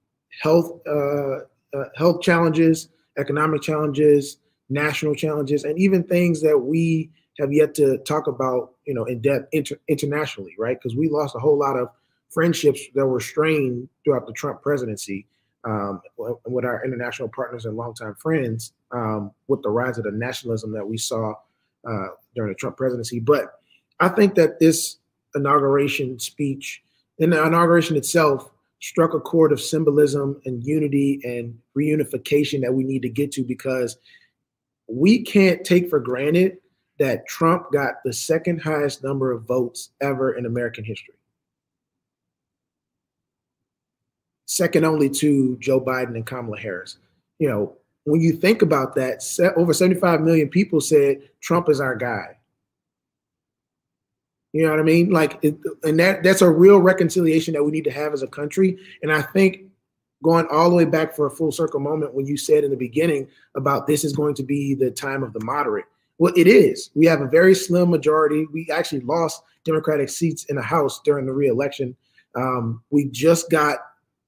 health 0.42 0.80
uh, 0.88 1.38
uh, 1.76 1.90
health 1.96 2.22
challenges, 2.22 2.90
economic 3.18 3.62
challenges, 3.62 4.38
national 4.70 5.16
challenges, 5.16 5.64
and 5.64 5.80
even 5.80 6.04
things 6.04 6.42
that 6.42 6.58
we 6.58 7.10
have 7.40 7.52
yet 7.52 7.76
to 7.76 7.98
talk 8.00 8.28
about 8.28 8.72
you 8.86 8.94
know 8.94 9.06
in 9.06 9.22
depth 9.22 9.48
inter- 9.52 9.80
internationally, 9.88 10.56
right? 10.58 10.78
Because 10.82 10.96
we 10.96 11.10
lost 11.10 11.36
a 11.36 11.40
whole 11.40 11.58
lot 11.58 11.78
of 11.78 11.90
friendships 12.30 12.82
that 12.96 13.06
were 13.06 13.20
strained 13.20 13.88
throughout 14.04 14.28
the 14.28 14.34
Trump 14.34 14.62
presidency 14.62 15.26
um, 15.64 16.02
with 16.46 16.66
our 16.66 16.84
international 16.86 17.30
partners 17.30 17.66
and 17.66 17.76
longtime 17.76 18.16
friends 18.16 18.74
um, 18.92 19.32
with 19.48 19.62
the 19.64 19.70
rise 19.70 19.98
of 19.98 20.04
the 20.04 20.12
nationalism 20.12 20.72
that 20.72 20.88
we 20.88 20.98
saw 20.98 21.34
uh, 21.88 22.08
during 22.36 22.52
the 22.52 22.56
Trump 22.56 22.78
presidency. 22.78 23.20
But 23.20 23.60
I 24.00 24.10
think 24.10 24.36
that 24.36 24.60
this 24.60 24.98
inauguration 25.34 26.20
speech 26.20 26.82
and 27.20 27.34
the 27.34 27.44
inauguration 27.44 27.96
itself 27.96 28.52
struck 28.82 29.14
a 29.14 29.20
chord 29.20 29.52
of 29.52 29.62
symbolism 29.62 30.40
and 30.46 30.64
unity 30.64 31.20
and 31.24 31.58
reunification 31.78 32.62
that 32.62 32.74
we 32.74 32.84
need 32.84 33.02
to 33.02 33.10
get 33.10 33.32
to 33.32 33.44
because 33.44 33.98
we 34.88 35.24
can't 35.24 35.64
take 35.64 35.90
for 35.90 36.00
granted 36.00 36.58
that 37.00 37.28
Trump 37.28 37.72
got 37.72 37.96
the 38.04 38.14
second 38.14 38.62
highest 38.62 39.04
number 39.04 39.32
of 39.32 39.44
votes 39.44 39.90
ever 40.02 40.34
in 40.34 40.46
American 40.46 40.84
history. 40.84 41.16
second 44.46 44.86
only 44.86 45.10
to 45.10 45.58
Joe 45.58 45.82
Biden 45.82 46.16
and 46.16 46.26
Kamala 46.26 46.58
Harris. 46.58 46.98
You 47.40 47.50
know, 47.50 47.76
when 48.06 48.22
you 48.22 48.34
think 48.34 48.62
about 48.62 48.96
that, 48.96 49.24
over 49.58 49.74
75 49.74 50.22
million 50.22 50.48
people 50.50 50.80
said 50.80 51.22
Trump 51.42 51.70
is 51.70 51.82
our 51.82 51.96
guy. 51.96 52.38
You 54.54 54.64
know 54.64 54.72
what 54.72 54.80
I 54.80 54.84
mean? 54.84 55.10
Like, 55.10 55.38
it, 55.42 55.58
and 55.84 56.00
that 56.00 56.24
that's 56.24 56.42
a 56.42 56.50
real 56.50 56.80
reconciliation 56.80 57.54
that 57.56 57.64
we 57.64 57.72
need 57.72 57.84
to 57.84 57.92
have 57.92 58.14
as 58.14 58.24
a 58.24 58.28
country. 58.28 58.78
And 59.04 59.12
I 59.12 59.22
think 59.22 59.64
going 60.24 60.48
all 60.50 60.70
the 60.70 60.76
way 60.76 60.86
back 60.86 61.14
for 61.14 61.26
a 61.26 61.32
full 61.32 61.52
circle 61.52 61.82
moment 61.82 62.14
when 62.14 62.26
you 62.26 62.38
said 62.38 62.64
in 62.64 62.72
the 62.72 62.78
beginning 62.78 63.28
about 63.56 63.86
this 63.86 64.06
is 64.06 64.16
going 64.16 64.34
to 64.36 64.44
be 64.44 64.74
the 64.74 64.92
time 64.92 65.24
of 65.24 65.34
the 65.34 65.44
moderate. 65.44 65.86
Well, 66.18 66.34
it 66.36 66.48
is. 66.48 66.92
We 66.96 67.06
have 67.08 67.22
a 67.22 67.28
very 67.28 67.56
slim 67.56 67.90
majority. 67.90 68.46
We 68.54 68.70
actually 68.72 69.02
lost 69.02 69.42
Democratic 69.64 70.10
seats 70.10 70.46
in 70.46 70.56
the 70.56 70.62
House 70.62 71.02
during 71.04 71.26
the 71.26 71.34
reelection. 71.34 71.96
Um, 72.36 72.84
we 72.90 73.06
just 73.06 73.50
got 73.50 73.80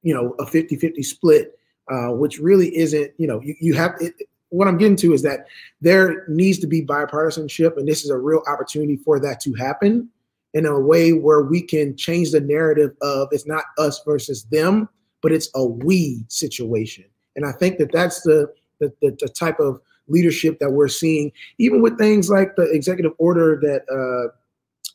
you 0.07 0.13
know, 0.13 0.35
a 0.39 0.45
50-50 0.45 1.03
split, 1.03 1.59
uh, 1.91 2.13
which 2.13 2.39
really 2.39 2.75
isn't, 2.77 3.11
you 3.17 3.27
know, 3.27 3.41
you, 3.41 3.55
you 3.59 3.73
have 3.73 3.95
it, 3.99 4.13
what 4.49 4.65
I'm 4.65 4.77
getting 4.77 4.95
to 4.97 5.13
is 5.13 5.21
that 5.23 5.47
there 5.81 6.25
needs 6.29 6.59
to 6.59 6.67
be 6.67 6.81
bipartisanship, 6.81 7.75
and 7.75 7.85
this 7.85 8.05
is 8.05 8.09
a 8.09 8.17
real 8.17 8.41
opportunity 8.47 8.95
for 8.95 9.19
that 9.19 9.41
to 9.41 9.53
happen 9.55 10.09
in 10.53 10.65
a 10.65 10.79
way 10.79 11.11
where 11.11 11.41
we 11.41 11.61
can 11.61 11.97
change 11.97 12.31
the 12.31 12.39
narrative 12.39 12.91
of 13.01 13.27
it's 13.31 13.45
not 13.45 13.65
us 13.77 14.01
versus 14.05 14.45
them, 14.45 14.87
but 15.21 15.33
it's 15.33 15.49
a 15.55 15.65
we 15.65 16.23
situation. 16.29 17.03
And 17.35 17.45
I 17.45 17.51
think 17.51 17.77
that 17.79 17.91
that's 17.91 18.21
the 18.21 18.53
the, 18.79 18.93
the, 19.01 19.17
the 19.19 19.27
type 19.27 19.59
of 19.59 19.81
leadership 20.07 20.59
that 20.59 20.71
we're 20.71 20.87
seeing, 20.87 21.31
even 21.57 21.81
with 21.81 21.97
things 21.97 22.29
like 22.29 22.55
the 22.55 22.63
executive 22.71 23.13
order 23.17 23.59
that 23.61 23.83
uh, 23.91 24.33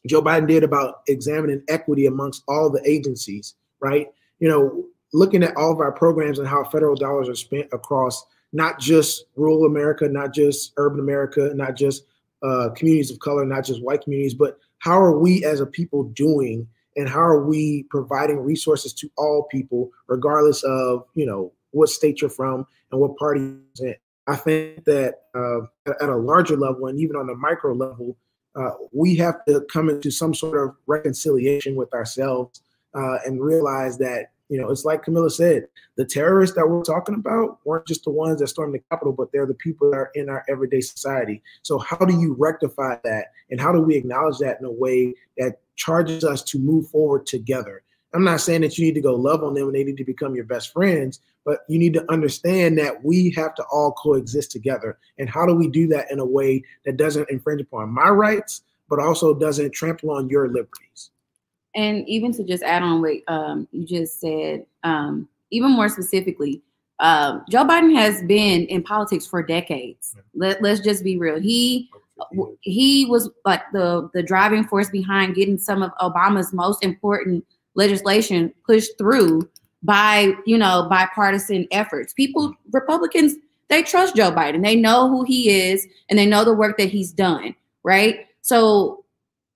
Joe 0.06 0.22
Biden 0.22 0.48
did 0.48 0.64
about 0.64 1.02
examining 1.08 1.62
equity 1.68 2.06
amongst 2.06 2.42
all 2.48 2.70
the 2.70 2.82
agencies, 2.88 3.54
right? 3.80 4.08
You 4.40 4.48
know, 4.48 4.84
looking 5.12 5.42
at 5.42 5.56
all 5.56 5.72
of 5.72 5.80
our 5.80 5.92
programs 5.92 6.38
and 6.38 6.48
how 6.48 6.64
federal 6.64 6.94
dollars 6.94 7.28
are 7.28 7.34
spent 7.34 7.68
across 7.72 8.24
not 8.52 8.78
just 8.78 9.26
rural 9.36 9.64
America, 9.64 10.08
not 10.08 10.34
just 10.34 10.72
urban 10.76 11.00
America, 11.00 11.52
not 11.54 11.76
just 11.76 12.04
uh, 12.42 12.70
communities 12.76 13.10
of 13.10 13.18
color, 13.20 13.44
not 13.44 13.64
just 13.64 13.82
white 13.82 14.02
communities, 14.02 14.34
but 14.34 14.58
how 14.78 15.00
are 15.00 15.16
we 15.16 15.44
as 15.44 15.60
a 15.60 15.66
people 15.66 16.04
doing 16.04 16.66
and 16.96 17.08
how 17.08 17.20
are 17.20 17.44
we 17.44 17.84
providing 17.84 18.40
resources 18.40 18.92
to 18.92 19.10
all 19.16 19.44
people 19.50 19.90
regardless 20.08 20.62
of 20.64 21.06
you 21.14 21.24
know 21.24 21.52
what 21.70 21.88
state 21.88 22.20
you're 22.20 22.30
from 22.30 22.66
and 22.90 23.00
what 23.00 23.16
party 23.16 23.40
you're 23.78 23.88
in 23.88 23.94
i 24.26 24.36
think 24.36 24.84
that 24.84 25.14
uh, 25.34 25.60
at 26.00 26.08
a 26.08 26.16
larger 26.16 26.56
level 26.56 26.86
and 26.86 26.98
even 26.98 27.16
on 27.16 27.28
a 27.30 27.34
micro 27.34 27.72
level 27.72 28.16
uh, 28.54 28.72
we 28.92 29.16
have 29.16 29.42
to 29.46 29.62
come 29.72 29.88
into 29.88 30.10
some 30.10 30.34
sort 30.34 30.62
of 30.62 30.76
reconciliation 30.86 31.74
with 31.74 31.92
ourselves 31.94 32.60
uh, 32.94 33.16
and 33.24 33.42
realize 33.42 33.96
that 33.96 34.32
you 34.52 34.60
know, 34.60 34.68
it's 34.68 34.84
like 34.84 35.02
Camilla 35.02 35.30
said, 35.30 35.66
the 35.96 36.04
terrorists 36.04 36.54
that 36.56 36.68
we're 36.68 36.82
talking 36.82 37.14
about 37.14 37.60
weren't 37.64 37.86
just 37.86 38.04
the 38.04 38.10
ones 38.10 38.38
that 38.38 38.48
stormed 38.48 38.74
the 38.74 38.82
Capitol, 38.90 39.14
but 39.14 39.32
they're 39.32 39.46
the 39.46 39.54
people 39.54 39.90
that 39.90 39.96
are 39.96 40.10
in 40.14 40.28
our 40.28 40.44
everyday 40.46 40.82
society. 40.82 41.42
So, 41.62 41.78
how 41.78 41.96
do 41.96 42.20
you 42.20 42.34
rectify 42.38 42.96
that? 43.02 43.28
And 43.50 43.58
how 43.58 43.72
do 43.72 43.80
we 43.80 43.96
acknowledge 43.96 44.36
that 44.40 44.58
in 44.60 44.66
a 44.66 44.70
way 44.70 45.14
that 45.38 45.60
charges 45.76 46.22
us 46.22 46.42
to 46.42 46.58
move 46.58 46.86
forward 46.90 47.24
together? 47.24 47.82
I'm 48.12 48.24
not 48.24 48.42
saying 48.42 48.60
that 48.60 48.76
you 48.76 48.84
need 48.84 48.94
to 48.96 49.00
go 49.00 49.14
love 49.14 49.42
on 49.42 49.54
them 49.54 49.68
and 49.68 49.74
they 49.74 49.84
need 49.84 49.96
to 49.96 50.04
become 50.04 50.34
your 50.34 50.44
best 50.44 50.70
friends, 50.74 51.20
but 51.44 51.60
you 51.68 51.78
need 51.78 51.94
to 51.94 52.10
understand 52.10 52.78
that 52.78 53.04
we 53.04 53.30
have 53.36 53.54
to 53.56 53.64
all 53.72 53.92
coexist 53.92 54.50
together. 54.50 54.98
And 55.18 55.28
how 55.28 55.46
do 55.46 55.54
we 55.54 55.68
do 55.68 55.86
that 55.88 56.10
in 56.10 56.18
a 56.18 56.24
way 56.24 56.62
that 56.84 56.96
doesn't 56.96 57.30
infringe 57.30 57.60
upon 57.60 57.90
my 57.90 58.08
rights, 58.08 58.62
but 58.88 58.98
also 58.98 59.34
doesn't 59.34 59.72
trample 59.72 60.10
on 60.10 60.28
your 60.28 60.48
liberties? 60.48 61.10
and 61.74 62.06
even 62.08 62.32
to 62.32 62.44
just 62.44 62.62
add 62.62 62.82
on 62.82 63.00
what 63.00 63.16
um, 63.28 63.68
you 63.72 63.84
just 63.84 64.20
said, 64.20 64.66
um, 64.82 65.28
even 65.50 65.70
more 65.70 65.88
specifically, 65.88 66.62
uh, 66.98 67.40
Joe 67.50 67.64
Biden 67.64 67.94
has 67.94 68.22
been 68.22 68.66
in 68.66 68.82
politics 68.82 69.26
for 69.26 69.42
decades. 69.42 70.14
Let, 70.34 70.62
let's 70.62 70.80
just 70.80 71.02
be 71.02 71.18
real. 71.18 71.40
He 71.40 71.88
he 72.60 73.06
was 73.06 73.30
like 73.44 73.62
the 73.72 74.08
the 74.14 74.22
driving 74.22 74.64
force 74.64 74.88
behind 74.88 75.34
getting 75.34 75.58
some 75.58 75.82
of 75.82 75.90
Obama's 76.00 76.52
most 76.52 76.84
important 76.84 77.44
legislation 77.74 78.52
pushed 78.64 78.96
through 78.96 79.48
by 79.82 80.32
you 80.46 80.58
know 80.58 80.86
bipartisan 80.88 81.66
efforts. 81.70 82.12
People, 82.12 82.54
Republicans, 82.72 83.34
they 83.68 83.82
trust 83.82 84.16
Joe 84.16 84.32
Biden. 84.32 84.62
They 84.62 84.76
know 84.76 85.08
who 85.08 85.24
he 85.24 85.50
is, 85.50 85.86
and 86.08 86.18
they 86.18 86.26
know 86.26 86.44
the 86.44 86.54
work 86.54 86.78
that 86.78 86.88
he's 86.88 87.12
done. 87.12 87.54
Right. 87.84 88.26
So 88.42 89.02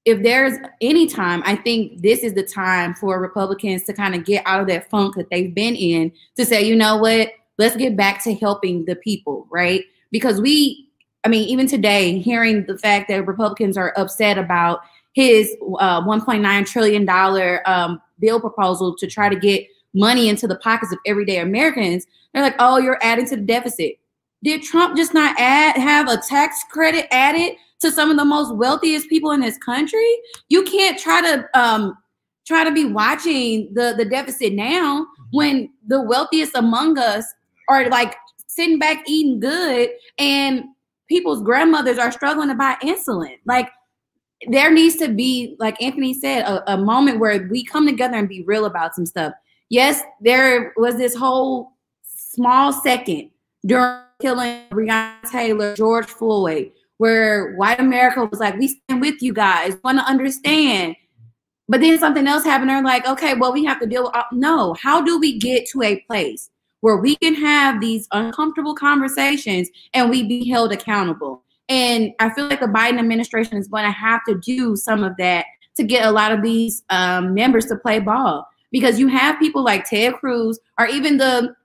if 0.06 0.22
there's 0.22 0.56
any 0.80 1.06
time, 1.06 1.42
I 1.44 1.56
think 1.56 2.00
this 2.00 2.20
is 2.20 2.34
the 2.34 2.44
time 2.44 2.94
for 2.94 3.20
Republicans 3.20 3.82
to 3.84 3.92
kind 3.92 4.14
of 4.14 4.24
get 4.24 4.42
out 4.46 4.60
of 4.60 4.68
that 4.68 4.88
funk 4.88 5.16
that 5.16 5.28
they've 5.30 5.52
been 5.52 5.74
in 5.74 6.12
to 6.36 6.46
say, 6.46 6.62
you 6.62 6.76
know 6.76 6.96
what, 6.96 7.32
let's 7.58 7.76
get 7.76 7.96
back 7.96 8.22
to 8.22 8.34
helping 8.34 8.84
the 8.84 8.94
people, 8.94 9.48
right? 9.50 9.82
Because 10.12 10.40
we, 10.40 10.88
I 11.24 11.28
mean, 11.28 11.48
even 11.48 11.66
today, 11.66 12.20
hearing 12.20 12.66
the 12.66 12.78
fact 12.78 13.08
that 13.08 13.26
Republicans 13.26 13.76
are 13.76 13.92
upset 13.96 14.38
about 14.38 14.80
his 15.12 15.56
uh, 15.80 16.02
$1.9 16.02 16.66
trillion 16.66 17.60
um, 17.66 18.00
bill 18.20 18.40
proposal 18.40 18.94
to 18.96 19.08
try 19.08 19.28
to 19.28 19.36
get 19.36 19.66
money 19.96 20.28
into 20.28 20.46
the 20.46 20.56
pockets 20.56 20.92
of 20.92 20.98
everyday 21.06 21.38
Americans, 21.38 22.06
they're 22.32 22.42
like, 22.42 22.56
oh, 22.58 22.78
you're 22.78 22.98
adding 23.02 23.26
to 23.28 23.36
the 23.36 23.42
deficit. 23.42 23.98
Did 24.44 24.62
Trump 24.62 24.96
just 24.96 25.14
not 25.14 25.34
add 25.40 25.76
have 25.76 26.08
a 26.08 26.18
tax 26.18 26.60
credit 26.70 27.06
added 27.10 27.56
to 27.80 27.90
some 27.90 28.10
of 28.10 28.16
the 28.16 28.24
most 28.24 28.54
wealthiest 28.54 29.08
people 29.08 29.32
in 29.32 29.40
this 29.40 29.58
country. 29.58 30.16
You 30.48 30.62
can't 30.62 30.98
try 30.98 31.20
to 31.20 31.48
um, 31.58 31.96
try 32.46 32.64
to 32.64 32.72
be 32.72 32.84
watching 32.84 33.72
the 33.74 33.94
the 33.96 34.04
deficit 34.04 34.52
now 34.52 35.06
when 35.32 35.70
the 35.86 36.00
wealthiest 36.00 36.54
among 36.54 36.98
us 36.98 37.24
are 37.68 37.88
like 37.88 38.16
sitting 38.46 38.78
back 38.78 39.02
eating 39.06 39.40
good 39.40 39.90
and 40.18 40.64
people's 41.08 41.42
grandmothers 41.42 41.98
are 41.98 42.12
struggling 42.12 42.48
to 42.48 42.54
buy 42.54 42.76
insulin. 42.82 43.36
Like 43.44 43.68
there 44.48 44.72
needs 44.72 44.96
to 44.96 45.08
be, 45.08 45.56
like 45.58 45.80
Anthony 45.82 46.14
said, 46.14 46.42
a, 46.42 46.74
a 46.74 46.76
moment 46.76 47.20
where 47.20 47.46
we 47.50 47.64
come 47.64 47.86
together 47.86 48.16
and 48.16 48.28
be 48.28 48.42
real 48.42 48.64
about 48.64 48.94
some 48.94 49.06
stuff. 49.06 49.32
Yes, 49.68 50.02
there 50.20 50.72
was 50.76 50.96
this 50.96 51.14
whole 51.14 51.72
small 52.02 52.72
second 52.72 53.30
during 53.64 54.00
killing 54.20 54.62
Breonna 54.70 55.28
Taylor, 55.30 55.74
George 55.74 56.06
Floyd, 56.06 56.70
where 56.98 57.54
white 57.56 57.80
America 57.80 58.24
was 58.24 58.40
like, 58.40 58.56
we 58.56 58.68
stand 58.68 59.00
with 59.00 59.20
you 59.20 59.32
guys, 59.32 59.76
want 59.82 59.98
to 59.98 60.04
understand. 60.04 60.94
But 61.68 61.80
then 61.80 61.98
something 61.98 62.26
else 62.28 62.44
happened. 62.44 62.70
They're 62.70 62.82
like, 62.82 63.08
okay, 63.08 63.34
well, 63.34 63.52
we 63.52 63.64
have 63.64 63.80
to 63.80 63.86
deal 63.86 64.04
with. 64.04 64.14
No, 64.32 64.74
how 64.74 65.02
do 65.02 65.18
we 65.18 65.36
get 65.38 65.66
to 65.70 65.82
a 65.82 66.00
place 66.02 66.50
where 66.80 66.96
we 66.96 67.16
can 67.16 67.34
have 67.34 67.80
these 67.80 68.06
uncomfortable 68.12 68.74
conversations 68.74 69.68
and 69.92 70.08
we 70.08 70.22
be 70.22 70.48
held 70.48 70.72
accountable? 70.72 71.42
And 71.68 72.12
I 72.20 72.30
feel 72.30 72.46
like 72.46 72.60
the 72.60 72.66
Biden 72.66 73.00
administration 73.00 73.58
is 73.58 73.66
going 73.66 73.84
to 73.84 73.90
have 73.90 74.20
to 74.28 74.36
do 74.36 74.76
some 74.76 75.02
of 75.02 75.16
that 75.16 75.46
to 75.74 75.82
get 75.82 76.06
a 76.06 76.10
lot 76.12 76.30
of 76.30 76.40
these 76.40 76.84
um, 76.90 77.34
members 77.34 77.66
to 77.66 77.76
play 77.76 77.98
ball 77.98 78.46
because 78.76 78.98
you 78.98 79.08
have 79.08 79.38
people 79.38 79.64
like 79.64 79.88
Ted 79.88 80.12
Cruz 80.16 80.60
or 80.78 80.86
even 80.86 81.16
the 81.16 81.56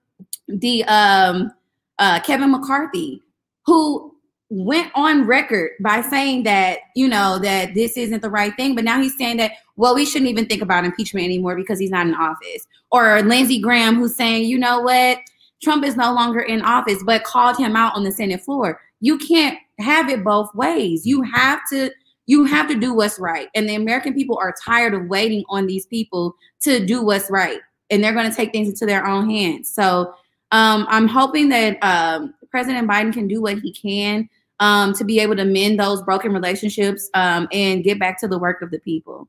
the 0.48 0.82
um, 0.86 1.52
uh, 2.00 2.22
Kevin 2.22 2.52
McCarthy 2.52 3.22
who 3.66 4.16
went 4.50 4.90
on 4.96 5.28
record 5.28 5.72
by 5.82 6.00
saying 6.00 6.44
that 6.44 6.80
you 6.96 7.10
know 7.10 7.38
that 7.38 7.74
this 7.74 7.98
isn't 7.98 8.22
the 8.22 8.30
right 8.30 8.56
thing 8.56 8.76
but 8.76 8.86
now 8.86 9.02
he's 9.02 9.18
saying 9.18 9.36
that 9.36 9.52
well 9.76 9.94
we 9.94 10.06
shouldn't 10.06 10.32
even 10.32 10.46
think 10.46 10.62
about 10.62 10.86
impeachment 10.86 11.26
anymore 11.26 11.54
because 11.54 11.80
he's 11.80 11.92
not 11.92 12.08
in 12.08 12.16
office. 12.16 12.66
Or 12.94 13.22
lindsey 13.24 13.60
graham 13.60 13.96
who's 13.96 14.16
saying 14.16 14.46
you 14.46 14.58
know 14.58 14.80
what 14.80 15.18
trump 15.62 15.84
is 15.84 15.98
no 15.98 16.14
longer 16.14 16.40
in 16.40 16.62
office 16.62 17.04
but 17.06 17.26
called 17.26 17.58
him 17.58 17.76
out 17.76 17.94
on 17.94 18.06
the 18.06 18.12
senate 18.12 18.42
floor. 18.42 18.80
You 19.02 19.18
can't 19.18 19.58
have 19.80 20.10
it 20.10 20.24
both 20.24 20.54
ways. 20.56 21.06
You 21.06 21.24
have 21.24 21.60
to 21.72 21.92
you 22.27 22.45
have 22.45 22.68
to 22.68 22.76
do 22.76 22.93
what's 22.93 23.19
right 23.19 23.49
and 23.56 23.68
the 23.68 23.76
american 23.76 24.14
people 24.14 24.38
are 24.38 24.53
tired 24.64 24.93
of 24.93 25.07
waiting 25.07 25.43
on 25.49 25.68
these 25.68 25.85
people 25.85 26.35
to 26.61 26.85
do 26.85 27.03
what's 27.03 27.30
right 27.30 27.60
and 27.89 28.03
they're 28.03 28.14
going 28.14 28.30
to 28.30 28.35
take 28.35 28.52
things 28.52 28.69
into 28.69 28.85
their 28.85 29.06
own 29.06 29.30
hands 29.30 29.69
so 29.69 30.14
um, 30.52 30.85
i'm 30.89 31.07
hoping 31.07 31.49
that 31.49 31.77
um, 31.84 32.34
president 32.49 32.89
biden 32.89 33.14
can 33.14 33.27
do 33.27 33.41
what 33.41 33.60
he 33.60 33.72
can 33.73 34.30
um, 34.61 34.93
to 34.93 35.03
be 35.03 35.19
able 35.19 35.35
to 35.35 35.43
mend 35.43 35.80
those 35.80 36.02
broken 36.03 36.31
relationships 36.31 37.10
um, 37.15 37.49
and 37.52 37.84
get 37.84 37.99
back 37.99 38.19
to 38.22 38.27
the 38.27 38.38
work 38.38 38.61
of 38.61 38.69
the 38.69 38.80
people. 38.80 39.27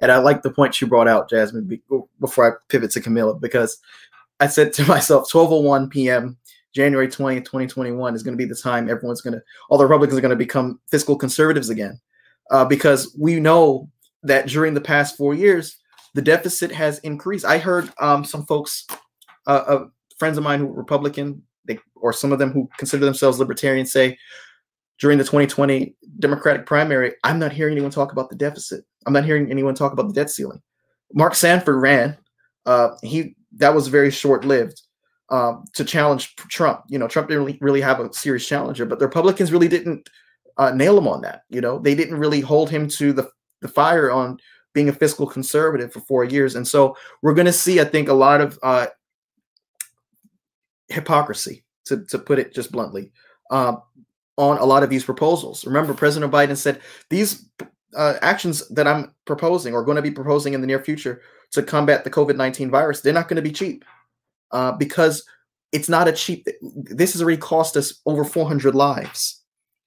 And 0.00 0.10
I 0.10 0.18
like 0.18 0.42
the 0.42 0.50
point 0.50 0.80
you 0.80 0.86
brought 0.86 1.06
out, 1.06 1.28
Jasmine, 1.30 1.80
before 2.18 2.50
I 2.50 2.56
pivot 2.68 2.90
to 2.92 3.00
Camilla, 3.00 3.34
because 3.34 3.78
I 4.40 4.48
said 4.48 4.72
to 4.74 4.84
myself, 4.88 5.30
12:01 5.30 5.90
p.m. 5.90 6.38
January 6.74 7.08
20th, 7.08 7.44
2021 7.44 8.14
is 8.14 8.22
going 8.22 8.36
to 8.36 8.42
be 8.42 8.48
the 8.48 8.58
time 8.58 8.88
everyone's 8.88 9.20
going 9.20 9.34
to, 9.34 9.42
all 9.68 9.78
the 9.78 9.84
Republicans 9.84 10.18
are 10.18 10.22
going 10.22 10.30
to 10.30 10.36
become 10.36 10.80
fiscal 10.90 11.16
conservatives 11.16 11.68
again, 11.68 12.00
uh, 12.50 12.64
because 12.64 13.14
we 13.18 13.38
know 13.38 13.88
that 14.22 14.48
during 14.48 14.74
the 14.74 14.80
past 14.80 15.16
four 15.16 15.34
years, 15.34 15.78
the 16.14 16.22
deficit 16.22 16.70
has 16.72 16.98
increased. 17.00 17.44
I 17.44 17.58
heard 17.58 17.92
um, 17.98 18.24
some 18.24 18.44
folks, 18.46 18.86
uh, 19.46 19.64
uh, 19.66 19.86
friends 20.18 20.38
of 20.38 20.44
mine 20.44 20.60
who 20.60 20.66
are 20.66 20.72
Republican, 20.72 21.42
they, 21.64 21.78
or 21.96 22.12
some 22.12 22.32
of 22.32 22.38
them 22.38 22.52
who 22.52 22.68
consider 22.78 23.04
themselves 23.04 23.38
libertarians 23.38 23.92
say 23.92 24.18
during 24.98 25.18
the 25.18 25.24
2020 25.24 25.96
Democratic 26.20 26.66
primary, 26.66 27.14
I'm 27.24 27.38
not 27.38 27.52
hearing 27.52 27.72
anyone 27.72 27.90
talk 27.90 28.12
about 28.12 28.30
the 28.30 28.36
deficit. 28.36 28.84
I'm 29.06 29.12
not 29.12 29.24
hearing 29.24 29.50
anyone 29.50 29.74
talk 29.74 29.92
about 29.92 30.08
the 30.08 30.14
debt 30.14 30.30
ceiling. 30.30 30.62
Mark 31.12 31.34
Sanford 31.34 31.80
ran. 31.80 32.16
Uh, 32.66 32.90
he 33.02 33.34
that 33.56 33.74
was 33.74 33.88
very 33.88 34.10
short 34.10 34.44
lived 34.44 34.80
um, 35.30 35.64
to 35.74 35.84
challenge 35.84 36.34
Trump. 36.36 36.82
You 36.88 36.98
know, 36.98 37.08
Trump 37.08 37.28
didn't 37.28 37.44
really, 37.44 37.58
really 37.60 37.80
have 37.80 38.00
a 38.00 38.12
serious 38.12 38.46
challenger, 38.46 38.86
but 38.86 38.98
the 38.98 39.06
Republicans 39.06 39.52
really 39.52 39.68
didn't 39.68 40.08
uh, 40.58 40.72
nail 40.72 40.98
him 40.98 41.08
on 41.08 41.22
that. 41.22 41.42
You 41.48 41.60
know, 41.60 41.78
they 41.78 41.94
didn't 41.94 42.18
really 42.18 42.40
hold 42.40 42.70
him 42.70 42.88
to 42.88 43.12
the 43.12 43.30
the 43.62 43.68
fire 43.68 44.10
on 44.10 44.38
being 44.74 44.88
a 44.88 44.92
fiscal 44.92 45.26
conservative 45.26 45.92
for 45.92 46.00
four 46.00 46.24
years. 46.24 46.56
And 46.56 46.66
so 46.66 46.96
we're 47.22 47.34
going 47.34 47.46
to 47.46 47.52
see, 47.52 47.80
I 47.80 47.84
think, 47.84 48.08
a 48.08 48.14
lot 48.14 48.40
of 48.40 48.58
uh, 48.62 48.86
hypocrisy, 50.88 51.64
to, 51.86 52.04
to 52.06 52.18
put 52.18 52.38
it 52.38 52.54
just 52.54 52.72
bluntly, 52.72 53.12
uh, 53.50 53.76
on 54.36 54.58
a 54.58 54.64
lot 54.64 54.82
of 54.82 54.90
these 54.90 55.04
proposals. 55.04 55.64
Remember, 55.66 55.94
President 55.94 56.32
Biden 56.32 56.56
said 56.56 56.80
these 57.10 57.48
uh, 57.94 58.14
actions 58.22 58.66
that 58.68 58.86
I'm 58.86 59.14
proposing 59.26 59.74
or 59.74 59.84
going 59.84 59.96
to 59.96 60.02
be 60.02 60.10
proposing 60.10 60.54
in 60.54 60.60
the 60.60 60.66
near 60.66 60.82
future 60.82 61.20
to 61.52 61.62
combat 61.62 62.02
the 62.02 62.10
COVID 62.10 62.36
19 62.36 62.70
virus, 62.70 63.00
they're 63.00 63.12
not 63.12 63.28
going 63.28 63.36
to 63.36 63.42
be 63.42 63.52
cheap 63.52 63.84
uh, 64.52 64.72
because 64.72 65.24
it's 65.72 65.88
not 65.88 66.08
a 66.08 66.12
cheap, 66.12 66.46
this 66.60 67.12
has 67.12 67.22
already 67.22 67.38
cost 67.38 67.76
us 67.76 68.00
over 68.06 68.24
400 68.24 68.74
lives. 68.74 69.42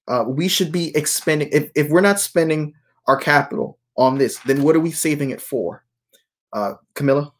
Uh, 0.08 0.24
we 0.26 0.48
should 0.48 0.70
be 0.70 0.96
expending, 0.96 1.48
if, 1.52 1.70
if 1.74 1.88
we're 1.88 2.00
not 2.00 2.20
spending 2.20 2.74
our 3.06 3.16
capital 3.16 3.78
on 3.96 4.18
this, 4.18 4.38
then 4.40 4.62
what 4.62 4.76
are 4.76 4.80
we 4.80 4.90
saving 4.90 5.30
it 5.30 5.40
for? 5.40 5.84
Uh, 6.52 6.74
Camilla? 6.94 7.32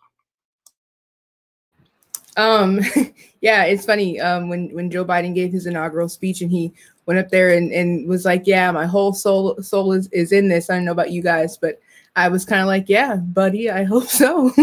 Um, 2.36 2.81
yeah, 3.40 3.65
it's 3.65 3.86
funny. 3.86 4.20
Um, 4.20 4.48
when 4.48 4.69
when 4.74 4.90
Joe 4.90 5.05
Biden 5.05 5.35
gave 5.35 5.53
his 5.53 5.66
inaugural 5.66 6.09
speech 6.09 6.43
and 6.43 6.51
he 6.51 6.73
went 7.07 7.19
up 7.19 7.31
there 7.31 7.51
and, 7.51 7.73
and 7.73 8.07
was 8.07 8.24
like, 8.24 8.47
"Yeah, 8.47 8.70
my 8.70 8.86
whole 8.86 9.12
soul 9.12 9.57
soul 9.62 9.93
is, 9.93 10.09
is 10.09 10.32
in 10.32 10.48
this." 10.48 10.69
I 10.69 10.74
don't 10.74 10.85
know 10.85 10.93
about 10.93 11.12
you 11.12 11.23
guys, 11.23 11.57
but 11.57 11.81
I 12.16 12.28
was 12.28 12.44
kind 12.44 12.62
of 12.62 12.66
like, 12.66 12.88
"Yeah, 12.88 13.16
buddy, 13.16 13.70
I 13.70 13.84
hope 13.84 14.06
so." 14.06 14.51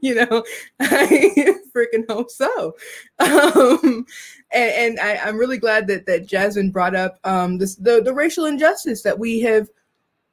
you 0.00 0.14
know, 0.14 0.42
I 0.80 1.54
freaking 1.74 2.08
hope 2.08 2.30
so. 2.30 2.74
Um, 3.20 4.06
and, 4.50 4.72
and 4.72 5.00
I, 5.00 5.28
am 5.28 5.36
really 5.36 5.58
glad 5.58 5.86
that 5.88 6.06
that 6.06 6.26
Jasmine 6.26 6.70
brought 6.70 6.94
up 6.94 7.18
um, 7.24 7.58
this 7.58 7.76
the 7.76 8.00
the 8.02 8.14
racial 8.14 8.46
injustice 8.46 9.02
that 9.02 9.18
we 9.18 9.40
have 9.40 9.68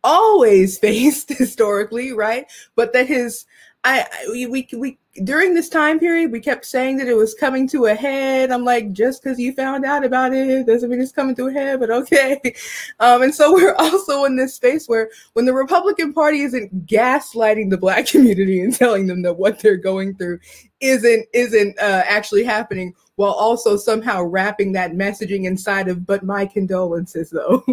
always 0.04 0.78
faced 0.78 1.30
historically, 1.30 2.14
right? 2.14 2.46
But 2.76 2.94
that 2.94 3.08
his 3.08 3.46
I, 3.86 4.02
I 4.02 4.28
we 4.32 4.68
we 4.74 4.98
during 5.24 5.54
this 5.54 5.70
time 5.70 6.00
period 6.00 6.32
we 6.32 6.40
kept 6.40 6.66
saying 6.66 6.98
that 6.98 7.08
it 7.08 7.14
was 7.14 7.36
coming 7.36 7.68
to 7.70 7.86
a 7.86 7.96
head. 7.96 8.52
I'm 8.52 8.66
like, 8.66 8.92
just 8.92 9.24
because 9.24 9.40
you 9.40 9.54
found 9.54 9.86
out 9.86 10.04
about 10.04 10.34
it 10.34 10.66
doesn't 10.66 10.90
mean 10.90 11.00
it's 11.00 11.12
coming 11.12 11.36
to 11.36 11.48
a 11.48 11.52
head, 11.52 11.80
but 11.80 11.90
okay. 11.92 12.42
Um, 13.00 13.24
and 13.24 13.36
so 13.36 13.54
we're 13.54 13.76
also 13.76 14.24
in 14.24 14.38
this 14.38 14.56
space 14.56 14.88
where 14.88 15.10
when 15.34 15.46
the 15.46 15.54
Republican 15.54 16.14
Party 16.14 16.42
isn't 16.42 16.88
gaslighting 16.88 17.70
the 17.70 17.78
Black 17.78 18.08
community 18.08 18.62
and 18.62 18.74
telling 18.74 19.06
them 19.06 19.22
that 19.22 19.34
what 19.34 19.60
they're 19.60 19.78
going 19.78 20.16
through 20.16 20.40
isn't 20.82 21.26
isn't 21.34 21.78
uh, 21.80 22.04
actually 22.06 22.44
happening 22.44 22.94
while 23.16 23.32
also 23.32 23.78
somehow 23.78 24.24
wrapping 24.24 24.72
that 24.74 24.94
messaging 24.94 25.46
inside 25.46 25.88
of 25.88 26.06
but 26.06 26.24
my 26.24 26.46
condolences 26.46 27.30
though 27.30 27.64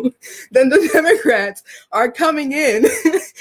then 0.53 0.69
the 0.69 0.89
democrats 0.93 1.63
are 1.91 2.11
coming 2.11 2.53
in 2.53 2.87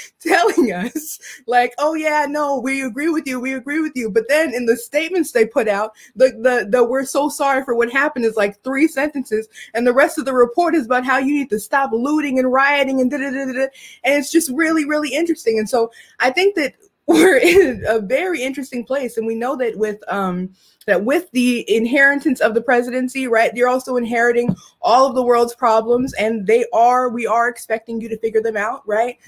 telling 0.20 0.72
us 0.72 1.18
like 1.46 1.74
oh 1.78 1.94
yeah 1.94 2.26
no 2.28 2.58
we 2.58 2.82
agree 2.82 3.08
with 3.08 3.26
you 3.26 3.40
we 3.40 3.54
agree 3.54 3.80
with 3.80 3.92
you. 3.94 4.10
But 4.10 4.28
then 4.28 4.54
in 4.54 4.66
the 4.66 4.76
statements 4.76 5.32
they 5.32 5.46
put 5.46 5.68
out 5.68 5.92
the 6.16 6.28
the, 6.28 6.66
the 6.68 6.84
we're 6.84 7.04
so 7.04 7.28
sorry 7.28 7.64
for 7.64 7.74
what 7.74 7.92
happened 7.92 8.24
is 8.24 8.36
like 8.36 8.62
three 8.62 8.88
sentences 8.88 9.48
and 9.74 9.86
the 9.86 9.92
rest 9.92 10.18
of 10.18 10.24
the 10.24 10.34
report 10.34 10.74
is 10.74 10.86
about 10.86 11.04
how 11.04 11.18
you 11.18 11.34
need 11.34 11.50
to 11.50 11.60
stop 11.60 11.90
looting 11.92 12.38
and 12.38 12.52
rioting 12.52 13.00
and 13.00 13.10
da 13.10 13.18
da 13.18 13.30
da 13.30 13.52
da 13.52 13.66
and 14.04 14.18
it's 14.18 14.30
just 14.30 14.50
really 14.50 14.84
really 14.84 15.12
interesting. 15.12 15.58
And 15.58 15.68
so 15.68 15.90
i 16.20 16.30
think 16.30 16.54
that 16.56 16.74
we're 17.08 17.36
in 17.36 17.82
a 17.88 17.98
very 17.98 18.40
interesting 18.40 18.84
place 18.84 19.16
and 19.16 19.26
we 19.26 19.34
know 19.34 19.56
that 19.56 19.76
with 19.76 20.00
um 20.06 20.48
that 20.86 21.04
with 21.04 21.28
the 21.32 21.64
inheritance 21.74 22.40
of 22.40 22.54
the 22.54 22.62
presidency 22.62 23.26
right 23.26 23.56
you're 23.56 23.68
also 23.68 23.96
inheriting 23.96 24.54
all 24.80 25.08
of 25.08 25.16
the 25.16 25.22
world's 25.22 25.54
problems 25.54 26.14
and 26.14 26.46
they 26.46 26.64
are 26.72 27.08
we 27.08 27.26
are 27.26 27.48
expecting 27.48 28.00
you 28.00 28.08
to 28.08 28.16
figure 28.18 28.40
them 28.40 28.56
out 28.56 28.86
right 28.86 29.18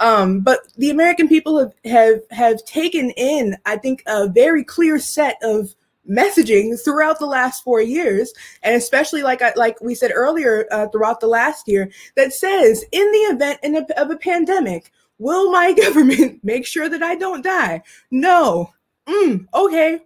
um, 0.00 0.40
but 0.40 0.60
the 0.76 0.90
American 0.90 1.28
people 1.28 1.58
have, 1.58 1.74
have 1.84 2.20
have 2.30 2.64
taken 2.64 3.10
in, 3.10 3.56
I 3.64 3.76
think, 3.76 4.02
a 4.06 4.28
very 4.28 4.64
clear 4.64 4.98
set 4.98 5.36
of 5.42 5.74
messaging 6.08 6.82
throughout 6.82 7.18
the 7.20 7.26
last 7.26 7.62
four 7.62 7.80
years, 7.80 8.32
and 8.62 8.74
especially 8.74 9.22
like 9.22 9.42
I, 9.42 9.52
like 9.54 9.80
we 9.80 9.94
said 9.94 10.10
earlier, 10.12 10.66
uh, 10.72 10.88
throughout 10.88 11.20
the 11.20 11.28
last 11.28 11.68
year, 11.68 11.90
that 12.16 12.32
says 12.32 12.84
in 12.90 13.12
the 13.12 13.18
event 13.18 13.60
in 13.62 13.76
a, 13.76 13.86
of 13.96 14.10
a 14.10 14.16
pandemic, 14.16 14.90
Will 15.20 15.52
my 15.52 15.72
government 15.84 16.42
make 16.42 16.66
sure 16.66 16.88
that 16.88 17.02
I 17.02 17.14
don't 17.14 17.44
die? 17.44 17.82
No. 18.10 18.72
Mm, 19.06 19.46
okay. 19.54 20.00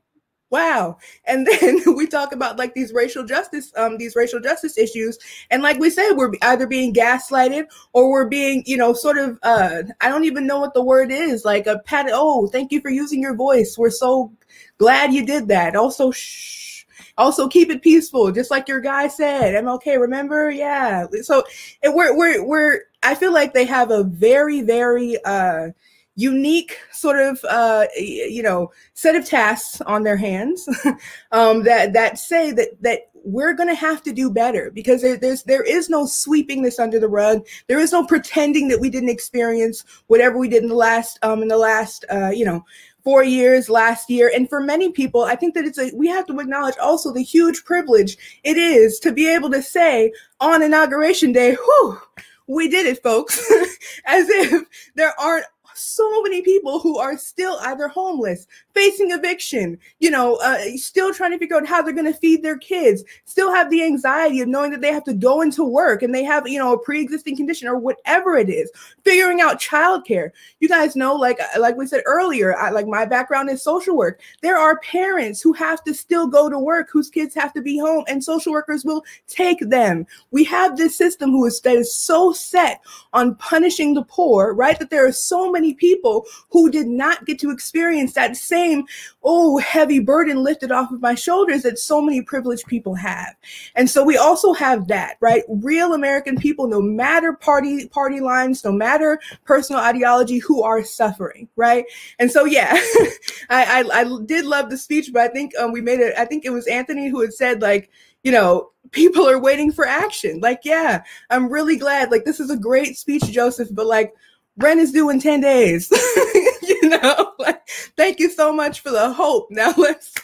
Wow. 0.55 0.99
And 1.25 1.47
then 1.61 1.97
we 1.97 2.07
talk 2.07 2.33
about 2.33 2.59
like 2.59 2.75
these 2.75 2.93
racial 2.93 3.25
justice, 3.25 3.73
um, 3.77 3.99
these 3.99 4.15
racial 4.15 4.39
justice 4.39 4.79
issues. 4.79 5.19
And 5.51 5.65
like 5.65 5.81
we 5.81 5.91
said, 5.91 6.13
we're 6.13 6.31
either 6.43 6.69
being 6.69 6.95
gaslighted 6.95 7.65
or 7.93 8.09
we're 8.09 8.29
being, 8.29 8.63
you 8.65 8.77
know, 8.77 8.93
sort 8.93 9.19
of 9.19 9.37
uh 9.43 9.83
I 10.01 10.09
don't 10.09 10.23
even 10.23 10.47
know 10.47 10.61
what 10.61 10.73
the 10.73 10.85
word 10.85 11.11
is, 11.11 11.45
like 11.45 11.67
a 11.67 11.81
pat 11.81 12.07
oh, 12.13 12.47
thank 12.47 12.71
you 12.71 12.81
for 12.81 12.89
using 12.89 13.21
your 13.21 13.35
voice. 13.35 13.77
We're 13.77 13.91
so 13.91 14.33
glad 14.79 15.13
you 15.13 15.27
did 15.27 15.49
that. 15.49 15.75
Also, 15.75 16.13
shh 16.13 16.85
also 17.19 17.49
keep 17.49 17.71
it 17.71 17.83
peaceful, 17.83 18.31
just 18.31 18.51
like 18.51 18.69
your 18.69 18.81
guy 18.81 19.09
said. 19.09 19.55
MLK, 19.65 20.01
remember? 20.01 20.51
Yeah. 20.51 21.07
So 21.23 21.43
we're 21.85 22.17
we're 22.17 22.45
we're 22.45 22.81
I 23.03 23.17
feel 23.17 23.33
like 23.33 23.55
they 23.55 23.65
have 23.65 23.91
a 23.91 24.05
very, 24.05 24.63
very 24.63 25.17
uh 25.25 25.71
unique 26.17 26.79
sort 26.93 27.19
of 27.21 27.45
uh, 27.49 27.87
you 27.97 28.43
know 28.43 28.71
set 28.95 29.17
of 29.17 29.25
tasks 29.25 29.81
on 29.83 30.03
their 30.03 30.17
hands 30.17 30.69
um, 31.33 31.65
that 31.65 31.93
that 31.93 32.19
say 32.19 32.53
that 32.53 32.71
that 32.81 33.11
we're 33.27 33.55
going 33.55 33.69
to 33.69 33.75
have 33.75 34.03
to 34.03 34.13
do 34.13 34.31
better 34.31 34.71
because 34.71 35.01
there, 35.01 35.17
there's 35.17 35.43
there 35.45 35.63
is 35.63 35.89
no 35.89 36.05
sweeping 36.07 36.63
this 36.63 36.79
under 36.79 37.01
the 37.01 37.09
rug 37.09 37.45
there 37.67 37.81
is 37.81 37.91
no 37.91 38.05
pretending 38.07 38.69
that 38.69 38.81
we 38.81 38.91
didn't 38.91 39.09
experience 39.09 39.83
whatever 40.09 40.39
we 40.39 40.49
did 40.49 40.63
in 40.63 40.69
the 40.69 40.75
last 40.75 41.19
um 41.23 41.43
in 41.43 41.49
the 41.49 41.57
last 41.57 42.05
uh 42.11 42.31
you 42.31 42.45
know 42.45 42.65
four 43.05 43.23
years 43.23 43.69
last 43.69 44.09
year. 44.09 44.33
And 44.35 44.49
for 44.49 44.61
many 44.61 44.91
people, 44.91 45.25
I 45.25 45.37
think 45.37 45.55
that 45.55 45.67
it's 45.67 45.79
a, 45.79 45.91
we 45.95 46.09
have 46.09 46.27
to 46.27 46.41
acknowledge 46.41 46.79
also 46.79 47.13
the 47.13 47.23
huge 47.23 47.65
privilege 47.65 48.17
it 48.43 48.57
is 48.57 48.99
to 49.01 49.13
be 49.13 49.29
able 49.29 49.51
to 49.51 49.63
say 49.63 50.11
on 50.41 50.63
inauguration 50.63 51.31
day, 51.31 51.55
whew, 51.55 52.01
we 52.47 52.69
did 52.69 52.87
it, 52.87 53.03
folks, 53.03 53.39
as 54.07 54.29
if 54.29 54.67
there 54.95 55.19
aren't 55.21 55.45
so 55.75 56.23
many 56.23 56.43
people 56.43 56.79
who 56.81 56.99
are 56.99 57.17
still 57.17 57.59
either 57.63 57.89
homeless, 57.89 58.47
facing 58.75 59.11
eviction, 59.11 59.79
you 59.99 60.11
know, 60.11 60.37
uh, 60.37 60.59
still 60.77 61.13
trying 61.13 61.33
to 61.33 61.39
figure 61.39 61.57
out 61.57 61.67
how 61.67 61.83
they're 61.83 61.93
going 61.93 62.13
to 62.13 62.19
feed 62.19 62.43
their 62.43 62.59
kids, 62.59 63.05
still 63.25 63.53
have 63.53 63.71
the 63.71 63.83
anxiety 63.83 64.41
of 64.41 64.49
knowing 64.49 64.71
that 64.71 64.81
they 64.81 64.93
have 64.93 65.05
to 65.05 65.15
go 65.15 65.41
into 65.41 65.65
work 65.65 66.03
and 66.03 66.15
they 66.15 66.25
have, 66.25 66.47
you 66.47 66.59
know, 66.59 66.73
a 66.73 66.79
pre-existing 66.79 67.37
condition 67.37 67.69
or 67.69 67.77
whatever 67.77 68.37
it 68.37 68.49
is, 68.49 68.71
figuring 69.05 69.41
out 69.41 69.61
childcare. 69.61 70.31
You 70.61 70.69
guys 70.69 70.97
know, 70.97 71.15
like, 71.15 71.39
uh, 71.41 71.61
like 71.61 71.77
we 71.77 71.87
said 71.87 72.03
earlier, 72.07 72.57
I, 72.57 72.71
like 72.71 72.87
my 72.87 73.05
background 73.05 73.51
is 73.51 73.63
social 73.63 73.97
work. 73.97 74.21
There 74.43 74.59
are 74.59 74.79
parents 74.81 75.41
who 75.41 75.53
have 75.55 75.83
to 75.85 75.95
still 75.95 76.27
go 76.27 76.49
to 76.49 76.59
work, 76.59 76.89
whose 76.93 77.11
kids 77.11 77.35
have 77.35 77.53
to 77.55 77.63
be 77.63 77.79
home, 77.79 78.05
and 78.09 78.23
social 78.23 78.53
workers 78.53 78.85
will 78.85 79.05
take 79.27 79.61
them. 79.61 80.07
We 80.31 80.45
have 80.45 80.77
this 80.77 80.97
system 80.97 81.31
who 81.31 81.47
is 81.47 81.61
that 81.61 81.77
is 81.77 81.95
so 81.95 82.33
set 82.33 82.81
on 83.13 83.35
punishing 83.37 83.95
the 83.95 84.05
poor, 84.05 84.55
right? 84.55 84.79
That 84.79 84.91
there 84.91 85.07
are 85.07 85.13
so 85.13 85.51
many 85.51 85.64
people 85.73 86.27
who 86.51 86.71
did 86.71 86.87
not 86.87 87.25
get 87.25 87.39
to 87.39 87.51
experience 87.51 88.13
that 88.13 88.37
same 88.37 88.75
same, 88.75 88.87
oh, 89.23 89.59
heavy 89.59 89.99
burden 89.99 90.43
lifted 90.43 90.71
off 90.71 90.91
of 90.91 91.01
my 91.01 91.15
shoulders 91.15 91.63
that 91.63 91.79
so 91.79 92.01
many 92.01 92.23
privileged 92.23 92.67
people 92.67 92.95
have. 92.95 93.35
And 93.75 93.89
so 93.89 94.05
we 94.05 94.17
also 94.17 94.53
have 94.53 94.89
that, 94.89 95.17
right? 95.21 95.43
Real 95.49 95.93
American 95.93 96.37
people, 96.37 96.67
no 96.67 96.81
matter 96.81 97.33
party 97.33 97.89
party 97.89 98.21
lines, 98.21 98.65
no 98.65 98.73
matter 98.73 99.21
personal 99.45 99.83
ideology, 99.83 100.39
who 100.39 100.63
are 100.63 100.85
suffering, 100.85 101.49
right? 101.57 101.85
And 102.19 102.31
so 102.31 102.45
yeah, 102.45 102.73
I, 103.51 103.85
I, 103.85 104.01
I 104.01 104.19
did 104.25 104.45
love 104.45 104.71
the 104.71 104.79
speech, 104.79 105.11
but 105.13 105.23
I 105.23 105.29
think 105.29 105.53
um, 105.59 105.73
we 105.73 105.81
made 105.81 106.01
it. 106.01 106.15
I 106.17 106.25
think 106.25 106.45
it 106.45 106.51
was 106.51 106.67
Anthony 106.67 107.09
who 107.09 107.21
had 107.21 107.33
said 107.33 107.63
like, 107.63 107.91
you 108.23 108.33
know, 108.33 108.71
people 108.91 109.29
are 109.29 109.39
waiting 109.39 109.71
for 109.71 109.87
action. 109.87 110.41
Like, 110.41 110.61
yeah, 110.65 111.03
I'm 111.29 111.51
really 111.51 111.77
glad. 111.77 112.11
Like, 112.11 112.25
this 112.25 112.41
is 112.41 112.51
a 112.51 112.57
great 112.57 112.97
speech, 112.97 113.25
Joseph, 113.25 113.69
but 113.71 113.87
like, 113.87 114.15
rent 114.57 114.81
is 114.81 114.93
due 114.93 115.11
in 115.11 115.21
10 115.21 115.41
days. 115.41 115.91
you 116.63 116.89
know, 116.89 117.33
like, 117.39 117.67
thank 117.97 118.19
you 118.19 118.31
so 118.31 118.53
much 118.53 118.81
for 118.81 118.91
the 118.91 119.13
hope. 119.13 119.49
Now 119.51 119.73
let's 119.77 120.15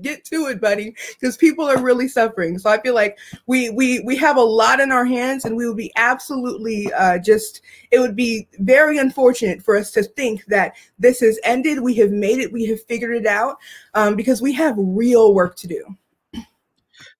get 0.00 0.24
to 0.26 0.46
it, 0.46 0.60
buddy, 0.60 0.94
because 1.18 1.36
people 1.36 1.64
are 1.64 1.80
really 1.80 2.08
suffering. 2.08 2.58
So 2.58 2.70
I 2.70 2.80
feel 2.80 2.94
like 2.94 3.18
we 3.46 3.70
we 3.70 4.00
we 4.00 4.16
have 4.16 4.36
a 4.36 4.42
lot 4.42 4.80
in 4.80 4.92
our 4.92 5.04
hands, 5.04 5.44
and 5.44 5.56
we 5.56 5.66
would 5.66 5.76
be 5.76 5.92
absolutely 5.96 6.92
uh, 6.92 7.18
just. 7.18 7.62
It 7.90 8.00
would 8.00 8.16
be 8.16 8.48
very 8.58 8.98
unfortunate 8.98 9.62
for 9.62 9.76
us 9.76 9.90
to 9.92 10.02
think 10.02 10.44
that 10.46 10.74
this 10.98 11.20
has 11.20 11.38
ended. 11.44 11.80
We 11.80 11.94
have 11.94 12.10
made 12.10 12.38
it. 12.38 12.52
We 12.52 12.66
have 12.66 12.82
figured 12.84 13.16
it 13.16 13.26
out, 13.26 13.56
um, 13.94 14.16
because 14.16 14.42
we 14.42 14.52
have 14.54 14.74
real 14.78 15.34
work 15.34 15.56
to 15.56 15.66
do. 15.66 15.96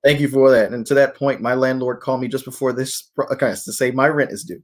Thank 0.05 0.21
you 0.21 0.29
for 0.29 0.51
that. 0.51 0.73
And 0.73 0.87
to 0.87 0.95
that 0.95 1.17
point, 1.17 1.41
my 1.41 1.55
landlord 1.55 2.01
called 2.01 2.21
me 2.21 2.29
just 2.29 2.45
before 2.45 2.73
this 2.73 3.11
to 3.17 3.73
say 3.73 3.91
my 3.91 4.07
rent 4.09 4.31
is 4.31 4.45
due. 4.45 4.63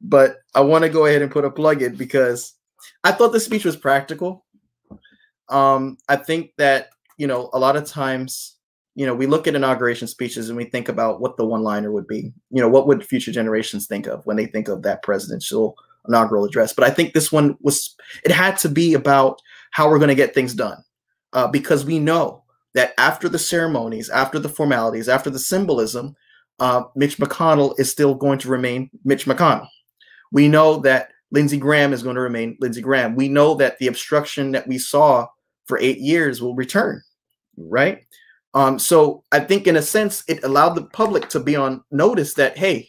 But 0.00 0.36
I 0.54 0.60
want 0.60 0.84
to 0.84 0.90
go 0.90 1.06
ahead 1.06 1.22
and 1.22 1.30
put 1.30 1.44
a 1.44 1.50
plug 1.50 1.82
in 1.82 1.96
because 1.96 2.54
I 3.04 3.12
thought 3.12 3.32
the 3.32 3.40
speech 3.40 3.64
was 3.64 3.76
practical. 3.76 4.44
Um, 5.48 5.98
I 6.08 6.16
think 6.16 6.52
that 6.58 6.90
you 7.18 7.26
know 7.26 7.50
a 7.52 7.58
lot 7.58 7.76
of 7.76 7.86
times, 7.86 8.56
you 8.94 9.06
know, 9.06 9.14
we 9.14 9.26
look 9.26 9.46
at 9.46 9.54
inauguration 9.54 10.08
speeches 10.08 10.48
and 10.48 10.56
we 10.56 10.64
think 10.64 10.88
about 10.88 11.20
what 11.20 11.36
the 11.36 11.46
one-liner 11.46 11.92
would 11.92 12.06
be. 12.06 12.32
You 12.50 12.60
know, 12.62 12.68
what 12.68 12.86
would 12.86 13.06
future 13.06 13.32
generations 13.32 13.86
think 13.86 14.06
of 14.06 14.24
when 14.26 14.36
they 14.36 14.46
think 14.46 14.68
of 14.68 14.82
that 14.82 15.02
presidential 15.02 15.76
inaugural 16.08 16.44
address? 16.44 16.72
But 16.72 16.84
I 16.84 16.90
think 16.90 17.12
this 17.12 17.30
one 17.30 17.56
was 17.60 17.94
it 18.24 18.32
had 18.32 18.56
to 18.58 18.68
be 18.68 18.94
about 18.94 19.40
how 19.70 19.88
we're 19.88 19.98
going 19.98 20.08
to 20.08 20.14
get 20.14 20.34
things 20.34 20.54
done, 20.54 20.82
uh, 21.32 21.48
because 21.48 21.84
we 21.84 21.98
know 21.98 22.42
that 22.74 22.92
after 22.98 23.28
the 23.28 23.38
ceremonies, 23.38 24.10
after 24.10 24.38
the 24.38 24.48
formalities, 24.48 25.08
after 25.08 25.30
the 25.30 25.38
symbolism, 25.38 26.14
uh, 26.58 26.84
Mitch 26.94 27.18
McConnell 27.18 27.78
is 27.78 27.90
still 27.90 28.14
going 28.14 28.38
to 28.40 28.48
remain 28.48 28.90
Mitch 29.04 29.26
McConnell. 29.26 29.68
We 30.32 30.48
know 30.48 30.78
that 30.78 31.10
Lindsey 31.30 31.58
Graham 31.58 31.92
is 31.92 32.02
going 32.02 32.14
to 32.14 32.20
remain 32.20 32.56
Lindsey 32.60 32.80
Graham. 32.80 33.16
We 33.16 33.28
know 33.28 33.54
that 33.54 33.78
the 33.78 33.88
obstruction 33.88 34.52
that 34.52 34.66
we 34.66 34.78
saw 34.78 35.26
for 35.66 35.78
eight 35.78 35.98
years 35.98 36.40
will 36.40 36.54
return, 36.54 37.02
right? 37.56 38.04
Um, 38.54 38.78
so 38.78 39.24
I 39.32 39.40
think, 39.40 39.66
in 39.66 39.76
a 39.76 39.82
sense, 39.82 40.24
it 40.28 40.42
allowed 40.44 40.74
the 40.74 40.86
public 40.86 41.28
to 41.30 41.40
be 41.40 41.56
on 41.56 41.84
notice 41.90 42.34
that 42.34 42.56
hey, 42.56 42.88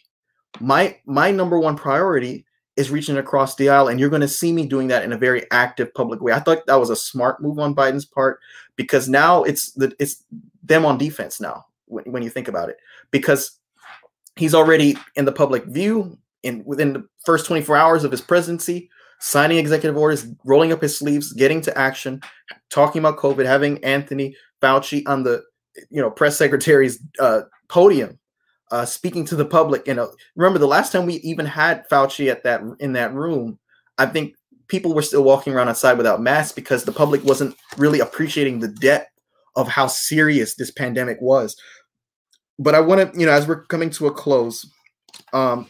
my 0.60 0.98
my 1.06 1.32
number 1.32 1.60
one 1.60 1.76
priority 1.76 2.46
is 2.78 2.92
reaching 2.92 3.18
across 3.18 3.56
the 3.56 3.70
aisle, 3.70 3.88
and 3.88 4.00
you're 4.00 4.10
going 4.10 4.22
to 4.22 4.28
see 4.28 4.54
me 4.54 4.66
doing 4.66 4.88
that 4.88 5.04
in 5.04 5.12
a 5.12 5.18
very 5.18 5.50
active 5.52 5.94
public 5.94 6.22
way. 6.22 6.32
I 6.32 6.40
thought 6.40 6.66
that 6.68 6.80
was 6.80 6.92
a 6.92 6.96
smart 6.96 7.42
move 7.42 7.60
on 7.60 7.76
Biden's 7.76 8.06
part 8.06 8.40
because 8.76 9.10
now 9.10 9.44
it's 9.44 9.72
the 9.74 9.94
it's 10.00 10.24
them 10.64 10.86
on 10.86 10.98
defense 10.98 11.42
now 11.42 11.66
when, 11.86 12.06
when 12.06 12.24
you 12.24 12.30
think 12.30 12.48
about 12.48 12.70
it 12.70 12.78
because 13.12 13.60
he's 14.36 14.54
already 14.54 14.98
in 15.16 15.26
the 15.26 15.32
public 15.32 15.66
view 15.66 16.18
in 16.44 16.64
within 16.66 16.94
the 16.94 17.08
first 17.26 17.46
24 17.46 17.76
hours 17.76 18.04
of 18.04 18.12
his 18.12 18.22
presidency 18.22 18.90
signing 19.20 19.58
executive 19.58 19.98
orders 19.98 20.28
rolling 20.46 20.72
up 20.72 20.82
his 20.82 20.98
sleeves 20.98 21.34
getting 21.34 21.60
to 21.60 21.76
action 21.78 22.22
talking 22.70 23.00
about 23.00 23.18
covid 23.18 23.46
having 23.46 23.84
anthony 23.84 24.36
fauci 24.62 25.02
on 25.08 25.24
the 25.24 25.44
you 25.90 26.00
know 26.02 26.12
press 26.12 26.38
secretary's 26.38 27.00
uh, 27.20 27.42
podium 27.68 28.20
uh, 28.72 28.86
speaking 28.86 29.26
to 29.26 29.36
the 29.36 29.46
public. 29.46 29.88
You 29.88 29.94
know, 29.94 30.12
remember 30.36 30.60
the 30.60 30.68
last 30.68 30.92
time 30.92 31.06
we 31.06 31.16
even 31.16 31.46
had 31.46 31.88
Fauci 31.90 32.30
at 32.30 32.44
that 32.44 32.62
in 32.80 32.94
that 32.94 33.14
room, 33.14 33.60
I 33.98 34.06
think 34.06 34.36
people 34.68 34.94
were 34.94 35.02
still 35.02 35.24
walking 35.24 35.54
around 35.54 35.70
outside 35.70 35.98
without 35.98 36.22
masks 36.22 36.52
because 36.52 36.84
the 36.84 36.92
public 36.92 37.24
wasn't 37.24 37.56
really 37.78 38.00
appreciating 38.00 38.60
the 38.60 38.68
depth 38.68 39.10
of 39.56 39.68
how 39.68 39.88
serious 39.88 40.56
this 40.56 40.72
pandemic 40.72 41.18
was. 41.22 41.56
But 42.60 42.76
I 42.76 42.80
want 42.80 43.14
to, 43.14 43.20
you 43.20 43.26
know, 43.26 43.32
as 43.32 43.48
we're 43.48 43.64
coming 43.66 43.90
to 43.92 44.08
a 44.08 44.12
close, 44.12 44.70
um, 45.34 45.70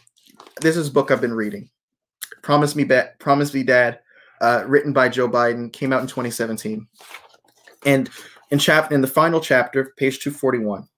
this 0.60 0.76
is 0.76 0.88
a 0.88 0.92
book 0.92 1.10
I've 1.10 1.20
been 1.20 1.34
reading. 1.34 1.68
Promise 2.42 2.74
Me, 2.74 2.84
ba- 2.84 3.10
Promise 3.18 3.52
Me, 3.54 3.62
Dad, 3.62 4.00
uh, 4.40 4.64
written 4.66 4.92
by 4.92 5.08
Joe 5.08 5.28
Biden, 5.28 5.72
came 5.72 5.92
out 5.92 6.00
in 6.00 6.06
2017, 6.06 6.86
and 7.84 8.08
in 8.50 8.58
chapter 8.58 8.94
in 8.94 9.00
the 9.00 9.06
final 9.06 9.40
chapter, 9.40 9.92
page 9.96 10.20
241, 10.20 10.88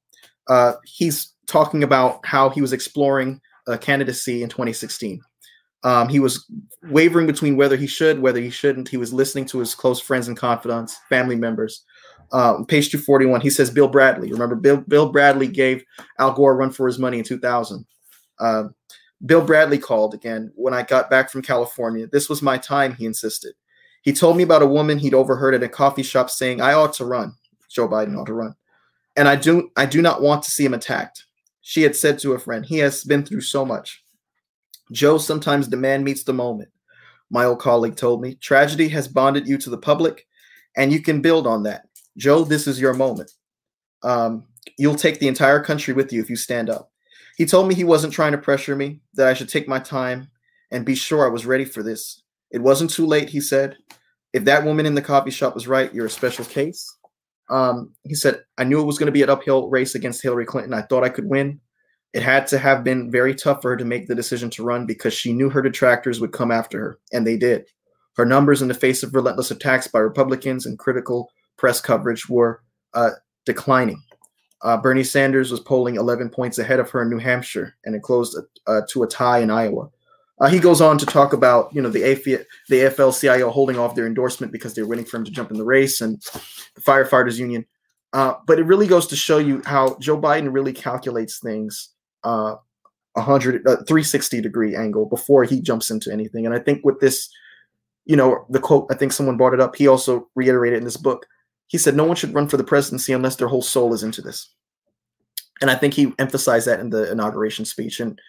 uh, 0.48 0.74
he's 0.84 1.34
talking 1.46 1.82
about 1.82 2.24
how 2.24 2.48
he 2.48 2.60
was 2.60 2.72
exploring 2.72 3.40
a 3.66 3.76
candidacy 3.76 4.42
in 4.42 4.48
2016. 4.48 5.20
Um, 5.82 6.08
he 6.08 6.20
was 6.20 6.46
wavering 6.84 7.26
between 7.26 7.56
whether 7.56 7.76
he 7.76 7.86
should, 7.86 8.20
whether 8.20 8.40
he 8.40 8.50
shouldn't. 8.50 8.88
He 8.88 8.96
was 8.96 9.12
listening 9.12 9.46
to 9.46 9.58
his 9.58 9.74
close 9.74 9.98
friends 9.98 10.28
and 10.28 10.36
confidants, 10.36 10.98
family 11.08 11.36
members. 11.36 11.84
Um, 12.32 12.64
page 12.64 12.90
241, 12.90 13.40
he 13.40 13.50
says 13.50 13.70
Bill 13.70 13.88
Bradley. 13.88 14.32
Remember, 14.32 14.54
Bill, 14.54 14.78
Bill 14.78 15.10
Bradley 15.10 15.48
gave 15.48 15.84
Al 16.18 16.32
Gore 16.32 16.52
a 16.52 16.54
run 16.54 16.70
for 16.70 16.86
his 16.86 16.98
money 16.98 17.18
in 17.18 17.24
2000. 17.24 17.84
Uh, 18.38 18.64
Bill 19.26 19.44
Bradley 19.44 19.78
called 19.78 20.14
again 20.14 20.52
when 20.54 20.72
I 20.72 20.82
got 20.82 21.10
back 21.10 21.30
from 21.30 21.42
California. 21.42 22.06
This 22.06 22.28
was 22.28 22.40
my 22.40 22.56
time, 22.56 22.94
he 22.94 23.04
insisted. 23.04 23.54
He 24.02 24.12
told 24.12 24.36
me 24.36 24.42
about 24.42 24.62
a 24.62 24.66
woman 24.66 24.98
he'd 24.98 25.14
overheard 25.14 25.54
at 25.54 25.62
a 25.62 25.68
coffee 25.68 26.02
shop 26.02 26.30
saying, 26.30 26.60
I 26.60 26.72
ought 26.72 26.94
to 26.94 27.04
run. 27.04 27.34
Joe 27.68 27.88
Biden 27.88 28.16
ought 28.16 28.26
to 28.26 28.34
run. 28.34 28.54
And 29.16 29.28
I 29.28 29.36
do 29.36 29.70
I 29.76 29.86
do 29.86 30.00
not 30.00 30.22
want 30.22 30.42
to 30.44 30.50
see 30.50 30.64
him 30.64 30.74
attacked. 30.74 31.24
She 31.60 31.82
had 31.82 31.94
said 31.94 32.18
to 32.20 32.32
a 32.32 32.38
friend, 32.38 32.64
he 32.64 32.78
has 32.78 33.04
been 33.04 33.24
through 33.24 33.42
so 33.42 33.64
much. 33.64 34.02
Joe, 34.92 35.18
sometimes 35.18 35.68
demand 35.68 36.04
meets 36.04 36.24
the 36.24 36.32
moment. 36.32 36.70
My 37.30 37.44
old 37.44 37.60
colleague 37.60 37.96
told 37.96 38.20
me, 38.20 38.34
tragedy 38.36 38.88
has 38.88 39.06
bonded 39.06 39.46
you 39.46 39.56
to 39.58 39.70
the 39.70 39.78
public, 39.78 40.26
and 40.76 40.92
you 40.92 41.00
can 41.00 41.20
build 41.20 41.46
on 41.46 41.62
that. 41.64 41.86
Joe, 42.20 42.44
this 42.44 42.66
is 42.66 42.78
your 42.78 42.92
moment. 42.92 43.32
Um, 44.02 44.44
you'll 44.78 44.94
take 44.94 45.18
the 45.18 45.28
entire 45.28 45.62
country 45.62 45.94
with 45.94 46.12
you 46.12 46.20
if 46.20 46.28
you 46.28 46.36
stand 46.36 46.68
up. 46.68 46.92
He 47.36 47.46
told 47.46 47.66
me 47.66 47.74
he 47.74 47.84
wasn't 47.84 48.12
trying 48.12 48.32
to 48.32 48.38
pressure 48.38 48.76
me, 48.76 49.00
that 49.14 49.26
I 49.26 49.32
should 49.32 49.48
take 49.48 49.66
my 49.66 49.78
time 49.78 50.28
and 50.70 50.84
be 50.84 50.94
sure 50.94 51.24
I 51.24 51.30
was 51.30 51.46
ready 51.46 51.64
for 51.64 51.82
this. 51.82 52.22
It 52.50 52.60
wasn't 52.60 52.90
too 52.90 53.06
late, 53.06 53.30
he 53.30 53.40
said. 53.40 53.78
If 54.34 54.44
that 54.44 54.64
woman 54.64 54.84
in 54.84 54.94
the 54.94 55.02
coffee 55.02 55.30
shop 55.30 55.54
was 55.54 55.66
right, 55.66 55.92
you're 55.94 56.06
a 56.06 56.10
special 56.10 56.44
case. 56.44 56.94
Um, 57.48 57.94
he 58.04 58.14
said, 58.14 58.44
I 58.58 58.64
knew 58.64 58.80
it 58.80 58.86
was 58.86 58.98
going 58.98 59.06
to 59.06 59.12
be 59.12 59.22
an 59.22 59.30
uphill 59.30 59.70
race 59.70 59.94
against 59.94 60.22
Hillary 60.22 60.44
Clinton. 60.44 60.74
I 60.74 60.82
thought 60.82 61.02
I 61.04 61.08
could 61.08 61.26
win. 61.26 61.60
It 62.12 62.22
had 62.22 62.46
to 62.48 62.58
have 62.58 62.84
been 62.84 63.10
very 63.10 63.34
tough 63.34 63.62
for 63.62 63.70
her 63.70 63.76
to 63.76 63.84
make 63.84 64.06
the 64.06 64.14
decision 64.14 64.50
to 64.50 64.62
run 64.62 64.84
because 64.84 65.14
she 65.14 65.32
knew 65.32 65.48
her 65.48 65.62
detractors 65.62 66.20
would 66.20 66.32
come 66.32 66.50
after 66.50 66.78
her, 66.78 66.98
and 67.12 67.26
they 67.26 67.38
did. 67.38 67.64
Her 68.16 68.26
numbers 68.26 68.60
in 68.60 68.68
the 68.68 68.74
face 68.74 69.02
of 69.02 69.14
relentless 69.14 69.50
attacks 69.50 69.88
by 69.88 70.00
Republicans 70.00 70.66
and 70.66 70.78
critical 70.78 71.30
press 71.60 71.78
coverage 71.80 72.26
were 72.28 72.62
uh, 72.94 73.10
declining. 73.44 74.02
Uh, 74.62 74.78
Bernie 74.78 75.04
Sanders 75.04 75.50
was 75.50 75.60
polling 75.60 75.96
11 75.96 76.30
points 76.30 76.58
ahead 76.58 76.80
of 76.80 76.90
her 76.90 77.02
in 77.02 77.10
New 77.10 77.18
Hampshire, 77.18 77.76
and 77.84 77.94
it 77.94 78.02
closed 78.02 78.36
uh, 78.66 78.80
to 78.88 79.02
a 79.02 79.06
tie 79.06 79.40
in 79.40 79.50
Iowa. 79.50 79.90
Uh, 80.40 80.48
he 80.48 80.58
goes 80.58 80.80
on 80.80 80.96
to 80.96 81.04
talk 81.04 81.34
about, 81.34 81.72
you 81.74 81.82
know, 81.82 81.90
the, 81.90 82.02
AF- 82.02 82.24
the 82.24 82.46
AFL-CIO 82.70 83.50
holding 83.50 83.78
off 83.78 83.94
their 83.94 84.06
endorsement 84.06 84.52
because 84.52 84.72
they're 84.72 84.86
waiting 84.86 85.04
for 85.04 85.18
him 85.18 85.24
to 85.24 85.30
jump 85.30 85.50
in 85.50 85.58
the 85.58 85.64
race, 85.64 86.00
and 86.00 86.20
the 86.74 86.80
firefighters 86.80 87.38
union. 87.38 87.64
Uh, 88.14 88.34
but 88.46 88.58
it 88.58 88.64
really 88.64 88.86
goes 88.86 89.06
to 89.06 89.16
show 89.16 89.38
you 89.38 89.62
how 89.66 89.96
Joe 90.00 90.18
Biden 90.18 90.52
really 90.52 90.72
calculates 90.72 91.38
things 91.38 91.90
uh, 92.24 92.56
100, 93.12 93.66
uh, 93.66 93.76
360 93.86 94.40
degree 94.40 94.74
angle 94.74 95.04
before 95.04 95.44
he 95.44 95.60
jumps 95.60 95.90
into 95.90 96.10
anything. 96.10 96.46
And 96.46 96.54
I 96.54 96.58
think 96.58 96.84
with 96.84 97.00
this, 97.00 97.28
you 98.06 98.16
know, 98.16 98.46
the 98.48 98.58
quote, 98.58 98.86
I 98.90 98.94
think 98.94 99.12
someone 99.12 99.36
brought 99.36 99.54
it 99.54 99.60
up. 99.60 99.76
He 99.76 99.86
also 99.86 100.28
reiterated 100.34 100.78
in 100.78 100.84
this 100.84 100.96
book 100.96 101.26
he 101.70 101.78
said 101.78 101.94
no 101.94 102.04
one 102.04 102.16
should 102.16 102.34
run 102.34 102.48
for 102.48 102.56
the 102.56 102.64
presidency 102.64 103.12
unless 103.12 103.36
their 103.36 103.46
whole 103.46 103.62
soul 103.62 103.94
is 103.94 104.02
into 104.02 104.20
this. 104.20 104.52
And 105.60 105.70
I 105.70 105.76
think 105.76 105.94
he 105.94 106.12
emphasized 106.18 106.66
that 106.66 106.80
in 106.80 106.90
the 106.90 107.10
inauguration 107.12 107.64
speech. 107.64 108.00
And 108.00 108.20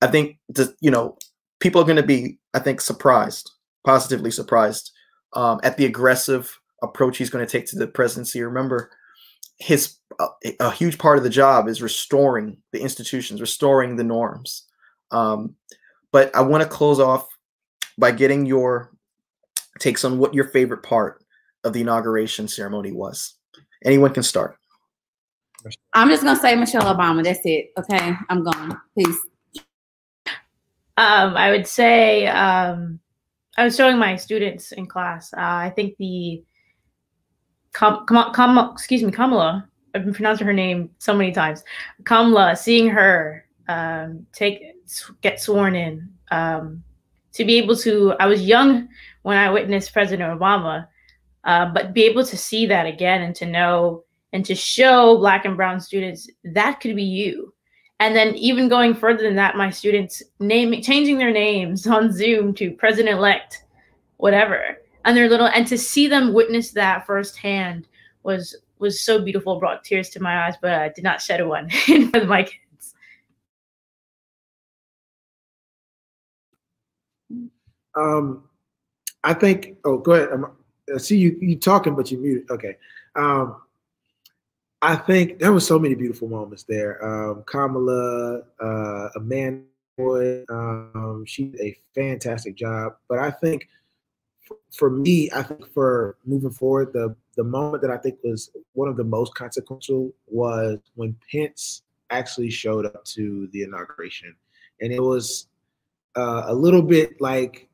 I 0.00 0.06
think 0.06 0.38
the, 0.48 0.74
you 0.80 0.90
know, 0.90 1.18
people 1.60 1.78
are 1.82 1.84
going 1.84 1.96
to 1.96 2.02
be, 2.02 2.38
I 2.54 2.58
think, 2.58 2.80
surprised, 2.80 3.50
positively 3.84 4.30
surprised 4.30 4.92
um, 5.34 5.60
at 5.62 5.76
the 5.76 5.84
aggressive 5.84 6.58
approach 6.82 7.18
he's 7.18 7.28
going 7.28 7.44
to 7.44 7.50
take 7.50 7.66
to 7.66 7.78
the 7.78 7.86
presidency. 7.86 8.42
Remember, 8.42 8.90
his 9.58 9.98
uh, 10.18 10.28
a 10.60 10.70
huge 10.70 10.96
part 10.96 11.18
of 11.18 11.24
the 11.24 11.28
job 11.28 11.68
is 11.68 11.82
restoring 11.82 12.56
the 12.72 12.80
institutions, 12.80 13.42
restoring 13.42 13.96
the 13.96 14.04
norms. 14.04 14.62
Um, 15.10 15.54
but 16.12 16.34
I 16.34 16.40
want 16.40 16.62
to 16.62 16.68
close 16.68 16.98
off 16.98 17.28
by 17.98 18.10
getting 18.10 18.46
your 18.46 18.90
takes 19.80 20.02
on 20.02 20.16
what 20.16 20.32
your 20.32 20.44
favorite 20.44 20.82
part 20.82 21.22
of 21.66 21.72
the 21.72 21.80
inauguration 21.80 22.48
ceremony 22.48 22.92
was. 22.92 23.34
Anyone 23.84 24.14
can 24.14 24.22
start. 24.22 24.56
I'm 25.92 26.08
just 26.08 26.22
gonna 26.22 26.38
say 26.38 26.54
Michelle 26.54 26.94
Obama. 26.94 27.22
That's 27.24 27.40
it. 27.44 27.72
Okay, 27.78 28.14
I'm 28.28 28.44
gone. 28.44 28.80
Peace. 28.96 29.18
Um, 30.98 31.36
I 31.36 31.50
would 31.50 31.66
say 31.66 32.26
um, 32.28 33.00
I 33.58 33.64
was 33.64 33.76
showing 33.76 33.98
my 33.98 34.16
students 34.16 34.72
in 34.72 34.86
class. 34.86 35.32
Uh, 35.34 35.40
I 35.40 35.72
think 35.74 35.96
the 35.98 36.42
Kam- 37.74 38.06
Kam- 38.06 38.32
Kam- 38.32 38.70
excuse 38.72 39.02
me, 39.02 39.10
Kamala. 39.10 39.68
I've 39.94 40.04
been 40.04 40.14
pronouncing 40.14 40.46
her 40.46 40.52
name 40.52 40.90
so 40.98 41.14
many 41.14 41.32
times. 41.32 41.64
Kamala, 42.04 42.54
seeing 42.54 42.88
her 42.88 43.44
um, 43.68 44.26
take 44.32 44.62
get 45.20 45.40
sworn 45.40 45.74
in, 45.74 46.08
um, 46.30 46.82
to 47.32 47.44
be 47.44 47.56
able 47.56 47.76
to. 47.76 48.14
I 48.20 48.26
was 48.26 48.42
young 48.42 48.88
when 49.22 49.36
I 49.36 49.50
witnessed 49.50 49.92
President 49.92 50.38
Obama, 50.38 50.86
uh, 51.46 51.66
but 51.66 51.94
be 51.94 52.02
able 52.02 52.24
to 52.26 52.36
see 52.36 52.66
that 52.66 52.86
again 52.86 53.22
and 53.22 53.34
to 53.36 53.46
know 53.46 54.04
and 54.32 54.44
to 54.44 54.54
show 54.54 55.16
black 55.16 55.44
and 55.44 55.56
brown 55.56 55.80
students 55.80 56.28
that 56.44 56.80
could 56.80 56.94
be 56.94 57.04
you. 57.04 57.54
And 58.00 58.14
then 58.14 58.34
even 58.34 58.68
going 58.68 58.94
further 58.94 59.22
than 59.22 59.36
that 59.36 59.56
my 59.56 59.70
students 59.70 60.22
naming 60.40 60.82
changing 60.82 61.16
their 61.16 61.32
names 61.32 61.86
on 61.86 62.12
zoom 62.12 62.52
to 62.54 62.72
president 62.72 63.16
elect 63.16 63.64
whatever. 64.18 64.78
And 65.04 65.16
their 65.16 65.28
little 65.28 65.46
and 65.46 65.66
to 65.68 65.78
see 65.78 66.08
them 66.08 66.34
witness 66.34 66.72
that 66.72 67.06
firsthand 67.06 67.86
was 68.24 68.56
was 68.78 69.00
so 69.00 69.22
beautiful 69.22 69.58
brought 69.58 69.84
tears 69.84 70.10
to 70.10 70.20
my 70.20 70.46
eyes 70.46 70.54
but 70.60 70.72
i 70.72 70.88
did 70.90 71.04
not 71.04 71.22
shed 71.22 71.46
one 71.46 71.70
in 71.88 72.10
front 72.10 72.24
of 72.24 72.28
my 72.28 72.42
kids. 72.42 72.94
Um 77.94 78.42
i 79.24 79.32
think 79.32 79.78
oh 79.84 79.96
go 79.98 80.12
ahead 80.12 80.30
I 80.94 80.98
see 80.98 81.18
you 81.18 81.36
you 81.40 81.56
talking, 81.56 81.94
but 81.94 82.10
you 82.10 82.18
muted. 82.18 82.50
Okay. 82.50 82.76
Um, 83.14 83.56
I 84.82 84.94
think 84.94 85.38
there 85.38 85.52
was 85.52 85.66
so 85.66 85.78
many 85.78 85.94
beautiful 85.94 86.28
moments 86.28 86.64
there. 86.64 87.04
Um, 87.04 87.44
Kamala, 87.46 88.42
uh, 88.60 89.08
Amanda, 89.16 89.64
um, 89.98 91.24
she 91.26 91.44
did 91.44 91.60
a 91.60 91.76
fantastic 91.94 92.54
job. 92.54 92.96
But 93.08 93.18
I 93.18 93.30
think 93.30 93.68
for, 94.42 94.56
for 94.70 94.90
me, 94.90 95.30
I 95.34 95.42
think 95.42 95.66
for 95.72 96.16
moving 96.24 96.50
forward, 96.50 96.92
the 96.92 97.16
the 97.36 97.44
moment 97.44 97.82
that 97.82 97.90
I 97.90 97.96
think 97.96 98.18
was 98.22 98.50
one 98.72 98.88
of 98.88 98.96
the 98.96 99.04
most 99.04 99.34
consequential 99.34 100.12
was 100.26 100.78
when 100.94 101.16
Pence 101.30 101.82
actually 102.10 102.50
showed 102.50 102.86
up 102.86 103.04
to 103.04 103.48
the 103.52 103.62
inauguration, 103.62 104.34
and 104.80 104.92
it 104.92 105.02
was 105.02 105.48
uh, 106.16 106.44
a 106.46 106.54
little 106.54 106.82
bit 106.82 107.20
like 107.20 107.68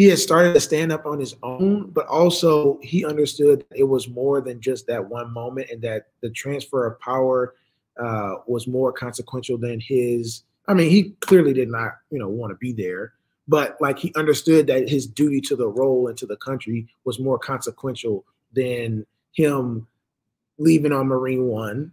he 0.00 0.06
had 0.06 0.18
started 0.18 0.54
to 0.54 0.60
stand 0.60 0.90
up 0.90 1.04
on 1.04 1.20
his 1.20 1.36
own, 1.42 1.90
but 1.90 2.06
also 2.06 2.78
he 2.80 3.04
understood 3.04 3.66
it 3.76 3.84
was 3.84 4.08
more 4.08 4.40
than 4.40 4.58
just 4.58 4.86
that 4.86 5.06
one 5.06 5.30
moment 5.30 5.68
and 5.68 5.82
that 5.82 6.06
the 6.22 6.30
transfer 6.30 6.86
of 6.86 6.98
power 7.00 7.54
uh, 8.02 8.36
was 8.46 8.66
more 8.66 8.94
consequential 8.94 9.58
than 9.58 9.78
his. 9.78 10.44
I 10.68 10.72
mean, 10.72 10.88
he 10.88 11.10
clearly 11.20 11.52
did 11.52 11.68
not, 11.68 11.98
you 12.10 12.18
know, 12.18 12.30
want 12.30 12.50
to 12.50 12.56
be 12.56 12.72
there, 12.72 13.12
but 13.46 13.76
like 13.82 13.98
he 13.98 14.10
understood 14.16 14.66
that 14.68 14.88
his 14.88 15.06
duty 15.06 15.38
to 15.42 15.54
the 15.54 15.68
role 15.68 16.08
and 16.08 16.16
to 16.16 16.26
the 16.26 16.38
country 16.38 16.88
was 17.04 17.18
more 17.18 17.38
consequential 17.38 18.24
than 18.54 19.04
him 19.34 19.86
leaving 20.56 20.92
on 20.92 21.08
Marine 21.08 21.44
One 21.44 21.92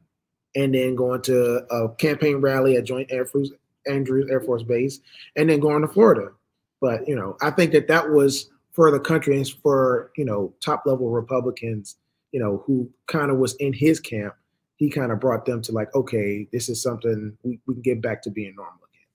and 0.55 0.73
then 0.73 0.95
going 0.95 1.23
to 1.23 1.57
a 1.69 1.89
campaign 1.95 2.38
rally 2.38 2.77
at 2.77 2.85
Joint 2.85 3.11
Air 3.11 3.25
Force 3.25 3.49
Andrews 3.85 4.29
Air 4.31 4.39
Force 4.39 4.63
Base 4.63 5.01
and 5.35 5.49
then 5.49 5.59
going 5.59 5.81
to 5.81 5.89
Florida 5.89 6.29
but 6.81 7.07
you 7.07 7.15
know, 7.15 7.37
I 7.41 7.51
think 7.51 7.71
that 7.71 7.87
that 7.87 8.11
was 8.11 8.49
for 8.71 8.91
the 8.91 8.99
country 8.99 9.35
and 9.37 9.47
for 9.63 10.11
you 10.17 10.25
know 10.25 10.53
top 10.63 10.83
level 10.85 11.09
Republicans, 11.09 11.97
you 12.31 12.39
know, 12.39 12.63
who 12.65 12.89
kind 13.07 13.31
of 13.31 13.37
was 13.37 13.55
in 13.55 13.73
his 13.73 13.99
camp. 13.99 14.33
He 14.75 14.89
kind 14.91 15.11
of 15.11 15.19
brought 15.19 15.45
them 15.45 15.61
to 15.63 15.71
like, 15.71 15.93
okay, 15.95 16.47
this 16.51 16.69
is 16.69 16.81
something 16.83 17.35
we, 17.41 17.59
we 17.65 17.73
can 17.73 17.81
get 17.81 18.01
back 18.01 18.21
to 18.23 18.29
being 18.29 18.53
normal 18.55 18.75
again. 18.75 19.07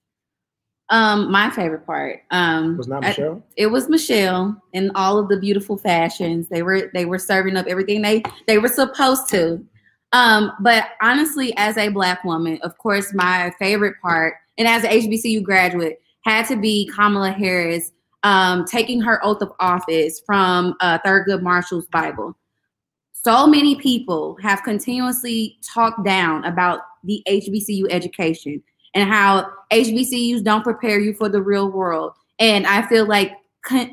Um, 0.88 1.30
my 1.30 1.50
favorite 1.50 1.86
part 1.86 2.22
um, 2.32 2.76
was 2.76 2.88
not 2.88 3.02
Michelle. 3.02 3.36
I, 3.36 3.52
it 3.56 3.66
was 3.68 3.88
Michelle 3.88 4.60
and 4.74 4.90
all 4.96 5.18
of 5.18 5.28
the 5.28 5.38
beautiful 5.38 5.78
fashions. 5.78 6.48
They 6.48 6.62
were 6.62 6.90
they 6.92 7.04
were 7.04 7.18
serving 7.18 7.56
up 7.56 7.66
everything 7.66 8.02
they 8.02 8.24
they 8.48 8.58
were 8.58 8.68
supposed 8.68 9.28
to. 9.28 9.64
Um, 10.12 10.52
but 10.60 10.88
honestly, 11.00 11.54
as 11.56 11.78
a 11.78 11.88
black 11.88 12.24
woman, 12.24 12.58
of 12.62 12.76
course, 12.78 13.14
my 13.14 13.52
favorite 13.58 13.94
part, 14.02 14.34
and 14.58 14.68
as 14.68 14.84
an 14.84 14.90
HBCU 14.90 15.42
graduate, 15.42 16.01
had 16.24 16.46
to 16.48 16.56
be 16.56 16.90
Kamala 16.94 17.30
Harris 17.30 17.92
um, 18.22 18.64
taking 18.64 19.00
her 19.00 19.24
oath 19.24 19.42
of 19.42 19.52
office 19.58 20.20
from 20.24 20.74
uh, 20.80 20.98
Thurgood 21.04 21.42
Marshall's 21.42 21.86
Bible. 21.86 22.36
So 23.12 23.46
many 23.46 23.76
people 23.76 24.36
have 24.42 24.62
continuously 24.62 25.58
talked 25.62 26.04
down 26.04 26.44
about 26.44 26.80
the 27.04 27.22
HBCU 27.28 27.86
education 27.90 28.62
and 28.94 29.08
how 29.08 29.48
HBCUs 29.72 30.42
don't 30.42 30.64
prepare 30.64 30.98
you 30.98 31.14
for 31.14 31.28
the 31.28 31.42
real 31.42 31.70
world. 31.70 32.12
And 32.38 32.66
I 32.66 32.86
feel 32.88 33.06
like 33.06 33.32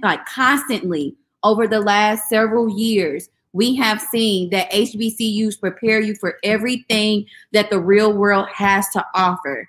like 0.01 0.25
constantly 0.25 1.15
over 1.43 1.67
the 1.67 1.79
last 1.79 2.27
several 2.27 2.69
years, 2.69 3.29
we 3.53 3.75
have 3.75 4.01
seen 4.01 4.49
that 4.49 4.71
HBCUs 4.71 5.59
prepare 5.59 5.99
you 5.99 6.15
for 6.15 6.37
everything 6.43 7.25
that 7.51 7.69
the 7.69 7.79
real 7.79 8.13
world 8.13 8.47
has 8.53 8.89
to 8.89 9.05
offer. 9.13 9.67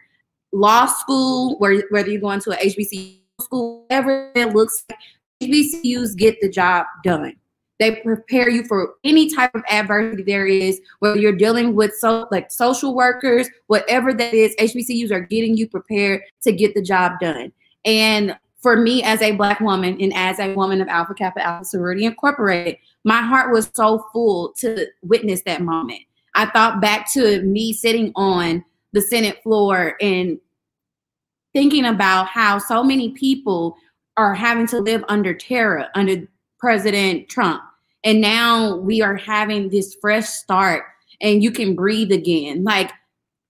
Law 0.52 0.86
school, 0.86 1.58
where, 1.58 1.82
whether 1.90 2.10
you're 2.10 2.20
going 2.20 2.40
to 2.40 2.50
an 2.50 2.58
HBCU 2.58 3.18
school, 3.40 3.82
whatever 3.82 4.32
it 4.34 4.54
looks 4.54 4.84
like, 4.88 4.98
HBCUs 5.42 6.16
get 6.16 6.40
the 6.40 6.48
job 6.48 6.86
done. 7.04 7.34
They 7.78 7.96
prepare 7.96 8.50
you 8.50 8.64
for 8.64 8.94
any 9.04 9.34
type 9.34 9.54
of 9.54 9.62
adversity 9.70 10.22
there 10.22 10.46
is, 10.46 10.80
whether 10.98 11.18
you're 11.18 11.32
dealing 11.32 11.74
with 11.74 11.94
so 11.94 12.28
like 12.30 12.50
social 12.50 12.94
workers, 12.94 13.48
whatever 13.68 14.12
that 14.12 14.34
is, 14.34 14.54
HBCUs 14.56 15.10
are 15.10 15.20
getting 15.20 15.56
you 15.56 15.66
prepared 15.66 16.20
to 16.42 16.52
get 16.52 16.74
the 16.74 16.82
job 16.82 17.12
done. 17.20 17.52
And 17.86 18.36
for 18.58 18.76
me 18.76 19.02
as 19.02 19.22
a 19.22 19.32
black 19.32 19.60
woman 19.60 19.96
and 19.98 20.12
as 20.14 20.38
a 20.38 20.54
woman 20.54 20.82
of 20.82 20.88
Alpha 20.88 21.14
Kappa 21.14 21.42
Alpha 21.42 21.64
Sorority 21.64 22.04
Incorporated, 22.04 22.76
my 23.04 23.22
heart 23.22 23.50
was 23.50 23.70
so 23.74 24.06
full 24.12 24.52
to 24.58 24.86
witness 25.02 25.40
that 25.46 25.62
moment. 25.62 26.02
I 26.34 26.46
thought 26.46 26.82
back 26.82 27.10
to 27.14 27.40
me 27.42 27.72
sitting 27.72 28.12
on 28.14 28.62
the 28.92 29.00
Senate 29.00 29.42
floor 29.42 29.96
and 30.00 30.38
thinking 31.52 31.84
about 31.84 32.26
how 32.26 32.58
so 32.58 32.82
many 32.82 33.10
people 33.10 33.76
are 34.16 34.34
having 34.34 34.66
to 34.68 34.78
live 34.78 35.04
under 35.08 35.34
terror 35.34 35.86
under 35.94 36.28
President 36.58 37.28
Trump. 37.28 37.62
And 38.04 38.20
now 38.20 38.76
we 38.76 39.02
are 39.02 39.16
having 39.16 39.68
this 39.68 39.96
fresh 40.00 40.28
start 40.28 40.84
and 41.20 41.42
you 41.42 41.50
can 41.50 41.74
breathe 41.74 42.12
again. 42.12 42.64
Like, 42.64 42.90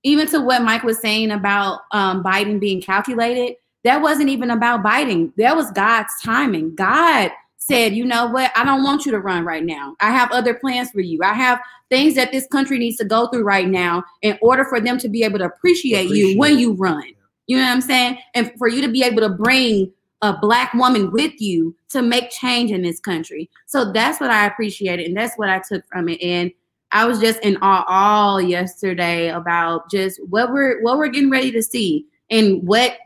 even 0.02 0.26
to 0.28 0.40
what 0.40 0.62
Mike 0.62 0.82
was 0.82 0.98
saying 0.98 1.30
about 1.30 1.80
um, 1.92 2.22
Biden 2.22 2.58
being 2.58 2.80
calculated, 2.80 3.56
that 3.84 4.00
wasn't 4.00 4.30
even 4.30 4.50
about 4.50 4.82
Biden. 4.82 5.32
That 5.36 5.56
was 5.56 5.70
God's 5.72 6.12
timing. 6.22 6.74
God 6.74 7.30
said, 7.70 7.94
you 7.94 8.04
know 8.04 8.26
what? 8.26 8.50
I 8.56 8.64
don't 8.64 8.82
want 8.82 9.06
you 9.06 9.12
to 9.12 9.20
run 9.20 9.44
right 9.44 9.64
now. 9.64 9.96
I 10.00 10.10
have 10.10 10.30
other 10.32 10.54
plans 10.54 10.90
for 10.90 11.00
you. 11.00 11.20
I 11.22 11.32
have 11.32 11.60
things 11.88 12.14
that 12.16 12.32
this 12.32 12.46
country 12.48 12.78
needs 12.78 12.96
to 12.98 13.04
go 13.04 13.28
through 13.28 13.44
right 13.44 13.68
now 13.68 14.04
in 14.22 14.38
order 14.42 14.64
for 14.64 14.80
them 14.80 14.98
to 14.98 15.08
be 15.08 15.22
able 15.22 15.38
to 15.38 15.46
appreciate, 15.46 16.06
appreciate. 16.06 16.32
you 16.32 16.38
when 16.38 16.58
you 16.58 16.74
run. 16.74 17.04
You 17.46 17.56
know 17.56 17.64
what 17.64 17.72
I'm 17.72 17.80
saying? 17.80 18.18
And 18.34 18.52
for 18.58 18.68
you 18.68 18.80
to 18.82 18.88
be 18.88 19.02
able 19.02 19.20
to 19.22 19.28
bring 19.28 19.92
a 20.22 20.36
black 20.36 20.74
woman 20.74 21.10
with 21.10 21.40
you 21.40 21.74
to 21.90 22.02
make 22.02 22.30
change 22.30 22.70
in 22.70 22.82
this 22.82 23.00
country. 23.00 23.48
So 23.66 23.92
that's 23.92 24.20
what 24.20 24.30
I 24.30 24.46
appreciated 24.46 25.06
and 25.06 25.16
that's 25.16 25.36
what 25.36 25.48
I 25.48 25.62
took 25.66 25.84
from 25.86 26.08
it. 26.08 26.20
And 26.22 26.52
I 26.92 27.06
was 27.06 27.20
just 27.20 27.40
in 27.40 27.56
awe 27.62 27.84
all 27.88 28.40
yesterday 28.40 29.28
about 29.28 29.90
just 29.90 30.20
what 30.28 30.52
we're 30.52 30.82
what 30.82 30.98
we're 30.98 31.08
getting 31.08 31.30
ready 31.30 31.52
to 31.52 31.62
see 31.62 32.06
and 32.30 32.66
what 32.66 32.98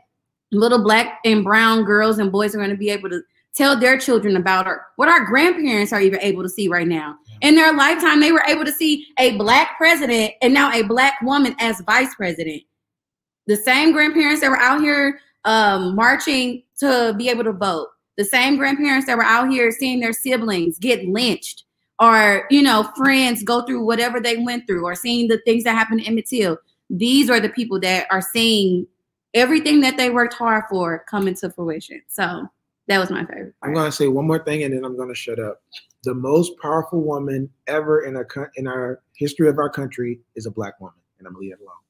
little 0.51 0.83
black 0.83 1.19
and 1.23 1.43
brown 1.43 1.83
girls 1.83 2.17
and 2.17 2.31
boys 2.31 2.55
are 2.55 2.57
going 2.57 2.69
to 2.69 2.77
be 2.77 2.89
able 2.89 3.09
to 3.09 3.21
tell 3.55 3.79
their 3.79 3.97
children 3.97 4.35
about 4.35 4.67
or 4.67 4.85
what 4.97 5.09
our 5.09 5.25
grandparents 5.25 5.93
are 5.93 6.01
even 6.01 6.19
able 6.21 6.43
to 6.43 6.49
see 6.49 6.67
right 6.67 6.87
now. 6.87 7.17
In 7.41 7.55
their 7.55 7.73
lifetime, 7.73 8.19
they 8.19 8.31
were 8.31 8.43
able 8.47 8.65
to 8.65 8.71
see 8.71 9.07
a 9.17 9.37
black 9.37 9.77
president 9.77 10.33
and 10.41 10.53
now 10.53 10.71
a 10.71 10.83
black 10.83 11.21
woman 11.21 11.55
as 11.59 11.81
vice 11.81 12.13
president. 12.15 12.63
The 13.47 13.55
same 13.55 13.91
grandparents 13.91 14.41
that 14.41 14.49
were 14.49 14.59
out 14.59 14.81
here 14.81 15.19
um, 15.45 15.95
marching 15.95 16.63
to 16.79 17.13
be 17.17 17.29
able 17.29 17.43
to 17.43 17.53
vote, 17.53 17.87
the 18.17 18.25
same 18.25 18.57
grandparents 18.57 19.05
that 19.07 19.17
were 19.17 19.23
out 19.23 19.49
here 19.49 19.71
seeing 19.71 19.99
their 19.99 20.13
siblings 20.13 20.79
get 20.79 21.05
lynched 21.05 21.63
or, 21.99 22.45
you 22.49 22.61
know, 22.61 22.91
friends 22.95 23.43
go 23.43 23.61
through 23.61 23.85
whatever 23.85 24.19
they 24.19 24.37
went 24.37 24.67
through 24.67 24.83
or 24.83 24.95
seeing 24.95 25.27
the 25.27 25.37
things 25.45 25.63
that 25.63 25.75
happened 25.75 26.01
in 26.01 26.07
Emmett 26.07 26.27
Till. 26.27 26.57
These 26.89 27.29
are 27.29 27.39
the 27.39 27.49
people 27.49 27.79
that 27.81 28.07
are 28.11 28.21
seeing 28.21 28.87
everything 29.33 29.81
that 29.81 29.97
they 29.97 30.09
worked 30.09 30.33
hard 30.33 30.63
for 30.69 31.05
come 31.09 31.27
into 31.27 31.49
fruition. 31.51 32.01
So 32.07 32.49
that 32.87 32.99
was 32.99 33.09
my 33.09 33.25
favorite. 33.25 33.55
Part. 33.59 33.69
I'm 33.69 33.73
going 33.73 33.89
to 33.89 33.91
say 33.91 34.07
one 34.07 34.27
more 34.27 34.43
thing 34.43 34.63
and 34.63 34.73
then 34.73 34.83
I'm 34.83 34.95
going 34.95 35.09
to 35.09 35.15
shut 35.15 35.39
up. 35.39 35.61
The 36.03 36.13
most 36.13 36.57
powerful 36.59 37.01
woman 37.01 37.49
ever 37.65 38.05
in 38.05 38.15
our 38.15 38.51
in 38.57 38.67
our 38.67 39.01
history 39.15 39.49
of 39.49 39.57
our 39.57 39.69
country 39.69 40.19
is 40.35 40.45
a 40.45 40.51
black 40.51 40.79
woman, 40.79 40.93
and 41.17 41.27
I'm 41.27 41.33
gonna 41.33 41.41
leave 41.41 41.53
it 41.53 41.59
alone. 41.61 41.85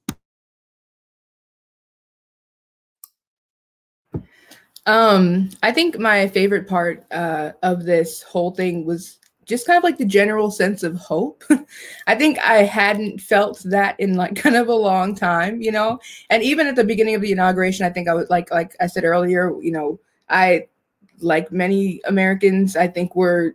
Um, 4.85 5.49
I 5.63 5.73
think 5.73 5.99
my 5.99 6.29
favorite 6.29 6.65
part 6.65 7.05
uh, 7.11 7.51
of 7.61 7.83
this 7.83 8.21
whole 8.21 8.51
thing 8.51 8.85
was 8.85 9.19
just 9.45 9.67
kind 9.67 9.77
of 9.77 9.83
like 9.83 9.97
the 9.97 10.05
general 10.05 10.49
sense 10.49 10.81
of 10.83 10.95
hope. 10.95 11.43
I 12.07 12.15
think 12.15 12.39
I 12.39 12.63
hadn't 12.63 13.19
felt 13.19 13.61
that 13.65 13.99
in 13.99 14.15
like 14.15 14.35
kind 14.41 14.55
of 14.55 14.69
a 14.69 14.73
long 14.73 15.13
time, 15.13 15.61
you 15.61 15.71
know. 15.71 15.99
And 16.29 16.41
even 16.41 16.67
at 16.67 16.75
the 16.75 16.83
beginning 16.83 17.15
of 17.15 17.21
the 17.21 17.31
inauguration, 17.31 17.85
I 17.85 17.89
think 17.89 18.07
I 18.07 18.13
was 18.13 18.29
like 18.29 18.51
like 18.51 18.75
I 18.79 18.87
said 18.87 19.03
earlier, 19.03 19.51
you 19.61 19.71
know, 19.71 19.99
I 20.29 20.67
like 21.19 21.51
many 21.51 22.01
Americans, 22.05 22.75
I 22.75 22.87
think 22.87 23.15
we're 23.15 23.53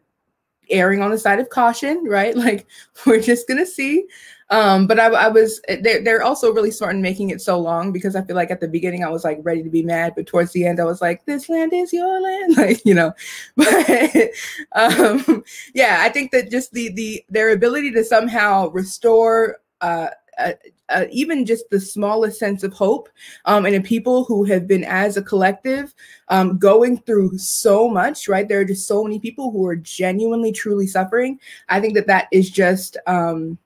erring 0.70 1.02
on 1.02 1.10
the 1.10 1.18
side 1.18 1.40
of 1.40 1.50
caution, 1.50 2.04
right? 2.08 2.36
Like 2.36 2.66
we're 3.06 3.20
just 3.20 3.48
gonna 3.48 3.66
see. 3.66 4.06
Um, 4.50 4.88
but 4.88 4.98
I, 4.98 5.06
I 5.06 5.28
was 5.28 5.60
they're 5.80 6.02
they're 6.02 6.22
also 6.24 6.52
really 6.52 6.72
smart 6.72 6.96
in 6.96 7.02
making 7.02 7.30
it 7.30 7.40
so 7.40 7.58
long 7.58 7.92
because 7.92 8.16
I 8.16 8.22
feel 8.22 8.34
like 8.34 8.50
at 8.50 8.60
the 8.60 8.66
beginning 8.66 9.04
I 9.04 9.08
was 9.08 9.22
like 9.22 9.38
ready 9.42 9.62
to 9.62 9.70
be 9.70 9.82
mad, 9.82 10.14
but 10.16 10.26
towards 10.26 10.52
the 10.52 10.66
end 10.66 10.80
I 10.80 10.84
was 10.84 11.00
like, 11.00 11.24
this 11.24 11.48
land 11.48 11.72
is 11.72 11.92
your 11.92 12.20
land, 12.20 12.56
like 12.56 12.84
you 12.84 12.94
know. 12.94 13.12
But 13.56 14.30
um, 14.72 15.44
yeah, 15.72 15.98
I 16.00 16.08
think 16.08 16.32
that 16.32 16.50
just 16.50 16.72
the 16.72 16.90
the 16.92 17.24
their 17.28 17.50
ability 17.50 17.92
to 17.92 18.04
somehow 18.04 18.70
restore 18.70 19.58
uh, 19.82 20.08
uh, 20.38 20.52
uh, 20.90 21.06
even 21.10 21.46
just 21.46 21.68
the 21.70 21.80
smallest 21.80 22.38
sense 22.38 22.62
of 22.62 22.72
hope 22.72 23.08
um, 23.44 23.66
and 23.66 23.74
in 23.74 23.82
people 23.82 24.24
who 24.24 24.44
have 24.44 24.66
been 24.66 24.84
as 24.84 25.16
a 25.16 25.22
collective 25.22 25.94
um, 26.28 26.58
going 26.58 26.98
through 26.98 27.36
so 27.38 27.88
much 27.88 28.28
right? 28.28 28.48
There 28.48 28.60
are 28.60 28.64
just 28.64 28.86
so 28.86 29.02
many 29.02 29.18
people 29.18 29.50
who 29.50 29.66
are 29.66 29.76
genuinely 29.76 30.52
truly 30.52 30.86
suffering. 30.86 31.38
I 31.68 31.80
think 31.80 31.94
that 31.94 32.06
that 32.06 32.28
is 32.32 32.50
just 32.50 32.96
um, 33.06 33.58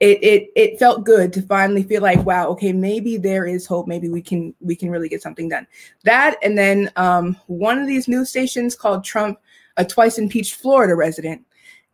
it, 0.00 0.22
it 0.22 0.50
it 0.56 0.78
felt 0.78 1.04
good 1.04 1.32
to 1.34 1.42
finally 1.42 1.82
feel 1.82 2.00
like 2.00 2.24
wow 2.24 2.48
okay 2.48 2.72
maybe 2.72 3.16
there 3.16 3.46
is 3.46 3.66
hope. 3.66 3.86
Maybe 3.86 4.08
we 4.08 4.22
can 4.22 4.54
we 4.60 4.74
can 4.74 4.90
really 4.90 5.08
get 5.08 5.22
something 5.22 5.48
done. 5.48 5.66
That 6.04 6.36
and 6.42 6.56
then 6.56 6.90
um, 6.96 7.36
one 7.46 7.78
of 7.78 7.86
these 7.86 8.08
news 8.08 8.30
stations 8.30 8.74
called 8.74 9.04
trump 9.04 9.38
a 9.76 9.84
twice 9.84 10.18
impeached 10.18 10.56
florida 10.56 10.94
resident 10.94 11.44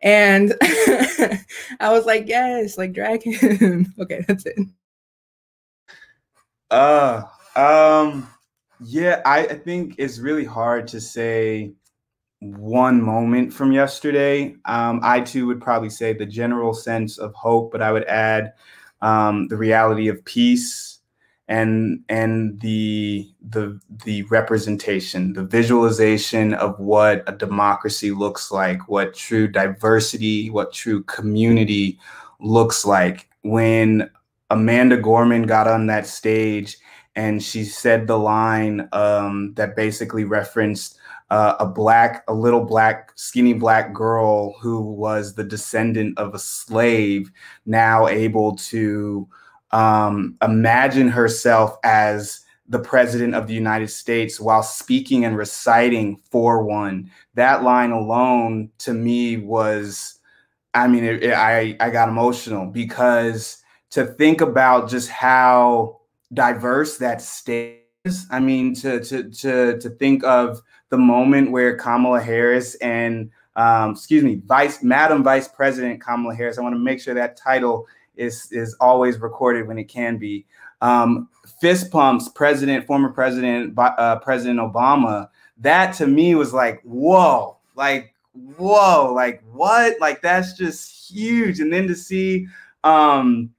and 0.01 0.53
I 0.61 1.89
was 1.89 2.05
like, 2.05 2.27
yes, 2.27 2.77
like 2.77 2.93
drag 2.93 3.23
him. 3.23 3.93
okay, 3.99 4.23
that's 4.27 4.45
it. 4.45 4.59
Uh 6.69 7.23
um 7.55 8.27
yeah, 8.79 9.21
I, 9.25 9.39
I 9.39 9.55
think 9.55 9.95
it's 9.97 10.19
really 10.19 10.45
hard 10.45 10.87
to 10.89 11.01
say 11.01 11.73
one 12.39 13.01
moment 13.01 13.51
from 13.53 13.71
yesterday. 13.71 14.55
Um, 14.65 14.99
I 15.03 15.21
too 15.21 15.47
would 15.47 15.61
probably 15.61 15.89
say 15.89 16.13
the 16.13 16.25
general 16.25 16.73
sense 16.73 17.17
of 17.17 17.33
hope, 17.33 17.71
but 17.71 17.81
I 17.81 17.91
would 17.91 18.05
add 18.05 18.53
um, 19.01 19.47
the 19.47 19.57
reality 19.57 20.07
of 20.07 20.23
peace 20.25 20.96
and 21.47 22.03
and 22.09 22.59
the 22.59 23.29
the 23.49 23.79
the 24.03 24.23
representation 24.23 25.31
the 25.31 25.43
visualization 25.43 26.53
of 26.55 26.77
what 26.79 27.23
a 27.27 27.31
democracy 27.31 28.11
looks 28.11 28.51
like 28.51 28.89
what 28.89 29.13
true 29.13 29.47
diversity 29.47 30.49
what 30.49 30.73
true 30.73 31.03
community 31.03 31.97
looks 32.39 32.85
like. 32.85 33.29
When 33.43 34.09
amanda 34.49 34.97
gorman 34.97 35.43
got 35.43 35.67
on 35.67 35.87
that 35.87 36.07
stage 36.07 36.77
and 37.15 37.41
she 37.41 37.63
said 37.63 38.07
the 38.07 38.17
line 38.17 38.87
um, 38.93 39.53
that 39.55 39.75
basically 39.75 40.23
referenced 40.23 40.97
uh, 41.29 41.55
a 41.59 41.65
black 41.65 42.23
a 42.27 42.33
little 42.33 42.63
black 42.63 43.11
skinny 43.15 43.53
black 43.53 43.93
girl 43.93 44.53
who 44.59 44.81
was 44.81 45.33
the 45.33 45.43
descendant 45.43 46.17
of 46.17 46.33
a 46.33 46.39
slave 46.39 47.31
now 47.65 48.07
able 48.07 48.55
to 48.55 49.27
um, 49.71 50.37
imagine 50.41 51.09
herself 51.09 51.77
as 51.83 52.41
the 52.69 52.79
president 52.79 53.33
of 53.33 53.47
the 53.47 53.53
United 53.53 53.89
States 53.89 54.39
while 54.39 54.63
speaking 54.63 55.23
and 55.25 55.37
reciting 55.37 56.17
for 56.29 56.63
one. 56.63 57.09
That 57.35 57.63
line 57.63 57.91
alone 57.91 58.69
to 58.79 58.93
me 58.93 59.37
was, 59.37 60.19
I 60.73 60.87
mean, 60.87 61.03
it, 61.03 61.23
it, 61.23 61.33
I 61.33 61.77
I 61.79 61.89
got 61.89 62.09
emotional 62.09 62.65
because 62.65 63.63
to 63.91 64.05
think 64.05 64.41
about 64.41 64.89
just 64.89 65.09
how 65.09 66.01
diverse 66.33 66.97
that 66.97 67.21
state 67.21 67.83
is. 68.03 68.27
I 68.31 68.39
mean, 68.39 68.73
to 68.75 69.03
to 69.03 69.29
to 69.29 69.79
to 69.79 69.89
think 69.91 70.23
of 70.23 70.61
the 70.89 70.97
moment 70.97 71.51
where 71.51 71.77
Kamala 71.77 72.21
Harris 72.21 72.75
and 72.75 73.31
um, 73.55 73.91
excuse 73.91 74.23
me, 74.23 74.41
Vice 74.45 74.83
Madam 74.83 75.23
Vice 75.23 75.47
President 75.47 76.01
Kamala 76.01 76.35
Harris. 76.35 76.57
I 76.57 76.61
want 76.61 76.75
to 76.75 76.79
make 76.79 76.99
sure 76.99 77.13
that 77.15 77.37
title 77.37 77.87
is 78.17 78.51
is 78.51 78.75
always 78.79 79.19
recorded 79.19 79.67
when 79.67 79.77
it 79.77 79.85
can 79.85 80.17
be. 80.17 80.45
Um, 80.81 81.29
fist 81.59 81.91
pumps, 81.91 82.29
President, 82.29 82.85
former 82.85 83.09
President, 83.09 83.73
uh, 83.77 84.19
President 84.19 84.59
Obama. 84.59 85.29
That 85.57 85.93
to 85.95 86.07
me 86.07 86.35
was 86.35 86.53
like, 86.53 86.81
whoa, 86.83 87.57
like 87.75 88.13
whoa, 88.57 89.11
like 89.13 89.43
what? 89.51 89.99
Like 89.99 90.21
that's 90.21 90.53
just 90.53 91.09
huge. 91.09 91.59
And 91.59 91.71
then 91.71 91.87
to 91.87 91.95
see 91.95 92.47
um, 92.83 93.51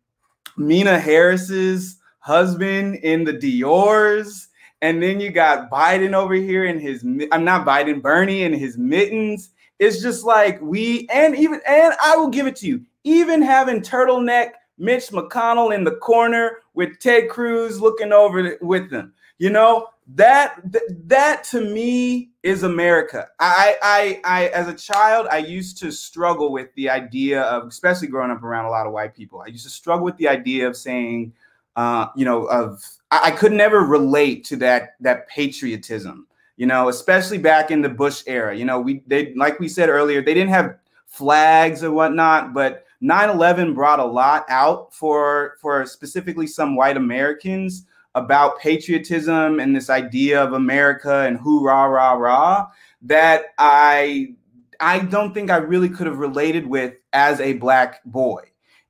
Meena 0.57 1.01
Harris's 1.01 1.97
husband 2.21 2.97
in 2.97 3.25
the 3.25 3.33
Dior's. 3.33 4.49
And 4.81 5.03
then 5.03 5.19
you 5.19 5.31
got 5.31 5.71
Biden 5.71 6.15
over 6.15 6.35
here 6.35 6.65
in 6.65 6.79
his, 6.79 7.03
I'm 7.33 7.45
not 7.45 7.67
Biden, 7.67 8.01
Bernie 8.01 8.43
in 8.43 8.53
his 8.53 8.79
mittens. 8.79 9.51
It's 9.79 10.01
just 10.01 10.25
like 10.25 10.61
we, 10.61 11.09
and 11.13 11.37
even, 11.37 11.61
and 11.67 11.95
I 12.03 12.17
will 12.17 12.29
give 12.29 12.47
it 12.47 12.57
to 12.57 12.67
you, 12.67 12.85
even 13.05 13.43
having 13.43 13.81
turtleneck 13.81 14.51
Mitch 14.79 15.09
McConnell 15.09 15.75
in 15.75 15.85
the 15.85 15.97
corner 15.97 16.59
with 16.75 16.99
Ted 17.01 17.29
Cruz 17.29 17.81
looking 17.81 18.13
over 18.13 18.57
with 18.61 18.91
them. 18.91 19.13
You 19.39 19.51
know, 19.51 19.89
that 20.15 20.61
that 21.07 21.45
to 21.45 21.61
me 21.61 22.31
is 22.43 22.63
America. 22.63 23.29
I, 23.39 23.77
I 23.83 24.21
I 24.25 24.47
as 24.49 24.69
a 24.69 24.75
child 24.75 25.29
I 25.31 25.39
used 25.39 25.79
to 25.79 25.93
struggle 25.93 26.51
with 26.51 26.75
the 26.75 26.89
idea 26.89 27.43
of 27.43 27.69
especially 27.69 28.09
growing 28.09 28.31
up 28.31 28.43
around 28.43 28.65
a 28.65 28.71
lot 28.71 28.87
of 28.87 28.93
white 28.93 29.15
people. 29.15 29.41
I 29.41 29.49
used 29.49 29.65
to 29.65 29.71
struggle 29.71 30.05
with 30.05 30.17
the 30.17 30.29
idea 30.29 30.67
of 30.67 30.77
saying 30.77 31.33
uh, 31.77 32.07
you 32.17 32.25
know 32.25 32.45
of 32.47 32.83
I, 33.11 33.21
I 33.25 33.31
could 33.33 33.53
never 33.53 33.81
relate 33.81 34.45
to 34.47 34.57
that 34.57 34.97
that 35.01 35.29
patriotism. 35.29 36.27
You 36.57 36.67
know, 36.67 36.89
especially 36.89 37.39
back 37.39 37.71
in 37.71 37.83
the 37.83 37.89
Bush 37.89 38.25
era. 38.27 38.57
You 38.57 38.65
know, 38.65 38.81
we 38.81 39.03
they 39.07 39.35
like 39.35 39.61
we 39.61 39.69
said 39.69 39.89
earlier, 39.89 40.23
they 40.23 40.35
didn't 40.35 40.51
have 40.51 40.77
flags 41.07 41.85
or 41.85 41.93
whatnot, 41.93 42.55
but 42.55 42.85
9/11 43.03 43.75
brought 43.75 44.01
a 44.01 44.05
lot 44.05 44.45
out 44.49 44.93
for 44.95 45.57
for 45.61 45.87
specifically 45.87 46.47
some 46.47 46.77
white 46.77 46.97
Americans 46.97 47.87
about 48.15 48.59
patriotism 48.59 49.61
and 49.61 49.75
this 49.75 49.91
idea 49.91 50.43
of 50.43 50.53
America 50.53 51.21
and 51.21 51.39
who 51.39 51.65
rah 51.65 51.85
rah 51.85 52.15
rah 52.15 52.67
that 53.03 53.47
I 53.59 54.35
I 54.81 55.01
don't 55.01 55.35
think 55.35 55.51
I 55.51 55.57
really 55.57 55.89
could 55.89 56.07
have 56.07 56.19
related 56.19 56.67
with 56.67 56.95
as 57.13 57.41
a 57.41 57.55
black 57.55 58.03
boy. 58.05 58.43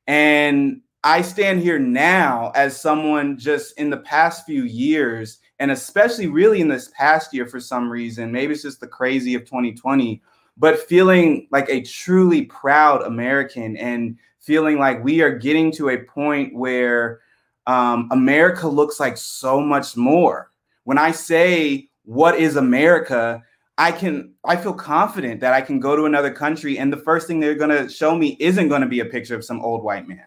And 0.06 0.80
I 1.04 1.22
stand 1.22 1.60
here 1.60 1.78
now 1.78 2.52
as 2.54 2.80
someone 2.80 3.38
just 3.38 3.78
in 3.78 3.88
the 3.90 3.98
past 3.98 4.44
few 4.44 4.64
years, 4.64 5.38
and 5.58 5.70
especially 5.70 6.26
really 6.26 6.60
in 6.60 6.68
this 6.68 6.90
past 6.96 7.32
year 7.32 7.46
for 7.46 7.60
some 7.60 7.90
reason, 7.90 8.32
maybe 8.32 8.52
it's 8.52 8.62
just 8.62 8.80
the 8.80 8.86
crazy 8.86 9.34
of 9.34 9.44
2020, 9.44 10.20
but 10.58 10.78
feeling 10.78 11.48
like 11.50 11.68
a 11.68 11.82
truly 11.82 12.42
proud 12.42 13.02
American 13.02 13.76
and 13.76 14.16
feeling 14.40 14.78
like 14.78 15.02
we 15.02 15.20
are 15.20 15.30
getting 15.30 15.70
to 15.72 15.90
a 15.90 15.98
point 15.98 16.54
where 16.54 17.20
um, 17.66 18.08
America 18.10 18.66
looks 18.66 18.98
like 18.98 19.16
so 19.16 19.60
much 19.60 19.96
more. 19.96 20.50
When 20.84 20.98
I 20.98 21.12
say, 21.12 21.88
What 22.04 22.36
is 22.36 22.56
America? 22.56 23.42
I 23.76 23.92
can 23.92 24.32
I 24.44 24.56
feel 24.56 24.72
confident 24.74 25.40
that 25.40 25.54
I 25.54 25.60
can 25.60 25.78
go 25.78 25.94
to 25.94 26.06
another 26.06 26.32
country 26.32 26.78
and 26.78 26.92
the 26.92 26.96
first 26.96 27.28
thing 27.28 27.38
they're 27.38 27.54
going 27.54 27.70
to 27.70 27.88
show 27.88 28.16
me 28.16 28.36
isn't 28.40 28.68
going 28.68 28.80
to 28.80 28.88
be 28.88 29.00
a 29.00 29.04
picture 29.04 29.36
of 29.36 29.44
some 29.44 29.60
old 29.60 29.84
white 29.84 30.08
man. 30.08 30.24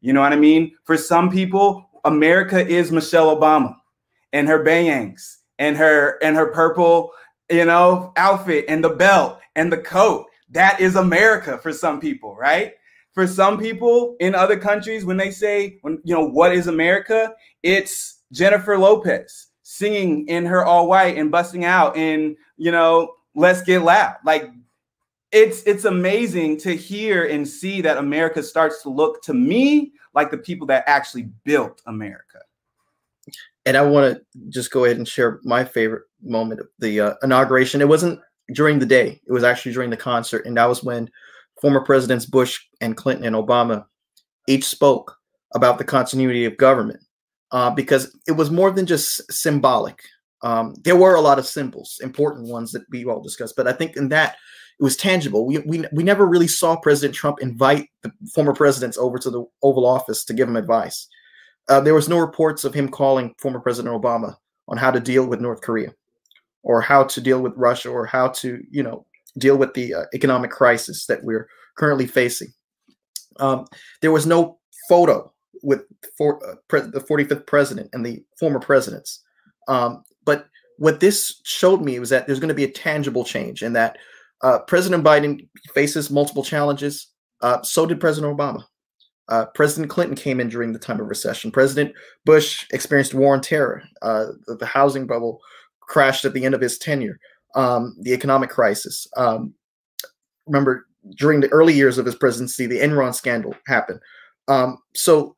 You 0.00 0.14
know 0.14 0.20
what 0.20 0.32
I 0.32 0.36
mean? 0.36 0.72
For 0.84 0.96
some 0.96 1.30
people, 1.30 1.88
America 2.04 2.66
is 2.66 2.90
Michelle 2.90 3.36
Obama 3.36 3.76
and 4.32 4.48
her 4.48 4.62
bangs 4.62 5.40
and 5.58 5.76
her 5.76 6.18
and 6.22 6.36
her 6.36 6.46
purple, 6.46 7.12
you 7.50 7.64
know, 7.64 8.12
outfit 8.16 8.66
and 8.68 8.82
the 8.82 8.90
belt 8.90 9.38
and 9.56 9.72
the 9.72 9.78
coat. 9.78 10.26
That 10.50 10.80
is 10.80 10.96
America 10.96 11.58
for 11.58 11.72
some 11.72 12.00
people, 12.00 12.36
right? 12.36 12.74
for 13.14 13.26
some 13.26 13.58
people 13.58 14.16
in 14.20 14.34
other 14.34 14.58
countries 14.58 15.04
when 15.04 15.16
they 15.16 15.30
say 15.30 15.78
you 15.84 16.14
know 16.14 16.26
what 16.28 16.52
is 16.52 16.66
america 16.66 17.32
it's 17.62 18.22
jennifer 18.32 18.76
lopez 18.76 19.48
singing 19.62 20.26
in 20.28 20.44
her 20.44 20.64
all 20.64 20.88
white 20.88 21.16
and 21.16 21.30
busting 21.30 21.64
out 21.64 21.96
in 21.96 22.36
you 22.56 22.70
know 22.70 23.14
let's 23.34 23.62
get 23.62 23.82
loud 23.82 24.16
like 24.24 24.50
it's 25.32 25.62
it's 25.62 25.84
amazing 25.84 26.58
to 26.58 26.76
hear 26.76 27.24
and 27.24 27.48
see 27.48 27.80
that 27.80 27.96
america 27.96 28.42
starts 28.42 28.82
to 28.82 28.90
look 28.90 29.22
to 29.22 29.32
me 29.32 29.92
like 30.14 30.30
the 30.30 30.38
people 30.38 30.66
that 30.66 30.84
actually 30.86 31.28
built 31.44 31.80
america 31.86 32.40
and 33.64 33.76
i 33.76 33.82
want 33.82 34.14
to 34.14 34.22
just 34.48 34.70
go 34.72 34.84
ahead 34.84 34.96
and 34.96 35.08
share 35.08 35.40
my 35.44 35.64
favorite 35.64 36.02
moment 36.24 36.60
of 36.60 36.68
the 36.78 37.00
uh, 37.00 37.14
inauguration 37.22 37.80
it 37.80 37.88
wasn't 37.88 38.18
during 38.52 38.78
the 38.78 38.86
day 38.86 39.20
it 39.26 39.32
was 39.32 39.44
actually 39.44 39.72
during 39.72 39.90
the 39.90 39.96
concert 39.96 40.44
and 40.46 40.56
that 40.56 40.68
was 40.68 40.82
when 40.82 41.08
former 41.60 41.80
presidents 41.80 42.26
Bush 42.26 42.60
and 42.80 42.96
Clinton 42.96 43.26
and 43.26 43.36
Obama 43.36 43.84
each 44.46 44.64
spoke 44.64 45.16
about 45.54 45.78
the 45.78 45.84
continuity 45.84 46.44
of 46.44 46.56
government 46.56 47.00
uh, 47.52 47.70
because 47.70 48.16
it 48.26 48.32
was 48.32 48.50
more 48.50 48.70
than 48.70 48.86
just 48.86 49.32
symbolic. 49.32 50.02
Um, 50.42 50.74
there 50.82 50.96
were 50.96 51.14
a 51.14 51.20
lot 51.20 51.38
of 51.38 51.46
symbols, 51.46 52.00
important 52.02 52.48
ones 52.48 52.72
that 52.72 52.82
we 52.90 53.04
all 53.04 53.22
discussed, 53.22 53.56
but 53.56 53.66
I 53.66 53.72
think 53.72 53.96
in 53.96 54.08
that 54.10 54.36
it 54.78 54.82
was 54.82 54.96
tangible. 54.96 55.46
We, 55.46 55.58
we, 55.58 55.84
we 55.92 56.02
never 56.02 56.26
really 56.26 56.48
saw 56.48 56.76
President 56.76 57.14
Trump 57.14 57.40
invite 57.40 57.88
the 58.02 58.12
former 58.34 58.52
presidents 58.52 58.98
over 58.98 59.18
to 59.18 59.30
the 59.30 59.44
Oval 59.62 59.86
Office 59.86 60.24
to 60.24 60.34
give 60.34 60.48
him 60.48 60.56
advice. 60.56 61.06
Uh, 61.68 61.80
there 61.80 61.94
was 61.94 62.08
no 62.08 62.18
reports 62.18 62.64
of 62.64 62.74
him 62.74 62.88
calling 62.88 63.34
former 63.38 63.60
President 63.60 63.94
Obama 63.94 64.36
on 64.68 64.76
how 64.76 64.90
to 64.90 65.00
deal 65.00 65.26
with 65.26 65.40
North 65.40 65.60
Korea 65.62 65.94
or 66.64 66.80
how 66.80 67.04
to 67.04 67.20
deal 67.20 67.40
with 67.40 67.52
Russia 67.56 67.90
or 67.90 68.06
how 68.06 68.28
to, 68.28 68.60
you 68.70 68.82
know, 68.82 69.06
deal 69.38 69.56
with 69.56 69.74
the 69.74 69.94
uh, 69.94 70.04
economic 70.14 70.50
crisis 70.50 71.06
that 71.06 71.22
we're 71.22 71.48
currently 71.76 72.06
facing. 72.06 72.48
Um, 73.38 73.66
there 74.00 74.12
was 74.12 74.26
no 74.26 74.58
photo 74.88 75.32
with 75.62 75.82
for, 76.18 76.44
uh, 76.46 76.54
the 76.70 77.04
45th 77.08 77.46
president 77.46 77.90
and 77.92 78.04
the 78.04 78.24
former 78.38 78.60
presidents. 78.60 79.22
Um, 79.68 80.02
but 80.24 80.46
what 80.78 81.00
this 81.00 81.40
showed 81.44 81.82
me 81.82 81.98
was 81.98 82.10
that 82.10 82.26
there's 82.26 82.40
going 82.40 82.48
to 82.48 82.54
be 82.54 82.64
a 82.64 82.70
tangible 82.70 83.24
change 83.24 83.62
and 83.62 83.76
that 83.76 83.98
uh, 84.42 84.58
President 84.60 85.04
Biden 85.04 85.48
faces 85.74 86.10
multiple 86.10 86.42
challenges. 86.42 87.08
Uh, 87.40 87.62
so 87.62 87.86
did 87.86 88.00
President 88.00 88.36
Obama. 88.36 88.64
Uh, 89.28 89.46
President 89.54 89.90
Clinton 89.90 90.16
came 90.16 90.38
in 90.38 90.48
during 90.48 90.72
the 90.72 90.78
time 90.78 91.00
of 91.00 91.08
recession. 91.08 91.50
President 91.50 91.94
Bush 92.26 92.66
experienced 92.72 93.14
war 93.14 93.34
on 93.34 93.40
terror. 93.40 93.82
Uh, 94.02 94.26
the 94.46 94.66
housing 94.66 95.06
bubble 95.06 95.40
crashed 95.88 96.24
at 96.24 96.32
the 96.32 96.44
end 96.44 96.54
of 96.54 96.60
his 96.60 96.78
tenure 96.78 97.18
um, 97.54 97.96
the 98.00 98.12
economic 98.12 98.50
crisis. 98.50 99.06
Um, 99.16 99.54
remember, 100.46 100.86
during 101.16 101.40
the 101.40 101.48
early 101.48 101.74
years 101.74 101.98
of 101.98 102.06
his 102.06 102.14
presidency, 102.14 102.66
the 102.66 102.80
Enron 102.80 103.14
scandal 103.14 103.54
happened. 103.66 104.00
Um, 104.48 104.78
so 104.94 105.34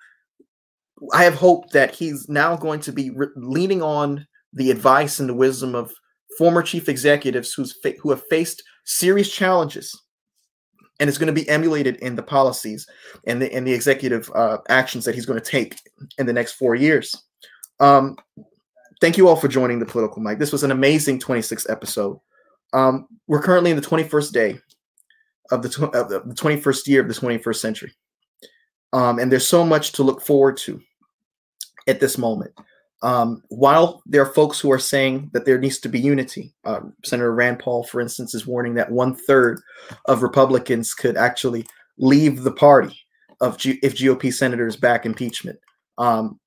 I 1.13 1.25
have 1.25 1.35
hope 1.35 1.71
that 1.71 1.95
he's 1.95 2.29
now 2.29 2.57
going 2.57 2.81
to 2.81 2.93
be 2.93 3.11
re- 3.11 3.29
leaning 3.37 3.83
on 3.83 4.27
the 4.53 4.71
advice 4.71 5.21
and 5.21 5.29
the 5.29 5.35
wisdom 5.35 5.75
of 5.75 5.93
former 6.39 6.63
chief 6.63 6.89
executives 6.89 7.53
who's 7.53 7.75
fa- 7.83 7.95
who 8.01 8.11
have 8.11 8.23
faced 8.31 8.63
serious 8.85 9.31
challenges 9.31 9.95
and 10.99 11.09
it's 11.09 11.19
going 11.19 11.27
to 11.27 11.41
be 11.41 11.49
emulated 11.49 11.97
in 11.97 12.17
the 12.17 12.23
policies 12.23 12.87
and 13.27 13.41
the 13.41 13.53
and 13.53 13.67
the 13.67 13.73
executive 13.73 14.31
uh, 14.35 14.59
actions 14.69 15.05
that 15.05 15.15
he's 15.15 15.27
going 15.27 15.41
to 15.41 15.51
take 15.51 15.79
in 16.19 16.27
the 16.27 16.33
next 16.33 16.53
four 16.53 16.75
years. 16.75 17.15
Um, 17.81 18.17
thank 19.01 19.17
you 19.17 19.29
all 19.29 19.37
for 19.37 19.49
joining 19.49 19.79
the 19.79 19.87
political 19.87 20.23
Mike. 20.23 20.39
This 20.39 20.53
was 20.53 20.63
an 20.63 20.71
amazing 20.71 21.19
26th 21.21 21.71
episode. 21.71 22.19
Um, 22.73 23.07
we're 23.27 23.43
currently 23.43 23.71
in 23.71 23.77
the 23.77 23.87
21st 23.87 24.33
day 24.33 24.59
of 25.51 25.63
the, 25.63 25.69
tw- 25.69 25.95
of 25.95 26.09
the 26.09 26.21
21st 26.21 26.87
year 26.87 27.03
of 27.03 27.09
the 27.09 27.15
21st 27.15 27.57
century. 27.57 27.93
Um, 28.93 29.19
and 29.19 29.31
there's 29.31 29.49
so 29.49 29.65
much 29.65 29.93
to 29.93 30.03
look 30.03 30.23
forward 30.23 30.57
to 30.59 30.81
at 31.87 32.01
this 32.01 32.19
moment. 32.19 32.53
Um, 33.03 33.43
while 33.49 34.03
there 34.07 34.23
are 34.23 34.33
folks 34.33 34.59
who 34.59 34.73
are 34.73 34.79
saying 34.79 35.31
that 35.33 35.45
there 35.45 35.59
needs 35.59 35.79
to 35.81 35.89
be 35.89 36.01
unity, 36.01 36.55
uh, 36.65 36.81
Senator 37.05 37.35
Rand 37.35 37.59
Paul, 37.59 37.85
for 37.85 38.01
instance, 38.01 38.35
is 38.35 38.47
warning 38.47 38.75
that 38.75 38.91
one 38.91 39.15
third 39.15 39.61
of 40.07 40.23
Republicans 40.23 40.95
could 40.95 41.17
actually 41.17 41.67
leave 41.99 42.43
the 42.43 42.53
party 42.53 42.99
of 43.41 43.59
G- 43.59 43.79
if 43.83 43.97
GOP 43.97 44.33
senators 44.33 44.77
back 44.77 45.05
impeachment. 45.05 45.59
Um, 45.99 46.41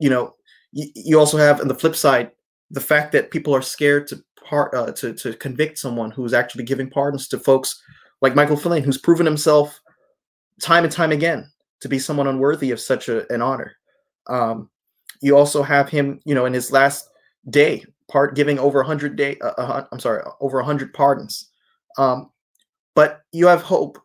you 0.00 0.10
know, 0.10 0.34
you, 0.74 1.18
also 1.18 1.38
have 1.38 1.60
on 1.60 1.68
the 1.68 1.74
flip 1.74 1.94
side 1.94 2.32
the 2.70 2.80
fact 2.80 3.12
that 3.12 3.30
people 3.30 3.54
are 3.54 3.62
scared 3.62 4.06
to 4.08 4.22
part 4.44 4.74
uh, 4.74 4.92
to 4.92 5.14
to 5.14 5.32
convict 5.34 5.78
someone 5.78 6.10
who's 6.10 6.34
actually 6.34 6.64
giving 6.64 6.90
pardons 6.90 7.28
to 7.28 7.38
folks 7.38 7.80
like 8.20 8.34
Michael 8.34 8.56
Flynn, 8.56 8.82
who's 8.82 8.98
proven 8.98 9.24
himself 9.24 9.80
time 10.60 10.84
and 10.84 10.92
time 10.92 11.12
again 11.12 11.48
to 11.80 11.88
be 11.88 11.98
someone 11.98 12.26
unworthy 12.26 12.70
of 12.70 12.80
such 12.80 13.08
a, 13.08 13.30
an 13.32 13.42
honor. 13.42 13.72
Um, 14.26 14.70
you 15.20 15.36
also 15.36 15.62
have 15.62 15.88
him, 15.88 16.20
you 16.24 16.34
know, 16.34 16.46
in 16.46 16.52
his 16.52 16.72
last 16.72 17.08
day, 17.50 17.84
part 18.10 18.34
giving 18.34 18.58
over 18.58 18.80
a 18.80 18.84
100 18.84 19.16
day. 19.16 19.36
Uh, 19.40 19.52
uh, 19.58 19.86
I'm 19.92 20.00
sorry, 20.00 20.22
over 20.40 20.58
a 20.58 20.62
100 20.62 20.92
pardons. 20.94 21.50
Um, 21.98 22.30
but 22.94 23.22
you 23.32 23.46
have 23.46 23.62
hope 23.62 23.98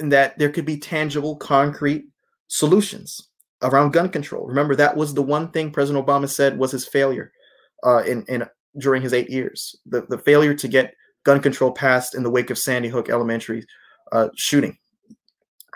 in 0.00 0.08
that 0.10 0.38
there 0.38 0.50
could 0.50 0.64
be 0.64 0.78
tangible, 0.78 1.36
concrete 1.36 2.06
solutions 2.48 3.28
around 3.62 3.92
gun 3.92 4.08
control. 4.08 4.46
Remember, 4.46 4.76
that 4.76 4.96
was 4.96 5.14
the 5.14 5.22
one 5.22 5.50
thing 5.50 5.70
President 5.70 6.04
Obama 6.04 6.28
said 6.28 6.58
was 6.58 6.72
his 6.72 6.86
failure 6.86 7.32
uh, 7.84 8.02
in, 8.02 8.24
in 8.28 8.44
during 8.78 9.02
his 9.02 9.12
eight 9.12 9.30
years. 9.30 9.76
The, 9.86 10.02
the 10.08 10.18
failure 10.18 10.54
to 10.54 10.68
get 10.68 10.94
gun 11.24 11.40
control 11.40 11.72
passed 11.72 12.14
in 12.14 12.22
the 12.22 12.30
wake 12.30 12.50
of 12.50 12.58
Sandy 12.58 12.88
Hook 12.88 13.08
Elementary 13.08 13.64
uh, 14.12 14.28
shooting. 14.36 14.76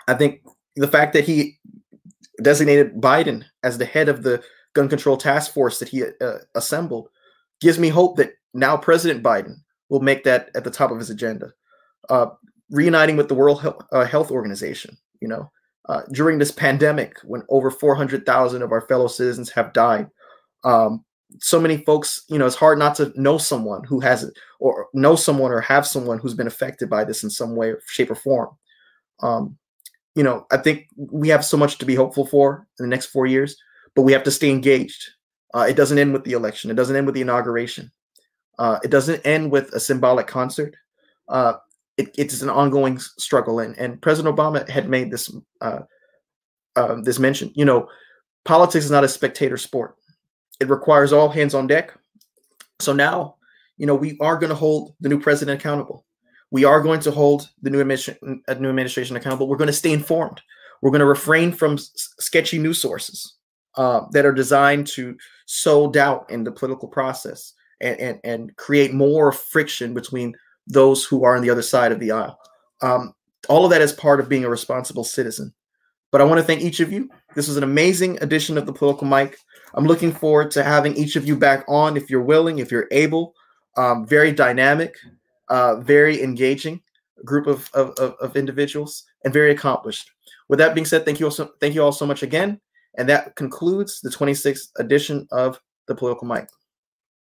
I 0.07 0.13
think 0.13 0.41
the 0.75 0.87
fact 0.87 1.13
that 1.13 1.25
he 1.25 1.59
designated 2.41 2.95
Biden 2.95 3.43
as 3.63 3.77
the 3.77 3.85
head 3.85 4.09
of 4.09 4.23
the 4.23 4.43
gun 4.73 4.87
control 4.87 5.17
task 5.17 5.53
force 5.53 5.79
that 5.79 5.89
he 5.89 6.03
uh, 6.03 6.37
assembled 6.55 7.09
gives 7.59 7.77
me 7.77 7.89
hope 7.89 8.17
that 8.17 8.33
now 8.53 8.77
President 8.77 9.23
Biden 9.23 9.57
will 9.89 9.99
make 9.99 10.23
that 10.23 10.49
at 10.55 10.63
the 10.63 10.71
top 10.71 10.91
of 10.91 10.97
his 10.97 11.09
agenda. 11.09 11.53
Uh, 12.09 12.27
reuniting 12.69 13.17
with 13.17 13.27
the 13.27 13.35
World 13.35 13.61
Health, 13.61 13.85
uh, 13.91 14.05
Health 14.05 14.31
Organization, 14.31 14.97
you 15.19 15.27
know, 15.27 15.51
uh, 15.89 16.01
during 16.11 16.37
this 16.37 16.51
pandemic 16.51 17.17
when 17.23 17.43
over 17.49 17.71
400,000 17.71 18.61
of 18.61 18.71
our 18.71 18.81
fellow 18.81 19.07
citizens 19.07 19.49
have 19.51 19.73
died. 19.73 20.07
Um, 20.63 21.03
so 21.39 21.59
many 21.59 21.77
folks, 21.77 22.23
you 22.27 22.37
know, 22.37 22.45
it's 22.45 22.55
hard 22.55 22.77
not 22.77 22.95
to 22.95 23.11
know 23.15 23.37
someone 23.37 23.83
who 23.83 23.99
has 23.99 24.23
it 24.23 24.33
or 24.59 24.87
know 24.93 25.15
someone 25.15 25.51
or 25.51 25.61
have 25.61 25.87
someone 25.87 26.19
who's 26.19 26.33
been 26.33 26.47
affected 26.47 26.89
by 26.89 27.03
this 27.03 27.23
in 27.23 27.29
some 27.29 27.55
way, 27.55 27.73
shape, 27.87 28.11
or 28.11 28.15
form. 28.15 28.49
Um, 29.21 29.57
you 30.15 30.23
know, 30.23 30.45
I 30.51 30.57
think 30.57 30.87
we 30.97 31.29
have 31.29 31.45
so 31.45 31.57
much 31.57 31.77
to 31.77 31.85
be 31.85 31.95
hopeful 31.95 32.25
for 32.25 32.67
in 32.79 32.83
the 32.83 32.89
next 32.89 33.07
four 33.07 33.25
years, 33.25 33.55
but 33.95 34.01
we 34.01 34.11
have 34.11 34.23
to 34.23 34.31
stay 34.31 34.49
engaged. 34.49 35.09
Uh, 35.53 35.65
it 35.69 35.75
doesn't 35.75 35.97
end 35.97 36.13
with 36.13 36.25
the 36.25 36.33
election. 36.33 36.69
It 36.69 36.75
doesn't 36.75 36.95
end 36.95 37.05
with 37.05 37.15
the 37.15 37.21
inauguration. 37.21 37.91
Uh, 38.59 38.79
it 38.83 38.91
doesn't 38.91 39.25
end 39.25 39.51
with 39.51 39.73
a 39.73 39.79
symbolic 39.79 40.27
concert. 40.27 40.75
Uh, 41.29 41.53
it, 41.97 42.13
it's 42.17 42.41
an 42.41 42.49
ongoing 42.49 42.99
struggle, 42.99 43.59
and, 43.59 43.77
and 43.77 44.01
President 44.01 44.35
Obama 44.35 44.67
had 44.69 44.89
made 44.89 45.11
this 45.11 45.33
uh, 45.61 45.81
uh, 46.75 46.95
this 47.03 47.19
mention. 47.19 47.51
You 47.55 47.65
know, 47.65 47.87
politics 48.45 48.85
is 48.85 48.91
not 48.91 49.03
a 49.03 49.09
spectator 49.09 49.57
sport. 49.57 49.95
It 50.59 50.69
requires 50.69 51.13
all 51.13 51.29
hands 51.29 51.53
on 51.53 51.67
deck. 51.67 51.97
So 52.79 52.93
now, 52.93 53.35
you 53.77 53.85
know, 53.85 53.95
we 53.95 54.17
are 54.21 54.37
going 54.37 54.49
to 54.49 54.55
hold 54.55 54.95
the 54.99 55.09
new 55.09 55.19
president 55.19 55.59
accountable. 55.59 56.05
We 56.51 56.65
are 56.65 56.81
going 56.81 56.99
to 57.01 57.11
hold 57.11 57.49
the 57.61 57.69
new 57.69 57.79
administration, 57.79 58.43
uh, 58.47 58.53
new 58.55 58.69
administration 58.69 59.15
accountable. 59.15 59.47
We're 59.47 59.57
going 59.57 59.67
to 59.67 59.73
stay 59.73 59.93
informed. 59.93 60.41
We're 60.81 60.91
going 60.91 60.99
to 60.99 61.05
refrain 61.05 61.51
from 61.51 61.73
s- 61.73 61.91
sketchy 62.19 62.59
news 62.59 62.81
sources 62.81 63.35
uh, 63.77 64.01
that 64.11 64.25
are 64.25 64.33
designed 64.33 64.87
to 64.87 65.15
sow 65.45 65.89
doubt 65.89 66.29
in 66.29 66.43
the 66.43 66.51
political 66.51 66.87
process 66.87 67.53
and, 67.79 67.99
and, 67.99 68.19
and 68.23 68.55
create 68.57 68.93
more 68.93 69.31
friction 69.31 69.93
between 69.93 70.35
those 70.67 71.03
who 71.03 71.23
are 71.23 71.35
on 71.35 71.41
the 71.41 71.49
other 71.49 71.61
side 71.61 71.91
of 71.91 71.99
the 71.99 72.11
aisle. 72.11 72.39
Um, 72.81 73.13
all 73.49 73.65
of 73.65 73.71
that 73.71 73.81
is 73.81 73.91
part 73.91 74.19
of 74.19 74.29
being 74.29 74.45
a 74.45 74.49
responsible 74.49 75.03
citizen. 75.03 75.53
But 76.11 76.21
I 76.21 76.25
want 76.25 76.39
to 76.39 76.45
thank 76.45 76.61
each 76.61 76.79
of 76.79 76.91
you. 76.91 77.09
This 77.35 77.47
was 77.47 77.57
an 77.57 77.63
amazing 77.63 78.21
edition 78.21 78.57
of 78.57 78.65
the 78.65 78.73
Political 78.73 79.07
Mike. 79.07 79.37
I'm 79.73 79.85
looking 79.85 80.11
forward 80.11 80.51
to 80.51 80.63
having 80.63 80.95
each 80.95 81.15
of 81.15 81.25
you 81.25 81.37
back 81.37 81.63
on 81.67 81.95
if 81.95 82.09
you're 82.09 82.21
willing, 82.21 82.59
if 82.59 82.71
you're 82.71 82.89
able. 82.91 83.33
Um, 83.77 84.05
very 84.05 84.33
dynamic, 84.33 84.97
uh, 85.47 85.77
very 85.77 86.21
engaging 86.21 86.81
group 87.23 87.47
of, 87.47 87.69
of, 87.73 87.91
of, 87.97 88.35
individuals, 88.35 89.03
and 89.23 89.33
very 89.33 89.51
accomplished. 89.51 90.09
With 90.49 90.59
that 90.59 90.75
being 90.75 90.85
said, 90.85 91.05
thank 91.05 91.19
you 91.19 91.27
all 91.27 91.31
so, 91.31 91.51
thank 91.61 91.75
you 91.75 91.83
all 91.83 91.91
so 91.91 92.05
much 92.05 92.23
again. 92.23 92.59
And 92.97 93.07
that 93.07 93.35
concludes 93.35 94.01
the 94.01 94.09
26th 94.09 94.71
edition 94.77 95.27
of 95.31 95.59
the 95.87 95.95
Political 95.95 96.27
Mike. 96.27 96.49